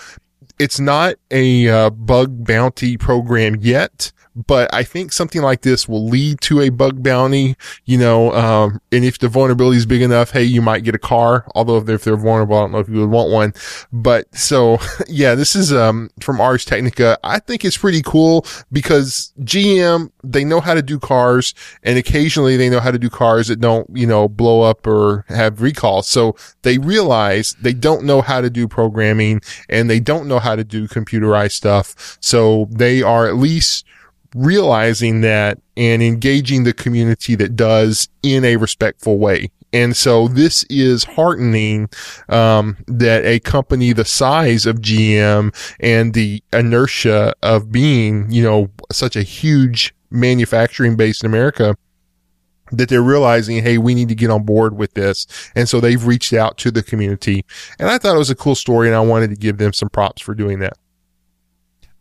it's 0.59 0.79
not 0.79 1.15
a 1.31 1.67
uh, 1.67 1.89
bug 1.89 2.45
bounty 2.45 2.97
program 2.97 3.57
yet. 3.59 4.11
But 4.35 4.73
I 4.73 4.83
think 4.83 5.13
something 5.13 5.41
like 5.41 5.61
this 5.61 5.87
will 5.87 6.05
lead 6.05 6.41
to 6.41 6.61
a 6.61 6.69
bug 6.69 7.01
bounty, 7.01 7.55
you 7.85 7.97
know, 7.97 8.33
um, 8.33 8.81
and 8.91 9.05
if 9.05 9.19
the 9.19 9.29
vulnerability 9.29 9.77
is 9.77 9.85
big 9.85 10.01
enough, 10.01 10.31
hey, 10.31 10.43
you 10.43 10.61
might 10.61 10.83
get 10.83 10.95
a 10.95 10.99
car. 10.99 11.47
Although 11.55 11.77
if 11.77 11.85
they're, 11.85 11.95
if 11.95 12.03
they're 12.03 12.17
vulnerable, 12.17 12.57
I 12.57 12.61
don't 12.61 12.71
know 12.73 12.79
if 12.79 12.89
you 12.89 12.99
would 12.99 13.09
want 13.09 13.31
one. 13.31 13.53
But 13.93 14.33
so, 14.35 14.77
yeah, 15.07 15.35
this 15.35 15.55
is, 15.55 15.71
um, 15.71 16.09
from 16.19 16.41
Ars 16.41 16.65
Technica. 16.65 17.17
I 17.23 17.39
think 17.39 17.63
it's 17.63 17.77
pretty 17.77 18.01
cool 18.01 18.45
because 18.71 19.33
GM, 19.41 20.11
they 20.23 20.43
know 20.43 20.59
how 20.59 20.73
to 20.73 20.81
do 20.81 20.99
cars 20.99 21.53
and 21.83 21.97
occasionally 21.97 22.57
they 22.57 22.69
know 22.69 22.79
how 22.79 22.91
to 22.91 22.99
do 22.99 23.09
cars 23.09 23.47
that 23.47 23.61
don't, 23.61 23.89
you 23.93 24.07
know, 24.07 24.27
blow 24.27 24.61
up 24.61 24.85
or 24.85 25.25
have 25.29 25.61
recalls. 25.61 26.07
So 26.07 26.35
they 26.63 26.77
realize 26.77 27.55
they 27.61 27.73
don't 27.73 28.03
know 28.03 28.21
how 28.21 28.41
to 28.41 28.49
do 28.49 28.67
programming 28.67 29.41
and 29.69 29.89
they 29.89 29.99
don't 29.99 30.27
know 30.27 30.39
how 30.39 30.55
to 30.55 30.63
do 30.63 30.87
computerized 30.87 31.53
stuff. 31.53 32.17
So 32.19 32.67
they 32.71 33.01
are 33.01 33.27
at 33.27 33.35
least 33.35 33.85
realizing 34.35 35.21
that 35.21 35.57
and 35.77 36.03
engaging 36.03 36.63
the 36.63 36.73
community 36.73 37.35
that 37.35 37.55
does 37.55 38.07
in 38.21 38.45
a 38.45 38.57
respectful 38.57 39.17
way. 39.17 39.49
And 39.73 39.95
so 39.95 40.27
this 40.27 40.63
is 40.69 41.03
heartening, 41.03 41.89
um, 42.29 42.77
that 42.87 43.25
a 43.25 43.39
company 43.39 43.91
the 43.91 44.05
size 44.05 44.65
of 44.65 44.77
GM 44.77 45.53
and 45.79 46.13
the 46.13 46.43
inertia 46.53 47.33
of 47.41 47.71
being, 47.71 48.31
you 48.31 48.43
know, 48.43 48.69
such 48.91 49.15
a 49.15 49.23
huge 49.23 49.93
manufacturing 50.11 50.95
base 50.95 51.21
in 51.21 51.25
America 51.25 51.75
that 52.71 52.89
they're 52.89 53.01
realizing, 53.01 53.61
hey, 53.61 53.77
we 53.77 53.93
need 53.93 54.09
to 54.09 54.15
get 54.15 54.29
on 54.29 54.43
board 54.43 54.75
with 54.75 54.93
this. 54.93 55.27
And 55.55 55.67
so 55.67 55.79
they've 55.79 56.05
reached 56.05 56.33
out 56.33 56.57
to 56.59 56.71
the 56.71 56.83
community. 56.83 57.45
And 57.79 57.89
I 57.89 57.97
thought 57.97 58.15
it 58.15 58.19
was 58.19 58.29
a 58.29 58.35
cool 58.35 58.55
story 58.55 58.87
and 58.87 58.95
I 58.95 59.01
wanted 59.01 59.29
to 59.29 59.35
give 59.35 59.57
them 59.57 59.73
some 59.73 59.89
props 59.89 60.21
for 60.21 60.33
doing 60.33 60.59
that. 60.59 60.77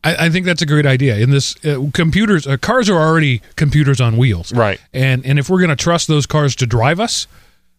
I, 0.05 0.27
I 0.27 0.31
think 0.31 0.47
that's 0.47 0.63
a 0.63 0.67
great 0.67 0.87
idea. 0.87 1.17
In 1.17 1.31
this, 1.31 1.57
uh, 1.65 1.87
computers, 1.93 2.47
uh, 2.47 2.57
cars 2.59 2.89
are 2.91 2.99
already 2.99 3.41
computers 3.57 4.01
on 4.01 4.17
wheels, 4.17 4.53
Right. 4.53 4.81
and 4.93 5.25
and 5.27 5.39
if 5.39 5.49
we're 5.51 5.59
going 5.59 5.71
to 5.71 5.77
trust 5.77 6.07
those 6.09 6.27
cars 6.27 6.55
to 6.57 6.67
drive 6.67 7.01
us, 7.01 7.27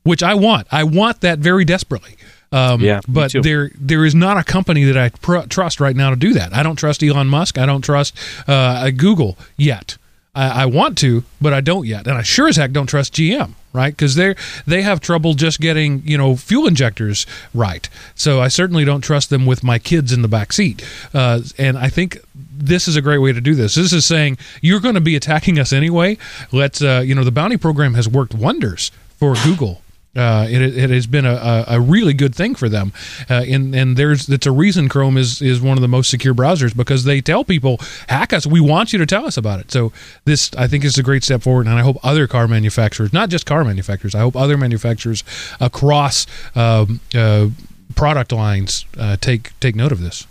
which 0.03 0.23
I 0.23 0.34
want, 0.34 0.68
I 0.72 0.84
want 0.84 1.22
that 1.22 1.39
very 1.39 1.64
desperately. 1.65 2.15
Um, 2.52 2.80
Yeah, 2.81 3.02
but 3.07 3.31
too. 3.31 3.41
there 3.41 3.72
there 3.80 4.06
is 4.06 4.15
not 4.15 4.38
a 4.38 4.43
company 4.43 4.84
that 4.85 4.97
I 4.97 5.10
pr- 5.10 5.47
trust 5.49 5.80
right 5.80 5.95
now 5.95 6.10
to 6.10 6.15
do 6.15 6.34
that. 6.34 6.53
I 6.53 6.64
don't 6.64 6.76
trust 6.77 7.03
Elon 7.03 7.27
Musk. 7.27 7.57
I 7.57 7.65
don't 7.65 7.81
trust 7.81 8.15
uh, 8.47 8.89
Google 8.91 9.38
yet. 9.57 9.97
I, 10.34 10.64
I 10.64 10.65
want 10.65 10.97
to, 10.99 11.23
but 11.41 11.53
I 11.53 11.61
don't 11.61 11.85
yet, 11.88 12.07
and 12.07 12.18
I 12.18 12.22
sure 12.22 12.47
as 12.47 12.57
heck 12.57 12.72
don't 12.72 12.88
trust 12.88 13.14
GM. 13.14 13.53
Right, 13.76 13.91
because 13.91 14.15
they 14.15 14.35
they 14.65 14.84
have 14.84 15.02
trouble 15.02 15.34
just 15.34 15.60
getting 15.60 16.02
you 16.06 16.18
know 16.18 16.38
fuel 16.38 16.65
injectors 16.65 17.26
right. 17.53 17.89
So 18.15 18.39
I 18.39 18.47
certainly 18.47 18.85
don't 18.85 19.02
trust 19.02 19.30
them 19.30 19.45
with 19.45 19.65
my 19.65 19.80
kids 19.80 20.14
in 20.14 20.22
the 20.22 20.30
back 20.30 20.53
seat. 20.53 20.81
Uh, 21.14 21.41
and 21.57 21.77
I 21.77 21.89
think 21.89 22.19
this 22.34 22.88
is 22.88 22.95
a 22.95 23.02
great 23.02 23.18
way 23.18 23.34
to 23.34 23.41
do 23.41 23.53
this. 23.53 23.76
This 23.76 23.91
is 23.91 24.06
saying 24.06 24.38
you're 24.61 24.80
going 24.80 24.95
to 24.95 25.02
be 25.02 25.18
attacking 25.18 25.60
us 25.60 25.73
anyway. 25.73 26.18
Let's 26.53 26.81
uh, 26.81 27.03
you 27.06 27.14
know 27.15 27.26
the 27.26 27.31
bounty 27.31 27.57
program 27.57 27.95
has 27.95 28.07
worked 28.07 28.34
wonders 28.34 28.91
for 29.18 29.35
Google. 29.43 29.81
Uh, 30.15 30.47
it, 30.49 30.61
it 30.61 30.89
has 30.89 31.07
been 31.07 31.25
a, 31.25 31.33
a, 31.33 31.65
a 31.75 31.79
really 31.81 32.13
good 32.13 32.33
thing 32.33 32.55
for 32.55 32.69
them, 32.69 32.93
uh, 33.29 33.43
and 33.47 33.75
and 33.75 33.97
there's 33.97 34.29
it's 34.29 34.45
a 34.45 34.51
reason 34.51 34.87
Chrome 34.87 35.17
is 35.17 35.41
is 35.41 35.59
one 35.59 35.77
of 35.77 35.81
the 35.81 35.89
most 35.89 36.09
secure 36.09 36.33
browsers 36.33 36.75
because 36.75 37.03
they 37.03 37.19
tell 37.19 37.43
people 37.43 37.79
hack 38.07 38.31
us. 38.31 38.47
We 38.47 38.61
want 38.61 38.93
you 38.93 38.99
to 38.99 39.05
tell 39.05 39.25
us 39.25 39.35
about 39.35 39.59
it. 39.59 39.71
So 39.71 39.91
this 40.23 40.51
I 40.57 40.67
think 40.67 40.85
is 40.85 40.97
a 40.97 41.03
great 41.03 41.23
step 41.23 41.41
forward, 41.41 41.67
and 41.67 41.77
I 41.77 41.81
hope 41.81 41.97
other 42.01 42.27
car 42.27 42.47
manufacturers, 42.47 43.11
not 43.11 43.29
just 43.29 43.45
car 43.45 43.65
manufacturers, 43.65 44.15
I 44.15 44.19
hope 44.19 44.37
other 44.37 44.57
manufacturers 44.57 45.23
across 45.59 46.25
um, 46.55 47.01
uh, 47.13 47.49
product 47.95 48.31
lines 48.31 48.85
uh, 48.97 49.17
take 49.17 49.57
take 49.59 49.75
note 49.75 49.91
of 49.91 49.99
this. 49.99 50.27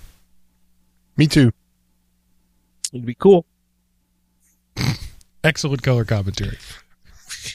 Me 1.16 1.26
too. 1.26 1.52
It'd 2.92 3.04
be 3.04 3.14
cool. 3.14 3.44
Excellent 5.44 5.82
color 5.82 6.04
commentary. 6.04 6.58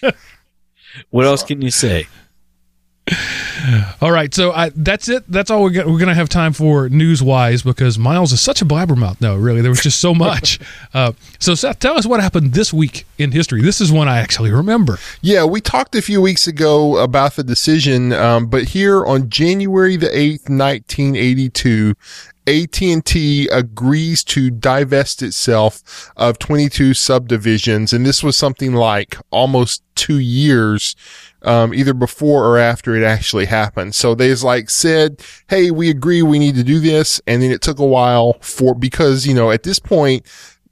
What 1.09 1.25
else 1.25 1.43
can 1.43 1.61
you 1.61 1.71
say? 1.71 2.07
All 4.01 4.11
right, 4.11 4.33
so 4.33 4.51
I, 4.51 4.69
that's 4.69 5.09
it. 5.09 5.23
That's 5.27 5.51
all 5.51 5.63
we're, 5.63 5.71
we're 5.85 5.99
going 5.99 6.07
to 6.07 6.13
have 6.13 6.29
time 6.29 6.53
for 6.53 6.89
news 6.89 7.21
wise 7.21 7.61
because 7.61 7.97
Miles 7.97 8.31
is 8.31 8.41
such 8.41 8.61
a 8.61 8.65
blabbermouth. 8.65 9.19
No, 9.19 9.35
really, 9.35 9.61
there 9.61 9.71
was 9.71 9.81
just 9.81 9.99
so 9.99 10.13
much. 10.13 10.59
uh, 10.93 11.11
so, 11.39 11.55
Seth, 11.55 11.79
tell 11.79 11.97
us 11.97 12.05
what 12.05 12.21
happened 12.21 12.53
this 12.53 12.71
week 12.73 13.05
in 13.17 13.31
history. 13.31 13.61
This 13.61 13.81
is 13.81 13.91
one 13.91 14.07
I 14.07 14.19
actually 14.19 14.51
remember. 14.51 14.97
Yeah, 15.21 15.43
we 15.43 15.59
talked 15.59 15.95
a 15.95 16.01
few 16.01 16.21
weeks 16.21 16.47
ago 16.47 16.97
about 16.97 17.35
the 17.35 17.43
decision, 17.43 18.13
um, 18.13 18.47
but 18.47 18.63
here 18.63 19.05
on 19.05 19.29
January 19.29 19.97
the 19.97 20.07
8th, 20.07 20.49
1982, 20.49 21.95
AT&T 22.49 23.47
agrees 23.47 24.23
to 24.23 24.49
divest 24.49 25.21
itself 25.21 26.11
of 26.17 26.39
22 26.39 26.93
subdivisions. 26.93 27.93
And 27.93 28.05
this 28.05 28.23
was 28.23 28.35
something 28.35 28.73
like 28.73 29.15
almost 29.29 29.83
two 29.95 30.17
years, 30.17 30.95
um, 31.43 31.73
either 31.73 31.93
before 31.93 32.45
or 32.45 32.57
after 32.57 32.95
it 32.95 33.03
actually 33.03 33.45
happened. 33.45 33.93
So 33.93 34.15
they's 34.15 34.43
like 34.43 34.69
said, 34.69 35.21
Hey, 35.47 35.69
we 35.71 35.89
agree 35.89 36.21
we 36.21 36.39
need 36.39 36.55
to 36.55 36.63
do 36.63 36.79
this. 36.79 37.21
And 37.27 37.41
then 37.41 37.51
it 37.51 37.61
took 37.61 37.79
a 37.79 37.85
while 37.85 38.37
for, 38.41 38.73
because, 38.73 39.27
you 39.27 39.33
know, 39.33 39.51
at 39.51 39.63
this 39.63 39.79
point, 39.79 40.25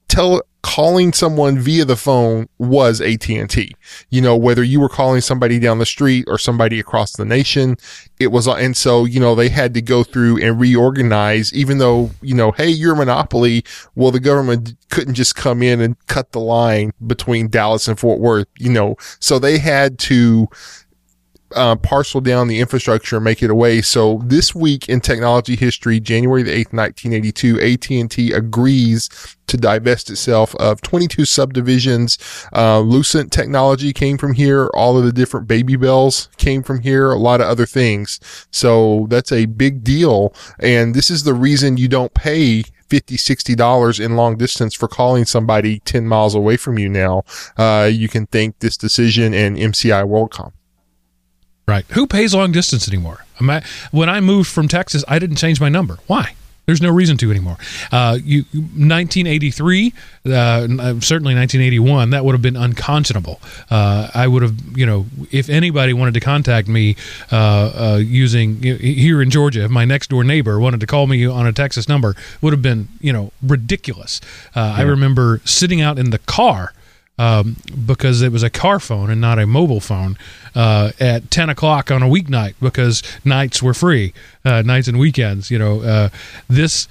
tell, 0.07 0.41
calling 0.63 1.13
someone 1.13 1.57
via 1.57 1.85
the 1.85 1.95
phone 1.95 2.47
was 2.57 2.99
AT&T. 2.99 3.75
You 4.09 4.21
know, 4.21 4.35
whether 4.35 4.63
you 4.63 4.79
were 4.79 4.89
calling 4.89 5.21
somebody 5.21 5.59
down 5.59 5.79
the 5.79 5.85
street 5.85 6.25
or 6.27 6.37
somebody 6.37 6.79
across 6.79 7.13
the 7.13 7.25
nation, 7.25 7.77
it 8.19 8.27
was, 8.27 8.47
and 8.47 8.75
so, 8.75 9.05
you 9.05 9.19
know, 9.19 9.35
they 9.35 9.49
had 9.49 9.73
to 9.75 9.81
go 9.81 10.03
through 10.03 10.41
and 10.43 10.59
reorganize, 10.59 11.53
even 11.53 11.77
though, 11.77 12.11
you 12.21 12.35
know, 12.35 12.51
hey, 12.51 12.69
you're 12.69 12.93
a 12.93 12.97
monopoly. 12.97 13.63
Well, 13.95 14.11
the 14.11 14.19
government 14.19 14.75
couldn't 14.89 15.13
just 15.13 15.35
come 15.35 15.61
in 15.61 15.79
and 15.79 15.95
cut 16.07 16.31
the 16.31 16.39
line 16.39 16.91
between 17.05 17.49
Dallas 17.49 17.87
and 17.87 17.99
Fort 17.99 18.19
Worth, 18.19 18.47
you 18.57 18.71
know, 18.71 18.95
so 19.19 19.39
they 19.39 19.59
had 19.59 19.99
to, 19.99 20.47
uh, 21.55 21.75
parcel 21.75 22.21
down 22.21 22.47
the 22.47 22.59
infrastructure 22.59 23.17
and 23.17 23.25
make 23.25 23.41
it 23.41 23.49
away. 23.49 23.81
So 23.81 24.21
this 24.25 24.53
week 24.53 24.89
in 24.89 25.01
technology 25.01 25.55
history, 25.55 25.99
January 25.99 26.43
the 26.43 26.51
8th, 26.51 26.73
1982, 26.73 27.61
AT&T 27.61 28.31
agrees 28.33 29.09
to 29.47 29.57
divest 29.57 30.09
itself 30.09 30.53
of 30.55 30.81
22 30.81 31.25
subdivisions. 31.25 32.17
Uh, 32.53 32.79
Lucent 32.79 33.31
technology 33.31 33.93
came 33.93 34.17
from 34.17 34.33
here. 34.33 34.69
All 34.73 34.97
of 34.97 35.05
the 35.05 35.13
different 35.13 35.47
baby 35.47 35.75
bells 35.75 36.29
came 36.37 36.63
from 36.63 36.81
here. 36.81 37.11
A 37.11 37.17
lot 37.17 37.41
of 37.41 37.47
other 37.47 37.65
things. 37.65 38.19
So 38.51 39.07
that's 39.09 39.31
a 39.31 39.45
big 39.45 39.83
deal. 39.83 40.33
And 40.59 40.93
this 40.93 41.09
is 41.09 41.23
the 41.23 41.33
reason 41.33 41.77
you 41.77 41.87
don't 41.87 42.13
pay 42.13 42.63
50 42.89 43.17
$60 43.17 44.03
in 44.03 44.15
long 44.15 44.37
distance 44.37 44.73
for 44.73 44.87
calling 44.87 45.25
somebody 45.25 45.79
10 45.79 46.07
miles 46.07 46.35
away 46.35 46.57
from 46.57 46.79
you 46.79 46.89
now. 46.89 47.23
Uh, 47.57 47.89
you 47.91 48.07
can 48.07 48.27
thank 48.27 48.59
this 48.59 48.77
decision 48.77 49.33
and 49.33 49.57
MCI 49.57 50.07
WorldCom. 50.07 50.51
Right. 51.67 51.85
Who 51.89 52.07
pays 52.07 52.33
long 52.33 52.53
distance 52.53 52.87
anymore? 52.87 53.25
When 53.91 54.09
I 54.09 54.21
moved 54.21 54.49
from 54.49 54.67
Texas, 54.67 55.03
I 55.07 55.19
didn't 55.19 55.35
change 55.35 55.59
my 55.59 55.69
number. 55.69 55.97
Why? 56.07 56.33
There's 56.65 56.81
no 56.81 56.91
reason 56.91 57.15
to 57.19 57.31
anymore. 57.31 57.55
Uh, 57.93 58.17
you, 58.21 58.43
1983, 58.51 59.93
uh, 60.25 60.67
certainly 60.99 61.33
1981, 61.33 62.09
that 62.09 62.25
would 62.25 62.33
have 62.33 62.41
been 62.41 62.57
unconscionable. 62.57 63.39
Uh, 63.71 64.09
I 64.13 64.27
would 64.27 64.43
have, 64.43 64.55
you 64.75 64.85
know, 64.85 65.05
if 65.31 65.49
anybody 65.49 65.93
wanted 65.93 66.13
to 66.15 66.19
contact 66.19 66.67
me 66.67 66.97
uh, 67.31 67.35
uh, 67.93 67.99
using 68.03 68.61
here 68.61 69.21
in 69.21 69.29
Georgia, 69.29 69.63
if 69.63 69.71
my 69.71 69.85
next 69.85 70.09
door 70.09 70.25
neighbor 70.25 70.59
wanted 70.59 70.81
to 70.81 70.87
call 70.87 71.07
me 71.07 71.25
on 71.25 71.47
a 71.47 71.53
Texas 71.53 71.87
number, 71.87 72.15
would 72.41 72.51
have 72.51 72.61
been, 72.61 72.89
you 72.99 73.13
know, 73.13 73.31
ridiculous. 73.41 74.19
Uh, 74.53 74.59
yeah. 74.59 74.73
I 74.75 74.81
remember 74.81 75.39
sitting 75.45 75.79
out 75.79 75.97
in 75.97 76.09
the 76.09 76.19
car 76.19 76.73
um, 77.17 77.55
because 77.85 78.21
it 78.21 78.31
was 78.31 78.43
a 78.43 78.49
car 78.49 78.79
phone 78.79 79.09
and 79.09 79.19
not 79.19 79.39
a 79.39 79.47
mobile 79.47 79.79
phone 79.79 80.17
uh, 80.55 80.91
at 80.99 81.29
10 81.31 81.49
o'clock 81.49 81.91
on 81.91 82.03
a 82.03 82.07
weeknight 82.07 82.55
because 82.61 83.03
nights 83.25 83.61
were 83.61 83.73
free, 83.73 84.13
uh, 84.45 84.61
nights 84.61 84.87
and 84.87 84.99
weekends. 84.99 85.51
You 85.51 85.59
know, 85.59 85.81
uh, 85.81 86.09
this. 86.47 86.87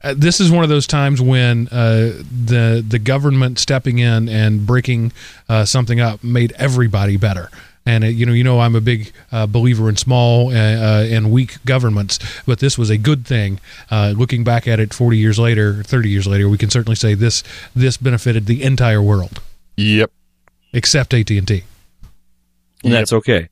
Uh, 0.00 0.14
this 0.16 0.38
is 0.38 0.48
one 0.48 0.62
of 0.62 0.70
those 0.70 0.86
times 0.86 1.20
when 1.20 1.66
uh, 1.72 2.12
the 2.46 2.84
the 2.86 3.00
government 3.00 3.58
stepping 3.58 3.98
in 3.98 4.28
and 4.28 4.64
breaking 4.64 5.10
uh, 5.48 5.64
something 5.64 5.98
up 5.98 6.22
made 6.22 6.52
everybody 6.52 7.16
better. 7.16 7.50
And 7.84 8.04
you 8.04 8.24
know, 8.24 8.32
you 8.32 8.44
know, 8.44 8.60
I'm 8.60 8.76
a 8.76 8.80
big 8.80 9.12
believer 9.48 9.88
in 9.88 9.96
small 9.96 10.52
and 10.52 11.32
weak 11.32 11.56
governments, 11.64 12.20
but 12.46 12.60
this 12.60 12.78
was 12.78 12.90
a 12.90 12.96
good 12.96 13.26
thing. 13.26 13.58
looking 13.90 14.44
back 14.44 14.68
at 14.68 14.78
it, 14.78 14.94
40 14.94 15.16
years 15.16 15.36
later, 15.36 15.82
30 15.82 16.08
years 16.08 16.28
later, 16.28 16.48
we 16.48 16.58
can 16.58 16.70
certainly 16.70 16.94
say 16.94 17.14
this 17.14 17.42
this 17.74 17.96
benefited 17.96 18.46
the 18.46 18.62
entire 18.62 19.02
world. 19.02 19.40
Yep. 19.78 20.10
Except 20.72 21.14
AT 21.14 21.30
and 21.30 21.46
T. 21.46 21.62
And 22.82 22.92
that's 22.92 23.12
okay. 23.12 23.48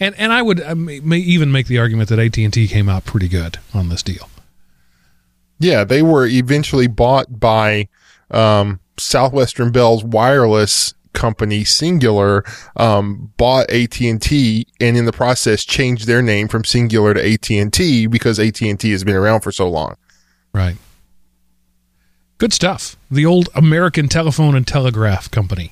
And 0.00 0.14
and 0.16 0.32
I 0.32 0.42
would 0.42 0.62
I 0.62 0.74
may 0.74 1.18
even 1.18 1.50
make 1.50 1.66
the 1.66 1.78
argument 1.78 2.08
that 2.10 2.18
AT 2.18 2.38
and 2.38 2.52
T 2.52 2.68
came 2.68 2.88
out 2.88 3.04
pretty 3.04 3.28
good 3.28 3.58
on 3.74 3.88
this 3.88 4.02
deal. 4.02 4.28
Yeah, 5.58 5.84
they 5.84 6.02
were 6.02 6.26
eventually 6.26 6.86
bought 6.86 7.40
by 7.40 7.88
um, 8.30 8.80
Southwestern 8.96 9.72
Bell's 9.72 10.04
wireless 10.04 10.94
company 11.12 11.62
Cingular 11.62 12.42
um, 12.76 13.32
bought 13.36 13.70
AT&T 13.70 14.66
and 14.80 14.96
in 14.96 15.04
the 15.04 15.12
process 15.12 15.64
changed 15.64 16.06
their 16.06 16.22
name 16.22 16.48
from 16.48 16.62
Cingular 16.62 17.14
to 17.14 17.32
AT&T 17.60 18.06
because 18.06 18.40
AT&T 18.40 18.90
has 18.90 19.04
been 19.04 19.14
around 19.14 19.42
for 19.42 19.52
so 19.52 19.68
long. 19.68 19.96
Right. 20.52 20.76
Good 22.42 22.52
stuff. 22.52 22.96
The 23.08 23.24
old 23.24 23.50
American 23.54 24.08
Telephone 24.08 24.56
and 24.56 24.66
Telegraph 24.66 25.30
Company. 25.30 25.70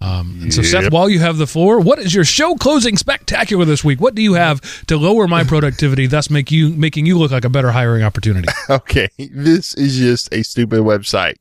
Um, 0.00 0.38
and 0.44 0.54
so, 0.54 0.62
Seth, 0.62 0.90
while 0.90 1.10
you 1.10 1.18
have 1.18 1.36
the 1.36 1.46
floor, 1.46 1.78
what 1.78 1.98
is 1.98 2.14
your 2.14 2.24
show 2.24 2.54
closing 2.54 2.96
spectacular 2.96 3.66
this 3.66 3.84
week? 3.84 4.00
What 4.00 4.14
do 4.14 4.22
you 4.22 4.32
have 4.32 4.62
to 4.86 4.96
lower 4.96 5.28
my 5.28 5.44
productivity, 5.44 6.06
thus 6.06 6.30
make 6.30 6.50
you 6.50 6.70
making 6.70 7.04
you 7.04 7.18
look 7.18 7.30
like 7.32 7.44
a 7.44 7.50
better 7.50 7.70
hiring 7.72 8.02
opportunity? 8.02 8.48
Okay, 8.70 9.10
this 9.18 9.74
is 9.74 9.98
just 9.98 10.32
a 10.32 10.42
stupid 10.42 10.80
website. 10.80 11.34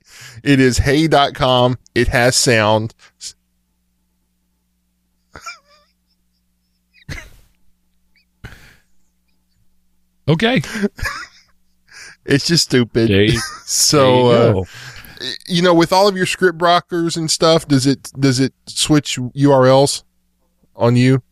It 0.43 0.59
is 0.59 0.79
hey.com. 0.79 1.77
It 1.95 2.09
has 2.09 2.35
sound. 2.35 2.93
okay. 10.27 10.61
It's 12.29 12.47
just 12.47 12.65
stupid. 12.65 13.09
You, 13.09 13.39
so, 13.65 14.31
you, 14.31 14.61
uh, 14.61 15.25
you 15.47 15.61
know, 15.61 15.73
with 15.73 15.91
all 15.91 16.07
of 16.07 16.15
your 16.15 16.25
script 16.25 16.59
blockers 16.59 17.17
and 17.17 17.29
stuff, 17.29 17.67
does 17.67 17.87
it 17.87 18.11
does 18.19 18.39
it 18.39 18.53
switch 18.67 19.17
URLs 19.17 20.03
on 20.75 20.95
you? 20.95 21.23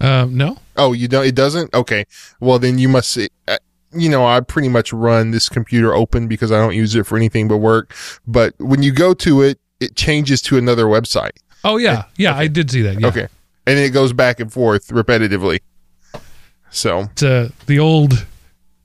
Uh, 0.00 0.26
no. 0.28 0.58
Oh, 0.76 0.92
you 0.92 1.06
don't. 1.06 1.26
It 1.26 1.34
doesn't. 1.34 1.72
Okay. 1.74 2.04
Well, 2.40 2.58
then 2.58 2.78
you 2.78 2.88
must. 2.88 3.16
Uh, 3.46 3.58
you 3.92 4.08
know, 4.08 4.26
I 4.26 4.40
pretty 4.40 4.68
much 4.68 4.92
run 4.92 5.30
this 5.30 5.48
computer 5.48 5.94
open 5.94 6.26
because 6.26 6.50
I 6.50 6.58
don't 6.58 6.74
use 6.74 6.96
it 6.96 7.06
for 7.06 7.16
anything 7.16 7.46
but 7.46 7.58
work. 7.58 7.94
But 8.26 8.54
when 8.58 8.82
you 8.82 8.92
go 8.92 9.14
to 9.14 9.42
it, 9.42 9.60
it 9.80 9.96
changes 9.96 10.42
to 10.42 10.58
another 10.58 10.86
website. 10.86 11.36
Oh 11.62 11.76
yeah, 11.76 11.90
and, 11.90 12.04
yeah, 12.16 12.30
okay. 12.30 12.40
I 12.40 12.46
did 12.48 12.70
see 12.70 12.82
that. 12.82 13.00
Yeah. 13.00 13.06
Okay, 13.06 13.28
and 13.66 13.78
it 13.78 13.90
goes 13.90 14.12
back 14.12 14.40
and 14.40 14.52
forth 14.52 14.88
repetitively. 14.88 15.60
So 16.70 17.00
it's 17.12 17.22
uh, 17.22 17.50
the 17.66 17.78
old 17.78 18.26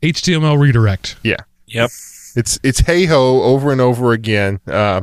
HTML 0.02 0.60
redirect. 0.60 1.18
Yeah. 1.24 1.38
Yep. 1.68 1.92
It's 2.36 2.60
it's 2.64 2.80
hey 2.80 3.06
ho 3.06 3.42
over 3.44 3.72
and 3.72 3.82
over 3.82 4.14
again. 4.14 4.60
Uh, 4.68 5.02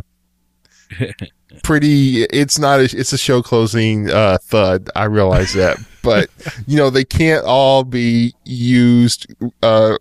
pretty. 1.63 2.25
It's 2.25 2.59
not. 2.59 2.81
A, 2.81 2.85
it's 2.85 3.13
a 3.13 3.19
show 3.19 3.43
closing 3.43 4.11
uh, 4.11 4.39
thud. 4.41 4.89
I 4.95 5.05
realize 5.05 5.53
that, 5.55 5.79
but 6.03 6.29
you 6.67 6.77
know 6.77 6.91
they 6.91 7.05
can't 7.05 7.45
all 7.45 7.85
be 7.85 8.35
used. 8.45 9.27
Uh, 9.63 9.97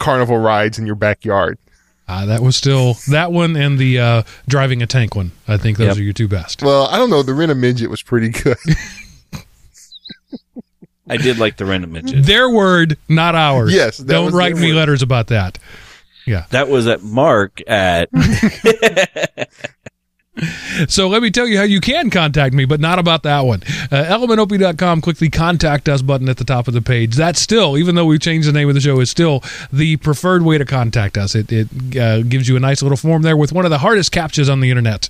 carnival 0.00 0.38
rides 0.38 0.78
in 0.78 0.86
your 0.86 0.96
backyard. 0.96 1.58
Uh, 2.06 2.26
that 2.26 2.42
was 2.42 2.54
still 2.54 2.96
that 3.08 3.32
one 3.32 3.56
and 3.56 3.78
the 3.78 3.98
uh, 3.98 4.22
driving 4.46 4.82
a 4.82 4.86
tank 4.86 5.14
one. 5.14 5.32
I 5.48 5.56
think 5.56 5.78
those 5.78 5.88
yep. 5.88 5.96
are 5.96 6.02
your 6.02 6.12
two 6.12 6.28
best. 6.28 6.62
Well, 6.62 6.86
I 6.86 6.98
don't 6.98 7.08
know. 7.08 7.22
The 7.22 7.32
rent 7.32 7.50
a 7.50 7.54
midget 7.54 7.88
was 7.88 8.02
pretty 8.02 8.28
good. 8.28 8.58
I 11.08 11.16
did 11.16 11.38
like 11.38 11.56
the 11.56 11.66
random 11.66 11.92
midget. 11.92 12.24
Their 12.24 12.50
word, 12.50 12.96
not 13.08 13.34
ours. 13.34 13.72
Yes. 13.72 13.98
Don't 13.98 14.32
write 14.32 14.56
me 14.56 14.72
word. 14.72 14.76
letters 14.76 15.02
about 15.02 15.28
that. 15.28 15.58
Yeah. 16.26 16.46
That 16.50 16.68
was 16.68 16.86
at 16.86 17.02
Mark 17.02 17.60
at. 17.68 18.08
so 20.88 21.08
let 21.08 21.22
me 21.22 21.30
tell 21.30 21.46
you 21.46 21.58
how 21.58 21.64
you 21.64 21.80
can 21.80 22.10
contact 22.10 22.54
me, 22.54 22.64
but 22.64 22.80
not 22.80 22.98
about 22.98 23.22
that 23.24 23.42
one. 23.42 23.62
Uh, 23.92 24.04
elementop.com, 24.08 25.00
click 25.00 25.18
the 25.18 25.28
contact 25.28 25.88
us 25.88 26.02
button 26.02 26.28
at 26.28 26.38
the 26.38 26.44
top 26.44 26.66
of 26.66 26.74
the 26.74 26.82
page. 26.82 27.14
That's 27.14 27.40
still, 27.40 27.76
even 27.76 27.94
though 27.94 28.06
we've 28.06 28.20
changed 28.20 28.48
the 28.48 28.52
name 28.52 28.68
of 28.68 28.74
the 28.74 28.80
show, 28.80 29.00
is 29.00 29.10
still 29.10 29.42
the 29.72 29.96
preferred 29.98 30.42
way 30.42 30.58
to 30.58 30.64
contact 30.64 31.18
us. 31.18 31.34
It, 31.34 31.52
it 31.52 31.68
uh, 31.96 32.22
gives 32.22 32.48
you 32.48 32.56
a 32.56 32.60
nice 32.60 32.82
little 32.82 32.96
form 32.96 33.22
there 33.22 33.36
with 33.36 33.52
one 33.52 33.64
of 33.64 33.70
the 33.70 33.78
hardest 33.78 34.12
captchas 34.12 34.50
on 34.50 34.60
the 34.60 34.70
internet. 34.70 35.08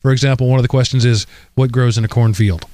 For 0.00 0.12
example, 0.12 0.48
one 0.48 0.58
of 0.58 0.64
the 0.64 0.68
questions 0.68 1.04
is, 1.04 1.26
what 1.54 1.72
grows 1.72 1.96
in 1.96 2.04
a 2.04 2.08
cornfield? 2.08 2.66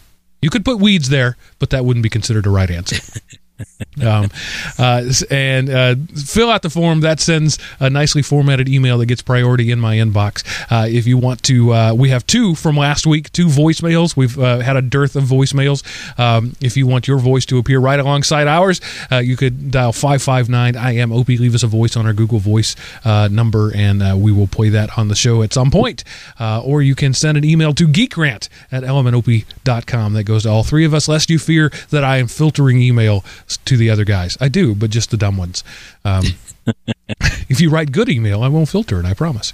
You 0.43 0.51
could 0.51 0.65
put 0.65 0.79
weeds 0.79 1.09
there, 1.09 1.37
but 1.59 1.71
that 1.71 1.85
wouldn't 1.85 2.03
be 2.03 2.11
considered 2.11 2.47
a 2.47 2.51
right 2.51 2.71
answer. 2.71 2.97
um, 4.03 4.31
uh, 4.79 5.05
and 5.31 5.71
uh, 5.71 5.95
fill 6.25 6.51
out 6.51 6.63
the 6.63 6.71
form. 6.71 7.01
That 7.01 7.21
sends 7.21 7.59
a 7.79 7.91
nicely 7.91 8.23
formatted 8.23 8.69
email 8.69 8.99
that 8.99 9.07
gets 9.07 9.23
priority 9.23 9.71
in 9.71 9.81
my 9.81 9.97
inbox. 9.97 10.45
Uh, 10.71 10.87
if 10.89 11.07
you 11.07 11.19
want 11.19 11.43
to 11.45 11.73
uh, 11.73 11.95
we 11.95 12.11
have 12.11 12.27
two 12.27 12.55
from 12.55 12.77
last 12.77 13.07
week 13.07 13.31
two 13.33 13.47
voicemails. 13.47 14.17
We've 14.17 14.39
uh, 14.39 14.61
had 14.61 14.77
a 14.77 14.83
dearth 14.83 15.17
of 15.17 15.25
voicemails. 15.25 15.85
Um, 16.19 16.57
if 16.61 16.77
you 16.77 16.87
want 16.87 17.09
your 17.09 17.19
voice 17.19 17.47
to 17.47 17.59
appear 17.59 17.79
right 17.79 17.99
alongside 17.99 18.47
ours 18.47 18.81
uh, 19.11 19.17
you 19.17 19.37
could 19.37 19.71
dial 19.71 19.93
559 19.93 20.77
i 20.77 20.93
am 20.93 21.13
opie 21.13 21.37
leave 21.37 21.55
us 21.55 21.63
a 21.63 21.67
voice 21.67 21.97
on 21.97 22.07
our 22.07 22.13
google 22.13 22.39
voice 22.39 22.77
number 23.05 23.73
and 23.75 24.23
we 24.23 24.33
will 24.33 24.47
play 24.47 24.69
that 24.71 24.97
on 24.99 25.09
the 25.09 25.15
show 25.15 25.43
at 25.43 25.53
some 25.53 25.71
point. 25.71 26.05
Or 26.41 26.83
you 26.83 26.95
can 26.95 27.15
send 27.15 27.39
an 27.39 27.45
email 27.45 27.73
to 27.75 27.87
geekrant 27.87 28.49
at 28.71 28.83
elementop.com 28.83 29.60
that 29.65 30.25
goes 30.25 30.43
to 30.45 30.49
all 30.51 30.63
three 30.65 30.85
of 30.85 30.93
us 30.95 31.09
lest 31.09 31.31
you 31.31 31.39
fear 31.39 31.71
that 31.91 32.03
i 32.05 32.17
am 32.17 32.27
filtering 32.27 32.81
email 32.81 33.25
to 33.65 33.77
the 33.77 33.89
other 33.91 34.05
guys. 34.05 34.37
I 34.41 34.49
do, 34.49 34.75
but 34.75 34.91
just 34.91 35.11
the 35.11 35.17
dumb 35.17 35.37
ones. 35.37 35.63
Um, 36.05 36.25
if 37.49 37.61
you 37.61 37.71
write 37.71 37.93
good 37.93 38.09
email, 38.09 38.43
I 38.43 38.49
won't 38.49 38.69
filter 38.69 38.99
it. 39.01 39.07
I 39.07 39.15
promise. 39.15 39.53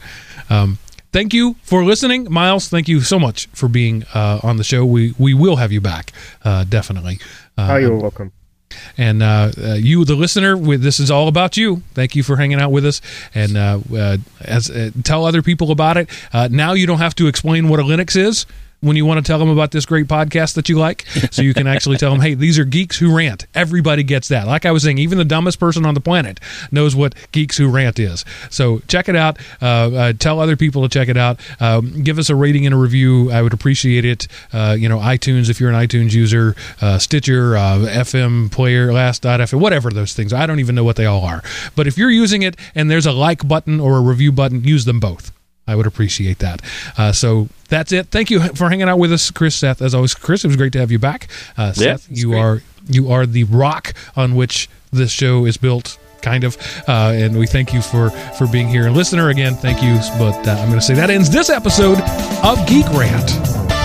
Um, 0.50 0.78
thank 1.12 1.34
you 1.34 1.56
for 1.62 1.84
listening, 1.84 2.30
Miles. 2.32 2.68
Thank 2.68 2.88
you 2.88 3.00
so 3.00 3.18
much 3.18 3.46
for 3.48 3.68
being 3.68 4.04
uh, 4.14 4.40
on 4.42 4.56
the 4.56 4.64
show. 4.64 4.84
We 4.84 5.14
we 5.18 5.34
will 5.34 5.56
have 5.56 5.72
you 5.72 5.80
back, 5.80 6.12
uh, 6.44 6.64
definitely. 6.64 7.18
Uh, 7.58 7.68
Oh, 7.72 7.76
you're 7.76 7.96
welcome. 7.96 8.32
and 8.98 9.22
uh, 9.22 9.52
uh, 9.58 9.74
you, 9.74 10.04
the 10.04 10.14
listener, 10.16 10.56
with 10.56 10.82
this 10.82 10.98
is 11.00 11.10
all 11.10 11.28
about 11.28 11.56
you. 11.56 11.82
Thank 11.94 12.16
you 12.16 12.22
for 12.22 12.36
hanging 12.36 12.60
out 12.60 12.72
with 12.72 12.84
us, 12.86 13.00
and 13.34 13.56
uh, 13.56 13.80
uh, 13.94 14.16
as 14.40 14.70
uh, 14.70 14.90
tell 15.04 15.24
other 15.24 15.42
people 15.42 15.70
about 15.70 15.96
it. 15.96 16.08
Uh, 16.32 16.48
now 16.50 16.72
you 16.72 16.86
don't 16.86 16.98
have 16.98 17.14
to 17.16 17.26
explain 17.26 17.68
what 17.68 17.80
a 17.80 17.82
Linux 17.82 18.16
is 18.16 18.46
when 18.86 18.96
you 18.96 19.04
want 19.04 19.18
to 19.18 19.28
tell 19.28 19.38
them 19.38 19.48
about 19.48 19.70
this 19.70 19.84
great 19.84 20.06
podcast 20.06 20.54
that 20.54 20.68
you 20.68 20.78
like. 20.78 21.06
So 21.30 21.42
you 21.42 21.54
can 21.54 21.66
actually 21.66 21.96
tell 21.96 22.10
them, 22.10 22.20
"Hey, 22.20 22.34
these 22.34 22.58
are 22.58 22.64
geeks 22.64 22.98
who 22.98 23.14
rant." 23.14 23.46
Everybody 23.54 24.02
gets 24.02 24.28
that. 24.28 24.46
Like 24.46 24.64
I 24.64 24.70
was 24.70 24.82
saying, 24.82 24.98
even 24.98 25.18
the 25.18 25.24
dumbest 25.24 25.58
person 25.58 25.84
on 25.84 25.94
the 25.94 26.00
planet 26.00 26.40
knows 26.70 26.94
what 26.94 27.14
geeks 27.32 27.56
who 27.56 27.68
rant 27.68 27.98
is. 27.98 28.24
So 28.50 28.80
check 28.88 29.08
it 29.08 29.16
out. 29.16 29.38
Uh, 29.60 29.64
uh, 29.66 30.12
tell 30.12 30.40
other 30.40 30.56
people 30.56 30.82
to 30.82 30.88
check 30.88 31.08
it 31.08 31.16
out. 31.16 31.40
Um, 31.60 32.02
give 32.02 32.18
us 32.18 32.30
a 32.30 32.34
rating 32.34 32.66
and 32.66 32.74
a 32.74 32.78
review. 32.78 33.30
I 33.30 33.42
would 33.42 33.52
appreciate 33.52 34.04
it. 34.04 34.28
Uh, 34.52 34.76
you 34.78 34.88
know, 34.88 34.98
iTunes 34.98 35.50
if 35.50 35.60
you're 35.60 35.70
an 35.70 35.76
iTunes 35.76 36.12
user, 36.12 36.54
uh, 36.80 36.98
Stitcher, 36.98 37.56
uh, 37.56 37.78
FM 37.78 38.50
player, 38.50 38.92
Last.fm, 38.92 39.60
whatever 39.60 39.90
those 39.90 40.14
things. 40.14 40.32
I 40.32 40.46
don't 40.46 40.60
even 40.60 40.74
know 40.74 40.84
what 40.84 40.96
they 40.96 41.06
all 41.06 41.24
are. 41.24 41.42
But 41.74 41.86
if 41.86 41.98
you're 41.98 42.10
using 42.10 42.42
it 42.42 42.56
and 42.74 42.90
there's 42.90 43.06
a 43.06 43.12
like 43.12 43.46
button 43.46 43.80
or 43.80 43.96
a 43.98 44.00
review 44.00 44.32
button, 44.32 44.64
use 44.64 44.84
them 44.84 45.00
both. 45.00 45.35
I 45.66 45.74
would 45.74 45.86
appreciate 45.86 46.38
that. 46.38 46.62
Uh, 46.96 47.12
so 47.12 47.48
that's 47.68 47.92
it. 47.92 48.06
Thank 48.08 48.30
you 48.30 48.40
for 48.54 48.68
hanging 48.68 48.88
out 48.88 48.98
with 48.98 49.12
us, 49.12 49.30
Chris. 49.30 49.56
Seth, 49.56 49.82
as 49.82 49.94
always, 49.94 50.14
Chris. 50.14 50.44
It 50.44 50.48
was 50.48 50.56
great 50.56 50.72
to 50.74 50.78
have 50.78 50.90
you 50.92 50.98
back. 50.98 51.28
Uh, 51.56 51.72
Yeah, 51.76 51.96
Seth, 51.96 52.06
you 52.10 52.28
great. 52.30 52.40
are 52.40 52.62
you 52.88 53.10
are 53.10 53.26
the 53.26 53.44
rock 53.44 53.92
on 54.14 54.36
which 54.36 54.68
this 54.92 55.10
show 55.10 55.44
is 55.44 55.56
built. 55.56 55.98
Kind 56.22 56.44
of, 56.44 56.56
uh, 56.88 57.12
and 57.14 57.38
we 57.38 57.46
thank 57.46 57.72
you 57.72 57.80
for 57.82 58.10
for 58.10 58.46
being 58.48 58.68
here. 58.68 58.86
And 58.86 58.96
listener, 58.96 59.28
again, 59.28 59.54
thank 59.54 59.82
you. 59.82 59.94
But 60.18 60.46
uh, 60.48 60.52
I'm 60.52 60.68
going 60.68 60.80
to 60.80 60.86
say 60.86 60.94
that 60.94 61.10
ends 61.10 61.30
this 61.30 61.50
episode 61.50 62.00
of 62.42 62.66
Geek 62.66 62.88
Rant. 62.90 63.75